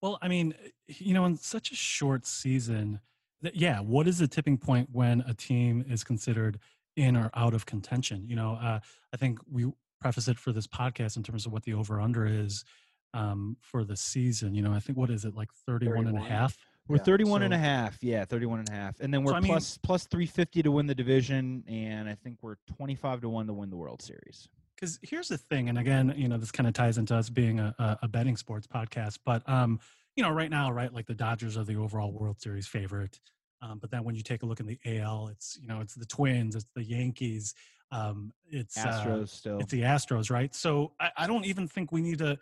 Well, 0.01 0.19
I 0.21 0.27
mean, 0.27 0.53
you 0.87 1.13
know, 1.13 1.25
in 1.25 1.37
such 1.37 1.71
a 1.71 1.75
short 1.75 2.25
season, 2.25 2.99
that, 3.41 3.55
yeah, 3.55 3.79
what 3.79 4.07
is 4.07 4.19
the 4.19 4.27
tipping 4.27 4.57
point 4.57 4.89
when 4.91 5.21
a 5.21 5.33
team 5.33 5.85
is 5.87 6.03
considered 6.03 6.59
in 6.97 7.15
or 7.15 7.29
out 7.35 7.53
of 7.53 7.65
contention? 7.65 8.27
You 8.27 8.35
know, 8.35 8.57
uh, 8.61 8.79
I 9.13 9.17
think 9.17 9.39
we 9.49 9.71
preface 10.01 10.27
it 10.27 10.37
for 10.37 10.51
this 10.51 10.67
podcast 10.67 11.15
in 11.15 11.23
terms 11.23 11.45
of 11.45 11.53
what 11.53 11.63
the 11.63 11.73
over 11.73 12.01
under 12.01 12.25
is 12.25 12.65
um, 13.13 13.55
for 13.61 13.85
the 13.85 13.95
season. 13.95 14.53
You 14.53 14.61
know, 14.61 14.73
I 14.73 14.79
think 14.79 14.97
what 14.97 15.09
is 15.09 15.23
it 15.23 15.35
like 15.35 15.49
31, 15.65 16.03
31. 16.03 16.15
and 16.15 16.25
a 16.25 16.29
half? 16.29 16.57
We're 16.89 16.97
yeah. 16.97 17.03
31 17.03 17.39
so, 17.39 17.45
and 17.45 17.53
a 17.53 17.57
half. 17.57 17.97
Yeah, 18.03 18.25
31 18.25 18.59
and 18.59 18.69
a 18.69 18.73
half. 18.73 18.99
And 18.99 19.13
then 19.13 19.23
we're 19.23 19.31
so, 19.31 19.39
plus, 19.39 19.77
mean, 19.77 19.79
plus 19.83 20.05
350 20.07 20.63
to 20.63 20.71
win 20.71 20.85
the 20.85 20.95
division. 20.95 21.63
And 21.65 22.09
I 22.09 22.15
think 22.15 22.39
we're 22.41 22.57
25 22.75 23.21
to 23.21 23.29
1 23.29 23.47
to 23.47 23.53
win 23.53 23.69
the 23.69 23.77
World 23.77 24.01
Series 24.01 24.49
because 24.83 24.99
here's 25.01 25.29
the 25.29 25.37
thing, 25.37 25.69
and 25.69 25.77
again, 25.77 26.13
you 26.17 26.27
know, 26.27 26.37
this 26.37 26.51
kind 26.51 26.67
of 26.67 26.73
ties 26.73 26.97
into 26.97 27.15
us 27.15 27.29
being 27.29 27.57
a, 27.57 27.97
a 28.01 28.07
betting 28.09 28.35
sports 28.35 28.67
podcast, 28.67 29.17
but 29.23 29.41
um, 29.47 29.79
you 30.17 30.23
know, 30.23 30.29
right 30.29 30.49
now, 30.49 30.69
right, 30.73 30.93
like 30.93 31.05
the 31.05 31.13
Dodgers 31.13 31.55
are 31.55 31.63
the 31.63 31.77
overall 31.77 32.11
World 32.11 32.41
Series 32.41 32.67
favorite. 32.67 33.17
Um, 33.61 33.79
but 33.79 33.91
then 33.91 34.03
when 34.03 34.13
you 34.13 34.23
take 34.23 34.43
a 34.43 34.45
look 34.45 34.59
in 34.59 34.65
the 34.65 34.77
AL, 34.85 35.29
it's 35.29 35.57
you 35.61 35.69
know, 35.69 35.79
it's 35.79 35.95
the 35.95 36.05
Twins, 36.05 36.53
it's 36.57 36.65
the 36.75 36.83
Yankees, 36.83 37.53
um, 37.93 38.33
it's 38.45 38.77
Astros 38.77 39.23
uh, 39.23 39.25
still, 39.25 39.59
it's 39.59 39.71
the 39.71 39.83
Astros, 39.83 40.29
right? 40.29 40.53
So 40.53 40.91
I, 40.99 41.11
I, 41.15 41.27
don't 41.27 41.45
even 41.45 41.65
think 41.65 41.93
we 41.93 42.01
need 42.01 42.17
to 42.17 42.37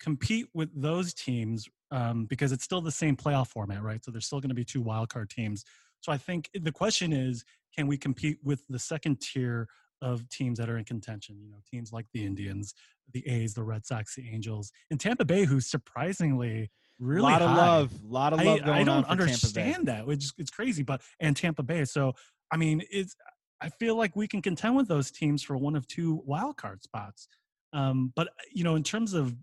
compete 0.00 0.48
with 0.54 0.70
those 0.74 1.14
teams 1.14 1.68
um, 1.92 2.24
because 2.24 2.50
it's 2.50 2.64
still 2.64 2.80
the 2.80 2.90
same 2.90 3.16
playoff 3.16 3.48
format, 3.48 3.84
right? 3.84 4.04
So 4.04 4.10
there's 4.10 4.26
still 4.26 4.40
going 4.40 4.48
to 4.48 4.54
be 4.56 4.64
two 4.64 4.82
wild 4.82 5.10
card 5.10 5.30
teams. 5.30 5.64
So 6.00 6.10
I 6.10 6.16
think 6.16 6.50
the 6.54 6.72
question 6.72 7.12
is, 7.12 7.44
can 7.76 7.86
we 7.86 7.96
compete 7.96 8.38
with 8.42 8.64
the 8.68 8.80
second 8.80 9.20
tier 9.20 9.68
of 10.02 10.28
teams 10.28 10.58
that 10.58 10.68
are 10.68 10.78
in 10.78 10.84
contention. 10.84 11.38
You 11.40 11.50
know, 11.50 11.58
teams 11.70 11.92
like 11.92 12.06
the 12.12 12.24
Indians, 12.24 12.74
the 13.12 13.26
A's, 13.26 13.54
the 13.54 13.62
Red 13.62 13.86
Sox, 13.86 14.14
the 14.14 14.28
Angels, 14.28 14.70
and 14.90 15.00
Tampa 15.00 15.24
Bay, 15.24 15.44
who's 15.44 15.66
surprisingly 15.66 16.70
really 16.98 17.20
a 17.20 17.22
lot 17.22 17.42
high. 17.42 17.50
of 17.50 17.56
love, 17.56 17.92
a 17.92 18.12
lot 18.12 18.32
of 18.32 18.42
love. 18.42 18.60
I, 18.64 18.80
I 18.80 18.84
don't 18.84 19.06
understand 19.06 19.86
that, 19.86 20.06
which 20.06 20.32
it's 20.38 20.50
crazy. 20.50 20.82
But 20.82 21.02
and 21.20 21.36
Tampa 21.36 21.62
Bay, 21.62 21.84
so 21.84 22.14
I 22.50 22.56
mean, 22.56 22.82
it's 22.90 23.14
I 23.60 23.68
feel 23.70 23.96
like 23.96 24.14
we 24.14 24.28
can 24.28 24.42
contend 24.42 24.76
with 24.76 24.88
those 24.88 25.10
teams 25.10 25.42
for 25.42 25.56
one 25.56 25.76
of 25.76 25.86
two 25.86 26.22
wild 26.24 26.56
card 26.56 26.82
spots. 26.82 27.28
Um, 27.72 28.12
but 28.14 28.28
you 28.52 28.64
know, 28.64 28.76
in 28.76 28.82
terms 28.82 29.14
of 29.14 29.34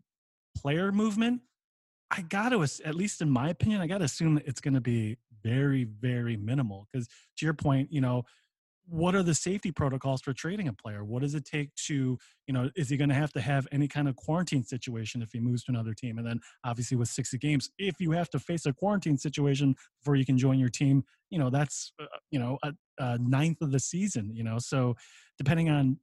player 0.58 0.92
movement, 0.92 1.42
I 2.12 2.22
got 2.22 2.50
to, 2.50 2.64
at 2.64 2.96
least 2.96 3.22
in 3.22 3.30
my 3.30 3.50
opinion, 3.50 3.82
I 3.82 3.88
got 3.88 4.00
to 4.00 4.06
assume 4.06 4.36
that 4.36 4.48
it's 4.48 4.62
going 4.62 4.74
to 4.76 4.82
be 4.82 5.18
very, 5.44 5.84
very 5.84 6.38
minimal. 6.38 6.88
Because 6.92 7.08
to 7.38 7.46
your 7.46 7.54
point, 7.54 7.92
you 7.92 8.02
know, 8.02 8.24
what 8.88 9.16
are 9.16 9.24
the 9.24 9.34
safety 9.34 9.72
protocols 9.72 10.22
for 10.22 10.34
trading 10.34 10.68
a 10.68 10.74
player? 10.74 11.04
What 11.04 11.22
does 11.22 11.34
it 11.36 11.46
take 11.46 11.74
to, 11.88 12.18
you 12.48 12.54
know, 12.54 12.70
is 12.76 12.90
he 12.90 12.98
going 12.98 13.10
to 13.10 13.16
have 13.16 13.34
to 13.34 13.42
have 13.42 13.68
any 13.72 13.88
kind 13.88 14.08
of 14.08 14.16
quarantine 14.16 14.64
situation 14.64 15.22
if 15.22 15.32
he 15.32 15.40
moves 15.40 15.64
to 15.64 15.72
another 15.72 15.94
team? 15.94 16.18
And 16.18 16.28
then 16.28 16.40
obviously 16.64 16.98
with 16.98 17.10
60 17.10 17.38
games, 17.40 17.70
if 17.78 17.96
you 18.00 18.12
have 18.12 18.30
to 18.32 18.40
face 18.40 18.66
a 18.66 18.74
quarantine 18.74 19.18
situation 19.18 19.76
before 20.02 20.16
you 20.16 20.26
can 20.26 20.38
join 20.38 20.60
your 20.60 20.70
team, 20.70 21.04
you 21.30 21.40
know, 21.40 21.50
that's, 21.50 21.92
uh, 22.00 22.06
you 22.30 22.40
know, 22.40 22.60
a, 22.64 22.74
a 23.00 23.18
ninth 23.18 23.62
of 23.62 23.72
the 23.72 23.80
season, 23.80 24.32
you 24.34 24.44
know, 24.44 24.60
so 24.60 24.96
depending 25.38 25.70
on 25.70 25.98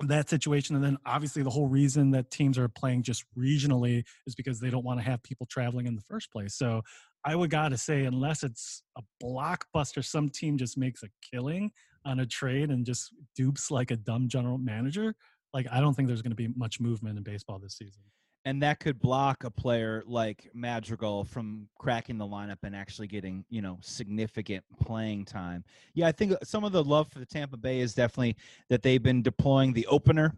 that 0.00 0.28
situation. 0.28 0.76
And 0.76 0.84
then 0.84 0.98
obviously 1.06 1.42
the 1.42 1.50
whole 1.50 1.66
reason 1.66 2.12
that 2.12 2.30
teams 2.30 2.58
are 2.58 2.68
playing 2.68 3.02
just 3.02 3.24
regionally 3.36 4.04
is 4.26 4.34
because 4.34 4.60
they 4.60 4.70
don't 4.70 4.84
want 4.84 5.00
to 5.00 5.04
have 5.04 5.22
people 5.22 5.46
traveling 5.50 5.86
in 5.86 5.96
the 5.96 6.02
first 6.02 6.30
place. 6.30 6.56
So 6.56 6.82
I 7.24 7.34
would 7.34 7.50
gotta 7.50 7.76
say, 7.76 8.04
unless 8.04 8.42
it's 8.42 8.82
a 8.96 9.02
blockbuster, 9.22 10.04
some 10.04 10.28
team 10.28 10.56
just 10.56 10.78
makes 10.78 11.02
a 11.02 11.08
killing 11.32 11.72
on 12.08 12.20
a 12.20 12.26
trade 12.26 12.70
and 12.70 12.86
just 12.86 13.12
dupes 13.36 13.70
like 13.70 13.90
a 13.90 13.96
dumb 13.96 14.28
general 14.28 14.58
manager, 14.58 15.14
like 15.52 15.66
I 15.70 15.80
don't 15.80 15.94
think 15.94 16.08
there's 16.08 16.22
going 16.22 16.30
to 16.30 16.36
be 16.36 16.48
much 16.56 16.80
movement 16.80 17.18
in 17.18 17.22
baseball 17.22 17.58
this 17.58 17.76
season. 17.76 18.02
And 18.44 18.62
that 18.62 18.80
could 18.80 18.98
block 18.98 19.44
a 19.44 19.50
player 19.50 20.02
like 20.06 20.48
Madrigal 20.54 21.24
from 21.24 21.68
cracking 21.78 22.16
the 22.16 22.24
lineup 22.24 22.58
and 22.62 22.74
actually 22.74 23.08
getting, 23.08 23.44
you 23.50 23.60
know, 23.60 23.78
significant 23.82 24.64
playing 24.80 25.26
time. 25.26 25.64
Yeah, 25.92 26.06
I 26.06 26.12
think 26.12 26.32
some 26.44 26.64
of 26.64 26.72
the 26.72 26.82
love 26.82 27.08
for 27.12 27.18
the 27.18 27.26
Tampa 27.26 27.58
Bay 27.58 27.80
is 27.80 27.94
definitely 27.94 28.36
that 28.70 28.82
they've 28.82 29.02
been 29.02 29.22
deploying 29.22 29.74
the 29.74 29.86
opener 29.88 30.34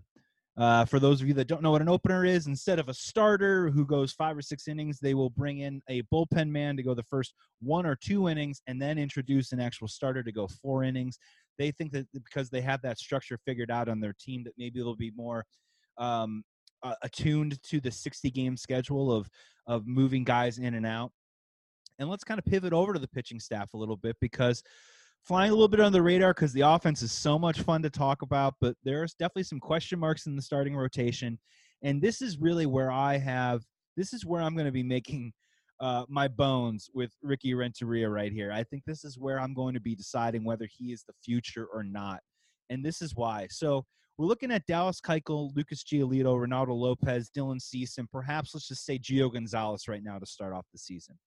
uh, 0.61 0.85
for 0.85 0.99
those 0.99 1.23
of 1.23 1.29
you 1.29 1.33
that 1.33 1.47
don't 1.47 1.63
know 1.63 1.71
what 1.71 1.81
an 1.81 1.89
opener 1.89 2.25
is, 2.25 2.47
instead 2.47 2.79
of 2.79 2.91
a 2.91 2.95
starter 2.95 3.71
who 3.71 3.87
goes 3.87 4.13
five 4.13 4.37
or 4.37 4.43
six 4.43 4.69
innings, 4.69 4.99
they 4.99 5.15
will 5.15 5.31
bring 5.31 5.61
in 5.61 5.81
a 5.89 6.03
bullpen 6.13 6.51
man 6.51 6.77
to 6.77 6.83
go 6.83 6.93
the 6.93 7.03
first 7.05 7.33
one 7.63 7.87
or 7.87 7.97
two 7.97 8.29
innings 8.29 8.61
and 8.67 8.81
then 8.81 8.99
introduce 8.99 9.53
an 9.53 9.61
actual 9.61 9.89
starter 9.89 10.23
to 10.23 10.33
go 10.33 10.47
four 10.47 10.85
innings. 10.85 11.19
They 11.61 11.73
think 11.73 11.93
that 11.93 12.07
because 12.15 12.49
they 12.49 12.63
have 12.63 12.81
that 12.81 12.99
structure 12.99 13.39
figured 13.45 13.71
out 13.71 13.91
on 13.91 14.01
their 14.01 14.15
team, 14.19 14.43
that 14.45 14.55
maybe 14.57 14.81
they'll 14.81 14.97
be 14.97 15.13
more 15.15 15.45
um, 15.99 16.43
uh, 16.83 16.95
attuned 17.03 17.63
to 17.65 17.81
the 17.81 17.91
60 17.91 18.31
game 18.31 18.57
schedule 18.57 19.13
of, 19.13 19.29
of 19.67 19.87
moving 19.87 20.25
guys 20.25 20.57
in 20.57 20.73
and 20.73 20.87
out. 20.87 21.13
And 21.99 22.09
let's 22.09 22.25
kind 22.25 22.39
of 22.39 22.47
pivot 22.47 22.73
over 22.73 22.95
to 22.95 22.99
the 22.99 23.09
pitching 23.09 23.39
staff 23.39 23.75
a 23.75 23.77
little 23.77 23.99
bit 23.99 24.17
because 24.23 24.63
flying 25.23 25.51
a 25.51 25.55
little 25.55 25.69
bit 25.69 25.81
on 25.81 25.93
the 25.93 26.01
radar 26.01 26.33
because 26.33 26.55
the 26.55 26.63
offense 26.63 27.03
is 27.03 27.13
so 27.13 27.39
much 27.39 27.61
fun 27.61 27.83
to 27.83 27.91
talk 27.91 28.23
about, 28.23 28.55
but 28.63 28.75
there's 28.83 29.13
definitely 29.13 29.43
some 29.43 29.61
question 29.61 29.99
marks 29.99 30.25
in 30.25 30.37
the 30.37 30.41
starting 30.41 30.75
rotation. 30.75 31.39
And 31.83 32.01
this 32.01 32.23
is 32.23 32.39
really 32.39 32.65
where 32.65 32.91
I 32.91 33.19
have 33.19 33.61
this 33.99 34.15
is 34.15 34.25
where 34.25 34.41
I'm 34.41 34.55
going 34.55 34.65
to 34.65 34.73
be 34.73 34.83
making 34.83 35.35
uh, 35.81 36.05
my 36.09 36.29
bones 36.29 36.91
with 36.95 37.13
Ricky 37.23 37.55
Renteria 37.55 38.09
right 38.09 38.33
here. 38.33 38.53
I 38.53 38.65
think 38.65 38.85
this 38.87 39.05
is 39.05 39.19
where 39.19 39.41
I'm 39.41 39.55
going 39.55 39.75
to 39.75 39.81
be 39.81 39.95
deciding 39.95 40.45
whether 40.45 40.69
he 40.71 40.93
is 40.93 41.05
the 41.05 41.15
future 41.25 41.67
or 41.73 41.83
not. 41.83 42.21
And 42.69 42.85
this 42.85 43.03
is 43.03 43.15
why. 43.15 43.49
So 43.51 43.85
we're 44.19 44.27
looking 44.27 44.53
at 44.53 44.67
Dallas 44.67 45.01
Keuchel, 45.01 45.51
Lucas 45.57 45.83
Giolito, 45.83 46.37
Reynaldo 46.37 46.79
Lopez, 46.79 47.31
Dylan 47.35 47.61
Cease, 47.61 47.97
and 47.97 48.11
perhaps 48.11 48.55
let's 48.55 48.69
just 48.69 48.85
say 48.85 48.99
Gio 48.99 49.33
Gonzalez 49.33 49.89
right 49.89 50.03
now 50.05 50.19
to 50.19 50.27
start 50.27 50.53
off 50.53 50.67
the 50.73 50.79
season. 50.79 51.19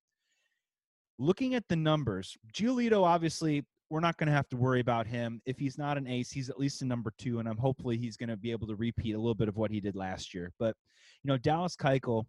Looking 1.17 1.55
at 1.55 1.67
the 1.67 1.75
numbers, 1.75 2.37
Giolito 2.53 3.03
obviously 3.03 3.65
we're 3.89 3.99
not 3.99 4.17
going 4.17 4.27
to 4.27 4.33
have 4.33 4.49
to 4.49 4.57
worry 4.57 4.79
about 4.79 5.05
him. 5.05 5.41
If 5.45 5.57
he's 5.57 5.77
not 5.77 5.97
an 5.97 6.07
ace, 6.07 6.31
he's 6.31 6.49
at 6.49 6.59
least 6.59 6.81
a 6.81 6.85
number 6.85 7.11
two, 7.17 7.39
and 7.39 7.47
I'm 7.47 7.57
hopefully 7.57 7.97
he's 7.97 8.17
going 8.17 8.29
to 8.29 8.37
be 8.37 8.51
able 8.51 8.67
to 8.67 8.75
repeat 8.75 9.13
a 9.13 9.19
little 9.19 9.35
bit 9.35 9.47
of 9.47 9.55
what 9.55 9.71
he 9.71 9.79
did 9.79 9.95
last 9.95 10.33
year. 10.33 10.51
But 10.59 10.75
you 11.23 11.27
know, 11.27 11.37
Dallas 11.37 11.75
Keuchel, 11.75 12.25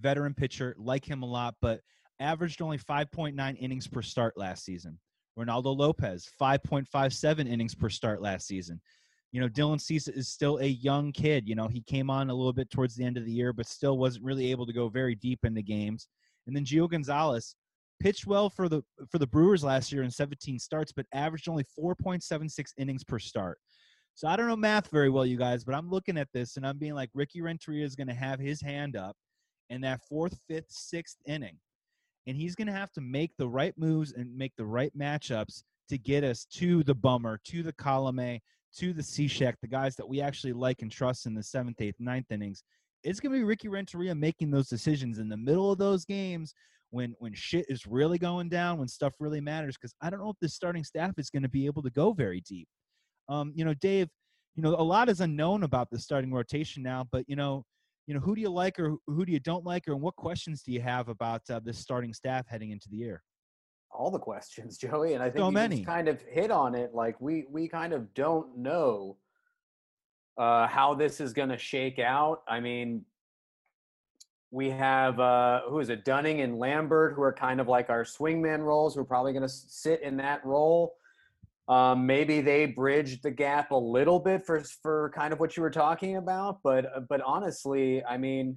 veteran 0.00 0.34
pitcher, 0.34 0.74
like 0.78 1.04
him 1.04 1.22
a 1.22 1.26
lot, 1.26 1.54
but 1.60 1.80
averaged 2.20 2.62
only 2.62 2.78
5.9 2.78 3.56
innings 3.58 3.86
per 3.86 4.02
start 4.02 4.36
last 4.36 4.64
season. 4.64 4.98
Reynaldo 5.38 5.76
Lopez, 5.76 6.28
5.57 6.40 7.48
innings 7.48 7.74
per 7.74 7.88
start 7.88 8.22
last 8.22 8.46
season. 8.46 8.80
You 9.32 9.40
know, 9.40 9.48
Dylan 9.48 9.80
Cease 9.80 10.08
is 10.08 10.28
still 10.28 10.58
a 10.58 10.66
young 10.66 11.12
kid. 11.12 11.46
You 11.46 11.56
know, 11.56 11.68
he 11.68 11.82
came 11.82 12.08
on 12.08 12.30
a 12.30 12.34
little 12.34 12.54
bit 12.54 12.70
towards 12.70 12.94
the 12.94 13.04
end 13.04 13.18
of 13.18 13.26
the 13.26 13.32
year, 13.32 13.52
but 13.52 13.66
still 13.66 13.98
wasn't 13.98 14.24
really 14.24 14.50
able 14.50 14.66
to 14.66 14.72
go 14.72 14.88
very 14.88 15.14
deep 15.14 15.40
into 15.44 15.62
games. 15.62 16.08
And 16.46 16.56
then 16.56 16.64
Gio 16.64 16.88
Gonzalez, 16.88 17.54
pitched 18.00 18.26
well 18.26 18.50
for 18.50 18.68
the 18.68 18.82
for 19.10 19.18
the 19.18 19.26
Brewers 19.26 19.64
last 19.64 19.92
year 19.92 20.02
in 20.02 20.10
17 20.10 20.58
starts, 20.58 20.92
but 20.92 21.06
averaged 21.12 21.48
only 21.48 21.64
4.76 21.78 22.66
innings 22.78 23.04
per 23.04 23.18
start. 23.18 23.58
So 24.14 24.28
I 24.28 24.36
don't 24.36 24.48
know 24.48 24.56
math 24.56 24.90
very 24.90 25.10
well, 25.10 25.26
you 25.26 25.36
guys, 25.36 25.64
but 25.64 25.74
I'm 25.74 25.90
looking 25.90 26.16
at 26.16 26.28
this 26.32 26.56
and 26.56 26.66
I'm 26.66 26.78
being 26.78 26.94
like 26.94 27.10
Ricky 27.14 27.42
Renteria 27.42 27.84
is 27.84 27.94
going 27.94 28.08
to 28.08 28.14
have 28.14 28.40
his 28.40 28.62
hand 28.62 28.96
up 28.96 29.16
in 29.70 29.80
that 29.82 30.00
fourth, 30.08 30.38
fifth, 30.48 30.70
sixth 30.70 31.16
inning, 31.26 31.58
and 32.26 32.36
he's 32.36 32.54
going 32.54 32.66
to 32.66 32.72
have 32.72 32.92
to 32.92 33.00
make 33.00 33.32
the 33.36 33.48
right 33.48 33.74
moves 33.76 34.12
and 34.12 34.36
make 34.36 34.52
the 34.56 34.66
right 34.66 34.92
matchups 34.96 35.62
to 35.88 35.98
get 35.98 36.24
us 36.24 36.44
to 36.52 36.82
the 36.82 36.94
Bummer, 36.94 37.40
to 37.44 37.62
the 37.62 37.72
Colome, 37.72 38.40
to 38.76 38.92
the 38.92 39.02
Cishek, 39.02 39.54
the 39.62 39.68
guys 39.68 39.96
that 39.96 40.08
we 40.08 40.20
actually 40.20 40.52
like 40.52 40.82
and 40.82 40.90
trust 40.90 41.26
in 41.26 41.34
the 41.34 41.42
seventh, 41.42 41.80
eighth, 41.80 41.96
ninth 41.98 42.30
innings. 42.30 42.62
It's 43.04 43.20
going 43.20 43.32
to 43.32 43.38
be 43.38 43.44
Ricky 43.44 43.68
Renteria 43.68 44.14
making 44.14 44.50
those 44.50 44.68
decisions 44.68 45.18
in 45.18 45.28
the 45.28 45.36
middle 45.36 45.70
of 45.70 45.78
those 45.78 46.04
games 46.04 46.54
when 46.90 47.14
when 47.18 47.34
shit 47.34 47.66
is 47.68 47.86
really 47.86 48.18
going 48.18 48.48
down, 48.48 48.78
when 48.78 48.88
stuff 48.88 49.14
really 49.20 49.40
matters. 49.40 49.76
Because 49.76 49.94
I 50.00 50.10
don't 50.10 50.20
know 50.20 50.30
if 50.30 50.38
this 50.40 50.54
starting 50.54 50.84
staff 50.84 51.12
is 51.18 51.30
going 51.30 51.42
to 51.42 51.48
be 51.48 51.66
able 51.66 51.82
to 51.82 51.90
go 51.90 52.12
very 52.12 52.40
deep. 52.40 52.68
Um, 53.28 53.52
you 53.54 53.64
know, 53.64 53.74
Dave, 53.74 54.08
you 54.56 54.62
know, 54.62 54.74
a 54.74 54.82
lot 54.82 55.08
is 55.08 55.20
unknown 55.20 55.62
about 55.62 55.90
the 55.90 55.98
starting 55.98 56.32
rotation 56.32 56.82
now, 56.82 57.06
but 57.10 57.24
you 57.28 57.36
know, 57.36 57.64
you 58.06 58.14
know, 58.14 58.20
who 58.20 58.34
do 58.34 58.40
you 58.40 58.50
like 58.50 58.78
or 58.78 58.96
who 59.06 59.24
do 59.24 59.32
you 59.32 59.40
don't 59.40 59.64
like, 59.64 59.88
or 59.88 59.92
and 59.92 60.00
what 60.00 60.16
questions 60.16 60.62
do 60.62 60.72
you 60.72 60.80
have 60.80 61.08
about 61.08 61.42
uh, 61.50 61.60
this 61.60 61.78
starting 61.78 62.12
staff 62.12 62.46
heading 62.48 62.70
into 62.70 62.88
the 62.88 62.96
year? 62.96 63.22
All 63.90 64.10
the 64.10 64.18
questions, 64.18 64.78
Joey, 64.78 65.14
and 65.14 65.22
I 65.22 65.26
think 65.26 65.38
So 65.38 65.50
many. 65.50 65.76
just 65.76 65.88
kind 65.88 66.08
of 66.08 66.20
hit 66.22 66.50
on 66.50 66.74
it. 66.74 66.94
Like 66.94 67.20
we 67.20 67.46
we 67.50 67.68
kind 67.68 67.92
of 67.92 68.14
don't 68.14 68.56
know 68.56 69.16
uh, 70.38 70.66
how 70.68 70.94
this 70.94 71.20
is 71.20 71.32
going 71.32 71.48
to 71.48 71.58
shake 71.58 71.98
out. 71.98 72.42
I 72.48 72.60
mean, 72.60 73.04
we 74.52 74.70
have 74.70 75.18
uh, 75.18 75.62
who 75.68 75.80
is 75.80 75.88
it, 75.88 76.04
Dunning 76.04 76.42
and 76.42 76.58
Lambert, 76.58 77.14
who 77.14 77.22
are 77.22 77.32
kind 77.32 77.60
of 77.60 77.66
like 77.66 77.90
our 77.90 78.04
swingman 78.04 78.60
roles, 78.60 78.94
who 78.94 79.00
are 79.00 79.04
probably 79.04 79.32
going 79.32 79.42
to 79.42 79.48
sit 79.48 80.00
in 80.02 80.16
that 80.18 80.44
role. 80.46 80.94
Um, 81.68 82.06
maybe 82.06 82.40
they 82.40 82.66
bridged 82.66 83.22
the 83.24 83.30
gap 83.30 83.72
a 83.72 83.76
little 83.76 84.20
bit 84.20 84.46
for 84.46 84.60
for 84.82 85.10
kind 85.14 85.32
of 85.32 85.40
what 85.40 85.56
you 85.56 85.62
were 85.62 85.70
talking 85.70 86.16
about, 86.16 86.60
but 86.62 86.86
uh, 86.86 87.00
but 87.08 87.20
honestly, 87.22 88.04
I 88.04 88.16
mean, 88.18 88.56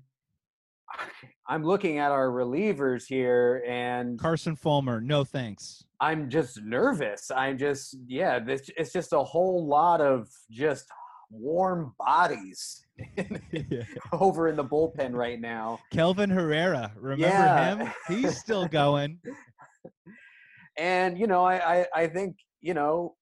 I'm 1.47 1.63
looking 1.63 1.97
at 1.97 2.11
our 2.11 2.27
relievers 2.29 3.05
here, 3.07 3.63
and 3.67 4.19
Carson 4.19 4.55
Fulmer, 4.55 5.01
no 5.01 5.23
thanks. 5.23 5.83
I'm 5.99 6.29
just 6.29 6.61
nervous. 6.61 7.31
I'm 7.35 7.57
just 7.57 7.97
yeah, 8.05 8.37
this 8.39 8.69
it's 8.77 8.93
just 8.93 9.11
a 9.13 9.23
whole 9.23 9.65
lot 9.65 10.01
of 10.01 10.29
just 10.51 10.85
warm 11.31 11.93
bodies 11.99 12.85
over 14.13 14.47
in 14.49 14.55
the 14.55 14.63
bullpen 14.63 15.13
right 15.13 15.41
now. 15.41 15.79
Kelvin 15.91 16.29
Herrera, 16.29 16.91
remember 16.95 17.25
Yeah. 17.25 17.75
him? 17.75 17.91
He's 18.07 18.37
still 18.37 18.67
going. 18.67 19.19
And 20.77 21.17
you 21.17 21.27
know, 21.27 21.43
I 21.43 21.79
I, 21.81 21.85
I 22.03 22.07
think 22.07 22.37
you 22.61 22.73
know, 22.73 23.15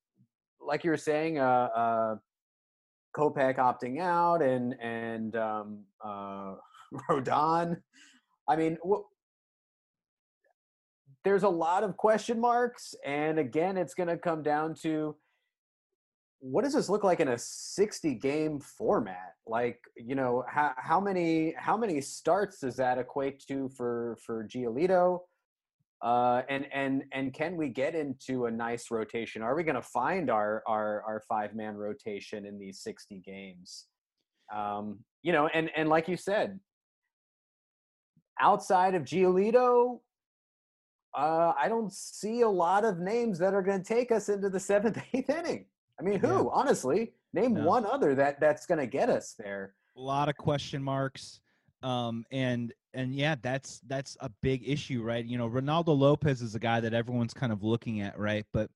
like 0.60 0.84
you 0.84 0.92
were 0.92 0.98
saying, 0.98 1.40
uh, 1.40 1.70
uh, 1.76 2.16
Kopech 3.16 3.58
opting 3.58 4.00
out 4.00 4.42
and 4.42 4.76
and 4.82 5.36
um, 5.36 5.84
uh, 6.04 6.56
Rodon. 7.10 7.78
I 8.48 8.56
mean, 8.56 8.78
wh- 8.88 9.06
there's 11.24 11.44
a 11.44 11.50
lot 11.50 11.84
of 11.84 11.98
question 11.98 12.40
marks, 12.40 12.96
and 13.06 13.40
again, 13.40 13.78
it's 13.78 13.94
going 13.94 14.10
to 14.10 14.18
come 14.18 14.44
down 14.44 14.76
to 14.84 15.16
what 16.40 16.64
does 16.64 16.74
this 16.74 16.90
look 16.90 17.04
like 17.04 17.20
in 17.20 17.30
a 17.30 17.38
60 17.38 18.14
game 18.16 18.60
format 18.60 19.34
like 19.48 19.80
you 19.96 20.14
know 20.14 20.44
how, 20.48 20.72
how 20.78 21.00
many 21.00 21.54
how 21.58 21.76
many 21.76 22.00
starts 22.00 22.60
does 22.60 22.76
that 22.76 22.98
equate 22.98 23.44
to 23.48 23.70
for 23.70 24.18
for 24.24 24.48
giolito 24.48 25.22
uh 26.04 26.44
and 26.50 26.68
and 26.72 27.04
and 27.12 27.34
can 27.34 27.58
we 27.58 27.70
get 27.70 27.96
into 27.96 28.46
a 28.46 28.52
nice 28.52 28.92
rotation 28.92 29.42
are 29.42 29.56
we 29.56 29.64
going 29.64 29.76
to 29.76 29.82
find 29.82 30.30
our 30.30 30.62
our 30.68 31.02
our 31.08 31.24
five 31.28 31.56
man 31.56 31.76
rotation 31.76 32.46
in 32.46 32.60
these 32.60 32.82
60 32.82 33.20
games 33.26 33.86
um 34.56 35.00
you 35.24 35.32
know 35.32 35.48
and 35.56 35.72
and 35.76 35.90
like 35.90 36.08
you 36.08 36.16
said 36.16 36.60
outside 38.40 38.94
of 38.94 39.04
giolito 39.04 40.00
uh, 41.18 41.52
I 41.58 41.68
don't 41.68 41.92
see 41.92 42.42
a 42.42 42.50
lot 42.50 42.86
of 42.86 43.00
names 43.00 43.40
that 43.40 43.56
are 43.56 43.64
going 43.64 43.82
to 43.82 43.84
take 43.84 44.12
us 44.12 44.30
into 44.30 44.50
the 44.50 44.60
seventh, 44.60 45.02
eighth 45.16 45.32
inning. 45.32 45.66
I 46.00 46.04
mean, 46.04 46.20
who? 46.20 46.28
Yeah. 46.28 46.44
Honestly, 46.52 47.14
name 47.34 47.56
No. 47.56 47.66
one 47.66 47.88
other 47.88 48.14
that 48.14 48.40
that's 48.40 48.68
going 48.68 48.80
to 48.80 48.86
get 48.86 49.10
us 49.10 49.34
there. 49.40 49.74
a 49.96 50.00
lot 50.00 50.30
of 50.30 50.38
question 50.38 50.84
marks 50.84 51.42
um 51.82 52.24
and 52.32 52.72
and 52.98 53.16
yeah 53.16 53.36
that's 53.42 53.80
that's 53.88 54.18
a 54.22 54.30
big 54.42 54.68
issue 54.68 55.02
right? 55.02 55.26
You 55.26 55.38
know 55.38 55.50
Reynaldo 55.50 55.98
Lopez 55.98 56.42
is 56.42 56.56
a 56.56 56.60
guy 56.60 56.80
that 56.80 56.94
everyone's 56.94 57.34
kind 57.34 57.54
of 57.54 57.64
looking 57.64 58.02
at 58.02 58.18
right? 58.20 58.46
But 58.52 58.70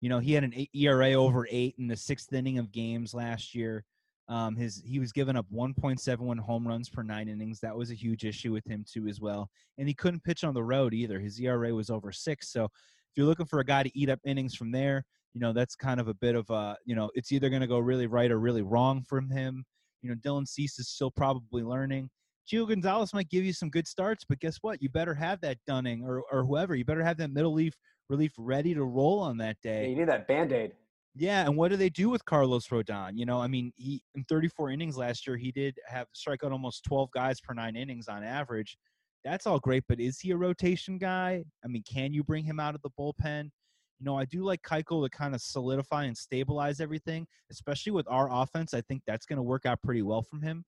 you 0.00 0.08
know 0.08 0.18
he 0.18 0.32
had 0.32 0.44
an 0.44 0.66
era 0.74 1.12
over 1.12 1.46
eight 1.50 1.74
in 1.78 1.86
the 1.86 1.96
sixth 1.96 2.32
inning 2.32 2.58
of 2.58 2.72
games 2.72 3.14
last 3.14 3.54
year. 3.54 3.84
Um 4.28 4.56
his 4.56 4.82
he 4.84 4.98
was 4.98 5.12
giving 5.12 5.36
up 5.36 5.46
1.71 5.54 6.38
home 6.38 6.66
runs 6.66 6.88
per 6.88 7.02
nine 7.02 7.28
innings. 7.28 7.60
That 7.60 7.76
was 7.76 7.90
a 7.90 7.94
huge 7.94 8.24
issue 8.24 8.52
with 8.52 8.66
him 8.66 8.84
too 8.90 9.06
as 9.06 9.20
well. 9.20 9.50
And 9.76 9.86
he 9.86 9.94
couldn't 9.94 10.24
pitch 10.24 10.44
on 10.44 10.54
the 10.54 10.64
road 10.64 10.94
either. 10.94 11.20
His 11.20 11.38
era 11.38 11.74
was 11.74 11.90
over 11.90 12.10
six. 12.10 12.50
So 12.52 12.64
if 12.64 13.16
you're 13.16 13.26
looking 13.26 13.46
for 13.46 13.60
a 13.60 13.64
guy 13.64 13.82
to 13.82 13.98
eat 13.98 14.10
up 14.10 14.20
innings 14.24 14.54
from 14.54 14.72
there 14.72 15.04
you 15.34 15.40
know 15.40 15.52
that's 15.52 15.76
kind 15.76 16.00
of 16.00 16.08
a 16.08 16.14
bit 16.14 16.34
of 16.34 16.48
a 16.50 16.76
you 16.84 16.96
know 16.96 17.10
it's 17.14 17.32
either 17.32 17.48
going 17.48 17.60
to 17.60 17.68
go 17.68 17.78
really 17.78 18.06
right 18.06 18.30
or 18.30 18.38
really 18.40 18.62
wrong 18.62 19.02
from 19.02 19.30
him. 19.30 19.64
You 20.02 20.10
know, 20.10 20.16
Dylan 20.16 20.46
Cease 20.46 20.78
is 20.78 20.88
still 20.88 21.10
probably 21.10 21.62
learning. 21.62 22.08
Gio 22.50 22.66
Gonzalez 22.66 23.12
might 23.12 23.28
give 23.28 23.44
you 23.44 23.52
some 23.52 23.68
good 23.68 23.86
starts, 23.86 24.24
but 24.26 24.40
guess 24.40 24.58
what? 24.62 24.82
You 24.82 24.88
better 24.88 25.14
have 25.14 25.40
that 25.42 25.58
Dunning 25.66 26.02
or, 26.02 26.22
or 26.32 26.44
whoever. 26.44 26.74
You 26.74 26.84
better 26.84 27.04
have 27.04 27.18
that 27.18 27.30
middle 27.30 27.52
leaf 27.52 27.74
relief 28.08 28.32
ready 28.38 28.74
to 28.74 28.84
roll 28.84 29.20
on 29.20 29.36
that 29.38 29.56
Yeah, 29.62 29.80
day. 29.80 29.90
you 29.90 29.96
need 29.96 30.08
that 30.08 30.26
band 30.26 30.52
aid. 30.52 30.72
Yeah, 31.14 31.44
and 31.44 31.56
what 31.56 31.70
do 31.70 31.76
they 31.76 31.90
do 31.90 32.08
with 32.08 32.24
Carlos 32.24 32.68
Rodon? 32.68 33.12
You 33.14 33.26
know, 33.26 33.40
I 33.40 33.48
mean, 33.48 33.72
he 33.76 34.02
in 34.14 34.24
34 34.28 34.70
innings 34.70 34.96
last 34.96 35.26
year, 35.26 35.36
he 35.36 35.50
did 35.50 35.76
have 35.86 36.06
strike 36.12 36.44
out 36.44 36.52
almost 36.52 36.84
12 36.84 37.10
guys 37.10 37.40
per 37.40 37.52
nine 37.54 37.76
innings 37.76 38.08
on 38.08 38.22
average. 38.22 38.78
That's 39.24 39.46
all 39.46 39.58
great, 39.58 39.84
but 39.88 40.00
is 40.00 40.20
he 40.20 40.30
a 40.30 40.36
rotation 40.36 40.96
guy? 40.96 41.44
I 41.64 41.68
mean, 41.68 41.82
can 41.90 42.12
you 42.14 42.22
bring 42.22 42.44
him 42.44 42.60
out 42.60 42.74
of 42.74 42.82
the 42.82 42.90
bullpen? 42.98 43.50
You 43.98 44.04
know, 44.04 44.16
I 44.16 44.26
do 44.26 44.44
like 44.44 44.62
Keuchel 44.62 45.04
to 45.04 45.10
kind 45.10 45.34
of 45.34 45.40
solidify 45.42 46.04
and 46.04 46.16
stabilize 46.16 46.80
everything, 46.80 47.26
especially 47.50 47.90
with 47.90 48.06
our 48.08 48.28
offense. 48.30 48.72
I 48.72 48.80
think 48.82 49.02
that's 49.06 49.26
going 49.26 49.38
to 49.38 49.42
work 49.42 49.66
out 49.66 49.82
pretty 49.82 50.02
well 50.02 50.22
from 50.22 50.40
him. 50.40 50.64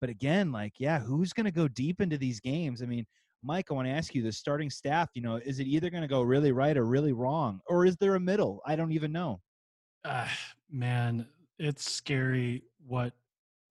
But 0.00 0.10
again, 0.10 0.52
like, 0.52 0.74
yeah, 0.78 1.00
who's 1.00 1.32
going 1.32 1.46
to 1.46 1.50
go 1.52 1.68
deep 1.68 2.00
into 2.00 2.18
these 2.18 2.40
games? 2.40 2.82
I 2.82 2.86
mean, 2.86 3.06
Mike, 3.42 3.66
I 3.70 3.74
want 3.74 3.86
to 3.88 3.92
ask 3.92 4.14
you 4.14 4.22
the 4.22 4.32
starting 4.32 4.70
staff, 4.70 5.10
you 5.14 5.22
know, 5.22 5.36
is 5.36 5.60
it 5.60 5.66
either 5.66 5.90
going 5.90 6.02
to 6.02 6.08
go 6.08 6.22
really 6.22 6.52
right 6.52 6.76
or 6.76 6.84
really 6.84 7.12
wrong? 7.12 7.60
Or 7.66 7.84
is 7.86 7.96
there 7.96 8.14
a 8.16 8.20
middle? 8.20 8.60
I 8.66 8.76
don't 8.76 8.92
even 8.92 9.12
know. 9.12 9.40
uh, 10.04 10.26
man, 10.70 11.26
it's 11.58 11.90
scary 11.90 12.62
what 12.86 13.12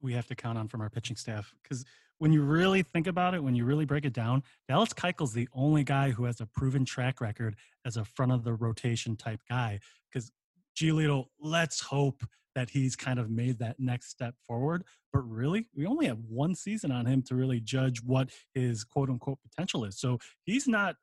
we 0.02 0.14
have 0.14 0.28
to 0.28 0.36
count 0.36 0.58
on 0.58 0.68
from 0.68 0.82
our 0.82 0.90
pitching 0.90 1.16
staff 1.16 1.54
because 1.64 1.84
when 2.20 2.34
you 2.34 2.42
really 2.42 2.82
think 2.84 3.08
about 3.08 3.34
it, 3.36 3.44
when 3.44 3.56
you 3.56 3.66
really 3.66 3.86
break 3.86 4.06
it 4.06 4.14
down, 4.14 4.42
Dallas 4.68 4.94
Keuchel's 4.94 5.34
the 5.34 5.48
only 5.54 5.84
guy 5.84 6.10
who 6.10 6.26
has 6.26 6.42
a 6.42 6.46
proven 6.48 6.84
track 6.84 7.22
record 7.22 7.56
as 7.86 7.98
a 7.98 8.06
front 8.06 8.32
of 8.32 8.44
the 8.44 8.54
rotation 8.54 9.16
type 9.16 9.40
guy. 9.50 9.80
Because 10.12 10.32
Giolito, 10.76 11.26
let's 11.40 11.80
hope 11.80 12.24
that 12.58 12.72
he's 12.72 12.96
kind 12.96 13.20
of 13.20 13.30
made 13.30 13.60
that 13.60 13.76
next 13.80 14.10
step 14.10 14.34
forward. 14.48 14.84
But 15.14 15.20
really, 15.20 15.70
we 15.76 15.86
only 15.86 16.08
have 16.08 16.18
one 16.28 16.56
season 16.56 16.92
on 16.92 17.06
him 17.06 17.22
to 17.28 17.36
really 17.36 17.60
judge 17.60 18.02
what 18.04 18.32
his 18.56 18.84
quote 18.84 19.12
unquote 19.12 19.38
potential 19.48 19.86
is. 19.86 20.00
So 20.00 20.18
he's 20.44 20.68
not, 20.68 20.96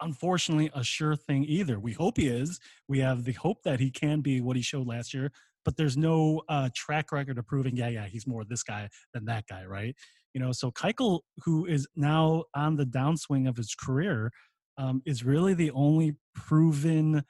unfortunately, 0.00 0.70
a 0.72 0.84
sure 0.84 1.16
thing 1.16 1.44
either. 1.44 1.80
We 1.80 1.94
hope 1.94 2.16
he 2.16 2.28
is. 2.28 2.60
We 2.88 3.00
have 3.00 3.24
the 3.24 3.32
hope 3.32 3.64
that 3.64 3.80
he 3.80 3.90
can 3.90 4.20
be 4.20 4.40
what 4.40 4.54
he 4.54 4.62
showed 4.62 4.86
last 4.86 5.12
year, 5.12 5.32
but 5.64 5.76
there's 5.76 5.96
no 5.96 6.42
uh, 6.48 6.70
track 6.76 7.10
record 7.10 7.38
of 7.38 7.46
proving, 7.48 7.76
yeah, 7.76 7.88
yeah, 7.88 8.06
he's 8.06 8.28
more 8.28 8.44
this 8.44 8.62
guy 8.62 8.88
than 9.12 9.24
that 9.24 9.48
guy, 9.48 9.64
right? 9.64 9.96
You 10.32 10.40
know, 10.40 10.52
so 10.52 10.70
Keuchel, 10.70 11.22
who 11.44 11.66
is 11.66 11.88
now 11.96 12.44
on 12.54 12.76
the 12.76 12.86
downswing 12.86 13.48
of 13.48 13.56
his 13.56 13.74
career, 13.74 14.30
um, 14.78 15.02
is 15.04 15.24
really 15.24 15.54
the 15.54 15.72
only 15.72 16.14
proven 16.36 17.24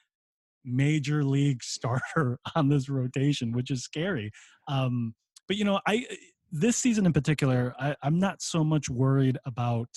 major 0.64 1.24
league 1.24 1.62
starter 1.62 2.38
on 2.54 2.68
this 2.68 2.88
rotation, 2.88 3.52
which 3.52 3.70
is 3.70 3.82
scary. 3.82 4.30
Um, 4.68 5.14
but 5.48 5.56
you 5.56 5.64
know, 5.64 5.80
I 5.86 6.06
this 6.52 6.76
season 6.76 7.06
in 7.06 7.12
particular, 7.12 7.74
I, 7.78 7.94
I'm 8.02 8.18
not 8.18 8.42
so 8.42 8.64
much 8.64 8.88
worried 8.88 9.38
about 9.44 9.88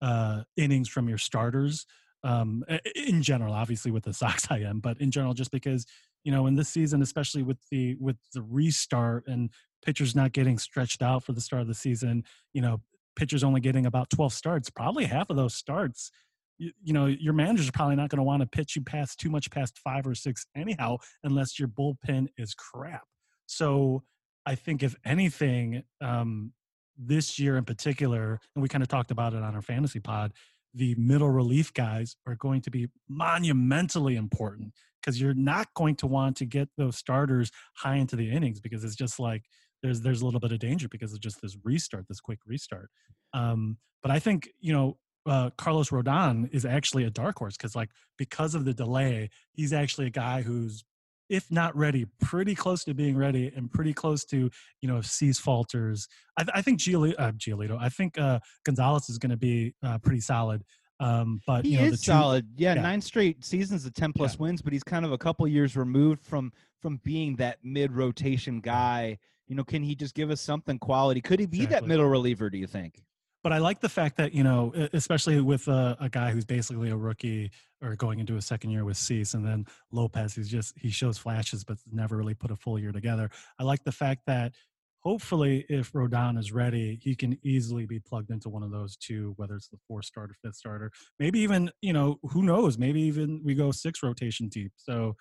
uh, 0.00 0.42
innings 0.56 0.88
from 0.88 1.08
your 1.08 1.18
starters. 1.18 1.86
Um, 2.24 2.64
in 2.94 3.22
general, 3.22 3.52
obviously 3.52 3.90
with 3.90 4.04
the 4.04 4.12
Sox, 4.12 4.46
I 4.50 4.58
am, 4.58 4.80
but 4.80 5.00
in 5.00 5.10
general, 5.10 5.34
just 5.34 5.50
because 5.50 5.86
you 6.24 6.30
know, 6.30 6.46
in 6.46 6.54
this 6.54 6.68
season, 6.68 7.02
especially 7.02 7.42
with 7.42 7.58
the 7.70 7.96
with 7.98 8.16
the 8.32 8.42
restart 8.42 9.26
and 9.26 9.50
pitchers 9.84 10.14
not 10.14 10.32
getting 10.32 10.58
stretched 10.58 11.02
out 11.02 11.24
for 11.24 11.32
the 11.32 11.40
start 11.40 11.62
of 11.62 11.68
the 11.68 11.74
season, 11.74 12.22
you 12.52 12.62
know, 12.62 12.80
pitchers 13.16 13.42
only 13.42 13.60
getting 13.60 13.86
about 13.86 14.10
12 14.10 14.32
starts. 14.32 14.70
Probably 14.70 15.04
half 15.04 15.30
of 15.30 15.36
those 15.36 15.54
starts 15.54 16.12
you, 16.58 16.72
you 16.82 16.92
know 16.92 17.06
your 17.06 17.32
managers 17.32 17.68
are 17.68 17.72
probably 17.72 17.96
not 17.96 18.08
going 18.08 18.18
to 18.18 18.24
want 18.24 18.40
to 18.40 18.46
pitch 18.46 18.76
you 18.76 18.82
past 18.82 19.18
too 19.18 19.30
much 19.30 19.50
past 19.50 19.78
five 19.78 20.06
or 20.06 20.14
six 20.14 20.46
anyhow 20.56 20.96
unless 21.24 21.58
your 21.58 21.68
bullpen 21.68 22.28
is 22.36 22.54
crap. 22.54 23.02
So 23.46 24.02
i 24.46 24.54
think 24.54 24.82
if 24.82 24.94
anything 25.04 25.82
um, 26.00 26.52
this 26.98 27.38
year 27.38 27.56
in 27.56 27.64
particular 27.64 28.40
and 28.54 28.62
we 28.62 28.68
kind 28.68 28.82
of 28.82 28.88
talked 28.88 29.10
about 29.10 29.34
it 29.34 29.42
on 29.42 29.54
our 29.54 29.62
fantasy 29.62 30.00
pod 30.00 30.32
the 30.74 30.94
middle 30.96 31.30
relief 31.30 31.72
guys 31.74 32.16
are 32.26 32.34
going 32.36 32.60
to 32.60 32.70
be 32.70 32.88
monumentally 33.08 34.16
important 34.16 34.72
because 35.00 35.20
you're 35.20 35.34
not 35.34 35.68
going 35.74 35.94
to 35.96 36.06
want 36.06 36.36
to 36.36 36.46
get 36.46 36.68
those 36.78 36.96
starters 36.96 37.50
high 37.76 37.96
into 37.96 38.16
the 38.16 38.30
innings 38.30 38.60
because 38.60 38.84
it's 38.84 38.96
just 38.96 39.18
like 39.18 39.42
there's 39.82 40.00
there's 40.00 40.22
a 40.22 40.24
little 40.24 40.40
bit 40.40 40.52
of 40.52 40.58
danger 40.58 40.88
because 40.88 41.12
of 41.12 41.20
just 41.20 41.40
this 41.42 41.56
restart 41.64 42.06
this 42.08 42.20
quick 42.20 42.38
restart. 42.46 42.88
Um, 43.34 43.78
but 44.02 44.10
i 44.10 44.18
think 44.18 44.48
you 44.60 44.72
know 44.72 44.96
uh, 45.26 45.50
Carlos 45.56 45.90
Rodon 45.90 46.52
is 46.52 46.64
actually 46.64 47.04
a 47.04 47.10
dark 47.10 47.38
horse 47.38 47.56
because, 47.56 47.76
like, 47.76 47.90
because 48.18 48.54
of 48.54 48.64
the 48.64 48.74
delay, 48.74 49.30
he's 49.52 49.72
actually 49.72 50.06
a 50.06 50.10
guy 50.10 50.42
who's, 50.42 50.84
if 51.28 51.50
not 51.50 51.76
ready, 51.76 52.06
pretty 52.20 52.54
close 52.54 52.84
to 52.84 52.94
being 52.94 53.16
ready 53.16 53.52
and 53.54 53.70
pretty 53.70 53.92
close 53.92 54.24
to, 54.26 54.50
you 54.80 54.88
know, 54.88 54.98
if 54.98 55.06
Cease 55.06 55.38
falters. 55.38 56.08
I, 56.36 56.42
th- 56.42 56.52
I 56.54 56.62
think 56.62 56.80
Giolito, 56.80 57.14
uh, 57.18 57.32
Giolito, 57.32 57.78
I 57.80 57.88
think 57.88 58.18
uh, 58.18 58.40
Gonzalez 58.64 59.08
is 59.08 59.18
going 59.18 59.30
to 59.30 59.36
be 59.36 59.74
uh, 59.82 59.98
pretty 59.98 60.20
solid. 60.20 60.64
Um, 61.00 61.40
but 61.46 61.64
he 61.64 61.72
you 61.72 61.78
know, 61.78 61.84
is 61.86 61.92
the 61.92 61.96
two- 61.98 62.12
solid. 62.12 62.46
Yeah, 62.56 62.74
yeah. 62.74 62.82
nine 62.82 63.00
straight 63.00 63.44
seasons 63.44 63.84
of 63.86 63.94
ten 63.94 64.12
plus 64.12 64.38
wins, 64.38 64.62
but 64.62 64.72
he's 64.72 64.84
kind 64.84 65.04
of 65.04 65.12
a 65.12 65.18
couple 65.18 65.46
years 65.48 65.76
removed 65.76 66.24
from 66.24 66.52
from 66.80 67.00
being 67.02 67.36
that 67.36 67.58
mid 67.64 67.92
rotation 67.92 68.60
guy. 68.60 69.18
You 69.48 69.56
know, 69.56 69.64
can 69.64 69.82
he 69.82 69.94
just 69.96 70.14
give 70.14 70.30
us 70.30 70.40
something 70.40 70.78
quality? 70.78 71.20
Could 71.20 71.40
he 71.40 71.46
be 71.46 71.66
that 71.66 71.86
middle 71.86 72.06
reliever? 72.06 72.50
Do 72.50 72.58
you 72.58 72.68
think? 72.68 73.02
But 73.42 73.52
I 73.52 73.58
like 73.58 73.80
the 73.80 73.88
fact 73.88 74.16
that 74.16 74.32
you 74.32 74.42
know, 74.42 74.72
especially 74.92 75.40
with 75.40 75.68
a, 75.68 75.96
a 76.00 76.08
guy 76.08 76.30
who's 76.30 76.44
basically 76.44 76.90
a 76.90 76.96
rookie 76.96 77.50
or 77.82 77.96
going 77.96 78.20
into 78.20 78.36
a 78.36 78.42
second 78.42 78.70
year 78.70 78.84
with 78.84 78.96
Cease, 78.96 79.34
and 79.34 79.44
then 79.44 79.66
Lopez, 79.90 80.34
who's 80.34 80.48
just 80.48 80.74
he 80.78 80.90
shows 80.90 81.18
flashes 81.18 81.64
but 81.64 81.78
never 81.90 82.16
really 82.16 82.34
put 82.34 82.50
a 82.50 82.56
full 82.56 82.78
year 82.78 82.92
together. 82.92 83.30
I 83.58 83.64
like 83.64 83.84
the 83.84 83.92
fact 83.92 84.22
that 84.26 84.52
hopefully, 85.00 85.66
if 85.68 85.92
Rodon 85.92 86.38
is 86.38 86.52
ready, 86.52 86.98
he 87.02 87.16
can 87.16 87.36
easily 87.42 87.86
be 87.86 87.98
plugged 87.98 88.30
into 88.30 88.48
one 88.48 88.62
of 88.62 88.70
those 88.70 88.96
two, 88.96 89.34
whether 89.36 89.56
it's 89.56 89.68
the 89.68 89.78
fourth 89.88 90.04
starter, 90.04 90.34
fifth 90.42 90.56
starter, 90.56 90.92
maybe 91.18 91.40
even 91.40 91.70
you 91.80 91.92
know 91.92 92.18
who 92.30 92.42
knows, 92.42 92.78
maybe 92.78 93.00
even 93.02 93.42
we 93.44 93.54
go 93.54 93.72
six 93.72 94.02
rotation 94.02 94.48
deep. 94.48 94.72
So. 94.76 95.16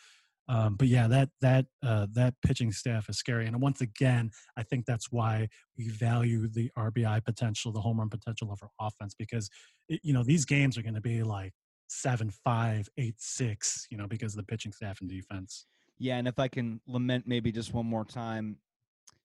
Um, 0.48 0.76
but 0.76 0.88
yeah, 0.88 1.08
that 1.08 1.30
that 1.42 1.66
uh, 1.84 2.08
that 2.14 2.34
pitching 2.46 2.72
staff 2.72 3.10
is 3.10 3.18
scary, 3.18 3.48
and 3.48 3.62
once 3.62 3.82
again, 3.82 4.32
I 4.58 4.64
think 4.64 4.86
that's 4.86 5.12
why 5.12 5.48
we 5.78 5.88
value 5.90 6.48
the 6.48 6.70
RBI 6.78 7.24
potential, 7.24 7.72
the 7.72 7.80
home 7.80 8.00
run 8.00 8.10
potential 8.10 8.52
of 8.52 8.60
our 8.62 8.88
offense, 8.88 9.16
because 9.18 9.50
it, 9.88 10.02
you 10.04 10.14
know 10.14 10.24
these 10.24 10.46
games 10.46 10.78
are 10.78 10.82
going 10.82 10.96
to 10.96 11.02
be 11.02 11.24
like 11.24 11.54
seven 11.88 12.32
five, 12.44 12.90
eight 12.98 13.16
six, 13.18 13.88
you 13.90 13.98
know, 13.98 14.08
because 14.08 14.34
of 14.34 14.38
the 14.38 14.44
pitching 14.44 14.72
staff 14.72 15.02
and 15.02 15.10
defense. 15.10 15.66
Yeah, 16.00 16.18
and 16.18 16.28
if 16.28 16.40
I 16.40 16.48
can 16.48 16.82
lament 16.88 17.26
maybe 17.28 17.52
just 17.52 17.74
one 17.74 17.86
more 17.86 18.06
time, 18.06 18.58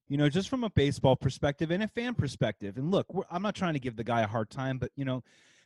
you 0.09 0.17
know, 0.17 0.29
just 0.29 0.49
from 0.49 0.65
a 0.65 0.71
baseball 0.71 1.17
perspective 1.17 1.71
and 1.71 1.83
a 1.83 1.89
fan 1.89 2.15
perspective. 2.15 2.77
And 2.77 2.91
look, 2.91 3.07
I'm 3.31 3.43
not 3.43 3.55
trying 3.55 3.75
to 3.75 3.81
give 3.81 3.97
the 3.97 4.05
guy 4.05 4.23
a 4.23 4.27
hard 4.27 4.51
time, 4.51 4.79
but 4.79 4.91
you 4.97 5.05
know, 5.05 5.23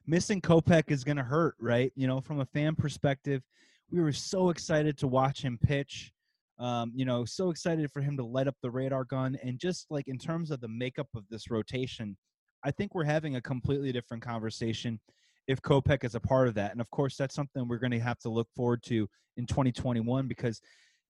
missing 0.07 0.41
Kopech 0.41 0.91
is 0.91 1.05
going 1.05 1.17
to 1.17 1.23
hurt, 1.23 1.57
right? 1.61 1.93
You 1.97 2.07
know, 2.07 2.21
from 2.21 2.41
a 2.41 2.47
fan 2.47 2.75
perspective, 2.75 3.43
we 3.91 4.01
were 4.01 4.13
so 4.13 4.51
excited 4.51 4.97
to 4.99 5.09
watch 5.09 5.43
him 5.43 5.59
pitch. 5.63 6.13
Um, 6.59 6.93
you 6.95 7.05
know, 7.05 7.25
so 7.25 7.51
excited 7.51 7.91
for 7.91 8.03
him 8.03 8.17
to 8.19 8.25
light 8.25 8.47
up 8.47 8.57
the 8.63 8.71
radar 8.71 9.05
gun. 9.05 9.39
And 9.43 9.59
just 9.59 9.87
like 9.91 10.09
in 10.09 10.19
terms 10.19 10.51
of 10.51 10.61
the 10.61 10.69
makeup 10.69 11.09
of 11.17 11.25
this 11.31 11.51
rotation, 11.51 12.17
I 12.65 12.71
think 12.71 12.95
we're 12.95 13.05
having 13.05 13.37
a 13.37 13.41
completely 13.41 13.93
different 13.93 14.23
conversation 14.23 15.01
if 15.49 15.63
Kopech 15.63 16.05
is 16.05 16.15
a 16.15 16.21
part 16.21 16.49
of 16.49 16.55
that. 16.55 16.73
And 16.73 16.81
of 16.81 16.91
course, 16.91 17.17
that's 17.17 17.35
something 17.35 17.67
we're 17.67 17.79
going 17.79 17.93
to 17.93 18.01
have 18.01 18.19
to 18.21 18.29
look 18.29 18.49
forward 18.55 18.83
to 18.85 19.09
in 19.37 19.47
2021 19.47 20.29
because 20.29 20.61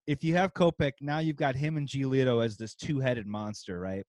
if 0.06 0.22
you 0.22 0.36
have 0.36 0.54
Kopech, 0.54 0.92
now 1.00 1.18
you've 1.18 1.36
got 1.36 1.56
him 1.56 1.76
and 1.76 1.86
Giolito 1.86 2.44
as 2.44 2.56
this 2.56 2.74
two-headed 2.74 3.26
monster, 3.26 3.80
right? 3.80 4.04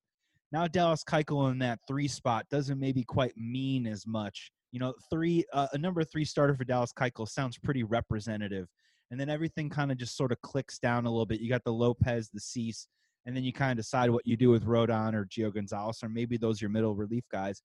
Now 0.51 0.67
Dallas 0.67 1.03
Keuchel 1.03 1.51
in 1.51 1.59
that 1.59 1.79
three 1.87 2.07
spot 2.07 2.45
doesn't 2.51 2.79
maybe 2.79 3.03
quite 3.03 3.33
mean 3.35 3.87
as 3.87 4.05
much. 4.05 4.51
You 4.71 4.79
know, 4.79 4.93
three 5.09 5.43
uh, 5.53 5.67
a 5.73 5.77
number 5.77 6.03
three 6.03 6.25
starter 6.25 6.55
for 6.55 6.63
Dallas 6.63 6.93
Keuchel 6.97 7.27
sounds 7.27 7.57
pretty 7.57 7.83
representative, 7.83 8.67
and 9.09 9.19
then 9.19 9.29
everything 9.29 9.69
kind 9.69 9.91
of 9.91 9.97
just 9.97 10.15
sort 10.15 10.31
of 10.31 10.41
clicks 10.41 10.79
down 10.79 11.05
a 11.05 11.11
little 11.11 11.25
bit. 11.25 11.41
You 11.41 11.49
got 11.49 11.63
the 11.63 11.73
Lopez, 11.73 12.29
the 12.33 12.39
Cease, 12.39 12.87
and 13.25 13.35
then 13.35 13.43
you 13.43 13.51
kind 13.51 13.71
of 13.71 13.77
decide 13.77 14.09
what 14.09 14.25
you 14.25 14.37
do 14.37 14.49
with 14.49 14.65
Rodon 14.65 15.13
or 15.13 15.25
Gio 15.25 15.53
Gonzalez, 15.53 15.99
or 16.03 16.09
maybe 16.09 16.37
those 16.37 16.61
are 16.61 16.65
your 16.65 16.71
middle 16.71 16.95
relief 16.95 17.25
guys. 17.31 17.61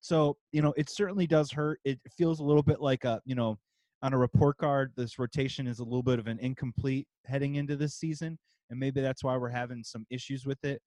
So 0.00 0.36
you 0.52 0.62
know, 0.62 0.74
it 0.76 0.90
certainly 0.90 1.26
does 1.26 1.52
hurt. 1.52 1.78
It 1.84 2.00
feels 2.16 2.40
a 2.40 2.44
little 2.44 2.62
bit 2.62 2.80
like 2.80 3.04
a 3.04 3.20
you 3.24 3.34
know 3.34 3.58
on 4.02 4.14
a 4.14 4.18
report 4.18 4.56
card, 4.56 4.92
this 4.96 5.18
rotation 5.18 5.66
is 5.66 5.78
a 5.78 5.84
little 5.84 6.02
bit 6.02 6.18
of 6.18 6.26
an 6.26 6.38
incomplete 6.38 7.06
heading 7.26 7.56
into 7.56 7.76
this 7.76 7.94
season, 7.94 8.38
and 8.70 8.80
maybe 8.80 9.00
that's 9.00 9.22
why 9.22 9.36
we're 9.36 9.50
having 9.50 9.84
some 9.84 10.06
issues 10.10 10.46
with 10.46 10.62
it. 10.64 10.80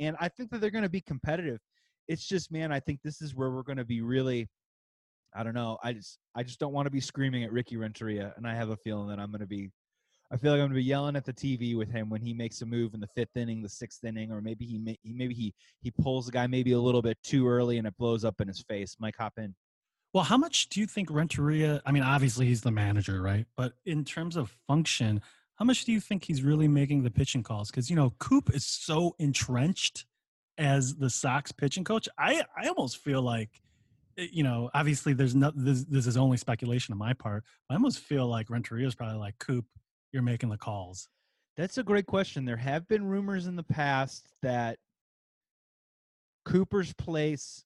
And 0.00 0.16
I 0.18 0.28
think 0.28 0.50
that 0.50 0.60
they're 0.60 0.70
going 0.70 0.82
to 0.82 0.88
be 0.88 1.02
competitive. 1.02 1.58
It's 2.08 2.26
just, 2.26 2.50
man, 2.50 2.72
I 2.72 2.80
think 2.80 3.00
this 3.02 3.20
is 3.20 3.34
where 3.34 3.50
we're 3.50 3.62
going 3.62 3.78
to 3.78 3.84
be 3.84 4.00
really. 4.00 4.48
I 5.34 5.42
don't 5.42 5.54
know. 5.54 5.78
I 5.82 5.92
just, 5.94 6.18
I 6.34 6.42
just 6.42 6.60
don't 6.60 6.72
want 6.72 6.86
to 6.86 6.90
be 6.90 7.00
screaming 7.00 7.44
at 7.44 7.52
Ricky 7.52 7.76
Renteria, 7.76 8.32
and 8.36 8.46
I 8.46 8.54
have 8.54 8.70
a 8.70 8.76
feeling 8.76 9.08
that 9.08 9.18
I'm 9.18 9.30
going 9.30 9.40
to 9.40 9.46
be. 9.46 9.70
I 10.32 10.36
feel 10.36 10.52
like 10.52 10.58
I'm 10.58 10.68
going 10.68 10.70
to 10.70 10.76
be 10.76 10.84
yelling 10.84 11.16
at 11.16 11.24
the 11.24 11.32
TV 11.32 11.76
with 11.76 11.90
him 11.90 12.08
when 12.08 12.20
he 12.20 12.32
makes 12.32 12.62
a 12.62 12.66
move 12.66 12.94
in 12.94 13.00
the 13.00 13.08
fifth 13.14 13.36
inning, 13.36 13.62
the 13.62 13.68
sixth 13.68 14.02
inning, 14.04 14.32
or 14.32 14.40
maybe 14.40 14.64
he, 14.64 14.98
maybe 15.04 15.34
he 15.34 15.54
he 15.80 15.90
pulls 15.90 16.26
the 16.26 16.32
guy 16.32 16.46
maybe 16.46 16.72
a 16.72 16.80
little 16.80 17.02
bit 17.02 17.18
too 17.22 17.46
early 17.46 17.78
and 17.78 17.86
it 17.86 17.96
blows 17.98 18.24
up 18.24 18.40
in 18.40 18.48
his 18.48 18.62
face. 18.62 18.96
Mike, 18.98 19.16
hop 19.18 19.34
in. 19.36 19.54
Well, 20.14 20.24
how 20.24 20.36
much 20.36 20.68
do 20.68 20.80
you 20.80 20.86
think 20.86 21.10
Renteria? 21.10 21.82
I 21.84 21.92
mean, 21.92 22.04
obviously 22.04 22.46
he's 22.46 22.62
the 22.62 22.70
manager, 22.70 23.20
right? 23.20 23.46
But 23.56 23.74
in 23.84 24.04
terms 24.04 24.36
of 24.36 24.54
function, 24.66 25.20
how 25.56 25.64
much 25.64 25.84
do 25.84 25.92
you 25.92 26.00
think 26.00 26.24
he's 26.24 26.42
really 26.42 26.68
making 26.68 27.02
the 27.02 27.10
pitching 27.10 27.42
calls? 27.42 27.70
Because 27.70 27.90
you 27.90 27.96
know, 27.96 28.14
Coop 28.18 28.54
is 28.54 28.64
so 28.64 29.14
entrenched 29.18 30.06
as 30.56 30.94
the 30.94 31.10
Sox 31.10 31.52
pitching 31.52 31.84
coach. 31.84 32.08
I 32.18 32.44
I 32.56 32.68
almost 32.68 32.98
feel 32.98 33.22
like, 33.22 33.60
Eh, 34.18 34.28
you 34.32 34.42
know, 34.42 34.70
obviously 34.74 35.12
there's 35.12 35.34
no 35.34 35.52
this, 35.54 35.84
this 35.84 36.06
is 36.06 36.16
only 36.16 36.36
speculation 36.36 36.92
on 36.92 36.98
my 36.98 37.12
part. 37.12 37.44
I 37.70 37.74
almost 37.74 38.00
feel 38.00 38.26
like 38.26 38.50
Renteria 38.50 38.86
is 38.86 38.94
probably 38.94 39.18
like 39.18 39.38
Coop. 39.38 39.66
You're 40.12 40.22
making 40.22 40.48
the 40.50 40.58
calls. 40.58 41.08
That's 41.56 41.78
a 41.78 41.82
great 41.82 42.06
question. 42.06 42.44
There 42.44 42.56
have 42.56 42.86
been 42.88 43.04
rumors 43.06 43.46
in 43.46 43.56
the 43.56 43.62
past 43.64 44.28
that 44.42 44.78
Cooper's 46.44 46.92
place 46.94 47.64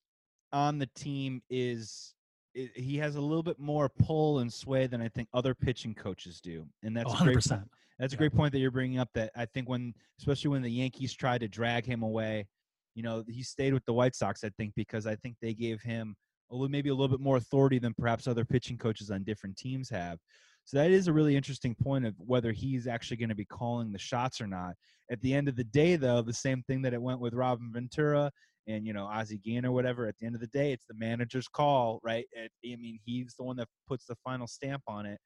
on 0.52 0.78
the 0.78 0.86
team 0.94 1.42
is 1.50 2.14
he 2.54 2.96
has 2.98 3.16
a 3.16 3.20
little 3.20 3.42
bit 3.42 3.58
more 3.58 3.88
pull 3.88 4.38
and 4.40 4.52
sway 4.52 4.86
than 4.86 5.00
I 5.00 5.08
think 5.08 5.28
other 5.34 5.54
pitching 5.54 5.94
coaches 5.94 6.40
do, 6.40 6.66
and 6.82 6.96
that's 6.96 7.12
Oh, 7.12 7.18
a 7.20 7.24
great 7.24 7.36
100%. 7.38 7.64
That's 7.98 8.12
a 8.12 8.16
Yeah. 8.16 8.18
great 8.18 8.32
point 8.34 8.52
that 8.52 8.58
you're 8.60 8.70
bringing 8.70 8.98
up. 8.98 9.10
That 9.14 9.30
I 9.36 9.44
think 9.46 9.68
when, 9.68 9.94
especially 10.18 10.50
when 10.50 10.62
the 10.62 10.70
Yankees 10.70 11.12
tried 11.12 11.38
to 11.42 11.48
drag 11.48 11.84
him 11.84 12.02
away, 12.02 12.46
you 12.94 13.02
know, 13.02 13.24
he 13.28 13.42
stayed 13.42 13.74
with 13.74 13.84
the 13.84 13.92
White 13.92 14.14
Sox. 14.14 14.42
I 14.44 14.50
think 14.50 14.74
because 14.74 15.06
I 15.06 15.16
think 15.16 15.36
they 15.40 15.54
gave 15.54 15.82
him 15.82 16.16
a 16.50 16.54
little, 16.54 16.68
maybe 16.68 16.88
a 16.88 16.94
little 16.94 17.08
bit 17.08 17.20
more 17.24 17.36
authority 17.36 17.78
than 17.78 17.94
perhaps 17.94 18.26
other 18.26 18.44
pitching 18.44 18.78
coaches 18.78 19.10
on 19.10 19.24
different 19.24 19.56
teams 19.56 19.88
have. 19.90 20.18
So 20.64 20.76
that 20.76 20.90
is 20.90 21.08
a 21.08 21.12
really 21.12 21.36
interesting 21.36 21.74
point 21.74 22.04
of 22.04 22.14
whether 22.18 22.52
he's 22.52 22.86
actually 22.86 23.16
going 23.16 23.30
to 23.30 23.34
be 23.34 23.44
calling 23.46 23.90
the 23.90 23.98
shots 23.98 24.40
or 24.40 24.46
not. 24.46 24.74
At 25.10 25.20
the 25.22 25.32
end 25.32 25.48
of 25.48 25.56
the 25.56 25.64
day, 25.64 25.96
though, 25.96 26.20
the 26.20 26.32
same 26.32 26.62
thing 26.62 26.82
that 26.82 26.92
it 26.92 27.00
went 27.00 27.20
with 27.20 27.32
Robin 27.32 27.70
Ventura 27.72 28.30
and 28.66 28.86
you 28.86 28.92
know 28.92 29.06
Ozzie 29.06 29.38
Guillen 29.38 29.64
or 29.64 29.72
whatever. 29.72 30.06
At 30.06 30.18
the 30.18 30.26
end 30.26 30.34
of 30.34 30.42
the 30.42 30.46
day, 30.48 30.72
it's 30.72 30.84
the 30.86 30.94
manager's 30.94 31.48
call, 31.48 32.00
right? 32.02 32.26
It, 32.32 32.52
I 32.66 32.76
mean, 32.76 32.98
he's 33.02 33.34
the 33.38 33.44
one 33.44 33.56
that 33.56 33.68
puts 33.86 34.04
the 34.04 34.16
final 34.22 34.46
stamp 34.46 34.82
on 34.86 35.06
it, 35.06 35.18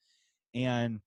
and 0.55 1.01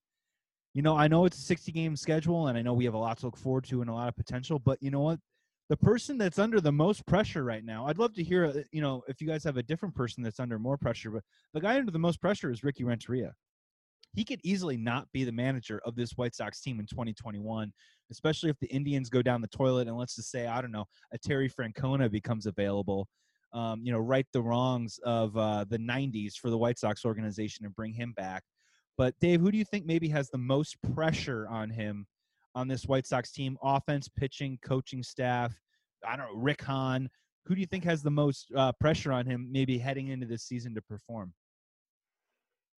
you 0.76 0.82
know, 0.82 0.96
I 0.96 1.08
know 1.08 1.24
it's 1.24 1.38
a 1.38 1.42
60 1.42 1.72
game 1.72 1.96
schedule 1.96 2.48
and 2.48 2.58
I 2.58 2.62
know 2.62 2.74
we 2.74 2.84
have 2.84 2.94
a 2.94 3.00
lot 3.00 3.18
to 3.20 3.28
look 3.28 3.38
forward 3.38 3.64
to 3.66 3.80
and 3.80 3.90
a 3.90 3.94
lot 3.94 4.10
of 4.10 4.16
potential, 4.18 4.60
but 4.60 4.78
you 4.82 4.92
know 4.92 5.00
what? 5.00 5.20
The 5.68 5.78
person 5.78 6.18
that's 6.18 6.38
under 6.38 6.62
the 6.62 6.72
most 6.72 7.06
pressure 7.08 7.44
right 7.44 7.66
now, 7.66 7.88
I'd 7.88 7.98
love 7.98 8.14
to 8.16 8.24
hear, 8.24 8.46
uh, 8.46 8.62
you 8.72 8.82
know, 8.82 9.04
if 9.08 9.20
you 9.20 9.28
guys 9.28 9.44
have 9.46 9.58
a 9.58 9.64
different 9.64 9.96
person 9.96 10.22
that's 10.22 10.40
under 10.40 10.60
more 10.60 10.78
pressure, 10.78 11.10
but 11.10 11.24
the 11.54 11.62
guy 11.62 11.78
under 11.78 11.92
the 11.92 12.00
most 12.00 12.22
pressure 12.22 12.52
is 12.52 12.64
Ricky 12.64 12.84
Renteria. 12.84 13.34
He 14.14 14.24
could 14.24 14.40
easily 14.44 14.78
not 14.78 15.08
be 15.12 15.24
the 15.24 15.32
manager 15.32 15.82
of 15.84 15.96
this 15.96 16.12
White 16.12 16.36
Sox 16.36 16.62
team 16.62 16.80
in 16.80 16.86
2021, 16.86 17.74
especially 18.12 18.50
if 18.50 18.60
the 18.60 18.68
Indians 18.68 19.10
go 19.10 19.22
down 19.22 19.42
the 19.42 19.48
toilet 19.48 19.88
and 19.88 19.98
let's 19.98 20.16
just 20.16 20.32
say, 20.32 20.46
I 20.48 20.62
don't 20.62 20.72
know, 20.72 20.86
a 21.12 21.18
Terry 21.18 21.50
Francona 21.50 22.10
becomes 22.10 22.46
available. 22.46 23.08
Um, 23.52 23.82
you 23.84 23.92
know, 23.92 24.00
right 24.00 24.26
the 24.34 24.42
wrongs 24.42 25.00
of 25.04 25.36
uh, 25.36 25.66
the 25.68 25.80
90s 25.80 26.36
for 26.36 26.50
the 26.50 26.58
White 26.58 26.78
Sox 26.78 27.06
organization 27.06 27.66
and 27.66 27.76
bring 27.76 27.94
him 27.94 28.14
back. 28.16 28.44
But 28.98 29.16
Dave, 29.20 29.42
who 29.42 29.52
do 29.52 29.58
you 29.58 29.66
think 29.66 29.86
maybe 29.86 30.10
has 30.10 30.30
the 30.30 30.38
most 30.38 30.78
pressure 30.94 31.48
on 31.48 31.70
him 31.70 32.06
on 32.56 32.68
this 32.68 32.86
White 32.86 33.06
Sox 33.06 33.32
team? 33.32 33.58
Offense, 33.62 34.08
pitching, 34.08 34.58
coaching 34.64 35.04
staff. 35.04 35.54
I 36.08 36.16
don't 36.16 36.28
know, 36.34 36.40
Rick 36.40 36.64
Hahn. 36.64 37.10
Who 37.46 37.54
do 37.54 37.62
you 37.62 37.68
think 37.68 37.84
has 37.84 38.02
the 38.02 38.12
most 38.12 38.48
uh, 38.56 38.72
pressure 38.80 39.12
on 39.12 39.26
him, 39.26 39.48
maybe 39.52 39.78
heading 39.78 40.08
into 40.08 40.26
this 40.26 40.44
season 40.44 40.74
to 40.76 40.82
perform? 40.82 41.34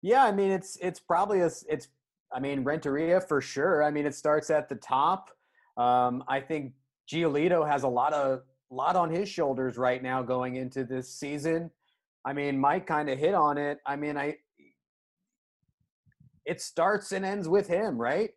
Yeah, 0.01 0.23
I 0.23 0.31
mean 0.31 0.51
it's 0.51 0.77
it's 0.81 0.99
probably 0.99 1.41
a, 1.41 1.49
it's 1.69 1.87
I 2.31 2.39
mean 2.39 2.63
Renteria 2.63 3.21
for 3.21 3.41
sure. 3.41 3.83
I 3.83 3.91
mean 3.91 4.05
it 4.05 4.15
starts 4.15 4.49
at 4.49 4.69
the 4.69 4.75
top. 4.75 5.29
Um, 5.77 6.23
I 6.27 6.39
think 6.39 6.73
Giolito 7.11 7.67
has 7.67 7.83
a 7.83 7.87
lot 7.87 8.13
of 8.13 8.41
lot 8.69 8.95
on 8.95 9.09
his 9.09 9.29
shoulders 9.29 9.77
right 9.77 10.03
now 10.03 10.21
going 10.21 10.55
into 10.55 10.83
this 10.83 11.13
season. 11.13 11.71
I 12.25 12.33
mean 12.33 12.59
Mike 12.59 12.85
kind 12.85 13.09
of 13.09 13.17
hit 13.17 13.33
on 13.33 13.57
it. 13.57 13.79
I 13.85 13.95
mean 13.95 14.17
I 14.17 14.37
it 16.45 16.61
starts 16.61 17.11
and 17.11 17.25
ends 17.25 17.49
with 17.49 17.67
him, 17.67 17.97
right? 17.97 18.29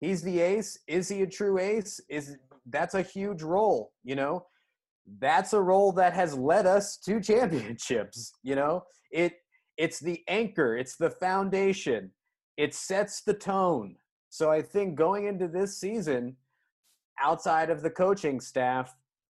He's 0.00 0.22
the 0.22 0.40
ace. 0.40 0.78
Is 0.86 1.08
he 1.08 1.22
a 1.22 1.26
true 1.26 1.58
ace? 1.58 2.00
Is 2.08 2.36
that's 2.68 2.94
a 2.94 3.02
huge 3.02 3.42
role, 3.42 3.92
you 4.04 4.14
know? 4.14 4.46
That's 5.20 5.52
a 5.52 5.60
role 5.60 5.92
that 5.92 6.14
has 6.14 6.36
led 6.36 6.66
us 6.66 6.96
to 6.98 7.20
championships, 7.20 8.32
you 8.42 8.56
know? 8.56 8.82
It 9.10 9.34
it's 9.76 10.00
the 10.00 10.22
anchor, 10.28 10.76
it's 10.76 10.96
the 10.96 11.10
foundation. 11.10 12.10
It 12.56 12.74
sets 12.74 13.22
the 13.22 13.34
tone. 13.34 13.96
So 14.30 14.50
I 14.50 14.62
think 14.62 14.96
going 14.96 15.26
into 15.26 15.48
this 15.48 15.78
season, 15.78 16.36
outside 17.22 17.70
of 17.70 17.82
the 17.82 17.90
coaching 17.90 18.40
staff, 18.40 18.94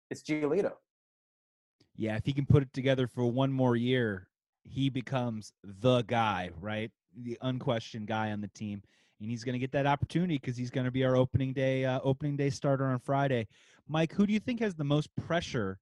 it's 0.10 0.23
Giolito. 0.23 0.72
Yeah, 1.95 2.15
if 2.15 2.26
he 2.26 2.34
can 2.34 2.45
put 2.45 2.64
it 2.64 2.73
together 2.73 3.07
for 3.07 3.26
one 3.26 3.52
more 3.52 3.76
year, 3.76 4.30
he 4.64 4.90
becomes 4.90 5.53
the 5.64 6.02
guy, 6.03 6.52
right? 6.61 6.91
The 7.23 7.38
unquestioned 7.41 8.07
guy 8.07 8.31
on 8.31 8.41
the 8.41 8.48
team, 8.49 8.81
and 9.20 9.30
he's 9.30 9.44
going 9.44 9.54
to 9.54 9.60
get 9.60 9.72
that 9.72 9.86
opportunity 9.86 10.36
because 10.36 10.58
he's 10.58 10.70
going 10.70 10.86
to 10.86 10.91
be 10.91 11.04
our 11.04 11.16
opening 11.16 11.54
day 11.54 11.86
uh, 11.86 12.00
opening 12.04 12.38
day 12.38 12.50
starter 12.50 12.86
on 12.86 13.00
Friday. 13.00 13.48
Mike, 13.88 14.14
who 14.14 14.26
do 14.26 14.34
you 14.34 14.40
think 14.40 14.60
has 14.60 14.76
the 14.76 14.84
most 14.84 15.10
pressure 15.16 15.80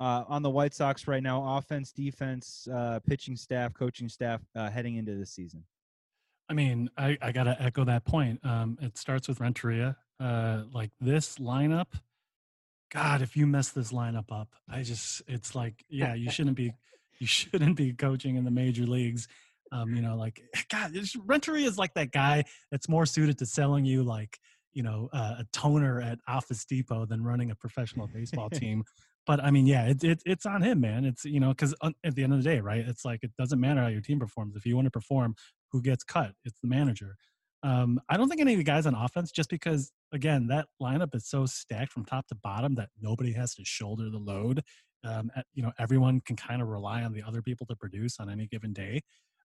uh, 0.00 0.24
on 0.28 0.42
the 0.42 0.50
White 0.50 0.74
Sox 0.74 1.06
right 1.06 1.22
now? 1.22 1.58
Offense, 1.58 1.92
defense, 1.92 2.66
uh, 2.72 3.00
pitching 3.06 3.36
staff, 3.36 3.74
coaching 3.74 4.08
staff 4.08 4.40
uh, 4.54 4.70
heading 4.70 4.96
into 4.96 5.14
this 5.14 5.30
season. 5.30 5.64
I 6.48 6.54
mean, 6.54 6.90
I, 6.96 7.18
I 7.20 7.32
got 7.32 7.44
to 7.44 7.60
echo 7.60 7.84
that 7.84 8.04
point. 8.04 8.40
Um, 8.44 8.78
it 8.80 8.96
starts 8.96 9.28
with 9.28 9.40
Renteria. 9.40 9.96
Uh, 10.18 10.62
like 10.72 10.90
this 11.00 11.36
lineup, 11.36 11.88
God, 12.90 13.20
if 13.20 13.36
you 13.36 13.46
mess 13.46 13.70
this 13.70 13.92
lineup 13.92 14.32
up, 14.32 14.48
I 14.68 14.82
just, 14.82 15.22
it's 15.26 15.54
like, 15.54 15.84
yeah, 15.88 16.14
you 16.14 16.30
shouldn't 16.30 16.56
be, 16.56 16.72
you 17.18 17.26
shouldn't 17.26 17.76
be 17.76 17.92
coaching 17.92 18.36
in 18.36 18.44
the 18.44 18.50
major 18.50 18.84
leagues. 18.84 19.28
Um, 19.72 19.94
you 19.94 20.02
know, 20.02 20.16
like, 20.16 20.40
God, 20.70 20.92
Renteria 21.24 21.66
is 21.66 21.78
like 21.78 21.94
that 21.94 22.12
guy 22.12 22.44
that's 22.70 22.88
more 22.88 23.06
suited 23.06 23.38
to 23.38 23.46
selling 23.46 23.84
you 23.84 24.02
like, 24.02 24.38
you 24.72 24.82
know, 24.82 25.08
uh, 25.12 25.36
a 25.38 25.46
toner 25.52 26.00
at 26.00 26.18
Office 26.28 26.64
Depot 26.64 27.06
than 27.06 27.24
running 27.24 27.50
a 27.50 27.54
professional 27.54 28.06
baseball 28.06 28.50
team. 28.50 28.84
But 29.26 29.42
I 29.42 29.50
mean, 29.50 29.66
yeah, 29.66 29.86
it's 29.86 30.04
it, 30.04 30.22
it's 30.24 30.46
on 30.46 30.62
him, 30.62 30.80
man. 30.80 31.04
It's 31.04 31.24
you 31.24 31.40
know, 31.40 31.48
because 31.48 31.74
at 31.82 32.14
the 32.14 32.22
end 32.22 32.32
of 32.32 32.42
the 32.42 32.48
day, 32.48 32.60
right? 32.60 32.84
It's 32.86 33.04
like 33.04 33.20
it 33.22 33.32
doesn't 33.36 33.60
matter 33.60 33.80
how 33.80 33.88
your 33.88 34.00
team 34.00 34.20
performs. 34.20 34.54
If 34.54 34.64
you 34.64 34.76
want 34.76 34.86
to 34.86 34.90
perform, 34.90 35.34
who 35.72 35.82
gets 35.82 36.04
cut? 36.04 36.32
It's 36.44 36.60
the 36.60 36.68
manager. 36.68 37.16
Um, 37.62 38.00
I 38.08 38.16
don't 38.16 38.28
think 38.28 38.40
any 38.40 38.52
of 38.52 38.58
the 38.58 38.64
guys 38.64 38.86
on 38.86 38.94
offense, 38.94 39.32
just 39.32 39.50
because 39.50 39.90
again 40.12 40.46
that 40.48 40.66
lineup 40.80 41.14
is 41.14 41.26
so 41.26 41.46
stacked 41.46 41.92
from 41.92 42.04
top 42.04 42.28
to 42.28 42.36
bottom 42.36 42.76
that 42.76 42.90
nobody 43.00 43.32
has 43.32 43.54
to 43.56 43.64
shoulder 43.64 44.10
the 44.10 44.18
load. 44.18 44.62
Um, 45.04 45.30
at, 45.36 45.46
you 45.54 45.62
know, 45.62 45.72
everyone 45.78 46.20
can 46.20 46.36
kind 46.36 46.62
of 46.62 46.68
rely 46.68 47.02
on 47.02 47.12
the 47.12 47.22
other 47.22 47.42
people 47.42 47.66
to 47.66 47.76
produce 47.76 48.18
on 48.20 48.30
any 48.30 48.46
given 48.46 48.72
day. 48.72 49.02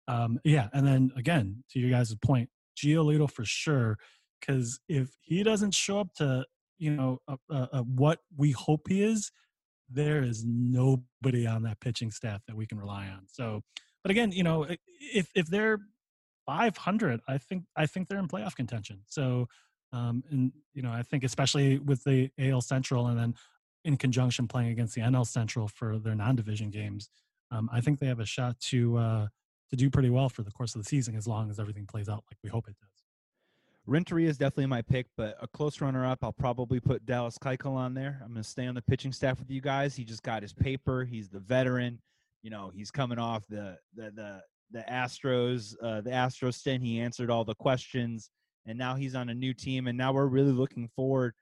Um, 0.07 0.39
yeah, 0.43 0.69
and 0.73 0.87
then 0.87 1.11
again, 1.15 1.63
to 1.71 1.79
your 1.79 1.91
guys' 1.91 2.15
point, 2.15 2.49
Giolito 2.77 3.29
for 3.29 3.45
sure, 3.45 3.97
because 4.39 4.79
if 4.87 5.09
he 5.21 5.43
doesn't 5.43 5.73
show 5.73 5.99
up 5.99 6.13
to 6.15 6.45
you 6.77 6.95
know 6.95 7.19
uh, 7.27 7.35
uh, 7.51 7.81
what 7.81 8.19
we 8.35 8.51
hope 8.51 8.87
he 8.87 9.03
is, 9.03 9.31
there 9.89 10.23
is 10.23 10.43
nobody 10.45 11.45
on 11.45 11.63
that 11.63 11.79
pitching 11.79 12.11
staff 12.11 12.41
that 12.47 12.55
we 12.55 12.65
can 12.65 12.79
rely 12.79 13.07
on. 13.07 13.21
So, 13.27 13.61
but 14.03 14.11
again, 14.11 14.31
you 14.31 14.43
know, 14.43 14.65
if 14.99 15.29
if 15.35 15.47
they're 15.47 15.79
500, 16.45 17.21
I 17.27 17.37
think 17.37 17.63
I 17.75 17.85
think 17.85 18.07
they're 18.07 18.19
in 18.19 18.27
playoff 18.27 18.55
contention. 18.55 19.01
So, 19.07 19.47
um, 19.93 20.23
and 20.31 20.51
you 20.73 20.81
know, 20.81 20.91
I 20.91 21.03
think 21.03 21.23
especially 21.23 21.79
with 21.79 22.03
the 22.03 22.31
AL 22.39 22.61
Central 22.61 23.07
and 23.07 23.19
then 23.19 23.35
in 23.85 23.97
conjunction 23.97 24.47
playing 24.47 24.69
against 24.69 24.95
the 24.95 25.01
NL 25.01 25.27
Central 25.27 25.67
for 25.67 25.99
their 25.99 26.15
non-division 26.15 26.69
games, 26.69 27.09
um, 27.51 27.69
I 27.71 27.81
think 27.81 27.99
they 27.99 28.07
have 28.07 28.19
a 28.19 28.25
shot 28.25 28.59
to 28.61 28.97
uh, 28.97 29.27
to 29.69 29.75
do 29.75 29.89
pretty 29.89 30.09
well 30.09 30.29
for 30.29 30.43
the 30.43 30.51
course 30.51 30.75
of 30.75 30.81
the 30.81 30.87
season 30.87 31.15
as 31.15 31.27
long 31.27 31.49
as 31.49 31.59
everything 31.59 31.85
plays 31.85 32.09
out 32.09 32.23
like 32.29 32.37
we 32.43 32.49
hope 32.49 32.67
it 32.67 32.75
does. 32.79 33.03
Renteria 33.85 34.29
is 34.29 34.37
definitely 34.37 34.67
my 34.67 34.81
pick, 34.83 35.07
but 35.17 35.35
a 35.41 35.47
close 35.47 35.81
runner-up, 35.81 36.19
I'll 36.21 36.31
probably 36.31 36.79
put 36.79 37.05
Dallas 37.05 37.37
Keuchel 37.39 37.73
on 37.73 37.95
there. 37.95 38.19
I'm 38.23 38.31
going 38.33 38.43
to 38.43 38.49
stay 38.49 38.67
on 38.67 38.75
the 38.75 38.83
pitching 38.83 39.11
staff 39.11 39.39
with 39.39 39.49
you 39.49 39.61
guys. 39.61 39.95
He 39.95 40.03
just 40.03 40.21
got 40.21 40.43
his 40.43 40.53
paper. 40.53 41.05
He's 41.05 41.29
the 41.29 41.39
veteran. 41.39 41.99
You 42.43 42.51
know, 42.51 42.71
he's 42.73 42.91
coming 42.91 43.17
off 43.17 43.45
the 43.49 43.77
the 43.95 44.11
the 44.11 44.41
the 44.71 44.85
Astros, 44.89 45.75
uh, 45.81 46.01
the 46.01 46.11
Astros 46.11 46.53
stint. 46.53 46.83
He 46.83 46.99
answered 46.99 47.31
all 47.31 47.43
the 47.43 47.55
questions, 47.55 48.29
and 48.67 48.77
now 48.77 48.95
he's 48.95 49.15
on 49.15 49.29
a 49.29 49.33
new 49.33 49.53
team. 49.53 49.87
And 49.87 49.97
now 49.97 50.13
we're 50.13 50.27
really 50.27 50.51
looking 50.51 50.87
forward 50.95 51.33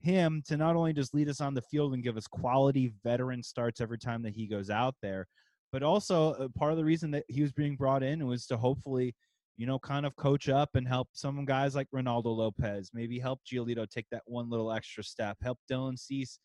him 0.00 0.42
to 0.46 0.56
not 0.56 0.76
only 0.76 0.92
just 0.92 1.14
lead 1.14 1.28
us 1.28 1.40
on 1.40 1.54
the 1.54 1.62
field 1.62 1.94
and 1.94 2.02
give 2.02 2.16
us 2.16 2.26
quality 2.26 2.92
veteran 3.02 3.42
starts 3.42 3.80
every 3.80 3.98
time 3.98 4.22
that 4.22 4.34
he 4.34 4.46
goes 4.46 4.68
out 4.68 4.94
there, 5.00 5.26
but 5.74 5.82
also 5.82 6.34
uh, 6.34 6.46
part 6.56 6.70
of 6.70 6.78
the 6.78 6.84
reason 6.84 7.10
that 7.10 7.24
he 7.28 7.42
was 7.42 7.50
being 7.50 7.74
brought 7.74 8.04
in 8.04 8.24
was 8.28 8.46
to 8.46 8.56
hopefully, 8.56 9.12
you 9.56 9.66
know, 9.66 9.76
kind 9.76 10.06
of 10.06 10.14
coach 10.14 10.48
up 10.48 10.76
and 10.76 10.86
help 10.86 11.08
some 11.14 11.44
guys 11.44 11.74
like 11.74 11.88
Reynaldo 11.92 12.26
Lopez, 12.26 12.92
maybe 12.94 13.18
help 13.18 13.40
Giolito 13.44 13.90
take 13.90 14.06
that 14.12 14.22
one 14.26 14.48
little 14.48 14.70
extra 14.70 15.02
step, 15.02 15.36
help 15.42 15.58
Dylan 15.68 15.98
Cease, 15.98 16.38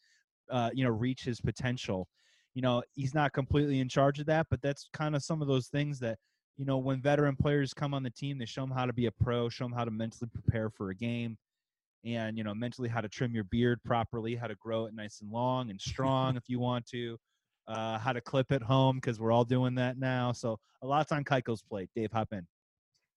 uh, 0.50 0.72
you 0.74 0.84
know, 0.84 0.90
reach 0.90 1.26
his 1.26 1.40
potential. 1.40 2.08
You 2.56 2.64
know, 2.64 2.82
he's 2.96 3.14
not 3.14 3.32
completely 3.32 3.82
in 3.82 3.88
charge 3.88 4.20
of 4.20 4.26
that, 4.26 4.48
but 4.50 4.64
that's 4.64 4.90
kind 4.94 5.16
of 5.16 5.22
some 5.22 5.44
of 5.44 5.48
those 5.48 5.68
things 5.68 6.00
that, 6.00 6.18
you 6.58 6.66
know, 6.66 6.80
when 6.80 7.00
veteran 7.00 7.36
players 7.36 7.72
come 7.72 7.94
on 7.94 8.02
the 8.02 8.10
team, 8.10 8.40
they 8.40 8.46
show 8.46 8.62
them 8.62 8.72
how 8.72 8.88
to 8.88 8.94
be 8.94 9.06
a 9.06 9.12
pro, 9.12 9.48
show 9.48 9.66
them 9.66 9.74
how 9.74 9.86
to 9.86 9.92
mentally 9.92 10.32
prepare 10.34 10.72
for 10.72 10.90
a 10.90 10.96
game 10.96 11.38
and, 12.04 12.36
you 12.36 12.44
know, 12.44 12.56
mentally 12.56 12.90
how 12.90 13.00
to 13.00 13.08
trim 13.08 13.36
your 13.36 13.44
beard 13.44 13.80
properly, 13.84 14.34
how 14.34 14.48
to 14.48 14.56
grow 14.56 14.88
it 14.88 14.96
nice 14.96 15.22
and 15.22 15.30
long 15.30 15.70
and 15.70 15.80
strong 15.80 16.36
if 16.36 16.46
you 16.48 16.60
want 16.60 16.88
to, 16.88 17.16
uh, 17.70 18.00
how 18.00 18.12
to 18.12 18.20
clip 18.20 18.52
it 18.52 18.62
home 18.62 18.98
because 18.98 19.20
we're 19.20 19.32
all 19.32 19.46
doing 19.46 19.76
that 19.76 19.98
now. 19.98 20.32
So 20.32 20.60
a 20.82 20.88
lot's 20.88 21.12
on 21.12 21.24
Keuchel's 21.24 21.62
plate. 21.62 21.90
Dave, 21.96 22.12
hop 22.12 22.30
in. 22.34 22.46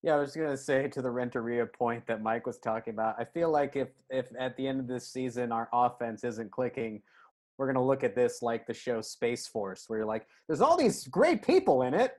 Yeah, 0.03 0.17
I 0.17 0.19
was 0.19 0.35
going 0.35 0.51
to 0.51 0.57
say 0.57 0.89
to 0.89 1.01
the 1.01 1.11
Renteria 1.11 1.65
point 1.65 2.07
that 2.09 2.23
Mike 2.23 2.47
was 2.47 2.59
talking 2.59 2.93
about. 2.93 3.15
I 3.19 3.25
feel 3.25 3.51
like 3.51 3.77
if 3.77 3.89
if 4.11 4.27
at 4.39 4.57
the 4.57 4.67
end 4.67 4.81
of 4.81 4.89
this 4.89 5.09
season 5.09 5.53
our 5.53 5.69
offense 5.73 6.25
isn't 6.25 6.51
clicking, 6.51 7.03
we're 7.57 7.67
going 7.67 7.77
to 7.77 7.83
look 7.83 8.03
at 8.03 8.15
this 8.15 8.43
like 8.43 8.67
the 8.67 8.75
show 8.75 9.01
Space 9.01 9.47
Force, 9.47 9.85
where 9.87 10.01
you're 10.01 10.07
like, 10.07 10.27
there's 10.49 10.61
all 10.61 10.77
these 10.77 11.07
great 11.07 11.43
people 11.43 11.83
in 11.83 11.95
it. 11.95 12.15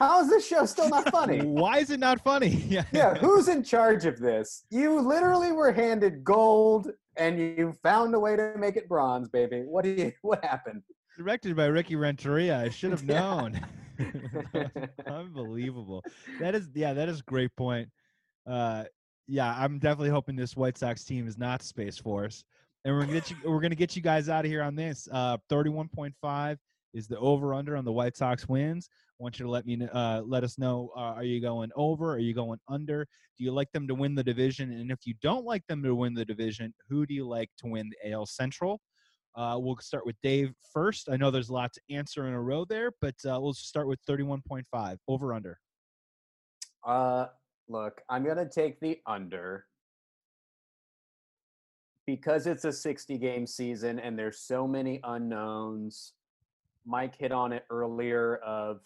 How 0.00 0.20
is 0.20 0.28
this 0.28 0.44
show 0.44 0.66
still 0.66 0.88
not 0.88 1.08
funny? 1.12 1.42
Why 1.42 1.78
is 1.78 1.90
it 1.90 2.00
not 2.00 2.24
funny? 2.24 2.48
yeah. 2.68 2.84
yeah, 2.92 3.14
who's 3.14 3.46
in 3.46 3.62
charge 3.62 4.04
of 4.04 4.18
this? 4.18 4.64
You 4.70 4.98
literally 4.98 5.52
were 5.52 5.70
handed 5.70 6.24
gold 6.24 6.90
and 7.16 7.38
you 7.38 7.72
found 7.84 8.14
a 8.14 8.18
way 8.18 8.34
to 8.34 8.54
make 8.58 8.76
it 8.76 8.88
bronze, 8.88 9.28
baby. 9.28 9.62
What 9.64 9.84
do 9.84 9.90
you 9.90 10.12
what 10.22 10.44
happened? 10.44 10.82
Directed 11.16 11.56
by 11.56 11.66
Ricky 11.66 11.96
Renteria. 11.96 12.58
I 12.58 12.68
should 12.68 12.90
have 12.90 13.04
known. 13.04 13.60
Unbelievable. 15.06 16.02
That 16.40 16.54
is 16.54 16.68
yeah, 16.74 16.94
that 16.94 17.08
is 17.08 17.20
a 17.20 17.24
great 17.24 17.54
point. 17.56 17.88
Uh 18.48 18.84
yeah, 19.28 19.54
I'm 19.56 19.78
definitely 19.78 20.10
hoping 20.10 20.36
this 20.36 20.56
White 20.56 20.76
Sox 20.76 21.04
team 21.04 21.28
is 21.28 21.38
not 21.38 21.62
Space 21.62 21.98
Force 21.98 22.44
and 22.84 22.94
we're 22.94 23.00
gonna 23.02 23.12
get 23.12 23.30
you 23.30 23.36
we're 23.44 23.60
gonna 23.60 23.74
get 23.74 23.94
you 23.94 24.02
guys 24.02 24.28
out 24.28 24.44
of 24.44 24.50
here 24.50 24.62
on 24.62 24.74
this. 24.74 25.08
Uh, 25.12 25.36
31.5 25.50 26.56
is 26.94 27.06
the 27.06 27.18
over 27.18 27.54
under 27.54 27.76
on 27.76 27.84
the 27.84 27.92
White 27.92 28.16
Sox 28.16 28.48
wins. 28.48 28.88
I 28.92 29.22
want 29.22 29.38
you 29.38 29.44
to 29.46 29.50
let 29.50 29.66
me 29.66 29.86
uh, 29.92 30.22
let 30.22 30.44
us 30.44 30.58
know. 30.58 30.90
Uh, 30.96 31.14
are 31.14 31.24
you 31.24 31.40
going 31.40 31.70
over? 31.76 32.12
Are 32.12 32.18
you 32.18 32.34
going 32.34 32.58
under? 32.68 33.06
Do 33.38 33.44
you 33.44 33.52
like 33.52 33.70
them 33.72 33.86
to 33.88 33.94
win 33.94 34.14
the 34.14 34.24
division? 34.24 34.72
And 34.72 34.90
if 34.90 35.06
you 35.06 35.14
don't 35.22 35.44
like 35.44 35.66
them 35.68 35.82
to 35.84 35.94
win 35.94 36.14
the 36.14 36.24
division, 36.24 36.74
who 36.88 37.06
do 37.06 37.14
you 37.14 37.26
like 37.26 37.50
to 37.58 37.66
win 37.66 37.90
the 37.90 38.12
AL 38.12 38.26
Central? 38.26 38.80
Uh, 39.34 39.56
we'll 39.58 39.76
start 39.78 40.04
with 40.04 40.16
Dave 40.22 40.52
first. 40.72 41.08
I 41.10 41.16
know 41.16 41.30
there's 41.30 41.48
a 41.48 41.54
lot 41.54 41.72
to 41.72 41.80
answer 41.90 42.26
in 42.26 42.34
a 42.34 42.40
row 42.40 42.64
there, 42.64 42.92
but 43.00 43.14
uh, 43.24 43.38
we'll 43.40 43.54
start 43.54 43.88
with 43.88 43.98
31.5 44.08 44.96
over 45.08 45.32
under. 45.32 45.58
Uh, 46.86 47.26
look, 47.68 48.02
I'm 48.10 48.24
gonna 48.24 48.48
take 48.48 48.80
the 48.80 48.98
under 49.06 49.66
because 52.06 52.46
it's 52.46 52.64
a 52.64 52.72
60 52.72 53.18
game 53.18 53.46
season 53.46 53.98
and 53.98 54.18
there's 54.18 54.40
so 54.40 54.66
many 54.66 55.00
unknowns 55.04 56.14
mike 56.84 57.14
hit 57.16 57.32
on 57.32 57.52
it 57.52 57.64
earlier 57.70 58.36
of 58.38 58.80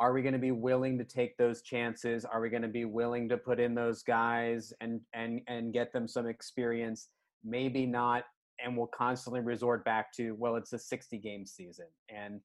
are 0.00 0.12
we 0.12 0.22
going 0.22 0.32
to 0.32 0.40
be 0.40 0.50
willing 0.50 0.98
to 0.98 1.04
take 1.04 1.36
those 1.36 1.62
chances 1.62 2.24
are 2.24 2.40
we 2.40 2.50
going 2.50 2.62
to 2.62 2.68
be 2.68 2.84
willing 2.84 3.28
to 3.28 3.36
put 3.36 3.60
in 3.60 3.74
those 3.74 4.02
guys 4.02 4.72
and 4.80 5.00
and 5.12 5.40
and 5.46 5.72
get 5.72 5.92
them 5.92 6.08
some 6.08 6.26
experience 6.26 7.08
maybe 7.44 7.86
not 7.86 8.24
and 8.62 8.76
we'll 8.76 8.86
constantly 8.88 9.40
resort 9.40 9.84
back 9.84 10.12
to 10.14 10.34
well 10.38 10.56
it's 10.56 10.72
a 10.72 10.78
60 10.78 11.18
game 11.18 11.46
season 11.46 11.86
and 12.08 12.40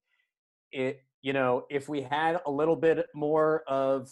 it 0.71 1.01
you 1.21 1.33
know 1.33 1.65
if 1.69 1.89
we 1.89 2.01
had 2.01 2.39
a 2.45 2.51
little 2.51 2.75
bit 2.75 3.05
more 3.13 3.63
of 3.67 4.09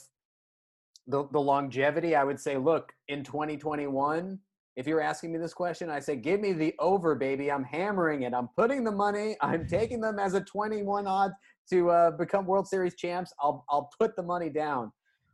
the, 1.07 1.27
the 1.31 1.39
longevity 1.39 2.15
i 2.15 2.23
would 2.23 2.39
say 2.39 2.57
look 2.57 2.91
in 3.07 3.23
2021 3.23 4.39
if 4.77 4.85
you're 4.85 5.01
asking 5.01 5.31
me 5.31 5.39
this 5.39 5.55
question, 5.55 5.89
I 5.89 5.99
say, 5.99 6.15
give 6.15 6.39
me 6.39 6.53
the 6.53 6.75
over, 6.77 7.15
baby. 7.15 7.51
I'm 7.51 7.63
hammering 7.63 8.21
it. 8.21 8.33
I'm 8.33 8.47
putting 8.55 8.83
the 8.83 8.91
money. 8.91 9.35
I'm 9.41 9.67
taking 9.67 9.99
them 9.99 10.19
as 10.19 10.35
a 10.35 10.41
21 10.41 11.07
odd 11.07 11.31
to 11.71 11.89
uh, 11.89 12.11
become 12.11 12.45
World 12.45 12.67
Series 12.67 12.95
champs. 12.95 13.33
I'll 13.41 13.65
I'll 13.69 13.89
put 13.99 14.15
the 14.15 14.23
money 14.23 14.49
down. 14.49 14.91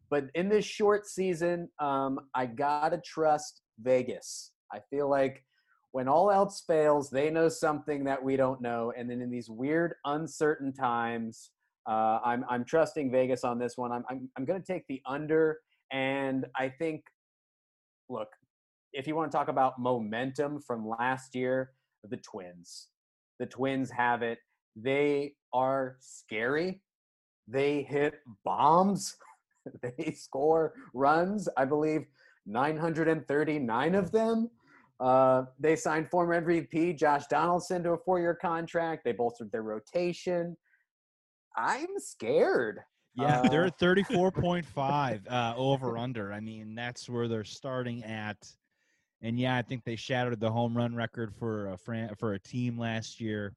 But 0.09 0.25
in 0.33 0.47
this 0.47 0.65
short 0.65 1.05
season, 1.05 1.69
um, 1.79 2.19
I 2.33 2.45
gotta 2.45 3.01
trust 3.05 3.61
Vegas. 3.79 4.51
I 4.71 4.79
feel 4.89 5.09
like 5.09 5.43
when 5.93 6.07
all 6.07 6.31
else 6.31 6.63
fails, 6.65 7.11
they 7.11 7.29
know 7.29 7.47
something 7.47 8.03
that 8.03 8.21
we 8.21 8.35
don't 8.35 8.59
know. 8.59 8.91
And 8.97 9.07
then 9.07 9.21
in 9.21 9.29
these 9.29 9.47
weird, 9.47 9.93
uncertain 10.05 10.73
times, 10.73 11.51
uh, 11.87 12.19
I'm 12.25 12.43
I'm 12.49 12.65
trusting 12.65 13.11
Vegas 13.11 13.43
on 13.43 13.59
this 13.59 13.77
one. 13.77 13.91
I'm 13.91 14.03
I'm, 14.09 14.27
I'm 14.35 14.43
going 14.43 14.59
to 14.59 14.65
take 14.65 14.87
the 14.87 15.01
under, 15.05 15.59
and 15.91 16.47
I 16.57 16.69
think, 16.69 17.03
look, 18.09 18.29
if 18.91 19.05
you 19.05 19.15
want 19.15 19.31
to 19.31 19.37
talk 19.37 19.49
about 19.49 19.79
momentum 19.79 20.61
from 20.61 20.87
last 20.87 21.35
year, 21.35 21.73
the 22.09 22.17
Twins. 22.17 22.87
The 23.39 23.45
Twins 23.45 23.91
have 23.91 24.23
it. 24.23 24.39
They 24.75 25.35
are 25.53 25.97
scary. 25.99 26.81
They 27.47 27.83
hit 27.83 28.15
bombs. 28.43 29.15
they 29.83 30.13
score 30.13 30.73
runs. 30.95 31.47
I 31.55 31.65
believe 31.65 32.07
939 32.47 33.95
of 33.95 34.11
them. 34.11 34.49
Uh, 35.03 35.43
they 35.59 35.75
signed 35.75 36.09
former 36.09 36.41
MVP 36.41 36.97
Josh 36.97 37.27
Donaldson 37.27 37.83
to 37.83 37.91
a 37.91 37.97
four-year 37.97 38.35
contract. 38.35 39.03
They 39.03 39.11
bolstered 39.11 39.51
their 39.51 39.61
rotation. 39.61 40.55
I'm 41.57 41.89
scared. 41.97 42.79
Yeah, 43.13 43.41
uh, 43.41 43.49
they're 43.49 43.67
34.5 43.67 45.29
uh, 45.29 45.53
over 45.57 45.97
under. 45.97 46.31
I 46.31 46.39
mean, 46.39 46.73
that's 46.73 47.09
where 47.09 47.27
they're 47.27 47.43
starting 47.43 48.05
at. 48.05 48.37
And 49.21 49.37
yeah, 49.37 49.57
I 49.57 49.61
think 49.61 49.83
they 49.83 49.97
shattered 49.97 50.39
the 50.39 50.49
home 50.49 50.75
run 50.75 50.95
record 50.95 51.33
for 51.35 51.67
a 51.67 51.77
fran- 51.77 52.15
for 52.17 52.33
a 52.33 52.39
team 52.39 52.79
last 52.79 53.19
year. 53.19 53.53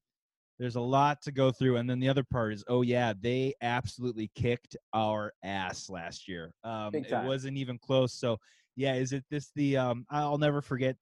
there's 0.58 0.76
a 0.76 0.80
lot 0.80 1.22
to 1.22 1.30
go 1.30 1.52
through, 1.52 1.76
and 1.76 1.88
then 1.88 2.00
the 2.00 2.08
other 2.08 2.24
part 2.24 2.54
is, 2.54 2.64
oh 2.66 2.82
yeah, 2.82 3.12
they 3.20 3.54
absolutely 3.62 4.30
kicked 4.34 4.76
our 4.92 5.32
ass 5.44 5.88
last 5.88 6.26
year. 6.26 6.52
Um, 6.64 6.92
it 6.92 7.24
wasn't 7.24 7.56
even 7.56 7.78
close. 7.78 8.12
So 8.14 8.38
yeah, 8.74 8.94
is 8.94 9.12
it 9.12 9.24
this 9.30 9.52
the? 9.54 9.76
Um, 9.76 10.06
I'll 10.10 10.38
never 10.38 10.60
forget 10.60 10.96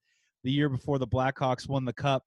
the 0.44 0.52
year 0.52 0.68
before 0.68 0.98
the 0.98 1.06
Blackhawks 1.06 1.68
won 1.68 1.84
the 1.84 1.92
cup. 1.92 2.22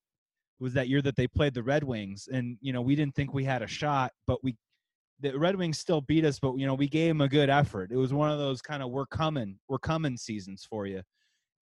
Was 0.59 0.73
that 0.73 0.89
year 0.89 1.03
that 1.03 1.15
they 1.15 1.27
played 1.27 1.53
the 1.53 1.61
Red 1.61 1.83
Wings, 1.83 2.27
and 2.31 2.57
you 2.61 2.73
know 2.73 2.81
we 2.81 2.95
didn't 2.95 3.15
think 3.15 3.31
we 3.31 3.45
had 3.45 3.61
a 3.61 3.67
shot, 3.67 4.11
but 4.25 4.43
we 4.43 4.57
the 5.19 5.37
Red 5.37 5.55
Wings 5.55 5.77
still 5.77 6.01
beat 6.01 6.25
us, 6.25 6.39
but 6.39 6.55
you 6.57 6.65
know 6.65 6.73
we 6.73 6.87
gave 6.87 7.09
them 7.09 7.21
a 7.21 7.29
good 7.29 7.49
effort. 7.49 7.91
It 7.91 7.97
was 7.97 8.11
one 8.11 8.31
of 8.31 8.39
those 8.39 8.61
kind 8.61 8.81
of 8.81 8.89
we're 8.89 9.05
coming, 9.05 9.59
we're 9.69 9.77
coming 9.77 10.17
seasons 10.17 10.65
for 10.67 10.87
you. 10.87 11.03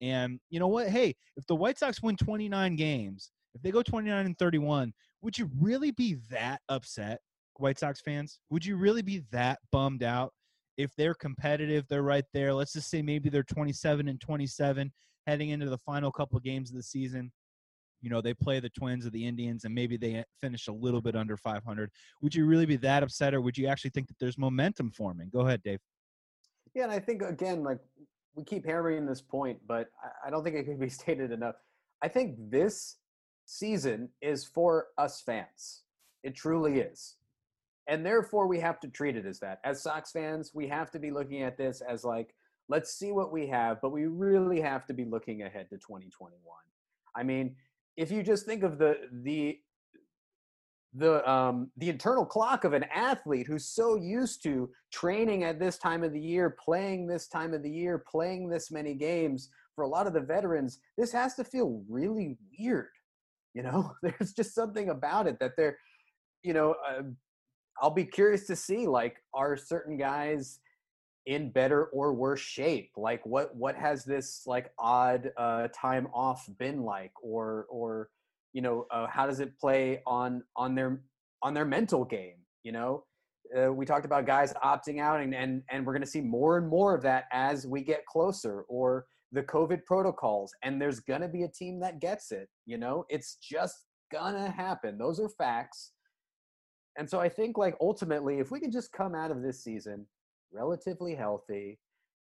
And 0.01 0.39
you 0.49 0.59
know 0.59 0.67
what? 0.67 0.87
Hey, 0.87 1.13
if 1.35 1.45
the 1.47 1.55
White 1.55 1.77
Sox 1.77 2.01
win 2.01 2.15
29 2.15 2.75
games, 2.77 3.31
if 3.53 3.61
they 3.61 3.71
go 3.71 3.83
29 3.83 4.25
and 4.25 4.37
31, 4.37 4.93
would 5.21 5.37
you 5.37 5.49
really 5.59 5.91
be 5.91 6.17
that 6.29 6.61
upset, 6.69 7.19
White 7.57 7.79
Sox 7.79 8.01
fans? 8.01 8.39
Would 8.49 8.65
you 8.65 8.77
really 8.77 9.01
be 9.01 9.23
that 9.31 9.59
bummed 9.71 10.03
out 10.03 10.33
if 10.77 10.95
they're 10.95 11.15
competitive? 11.15 11.85
They're 11.87 12.03
right 12.03 12.25
there. 12.33 12.53
Let's 12.53 12.73
just 12.73 12.89
say 12.89 13.01
maybe 13.01 13.29
they're 13.29 13.43
27 13.43 14.07
and 14.07 14.21
27 14.21 14.91
heading 15.25 15.49
into 15.49 15.69
the 15.69 15.77
final 15.79 16.11
couple 16.11 16.37
of 16.37 16.43
games 16.43 16.69
of 16.69 16.75
the 16.75 16.83
season. 16.83 17.31
You 18.01 18.09
know, 18.09 18.21
they 18.21 18.33
play 18.33 18.59
the 18.59 18.69
Twins 18.69 19.05
or 19.05 19.09
the 19.09 19.25
Indians, 19.25 19.65
and 19.65 19.73
maybe 19.73 19.97
they 19.97 20.23
finish 20.39 20.67
a 20.67 20.71
little 20.71 21.01
bit 21.01 21.15
under 21.15 21.37
500. 21.37 21.89
Would 22.21 22.35
you 22.35 22.45
really 22.45 22.65
be 22.65 22.75
that 22.77 23.01
upset, 23.03 23.33
or 23.33 23.41
would 23.41 23.57
you 23.57 23.67
actually 23.67 23.89
think 23.91 24.07
that 24.07 24.19
there's 24.19 24.37
momentum 24.37 24.91
forming? 24.91 25.29
Go 25.29 25.41
ahead, 25.41 25.63
Dave. 25.63 25.79
Yeah, 26.75 26.83
and 26.83 26.91
I 26.91 26.99
think 26.99 27.21
again, 27.21 27.63
like 27.63 27.79
we 28.35 28.43
keep 28.43 28.65
hammering 28.65 29.05
this 29.05 29.21
point, 29.21 29.59
but 29.65 29.87
I- 30.25 30.29
don't 30.29 30.43
think 30.43 30.55
it 30.55 30.65
can 30.65 30.77
be 30.77 30.89
stated 31.01 31.31
enough. 31.31 31.55
I 32.03 32.07
think 32.07 32.35
this 32.51 32.97
season 33.45 34.09
is 34.21 34.45
for 34.45 34.87
us 34.97 35.21
fans. 35.21 35.83
It 36.23 36.35
truly 36.35 36.79
is. 36.79 37.15
And 37.87 38.05
therefore, 38.05 38.47
we 38.47 38.59
have 38.59 38.79
to 38.81 38.87
treat 38.87 39.15
it 39.15 39.25
as 39.25 39.39
that. 39.39 39.59
As 39.63 39.81
Sox 39.81 40.11
fans, 40.11 40.51
we 40.53 40.67
have 40.67 40.91
to 40.91 40.99
be 40.99 41.11
looking 41.11 41.43
at 41.43 41.55
this 41.57 41.81
as 41.87 42.03
like, 42.03 42.33
let's 42.69 42.93
see 42.93 43.11
what 43.11 43.31
we 43.31 43.47
have, 43.47 43.81
but 43.81 43.91
we 43.91 44.05
really 44.05 44.61
have 44.61 44.85
to 44.87 44.93
be 44.93 45.05
looking 45.05 45.43
ahead 45.43 45.69
to 45.69 45.77
2021. 45.77 46.39
I 47.15 47.23
mean, 47.23 47.55
if 47.97 48.11
you 48.11 48.23
just 48.23 48.45
think 48.45 48.63
of 48.63 48.77
the 48.77 48.97
the 49.23 49.59
the 50.97 51.29
um 51.29 51.69
the 51.77 51.89
internal 51.89 52.25
clock 52.25 52.63
of 52.63 52.73
an 52.73 52.85
athlete 52.93 53.47
who's 53.47 53.65
so 53.65 53.95
used 53.95 54.41
to 54.43 54.69
training 54.91 55.43
at 55.43 55.59
this 55.59 55.77
time 55.77 56.03
of 56.03 56.13
the 56.13 56.19
year 56.19 56.55
playing 56.63 57.05
this 57.05 57.27
time 57.27 57.53
of 57.53 57.61
the 57.63 57.69
year 57.69 58.03
playing 58.09 58.47
this 58.47 58.71
many 58.71 58.93
games 58.93 59.49
for 59.75 59.83
a 59.83 59.87
lot 59.87 60.07
of 60.07 60.13
the 60.13 60.21
veterans 60.21 60.79
this 60.97 61.11
has 61.11 61.35
to 61.35 61.43
feel 61.43 61.83
really 61.89 62.37
weird 62.57 62.87
you 63.53 63.61
know 63.61 63.93
there's 64.03 64.31
just 64.33 64.55
something 64.55 64.89
about 64.89 65.27
it 65.27 65.37
that 65.39 65.51
they're 65.57 65.77
you 66.43 66.53
know 66.53 66.75
uh, 66.89 67.01
i'll 67.81 67.91
be 67.91 68.05
curious 68.05 68.47
to 68.47 68.55
see 68.55 68.87
like 68.87 69.17
are 69.33 69.57
certain 69.57 69.97
guys 69.97 70.59
in 71.25 71.49
better 71.51 71.85
or 71.85 72.13
worse 72.13 72.39
shape? 72.39 72.91
Like 72.97 73.25
what 73.25 73.55
what 73.55 73.75
has 73.75 74.05
this 74.05 74.43
like 74.45 74.71
odd 74.77 75.31
uh 75.37 75.67
time 75.73 76.07
off 76.13 76.47
been 76.57 76.83
like? 76.83 77.11
Or 77.21 77.65
or 77.69 78.09
you 78.53 78.61
know 78.61 78.87
uh, 78.91 79.07
how 79.07 79.25
does 79.27 79.39
it 79.39 79.57
play 79.59 80.01
on 80.05 80.43
on 80.55 80.75
their 80.75 81.01
on 81.41 81.53
their 81.53 81.65
mental 81.65 82.05
game 82.05 82.37
you 82.63 82.71
know? 82.71 83.03
Uh, 83.55 83.71
we 83.71 83.85
talked 83.85 84.05
about 84.05 84.25
guys 84.25 84.53
opting 84.63 84.99
out 84.99 85.21
and 85.21 85.35
and, 85.35 85.61
and 85.69 85.85
we're 85.85 85.93
going 85.93 86.01
to 86.01 86.09
see 86.09 86.21
more 86.21 86.57
and 86.57 86.67
more 86.67 86.95
of 86.95 87.03
that 87.03 87.25
as 87.31 87.67
we 87.67 87.81
get 87.81 88.03
closer 88.07 88.63
or 88.67 89.05
the 89.31 89.43
covid 89.43 89.85
protocols 89.85 90.51
and 90.63 90.81
there's 90.81 90.99
going 90.99 91.21
to 91.21 91.27
be 91.27 91.43
a 91.43 91.47
team 91.47 91.79
that 91.79 91.99
gets 91.99 92.31
it 92.31 92.49
you 92.65 92.77
know? 92.77 93.05
It's 93.09 93.35
just 93.35 93.85
gonna 94.11 94.49
happen. 94.49 94.97
Those 94.97 95.19
are 95.19 95.29
facts. 95.29 95.91
And 96.97 97.09
so 97.09 97.19
i 97.19 97.27
think 97.27 97.57
like 97.57 97.75
ultimately 97.81 98.39
if 98.39 98.51
we 98.51 98.59
can 98.59 98.71
just 98.71 98.91
come 98.93 99.13
out 99.13 99.29
of 99.29 99.41
this 99.41 99.61
season 99.63 100.05
relatively 100.55 101.13
healthy 101.15 101.77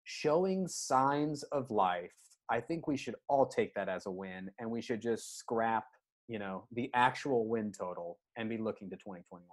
showing 0.03 0.67
signs 0.67 1.43
of 1.43 1.69
life 1.69 2.11
i 2.49 2.59
think 2.59 2.87
we 2.87 2.97
should 2.97 3.15
all 3.27 3.45
take 3.45 3.73
that 3.73 3.89
as 3.89 4.05
a 4.05 4.11
win 4.11 4.49
and 4.59 4.69
we 4.69 4.81
should 4.81 5.01
just 5.01 5.37
scrap 5.37 5.85
you 6.27 6.39
know 6.39 6.65
the 6.71 6.89
actual 6.93 7.45
win 7.47 7.71
total 7.71 8.17
and 8.37 8.49
be 8.49 8.57
looking 8.57 8.89
to 8.89 8.95
2021 8.95 9.43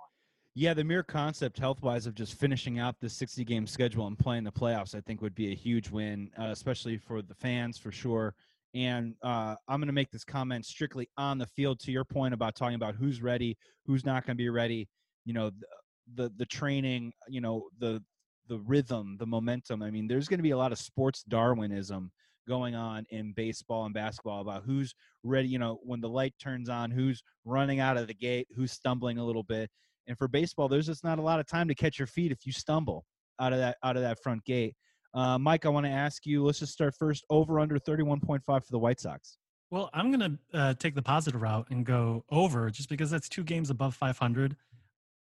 Yeah, 0.55 0.75
the 0.75 0.85
mere 0.85 1.03
concept, 1.03 1.59
health 1.59 1.83
wise, 1.83 2.07
of 2.07 2.15
just 2.15 2.35
finishing 2.35 2.79
out 2.79 2.97
this 3.01 3.13
60 3.15 3.45
game 3.45 3.67
schedule 3.67 4.07
and 4.07 4.19
playing 4.19 4.45
the 4.45 4.53
playoffs, 4.53 4.95
I 4.95 5.01
think 5.01 5.21
would 5.21 5.35
be 5.35 5.53
a 5.53 5.55
huge 5.55 5.91
win, 5.91 6.31
uh, 6.39 6.47
especially 6.47 6.97
for 6.97 7.23
the 7.23 7.35
fans 7.35 7.79
for 7.79 7.93
sure. 7.93 8.35
And 8.75 9.15
uh, 9.23 9.55
I'm 9.69 9.81
going 9.81 9.87
to 9.89 9.93
make 9.93 10.11
this 10.11 10.25
comment 10.25 10.67
strictly 10.67 11.09
on 11.17 11.39
the 11.39 11.47
field 11.47 11.81
to 11.81 11.93
your 11.93 12.05
point 12.05 12.35
about 12.35 12.55
talking 12.55 12.75
about 12.75 12.95
who's 12.95 13.23
ready, 13.23 13.57
who's 13.87 14.05
not 14.05 14.27
going 14.27 14.37
to 14.37 14.43
be 14.43 14.51
ready. 14.51 14.89
You 15.25 15.35
know, 15.35 15.51
the, 15.51 15.67
the 16.15 16.33
the 16.39 16.47
training, 16.47 17.13
you 17.29 17.41
know, 17.41 17.69
the 17.79 18.03
the 18.49 18.59
rhythm, 18.59 19.17
the 19.19 19.27
momentum. 19.27 19.83
I 19.83 19.91
mean, 19.91 20.09
there's 20.09 20.29
going 20.29 20.39
to 20.39 20.43
be 20.43 20.51
a 20.51 20.59
lot 20.59 20.73
of 20.73 20.79
sports 20.79 21.23
Darwinism 21.23 22.11
going 22.49 22.75
on 22.75 23.05
in 23.11 23.33
baseball 23.33 23.85
and 23.85 23.95
basketball 23.95 24.41
about 24.41 24.65
who's 24.65 24.95
ready. 25.23 25.49
You 25.49 25.59
know, 25.59 25.79
when 25.83 26.01
the 26.01 26.09
light 26.09 26.35
turns 26.41 26.69
on, 26.69 26.91
who's 26.91 27.23
running 27.45 27.81
out 27.81 27.97
of 27.97 28.07
the 28.07 28.15
gate, 28.15 28.49
who's 28.57 28.73
stumbling 28.73 29.19
a 29.19 29.25
little 29.25 29.43
bit. 29.43 29.71
And 30.07 30.17
for 30.17 30.27
baseball, 30.27 30.69
there's 30.69 30.87
just 30.87 31.05
not 31.05 31.19
a 31.19 31.23
lot 31.23 31.39
of 31.39 31.47
time 31.47 31.69
to 31.69 31.75
catch 31.75 31.99
your 31.99 32.07
feet 32.07 32.33
if 32.33 32.47
you 32.47 32.53
stumble 32.53 33.05
out 33.39 33.53
of 33.53 33.59
that 33.59 33.77
out 33.85 33.97
of 33.97 34.03
that 34.03 34.21
front 34.23 34.45
gate. 34.45 34.75
Uh, 35.15 35.39
Mike, 35.39 35.67
I 35.67 35.69
want 35.69 35.87
to 35.87 35.93
ask 35.93 36.27
you. 36.27 36.45
Let's 36.45 36.59
just 36.59 36.73
start 36.73 36.95
first. 36.99 37.25
Over 37.31 37.61
under 37.61 37.79
31.5 37.79 38.43
for 38.45 38.63
the 38.71 38.79
White 38.79 39.01
Sox. 39.01 39.39
Well, 39.71 39.91
I'm 39.93 40.11
going 40.11 40.39
to 40.53 40.59
uh, 40.59 40.75
take 40.75 40.95
the 40.95 41.03
positive 41.03 41.43
route 41.43 41.67
and 41.71 41.85
go 41.85 42.25
over 42.31 42.71
just 42.71 42.89
because 42.89 43.11
that's 43.11 43.29
two 43.29 43.45
games 43.45 43.69
above 43.69 43.95
500. 43.95 44.57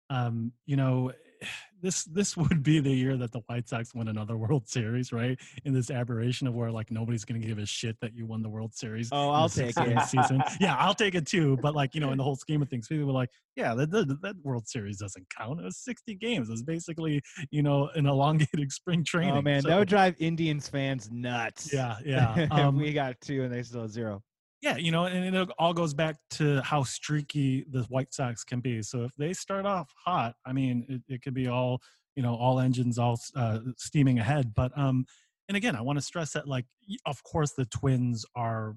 Um, 0.10 0.52
you 0.66 0.76
know, 0.76 1.12
this 1.82 2.04
this 2.06 2.38
would 2.38 2.62
be 2.62 2.80
the 2.80 2.92
year 2.92 3.18
that 3.18 3.32
the 3.32 3.40
White 3.48 3.68
Sox 3.68 3.94
win 3.96 4.08
another 4.08 4.38
World 4.38 4.68
Series, 4.68 5.12
right? 5.12 5.40
In 5.66 5.74
this 5.74 5.90
aberration 5.90 6.48
of 6.48 6.54
where 6.54 6.72
like 6.72 6.92
nobody's 6.92 7.26
going 7.26 7.42
to 7.42 7.48
give 7.48 7.58
a 7.58 7.66
shit 7.66 7.98
that 8.02 8.14
you 8.16 8.26
won 8.26 8.42
the 8.42 8.50
World 8.50 8.74
Series. 8.74 9.10
Oh, 9.12 9.30
I'll 9.30 9.50
take 9.50 9.74
it. 9.78 10.02
Season. 10.08 10.42
Yeah, 10.60 10.76
I'll 10.78 10.94
take 10.94 11.16
it 11.16 11.26
too. 11.26 11.58
But 11.62 11.76
like 11.76 11.96
you 11.96 12.02
know, 12.02 12.12
in 12.12 12.18
the 12.18 12.24
whole 12.24 12.36
scheme 12.36 12.62
of 12.62 12.70
things, 12.70 12.88
people 12.88 13.06
were 13.08 13.14
like, 13.14 13.30
"Yeah, 13.56 13.74
that, 13.76 13.90
that 13.92 14.22
that 14.22 14.36
World 14.44 14.68
Series 14.68 15.00
doesn't 15.00 15.26
count. 15.36 15.60
It 15.60 15.64
was 15.64 15.78
60 15.78 16.16
games. 16.16 16.50
It 16.50 16.52
was 16.52 16.64
basically 16.64 17.22
you 17.50 17.64
know 17.64 17.90
an 17.96 18.06
elongated 18.06 18.72
spring 18.72 19.04
training." 19.04 19.36
Oh 19.36 19.42
man, 19.42 19.62
So- 19.62 19.70
that 19.70 19.80
would 19.80 19.88
drive 19.88 20.16
Indians 20.20 20.68
fans 20.68 21.10
nuts. 21.12 21.74
Yeah, 21.74 21.98
yeah. 22.06 22.48
Um, 22.52 22.78
we 22.78 22.94
got 22.94 23.20
two 23.22 23.44
and 23.44 23.54
they 23.54 23.64
still 23.64 23.82
have 23.82 23.92
zero. 23.92 24.22
Yeah, 24.62 24.78
you 24.78 24.92
know, 24.92 25.06
and 25.06 25.36
it 25.36 25.50
all 25.58 25.74
goes 25.74 25.94
back 25.94 26.18
to 26.32 26.62
how 26.62 26.84
streaky 26.84 27.66
the 27.72 27.82
White 27.84 28.14
Sox 28.14 28.44
can 28.44 28.60
be. 28.60 28.84
So 28.84 29.04
if 29.04 29.16
they 29.16 29.34
start 29.34 29.66
off 29.66 29.92
hot, 30.06 30.36
I 30.46 30.54
mean, 30.54 30.86
it, 30.88 31.02
it 31.16 31.22
could 31.24 31.34
be 31.34 31.48
all, 31.48 31.82
you 32.16 32.22
know, 32.22 32.36
all 32.36 32.60
engines 32.60 33.00
all 33.00 33.20
uh, 33.36 33.60
steaming 33.78 34.20
ahead. 34.20 34.54
But 34.56 34.78
um, 34.78 35.06
and 35.50 35.58
again, 35.58 35.76
I 35.76 35.82
want 35.82 35.98
to 35.98 36.02
stress 36.02 36.34
that, 36.34 36.48
like, 36.48 36.66
of 37.08 37.24
course, 37.24 37.54
the 37.54 37.66
Twins 37.66 38.24
are 38.36 38.76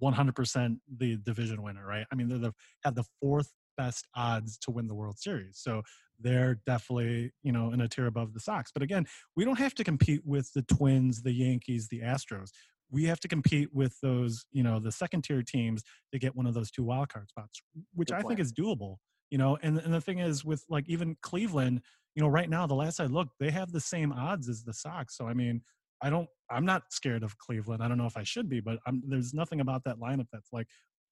100% 0.00 0.78
the 0.98 1.16
division 1.16 1.62
winner, 1.62 1.84
right? 1.84 2.06
I 2.12 2.14
mean, 2.14 2.28
they're 2.28 2.38
the 2.38 2.52
have 2.84 2.94
the 2.94 3.04
fourth 3.20 3.52
best 3.76 4.06
odds 4.14 4.56
to 4.58 4.70
win 4.70 4.86
the 4.86 4.94
World 4.94 5.18
Series, 5.18 5.58
so 5.58 5.82
they're 6.20 6.60
definitely, 6.66 7.32
you 7.42 7.50
know, 7.50 7.72
in 7.72 7.80
a 7.80 7.88
tier 7.88 8.06
above 8.06 8.34
the 8.34 8.40
Sox. 8.40 8.70
But 8.72 8.82
again, 8.82 9.06
we 9.36 9.44
don't 9.44 9.58
have 9.58 9.74
to 9.74 9.84
compete 9.84 10.20
with 10.24 10.52
the 10.54 10.62
Twins, 10.62 11.22
the 11.22 11.32
Yankees, 11.32 11.88
the 11.88 12.00
Astros 12.00 12.50
we 12.92 13.04
have 13.04 13.18
to 13.20 13.28
compete 13.28 13.70
with 13.72 13.98
those, 14.02 14.44
you 14.52 14.62
know, 14.62 14.78
the 14.78 14.92
second 14.92 15.24
tier 15.24 15.42
teams 15.42 15.82
to 16.12 16.18
get 16.18 16.36
one 16.36 16.46
of 16.46 16.52
those 16.52 16.70
two 16.70 16.84
wildcard 16.84 17.28
spots, 17.28 17.62
which 17.94 18.10
Good 18.10 18.18
I 18.18 18.22
think 18.22 18.38
is 18.38 18.52
doable. 18.52 18.96
You 19.30 19.38
know, 19.38 19.58
and 19.62 19.78
and 19.78 19.94
the 19.94 20.00
thing 20.00 20.18
is 20.18 20.44
with 20.44 20.62
like 20.68 20.84
even 20.88 21.16
Cleveland, 21.22 21.80
you 22.14 22.22
know, 22.22 22.28
right 22.28 22.50
now 22.50 22.66
the 22.66 22.74
last 22.74 23.00
I 23.00 23.06
looked, 23.06 23.32
they 23.40 23.50
have 23.50 23.72
the 23.72 23.80
same 23.80 24.12
odds 24.12 24.46
as 24.46 24.62
the 24.62 24.74
Sox. 24.74 25.16
So 25.16 25.26
I 25.26 25.32
mean, 25.32 25.62
I 26.02 26.10
don't, 26.10 26.28
I'm 26.50 26.66
not 26.66 26.82
scared 26.90 27.22
of 27.22 27.38
Cleveland. 27.38 27.82
I 27.82 27.88
don't 27.88 27.96
know 27.96 28.06
if 28.06 28.18
I 28.18 28.24
should 28.24 28.50
be, 28.50 28.60
but 28.60 28.78
I'm, 28.86 29.02
there's 29.06 29.32
nothing 29.32 29.60
about 29.60 29.84
that 29.84 29.96
lineup 29.96 30.26
that's 30.30 30.52
like 30.52 30.66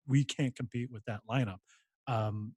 we 0.07 0.25
can't 0.25 0.55
compete 0.55 0.91
with 0.93 1.03
that 1.07 1.23
lineup. 1.29 1.59
Um, 2.07 2.55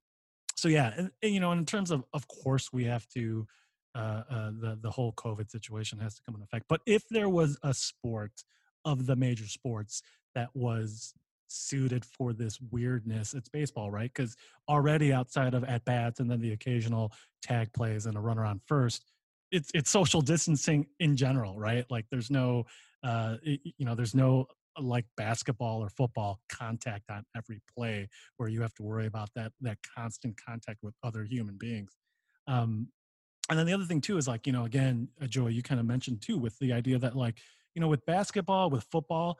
so 0.56 0.68
yeah, 0.68 0.92
and, 0.96 1.10
and, 1.22 1.34
you 1.34 1.40
know, 1.40 1.50
in 1.50 1.66
terms 1.66 1.90
of, 1.90 2.04
of 2.12 2.28
course, 2.28 2.72
we 2.72 2.84
have 2.84 3.06
to. 3.16 3.46
Uh, 3.94 4.22
uh, 4.30 4.50
the 4.60 4.78
the 4.82 4.90
whole 4.90 5.12
COVID 5.14 5.50
situation 5.50 5.98
has 5.98 6.14
to 6.14 6.20
come 6.24 6.34
into 6.36 6.44
effect. 6.44 6.66
But 6.68 6.82
if 6.86 7.02
there 7.10 7.28
was 7.28 7.58
a 7.64 7.74
sport 7.74 8.32
of 8.84 9.06
the 9.06 9.16
major 9.16 9.46
sports 9.46 10.02
that 10.34 10.48
was 10.54 11.14
suited 11.48 12.04
for 12.04 12.32
this 12.32 12.60
weirdness 12.70 13.34
it's 13.34 13.48
baseball 13.48 13.90
right? 13.90 14.10
Because 14.14 14.36
already 14.68 15.12
outside 15.12 15.54
of 15.54 15.64
at 15.64 15.84
bats 15.84 16.20
and 16.20 16.30
then 16.30 16.40
the 16.40 16.52
occasional 16.52 17.12
tag 17.42 17.72
plays 17.72 18.06
and 18.06 18.16
a 18.16 18.20
runner 18.20 18.44
on 18.44 18.60
first 18.66 19.04
it's 19.50 19.70
it's 19.74 19.90
social 19.90 20.20
distancing 20.20 20.86
in 21.00 21.16
general 21.16 21.58
right? 21.58 21.86
Like 21.90 22.06
there's 22.10 22.30
no 22.30 22.66
uh 23.02 23.36
you 23.42 23.86
know 23.86 23.94
there's 23.94 24.14
no 24.14 24.46
like 24.78 25.06
basketball 25.16 25.82
or 25.82 25.88
football 25.88 26.38
contact 26.48 27.10
on 27.10 27.24
every 27.36 27.60
play 27.74 28.08
where 28.36 28.48
you 28.48 28.60
have 28.62 28.74
to 28.74 28.82
worry 28.82 29.06
about 29.06 29.30
that 29.34 29.52
that 29.62 29.78
constant 29.96 30.38
contact 30.44 30.78
with 30.82 30.94
other 31.02 31.24
human 31.24 31.56
beings. 31.56 31.96
Um 32.46 32.88
and 33.50 33.58
then 33.58 33.66
the 33.66 33.72
other 33.72 33.84
thing 33.84 34.00
too 34.00 34.18
is 34.18 34.28
like 34.28 34.46
you 34.46 34.52
know 34.52 34.64
again 34.64 35.08
uh, 35.22 35.26
joey 35.26 35.54
you 35.54 35.62
kind 35.62 35.80
of 35.80 35.86
mentioned 35.86 36.20
too 36.20 36.36
with 36.36 36.58
the 36.58 36.72
idea 36.72 36.98
that 36.98 37.16
like 37.16 37.38
you 37.74 37.80
know 37.80 37.88
with 37.88 38.04
basketball 38.06 38.70
with 38.70 38.84
football 38.90 39.38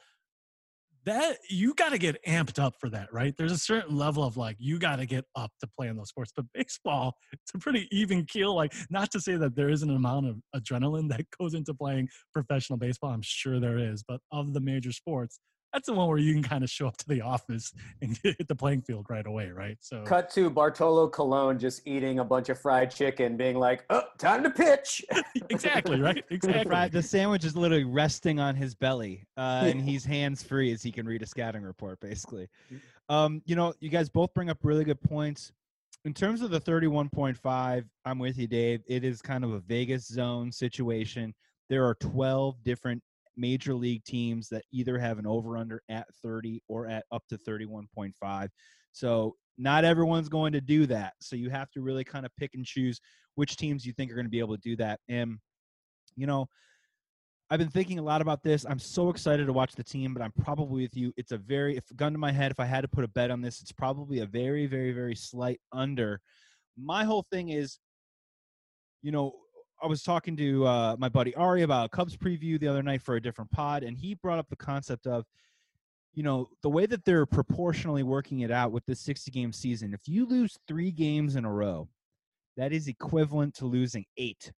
that 1.09 1.39
you 1.49 1.75
got 1.75 1.91
to 1.91 1.99
get 1.99 2.23
amped 2.27 2.59
up 2.59 2.75
for 2.79 2.91
that, 2.91 3.11
right? 3.13 3.35
There's 3.37 3.53
a 3.53 3.59
certain 3.59 3.97
level 3.97 4.25
of 4.25 4.37
like 4.37 4.57
you 4.59 4.79
got 4.79 4.97
to 4.97 5.07
get 5.07 5.25
up 5.35 5.51
to 5.61 5.67
play 5.67 5.89
in 5.89 5.97
those 5.97 6.11
sports. 6.11 6.33
But 6.37 6.47
baseball, 6.53 7.15
it's 7.33 7.55
a 7.55 7.59
pretty 7.59 7.89
even 7.91 8.27
keel. 8.27 8.55
Like, 8.55 8.75
not 8.91 9.11
to 9.13 9.21
say 9.21 9.37
that 9.37 9.57
there 9.57 9.71
isn't 9.71 9.89
an 9.89 9.97
amount 9.97 10.27
of 10.27 10.37
adrenaline 10.55 11.09
that 11.09 11.25
goes 11.41 11.55
into 11.55 11.73
playing 11.73 12.09
professional 12.35 12.79
baseball. 12.79 13.11
I'm 13.11 13.23
sure 13.23 13.59
there 13.59 13.79
is, 13.79 14.05
but 14.07 14.21
of 14.33 14.53
the 14.53 14.61
major 14.61 14.93
sports, 14.93 15.41
that's 15.73 15.87
the 15.87 15.93
one 15.93 16.09
where 16.09 16.19
you 16.19 16.33
can 16.33 16.43
kind 16.43 16.65
of 16.65 16.71
show 16.71 16.87
up 16.87 16.97
to 16.97 17.09
the 17.09 17.21
office 17.21 17.73
and 18.01 18.19
hit 18.23 18.49
the 18.49 18.55
playing 18.55 18.83
field 18.83 19.07
right 19.09 19.27
away, 19.27 19.51
right? 19.51 19.77
So 19.81 20.03
cut 20.03 20.31
to 20.31 20.51
Bartolo 20.51 21.09
Colon 21.09 21.59
just 21.59 21.87
eating 21.87 22.19
a 22.21 22.25
bunch 22.25 22.49
of 22.49 22.59
fried 22.59 22.91
chicken, 22.91 23.37
being 23.37 23.59
like, 23.59 23.85
"Oh, 23.91 24.03
time 24.19 24.43
to 24.45 24.51
pitch." 24.51 25.05
exactly 25.51 26.01
right. 26.01 26.25
Exactly. 26.31 26.89
The 26.89 27.03
sandwich 27.03 27.45
is 27.45 27.57
literally 27.57 27.85
resting 27.85 28.41
on 28.41 28.55
his 28.55 28.75
belly, 28.75 29.27
uh, 29.37 29.65
and 29.67 29.81
he's 29.81 30.05
hands 30.05 30.43
free 30.43 30.73
as 30.73 30.83
he 30.83 30.91
can 30.91 31.07
read 31.07 31.23
a 31.23 31.27
scouting 31.27 31.63
report, 31.63 32.01
basically. 32.01 32.49
Um, 33.09 33.43
you 33.45 33.57
know, 33.57 33.75
you 33.81 33.91
guys 33.91 34.09
both 34.09 34.33
bring 34.35 34.51
up 34.51 34.59
really 34.63 34.85
good 34.85 35.01
points. 35.01 35.53
In 36.05 36.15
terms 36.15 36.43
of 36.43 36.51
the 36.51 36.61
31.5, 36.61 37.85
I'm 38.05 38.19
with 38.19 38.39
you, 38.39 38.47
Dave. 38.47 38.83
It 38.87 39.05
is 39.05 39.21
kind 39.21 39.45
of 39.45 39.53
a 39.53 39.59
Vegas 39.61 40.07
zone 40.07 40.53
situation. 40.53 41.35
There 41.69 41.85
are 41.85 41.95
12 41.97 42.63
different 42.63 43.03
major 43.39 43.75
league 43.75 44.05
teams 44.05 44.49
that 44.49 44.65
either 44.73 44.99
have 44.99 45.19
an 45.19 45.27
over 45.27 45.57
under 45.57 45.83
at 45.89 46.07
30 46.23 46.63
or 46.69 46.87
at 46.87 47.05
up 47.13 47.23
to 47.29 47.39
31.5. 47.39 48.49
So 48.93 49.37
not 49.57 49.85
everyone's 49.85 50.29
going 50.29 50.53
to 50.53 50.61
do 50.61 50.87
that. 50.87 51.15
So 51.21 51.37
you 51.37 51.51
have 51.51 51.71
to 51.73 51.81
really 51.81 52.05
kind 52.05 52.27
of 52.27 52.33
pick 52.37 52.51
and 52.55 52.65
choose 52.65 53.01
which 53.35 53.57
teams 53.57 53.87
you 53.87 53.93
think 53.93 54.11
are 54.11 54.15
going 54.15 54.27
to 54.27 54.31
be 54.31 54.41
able 54.41 54.57
to 54.57 54.63
do 54.63 54.77
that. 54.77 55.01
And, 55.09 55.39
you 56.17 56.27
know, 56.27 56.49
I've 57.51 57.59
been 57.59 57.71
thinking 57.71 57.99
a 57.99 58.03
lot 58.03 58.21
about 58.21 58.43
this. 58.43 58.67
I'm 58.69 58.79
so 58.79 59.09
excited 59.09 59.47
to 59.47 59.53
watch 59.53 59.75
the 59.75 59.85
team, 59.85 60.13
but 60.13 60.23
I'm 60.23 60.33
probably 60.43 60.83
with 60.83 60.97
you. 60.97 61.13
It's 61.17 61.33
a 61.33 61.39
very, 61.39 61.77
if 61.77 61.85
gun 61.97 62.13
to 62.13 62.19
my 62.19 62.31
head, 62.31 62.51
if 62.51 62.61
I 62.61 62.67
had 62.67 62.83
to 62.83 62.89
put 62.89 63.05
a 63.05 63.09
bet 63.09 63.31
on 63.31 63.41
this, 63.41 63.63
it's 63.63 63.73
probably 63.73 64.19
a 64.19 64.27
very, 64.27 64.67
very, 64.67 64.93
very 64.93 65.15
slight 65.15 65.61
under. 65.73 66.21
My 66.77 67.05
whole 67.05 67.25
thing 67.33 67.49
is, 67.49 67.79
you 69.03 69.13
know, 69.13 69.33
I 69.83 69.87
was 69.87 70.03
talking 70.03 70.37
to 70.37 70.67
uh, 70.67 70.97
my 70.99 71.09
buddy 71.09 71.35
Ari 71.35 71.63
about 71.63 71.87
a 71.87 71.89
Cubs 71.89 72.17
preview 72.17 72.59
the 72.59 72.69
other 72.69 72.83
night 72.83 73.03
for 73.03 73.17
a 73.17 73.23
different 73.23 73.51
pod, 73.51 73.83
and 73.85 73.97
he 73.97 74.15
brought 74.15 74.39
up 74.39 74.49
the 74.49 74.57
concept 74.57 75.07
of, 75.07 75.25
you 76.15 76.23
know, 76.23 76.49
the 76.63 76.71
way 76.71 76.87
that 76.87 77.05
they're 77.05 77.27
proportionally 77.27 78.03
working 78.03 78.41
it 78.41 78.51
out 78.51 78.73
with 78.73 78.85
this 78.87 79.01
60 79.01 79.31
game 79.31 79.53
season. 79.53 79.95
If 79.95 80.09
you 80.09 80.27
lose 80.27 80.59
three 80.67 80.91
games 80.91 81.37
in 81.37 81.45
a 81.45 81.53
row, 81.53 81.89
that 82.57 82.73
is 82.73 82.89
equivalent 82.89 83.55
to 83.55 83.67
losing 83.67 84.05
eight 84.17 84.53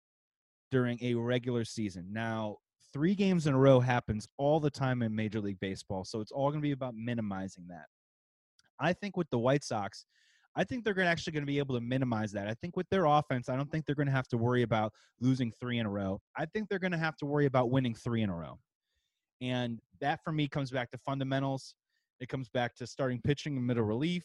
during 0.71 0.99
a 1.03 1.15
regular 1.15 1.65
season. 1.65 2.07
Now, 2.11 2.57
three 2.93 3.15
games 3.15 3.47
in 3.47 3.55
a 3.55 3.59
row 3.59 3.81
happens 3.81 4.27
all 4.39 4.59
the 4.59 4.71
time 4.71 5.03
in 5.03 5.15
Major 5.15 5.41
League 5.41 5.61
Baseball, 5.61 6.05
so 6.05 6.21
it's 6.21 6.33
all 6.33 6.49
going 6.49 6.61
to 6.61 6.67
be 6.67 6.73
about 6.73 6.95
minimizing 6.95 7.67
that. 7.69 7.87
I 8.79 8.95
think 8.95 9.19
with 9.19 9.29
the 9.29 9.39
White 9.39 9.65
Sox, 9.65 10.07
I 10.57 10.65
think 10.65 10.85
they're 10.85 11.01
actually 11.01 11.33
going 11.33 11.43
to 11.43 11.47
be 11.47 11.59
able 11.59 11.75
to 11.77 11.81
minimize 11.81 12.33
that. 12.33 12.49
I 12.49 12.55
think 12.55 12.77
with 12.77 12.89
their 12.91 13.05
offense, 13.05 13.49
I 13.49 13.57
don't 13.57 13.71
think 13.71 13.87
they're 13.87 13.95
going 13.95 14.09
to 14.09 14.13
have 14.13 14.29
to 14.29 14.37
worry 14.37 14.63
about 14.63 14.93
losing 15.21 15.53
three 15.53 15.79
in 15.79 15.87
a 15.87 15.91
row. 15.91 16.21
I 16.37 16.47
think 16.47 16.69
they're 16.69 16.81
going 16.81 16.93
to 16.93 16.99
have 16.99 17.17
to 17.19 17.27
worry 17.27 17.47
about 17.47 17.71
winning 17.71 17.95
three 17.95 18.23
in 18.23 18.31
a 18.31 18.35
row. 18.35 18.59
And 19.41 19.81
that 20.01 20.23
for 20.25 20.33
me 20.33 20.49
comes 20.49 20.71
back 20.71 20.91
to 20.91 20.99
fundamentals. 20.99 21.75
It 22.21 22.29
comes 22.29 22.49
back 22.49 22.75
to 22.77 22.87
starting 22.87 23.21
pitching 23.23 23.57
and 23.57 23.67
middle 23.67 23.85
relief. 23.85 24.25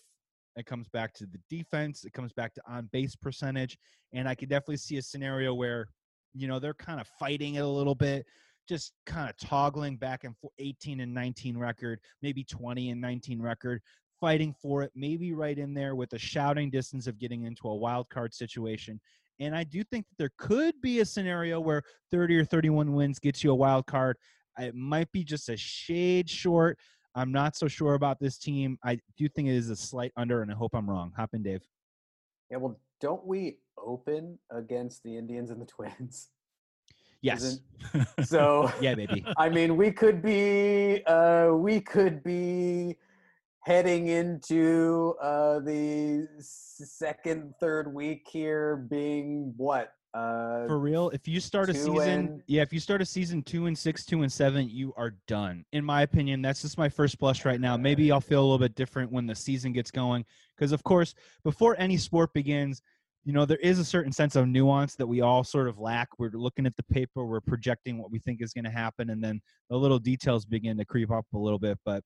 It 0.55 0.65
comes 0.65 0.87
back 0.89 1.13
to 1.15 1.25
the 1.25 1.39
defense. 1.49 2.05
It 2.05 2.13
comes 2.13 2.33
back 2.33 2.53
to 2.55 2.61
on 2.67 2.89
base 2.91 3.15
percentage. 3.15 3.77
And 4.13 4.27
I 4.27 4.35
could 4.35 4.49
definitely 4.49 4.77
see 4.77 4.97
a 4.97 5.01
scenario 5.01 5.53
where, 5.53 5.87
you 6.33 6.47
know, 6.47 6.59
they're 6.59 6.73
kind 6.73 6.99
of 6.99 7.07
fighting 7.19 7.55
it 7.55 7.63
a 7.63 7.67
little 7.67 7.95
bit, 7.95 8.25
just 8.67 8.93
kind 9.05 9.29
of 9.29 9.37
toggling 9.37 9.97
back 9.97 10.23
and 10.23 10.35
forth 10.37 10.53
18 10.59 11.01
and 11.01 11.13
19 11.13 11.57
record, 11.57 11.99
maybe 12.21 12.43
20 12.43 12.89
and 12.89 12.99
19 12.99 13.41
record 13.41 13.81
fighting 14.25 14.55
for 14.59 14.81
it, 14.81 14.91
maybe 14.95 15.33
right 15.33 15.59
in 15.59 15.71
there 15.75 15.93
with 15.93 16.11
a 16.13 16.17
shouting 16.17 16.71
distance 16.71 17.05
of 17.05 17.19
getting 17.19 17.43
into 17.43 17.67
a 17.67 17.75
wild 17.75 18.09
card 18.09 18.33
situation. 18.33 18.99
And 19.39 19.55
I 19.55 19.63
do 19.63 19.83
think 19.83 20.07
that 20.07 20.17
there 20.17 20.31
could 20.39 20.73
be 20.81 21.01
a 21.01 21.05
scenario 21.05 21.59
where 21.59 21.83
30 22.09 22.37
or 22.37 22.43
31 22.43 22.95
wins 22.95 23.19
gets 23.19 23.43
you 23.43 23.51
a 23.51 23.55
wild 23.55 23.85
card. 23.85 24.17
It 24.57 24.73
might 24.73 25.11
be 25.11 25.23
just 25.23 25.47
a 25.49 25.55
shade 25.55 26.27
short. 26.27 26.79
I'm 27.13 27.31
not 27.31 27.55
so 27.55 27.67
sure 27.67 27.93
about 27.93 28.19
this 28.19 28.39
team. 28.39 28.79
I 28.83 28.97
do 29.15 29.29
think 29.29 29.47
it 29.47 29.53
is 29.53 29.69
a 29.69 29.75
slight 29.75 30.11
under, 30.17 30.41
and 30.41 30.51
I 30.51 30.55
hope 30.55 30.73
I'm 30.73 30.89
wrong. 30.89 31.11
Hop 31.15 31.35
in, 31.35 31.43
Dave. 31.43 31.61
Yeah, 32.49 32.57
well, 32.57 32.79
don't 32.99 33.27
we 33.27 33.59
open 33.77 34.39
against 34.49 35.03
the 35.03 35.15
Indians 35.15 35.51
and 35.51 35.61
the 35.61 35.65
Twins? 35.67 36.29
Yes. 37.21 37.59
so 38.23 38.71
yeah, 38.81 38.95
maybe. 38.95 39.23
I 39.37 39.49
mean, 39.49 39.77
we 39.77 39.91
could 39.91 40.23
be, 40.23 41.03
uh, 41.05 41.51
we 41.53 41.79
could 41.79 42.23
be 42.23 42.97
heading 43.65 44.09
into 44.09 45.15
uh, 45.19 45.57
the 45.59 46.27
second, 46.39 47.53
third 47.59 47.91
week 47.91 48.27
here 48.31 48.77
being 48.89 49.53
what? 49.57 49.91
Uh, 50.13 50.65
For 50.67 50.79
real, 50.79 51.09
if 51.09 51.27
you 51.27 51.41
start 51.41 51.69
a 51.69 51.73
season, 51.73 51.97
and... 51.97 52.43
yeah, 52.47 52.61
if 52.61 52.71
you 52.71 52.79
start 52.79 53.01
a 53.01 53.05
season 53.05 53.41
two 53.41 53.65
and 53.65 53.77
six, 53.77 54.05
two 54.05 54.21
and 54.21 54.31
seven, 54.31 54.69
you 54.69 54.93
are 54.95 55.15
done. 55.27 55.65
In 55.73 55.83
my 55.83 56.03
opinion, 56.03 56.41
that's 56.41 56.61
just 56.61 56.77
my 56.77 56.87
first 56.87 57.19
blush 57.19 57.43
right 57.43 57.59
now. 57.59 57.75
Maybe 57.75 58.11
I'll 58.11 58.21
feel 58.21 58.39
a 58.39 58.45
little 58.45 58.59
bit 58.59 58.75
different 58.75 59.11
when 59.11 59.25
the 59.25 59.35
season 59.35 59.73
gets 59.73 59.91
going, 59.91 60.23
because 60.55 60.71
of 60.71 60.83
course, 60.83 61.15
before 61.43 61.75
any 61.79 61.97
sport 61.97 62.31
begins, 62.33 62.81
you 63.25 63.33
know 63.33 63.43
there 63.43 63.57
is 63.57 63.79
a 63.79 63.83
certain 63.83 64.11
sense 64.11 64.35
of 64.35 64.47
nuance 64.47 64.95
that 64.95 65.07
we 65.07 65.21
all 65.21 65.43
sort 65.43 65.67
of 65.67 65.79
lack 65.79 66.07
we're 66.19 66.29
looking 66.33 66.67
at 66.67 66.75
the 66.75 66.83
paper 66.83 67.25
we're 67.25 67.41
projecting 67.41 67.97
what 67.97 68.11
we 68.11 68.19
think 68.19 68.39
is 68.39 68.53
going 68.53 68.63
to 68.63 68.69
happen 68.69 69.09
and 69.09 69.23
then 69.23 69.41
the 69.71 69.75
little 69.75 69.97
details 69.97 70.45
begin 70.45 70.77
to 70.77 70.85
creep 70.85 71.09
up 71.09 71.25
a 71.33 71.37
little 71.37 71.57
bit 71.57 71.75
but 71.83 72.03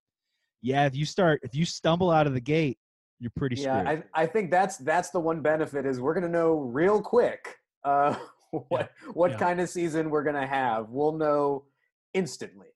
yeah, 0.62 0.86
if 0.86 0.96
you 0.96 1.06
start 1.06 1.42
if 1.44 1.56
you 1.56 1.66
stumble 1.66 2.12
out 2.12 2.28
of 2.28 2.34
the 2.34 2.42
gate, 2.42 2.78
you're 3.20 3.32
pretty 3.36 3.58
yeah, 3.58 3.84
screwed. 3.84 4.04
I, 4.14 4.24
I 4.24 4.26
think 4.26 4.52
that's 4.52 4.78
that's 4.78 5.10
the 5.10 5.20
one 5.20 5.42
benefit 5.42 5.86
is 5.86 6.00
we're 6.00 6.14
gonna 6.14 6.30
know 6.30 6.60
real 6.60 7.02
quick 7.02 7.58
uh, 7.84 8.16
what 8.52 8.92
yeah. 9.02 9.12
what 9.14 9.32
yeah. 9.32 9.38
kind 9.38 9.62
of 9.62 9.70
season 9.70 10.10
we're 10.10 10.24
gonna 10.24 10.48
have. 10.48 10.90
We'll 10.90 11.14
know 11.14 11.66
instantly. 12.14 12.68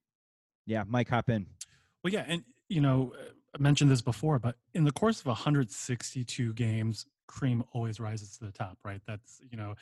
Yeah, 0.65 0.84
Mike, 0.88 1.10
hop 1.10 1.30
in. 1.30 1.47
Well, 2.03 2.14
yeah, 2.14 2.26
and 2.27 2.43
you 2.69 2.81
know, 2.81 3.14
I 3.55 3.61
mentioned 3.61 3.91
this 3.91 4.01
before, 4.01 4.39
but 4.39 4.55
in 4.73 4.84
the 4.84 4.91
course 4.91 5.19
of 5.19 5.27
162 5.27 6.53
games, 6.53 7.05
cream 7.27 7.64
always 7.73 7.99
rises 7.99 8.38
to 8.38 8.45
the 8.45 8.51
top, 8.51 8.77
right? 8.84 9.01
That's 9.07 9.41
you 9.49 9.57
know, 9.57 9.76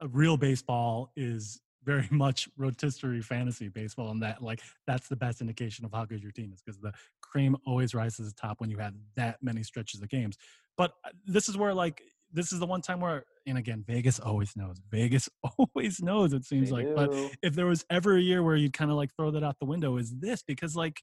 a 0.00 0.08
real 0.08 0.36
baseball 0.36 1.12
is 1.16 1.60
very 1.84 2.08
much 2.10 2.48
rotisserie 2.56 3.22
fantasy 3.22 3.68
baseball 3.68 4.10
and 4.10 4.20
that 4.20 4.42
like 4.42 4.60
that's 4.88 5.06
the 5.06 5.14
best 5.14 5.40
indication 5.40 5.84
of 5.84 5.92
how 5.92 6.04
good 6.04 6.20
your 6.20 6.32
team 6.32 6.50
is 6.52 6.60
because 6.60 6.80
the 6.80 6.92
cream 7.30 7.56
always 7.66 7.94
rises 7.94 8.16
to 8.16 8.22
the 8.24 8.32
top 8.40 8.60
when 8.60 8.70
you 8.70 8.78
have 8.78 8.94
that 9.16 9.36
many 9.42 9.62
stretches 9.62 10.00
of 10.02 10.08
games 10.08 10.36
but 10.76 10.92
uh, 11.04 11.10
this 11.26 11.48
is 11.48 11.56
where 11.56 11.74
like 11.74 12.02
this 12.32 12.52
is 12.52 12.58
the 12.58 12.66
one 12.66 12.80
time 12.80 13.00
where 13.00 13.24
and 13.46 13.58
again 13.58 13.84
vegas 13.86 14.18
always 14.18 14.52
knows 14.56 14.76
vegas 14.90 15.28
always 15.58 16.02
knows 16.02 16.32
it 16.32 16.44
seems 16.44 16.70
they 16.70 16.76
like 16.76 16.86
do. 16.86 16.94
but 16.94 17.36
if 17.42 17.54
there 17.54 17.66
was 17.66 17.84
ever 17.90 18.16
a 18.16 18.20
year 18.20 18.42
where 18.42 18.56
you'd 18.56 18.72
kind 18.72 18.90
of 18.90 18.96
like 18.96 19.10
throw 19.16 19.30
that 19.30 19.44
out 19.44 19.56
the 19.60 19.66
window 19.66 19.96
is 19.96 20.14
this 20.18 20.42
because 20.42 20.76
like 20.76 21.00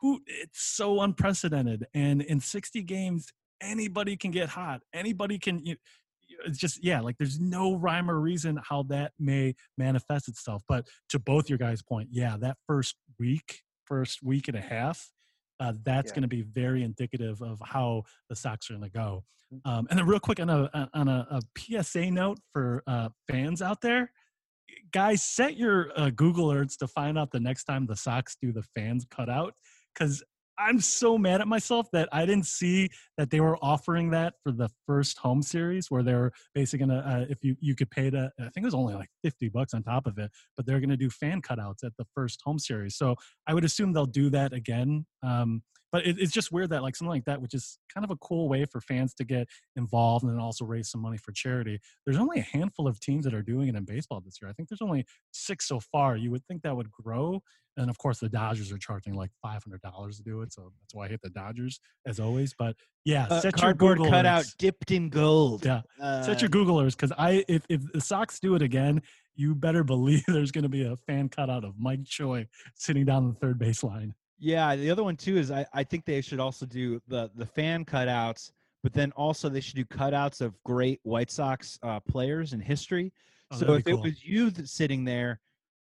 who 0.00 0.20
it's 0.26 0.60
so 0.62 1.00
unprecedented 1.00 1.86
and 1.94 2.22
in 2.22 2.40
60 2.40 2.82
games 2.82 3.26
anybody 3.60 4.16
can 4.16 4.30
get 4.30 4.48
hot 4.48 4.80
anybody 4.94 5.38
can 5.38 5.64
you, 5.64 5.76
it's 6.46 6.58
just 6.58 6.84
yeah 6.84 7.00
like 7.00 7.16
there's 7.18 7.40
no 7.40 7.74
rhyme 7.74 8.10
or 8.10 8.20
reason 8.20 8.58
how 8.62 8.82
that 8.84 9.12
may 9.18 9.54
manifest 9.76 10.28
itself 10.28 10.62
but 10.68 10.86
to 11.08 11.18
both 11.18 11.48
your 11.48 11.58
guys 11.58 11.82
point 11.82 12.08
yeah 12.12 12.36
that 12.38 12.56
first 12.66 12.96
week 13.18 13.62
first 13.84 14.22
week 14.22 14.48
and 14.48 14.56
a 14.56 14.60
half 14.60 15.10
uh, 15.60 15.72
that's 15.84 16.10
yeah. 16.10 16.14
going 16.14 16.22
to 16.22 16.28
be 16.28 16.42
very 16.42 16.82
indicative 16.82 17.42
of 17.42 17.60
how 17.64 18.04
the 18.28 18.36
Sox 18.36 18.70
are 18.70 18.74
going 18.74 18.90
to 18.90 18.90
go. 18.90 19.24
Mm. 19.52 19.70
Um, 19.70 19.86
and 19.90 19.98
then, 19.98 20.06
real 20.06 20.20
quick, 20.20 20.40
on 20.40 20.50
a 20.50 20.90
on 20.94 21.08
a, 21.08 21.26
a 21.30 21.82
PSA 21.82 22.10
note 22.10 22.38
for 22.52 22.82
uh, 22.86 23.08
fans 23.30 23.62
out 23.62 23.80
there, 23.80 24.10
guys, 24.92 25.22
set 25.22 25.56
your 25.56 25.90
uh, 25.96 26.10
Google 26.10 26.48
alerts 26.48 26.76
to 26.78 26.86
find 26.86 27.18
out 27.18 27.30
the 27.30 27.40
next 27.40 27.64
time 27.64 27.86
the 27.86 27.96
Sox 27.96 28.36
do 28.40 28.52
the 28.52 28.62
fans 28.74 29.06
cutout 29.10 29.54
because 29.94 30.22
I'm 30.58 30.80
so 30.80 31.16
mad 31.16 31.40
at 31.40 31.48
myself 31.48 31.88
that 31.92 32.08
I 32.12 32.26
didn't 32.26 32.46
see 32.46 32.88
that 33.16 33.30
they 33.30 33.40
were 33.40 33.56
offering 33.62 34.10
that 34.10 34.34
for 34.42 34.52
the 34.52 34.68
first 34.86 35.18
home 35.18 35.42
series, 35.42 35.90
where 35.90 36.02
they're 36.02 36.32
basically 36.54 36.86
gonna 36.86 36.98
uh, 37.00 37.26
if 37.28 37.44
you 37.44 37.56
you 37.60 37.74
could 37.74 37.90
pay 37.90 38.10
to 38.10 38.30
I 38.38 38.42
think 38.44 38.58
it 38.58 38.64
was 38.64 38.74
only 38.74 38.94
like 38.94 39.08
fifty 39.22 39.48
bucks 39.48 39.74
on 39.74 39.82
top 39.82 40.06
of 40.06 40.18
it, 40.18 40.30
but 40.56 40.66
they're 40.66 40.80
gonna 40.80 40.96
do 40.96 41.10
fan 41.10 41.40
cutouts 41.42 41.84
at 41.84 41.92
the 41.96 42.06
first 42.14 42.40
home 42.44 42.58
series. 42.58 42.96
So 42.96 43.14
I 43.46 43.54
would 43.54 43.64
assume 43.64 43.92
they'll 43.92 44.06
do 44.06 44.30
that 44.30 44.52
again. 44.52 45.06
Um, 45.22 45.62
but 45.92 46.06
it, 46.06 46.16
it's 46.18 46.32
just 46.32 46.52
weird 46.52 46.70
that 46.70 46.82
like 46.82 46.96
something 46.96 47.10
like 47.10 47.24
that, 47.24 47.40
which 47.40 47.54
is 47.54 47.78
kind 47.92 48.04
of 48.04 48.10
a 48.10 48.16
cool 48.16 48.48
way 48.48 48.64
for 48.64 48.80
fans 48.80 49.14
to 49.14 49.24
get 49.24 49.48
involved 49.76 50.24
and 50.24 50.32
then 50.32 50.40
also 50.40 50.64
raise 50.64 50.90
some 50.90 51.00
money 51.00 51.16
for 51.16 51.32
charity. 51.32 51.80
There's 52.04 52.18
only 52.18 52.40
a 52.40 52.42
handful 52.42 52.86
of 52.86 53.00
teams 53.00 53.24
that 53.24 53.34
are 53.34 53.42
doing 53.42 53.68
it 53.68 53.74
in 53.74 53.84
baseball 53.84 54.20
this 54.24 54.36
year. 54.40 54.50
I 54.50 54.52
think 54.52 54.68
there's 54.68 54.82
only 54.82 55.06
six 55.32 55.66
so 55.66 55.80
far. 55.80 56.16
You 56.16 56.30
would 56.30 56.44
think 56.46 56.62
that 56.62 56.76
would 56.76 56.90
grow, 56.90 57.42
and 57.76 57.88
of 57.88 57.98
course 57.98 58.18
the 58.18 58.28
Dodgers 58.28 58.70
are 58.72 58.78
charging 58.78 59.14
like 59.14 59.30
five 59.40 59.62
hundred 59.64 59.80
dollars 59.82 60.18
to 60.18 60.22
do 60.22 60.42
it, 60.42 60.52
so 60.52 60.72
that's 60.80 60.94
why 60.94 61.06
I 61.06 61.08
hate 61.08 61.22
the 61.22 61.30
Dodgers 61.30 61.80
as 62.06 62.20
always. 62.20 62.54
But 62.58 62.76
yeah, 63.04 63.26
uh, 63.30 63.40
set 63.40 63.60
your 63.62 63.74
Google 63.74 64.10
cutout 64.10 64.44
dipped 64.58 64.90
in 64.90 65.08
gold. 65.08 65.64
Yeah, 65.64 65.82
uh, 66.00 66.22
set 66.22 66.42
your 66.42 66.50
Googlers 66.50 66.92
because 66.92 67.12
I 67.16 67.44
if 67.48 67.64
if 67.68 67.80
the 67.92 68.00
Sox 68.00 68.40
do 68.40 68.54
it 68.54 68.62
again, 68.62 69.00
you 69.36 69.54
better 69.54 69.84
believe 69.94 70.24
there's 70.26 70.52
going 70.52 70.64
to 70.64 70.68
be 70.68 70.84
a 70.84 70.96
fan 71.06 71.28
cutout 71.28 71.64
of 71.64 71.74
Mike 71.78 72.04
Choi 72.04 72.46
sitting 72.74 73.06
down 73.06 73.28
the 73.28 73.34
third 73.34 73.58
baseline. 73.58 74.12
Yeah, 74.38 74.76
the 74.76 74.90
other 74.90 75.02
one 75.02 75.16
too 75.16 75.36
is 75.36 75.50
I, 75.50 75.66
I 75.72 75.82
think 75.84 76.04
they 76.04 76.20
should 76.20 76.40
also 76.40 76.64
do 76.64 77.00
the 77.08 77.30
the 77.34 77.46
fan 77.46 77.84
cutouts, 77.84 78.52
but 78.82 78.92
then 78.92 79.12
also 79.12 79.48
they 79.48 79.60
should 79.60 79.76
do 79.76 79.84
cutouts 79.84 80.40
of 80.40 80.54
great 80.62 81.00
White 81.02 81.30
Sox 81.30 81.78
uh, 81.82 82.00
players 82.00 82.52
in 82.52 82.60
history. 82.60 83.12
Oh, 83.50 83.56
so 83.56 83.72
if 83.74 83.84
be 83.84 83.92
it 83.92 84.00
was 84.00 84.24
you 84.24 84.52
sitting 84.64 85.04
there, 85.04 85.40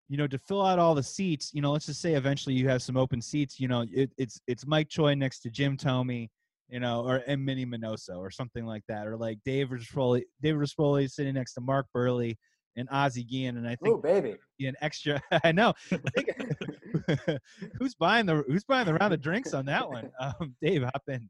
you 0.10 0.18
know, 0.18 0.28
to 0.28 0.40
fill 0.40 0.66
out 0.66 0.80
all 0.80 0.96
the 0.96 1.04
seats, 1.04 1.52
you 1.54 1.62
know, 1.62 1.72
let's 1.72 1.86
just 1.86 2.02
say 2.02 2.14
eventually 2.14 2.56
you 2.56 2.68
have 2.68 2.82
some 2.82 2.98
open 2.98 3.22
seats. 3.22 3.60
You 3.60 3.68
know, 3.68 3.86
it, 3.92 4.12
it's 4.18 4.42
it's 4.48 4.66
Mike 4.66 4.90
Choi 4.90 5.14
next 5.14 5.42
to 5.42 5.52
Jim 5.52 5.78
Thome, 5.78 6.28
you 6.70 6.80
know, 6.80 7.06
or 7.06 7.22
and 7.28 7.46
Minnie 7.46 7.66
Minoso 7.66 8.18
or 8.18 8.32
something 8.32 8.66
like 8.66 8.84
that, 8.88 9.06
or 9.06 9.18
like 9.18 9.38
Dave 9.46 9.70
Rispoli, 9.70 10.24
David 10.42 10.62
Rispoli 10.62 11.10
sitting 11.10 11.36
next 11.36 11.54
to 11.54 11.62
Mark 11.62 11.86
Buehrle 11.96 12.36
and 12.78 12.88
Ozzie 12.92 13.24
Guillen, 13.24 13.58
and 13.58 13.68
I 13.68 13.76
think 13.76 13.96
Oh, 13.96 13.98
baby. 13.98 14.36
an 14.62 14.76
extra. 14.82 15.22
I 15.44 15.52
know. 15.52 15.74
Who's 17.80 17.96
buying 17.96 18.26
the 18.26 18.44
Who's 18.48 18.64
buying 18.64 18.86
the 18.86 18.94
round 18.94 19.14
of 19.14 19.22
drinks 19.22 19.54
on 19.54 19.66
that 19.66 19.88
one? 19.90 20.10
Um, 20.20 20.56
Dave, 20.62 20.84
hop 20.84 21.04
in. 21.08 21.30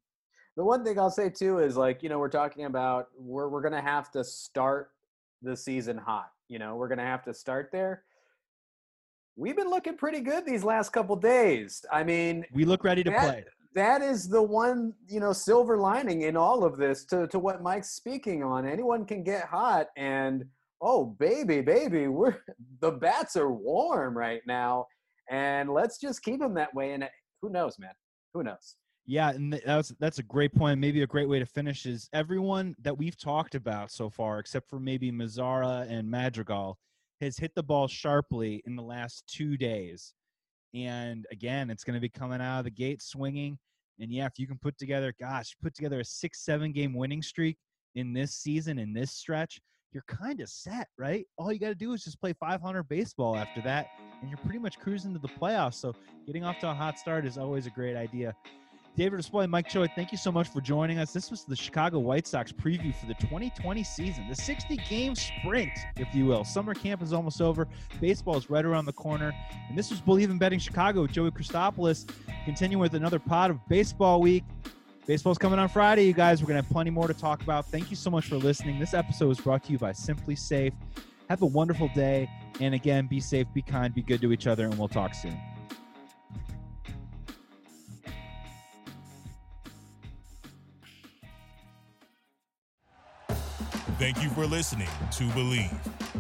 The 0.56 0.64
one 0.64 0.84
thing 0.84 1.00
I'll 1.00 1.12
say 1.12 1.30
too 1.30 1.60
is 1.60 1.78
like, 1.78 2.02
you 2.04 2.10
know, 2.10 2.20
we're 2.20 2.30
talking 2.30 2.66
about 2.66 3.08
we're 3.18 3.48
we're 3.50 3.62
gonna 3.62 3.82
have 3.82 4.12
to 4.12 4.24
start 4.24 4.90
the 5.42 5.56
season 5.56 5.98
hot. 5.98 6.30
You 6.50 6.60
know, 6.60 6.76
we're 6.76 6.88
gonna 6.88 7.06
have 7.06 7.24
to 7.26 7.34
start 7.34 7.70
there. 7.72 8.04
We've 9.36 9.56
been 9.56 9.70
looking 9.70 9.98
pretty 9.98 10.22
good 10.22 10.46
these 10.46 10.64
last 10.64 10.92
couple 10.92 11.16
days. 11.16 11.86
I 11.92 12.04
mean, 12.04 12.44
We 12.54 12.66
look 12.66 12.84
ready 12.84 13.04
to 13.04 13.12
That- 13.12 13.22
play. 13.24 13.46
that 13.76 14.02
is 14.02 14.28
the 14.28 14.42
one, 14.42 14.94
you 15.08 15.20
know, 15.20 15.32
silver 15.32 15.78
lining 15.78 16.24
in 16.24 16.36
all 16.36 16.64
of 16.64 16.76
this 16.78 17.06
to, 17.06 17.28
to 17.28 17.38
what 17.38 17.62
Mike's 17.62 17.92
speaking 17.92 18.42
on. 18.42 18.66
Anyone 18.68 19.06
can 19.06 19.24
get 19.24 19.44
hot 19.46 19.90
and 19.96 20.44
oh 20.82 21.06
baby, 21.20 21.62
baby, 21.62 22.08
we're 22.08 22.38
the 22.82 22.92
bats 22.92 23.36
are 23.36 23.52
warm 23.52 24.18
right 24.18 24.42
now. 24.48 24.86
And 25.30 25.70
let's 25.70 26.00
just 26.00 26.24
keep 26.24 26.40
them 26.40 26.54
that 26.54 26.74
way. 26.74 26.94
And 26.94 27.04
uh, 27.04 27.08
who 27.42 27.50
knows, 27.50 27.78
man? 27.80 27.92
Who 28.34 28.44
knows? 28.44 28.76
Yeah, 29.06 29.30
and 29.30 29.62
that's 29.66 29.94
that's 30.00 30.20
a 30.20 30.24
great 30.24 30.54
point. 30.54 30.80
Maybe 30.80 31.02
a 31.02 31.08
great 31.08 31.30
way 31.30 31.40
to 31.40 31.46
finish 31.46 31.86
is 31.86 32.10
everyone 32.12 32.76
that 32.82 32.98
we've 32.98 33.18
talked 33.18 33.56
about 33.56 33.90
so 33.90 34.10
far, 34.10 34.40
except 34.40 34.70
for 34.70 34.80
maybe 34.82 35.12
Mazara 35.12 35.90
and 35.90 36.10
Madrigal, 36.10 36.78
has 37.22 37.38
hit 37.38 37.56
the 37.56 37.64
ball 37.64 37.88
sharply 37.88 38.62
in 38.66 38.76
the 38.76 38.84
last 38.84 39.24
two 39.28 39.56
days. 39.56 40.14
And 40.74 41.26
again, 41.32 41.70
it's 41.70 41.86
going 41.86 41.94
to 41.94 42.02
be 42.02 42.10
coming 42.10 42.42
out 42.42 42.60
of 42.60 42.66
the 42.66 42.72
gate 42.72 43.02
swinging. 43.02 43.58
And 44.00 44.12
yeah, 44.12 44.26
if 44.26 44.38
you 44.38 44.46
can 44.46 44.60
put 44.60 44.78
together, 44.78 45.14
gosh, 45.20 45.56
put 45.64 45.74
together 45.74 46.02
a 46.02 46.06
six, 46.06 46.44
seven 46.44 46.74
game 46.74 46.94
winning 46.94 47.22
streak 47.22 47.58
in 47.96 48.14
this 48.14 48.36
season, 48.36 48.78
in 48.78 48.94
this 48.94 49.14
stretch, 49.14 49.60
you're 49.94 50.04
kind 50.08 50.42
of 50.42 50.50
set, 50.50 50.88
right? 50.98 51.26
All 51.38 51.52
you 51.52 51.60
got 51.60 51.70
to 51.70 51.76
do 51.76 51.94
is 51.94 52.04
just 52.04 52.20
play 52.20 52.34
500 52.34 52.84
baseball 52.84 53.36
after 53.36 53.62
that, 53.62 53.88
and 54.22 54.30
you're 54.30 54.40
pretty 54.40 54.60
much 54.60 54.80
cruising 54.80 55.14
to 55.14 55.20
the 55.20 55.28
playoffs. 55.28 55.76
So 55.76 55.94
getting 56.26 56.44
off 56.44 56.60
to 56.60 56.70
a 56.70 56.74
hot 56.74 57.00
start 57.00 57.26
is 57.26 57.38
always 57.38 57.66
a 57.66 57.72
great 57.72 57.96
idea. 57.96 58.36
David 58.98 59.20
Rispoli, 59.20 59.48
Mike 59.48 59.70
Choi, 59.70 59.88
thank 59.96 60.12
you 60.12 60.18
so 60.18 60.32
much 60.32 60.50
for 60.50 60.60
joining 60.60 60.98
us. 60.98 61.14
This 61.14 61.30
was 61.30 61.44
the 61.44 61.56
Chicago 61.56 62.00
White 62.00 62.26
Sox 62.26 62.52
preview 62.52 62.96
for 62.96 63.06
the 63.06 63.14
2020 63.14 63.84
season, 63.84 64.28
the 64.28 64.36
60 64.36 64.76
game 64.90 65.14
sprint, 65.14 65.70
if 65.98 66.16
you 66.16 66.26
will. 66.26 66.44
Summer 66.44 66.74
camp 66.74 67.04
is 67.04 67.14
almost 67.14 67.40
over. 67.40 67.68
Baseball 68.02 68.38
is 68.38 68.50
right 68.50 68.66
around 68.66 68.86
the 68.86 68.94
corner. 68.94 69.36
And 69.70 69.78
this 69.78 69.92
was 69.92 70.02
Bleav 70.02 70.32
in 70.32 70.40
Betting 70.40 70.58
Chicago 70.58 71.04
with 71.04 71.12
Joey 71.12 71.30
Christopoulos, 71.30 72.10
continuing 72.44 72.82
with 72.82 72.96
another 72.96 73.20
pod 73.20 73.52
of 73.52 73.60
Baseball 73.70 74.20
Week. 74.20 74.44
Baseball's 75.08 75.38
coming 75.38 75.58
on 75.58 75.70
Friday, 75.70 76.04
you 76.04 76.12
guys. 76.12 76.42
We're 76.42 76.48
going 76.48 76.62
to 76.62 76.64
have 76.64 76.72
plenty 76.72 76.90
more 76.90 77.08
to 77.08 77.14
talk 77.14 77.42
about. 77.42 77.66
Thank 77.66 77.90
you 77.90 77.96
so 77.96 78.10
much 78.10 78.28
for 78.28 78.36
listening. 78.36 78.78
This 78.78 78.94
episode 78.94 79.30
was 79.30 79.40
brought 79.40 79.64
to 79.64 79.72
you 79.72 79.78
by 79.78 79.92
SimpliSafe. 79.92 80.74
Have 81.30 81.42
a 81.42 81.46
wonderful 81.46 81.90
day. 81.96 82.30
And 82.60 82.76
again, 82.76 83.08
be 83.08 83.22
safe, 83.22 83.48
be 83.54 83.62
kind, 83.62 83.96
be 83.96 84.02
good 84.02 84.20
to 84.20 84.34
each 84.34 84.48
other, 84.48 84.66
and 84.66 84.78
we'll 84.78 84.90
talk 84.90 85.14
soon. 85.16 85.40
Thank 93.98 94.22
you 94.22 94.30
for 94.32 94.46
listening 94.46 94.90
to 95.14 95.24
Bleav. 95.30 95.74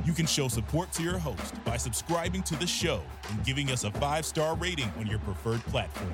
You 0.06 0.14
can 0.14 0.26
show 0.26 0.48
support 0.48 0.94
to 0.94 1.04
your 1.04 1.18
host 1.18 1.62
by 1.66 1.76
subscribing 1.76 2.42
to 2.44 2.56
the 2.56 2.66
show 2.66 3.02
and 3.30 3.44
giving 3.44 3.70
us 3.70 3.84
a 3.84 3.92
five 3.92 4.26
star 4.26 4.56
rating 4.56 4.92
on 4.98 5.08
your 5.08 5.20
preferred 5.20 5.60
platform. 5.66 6.14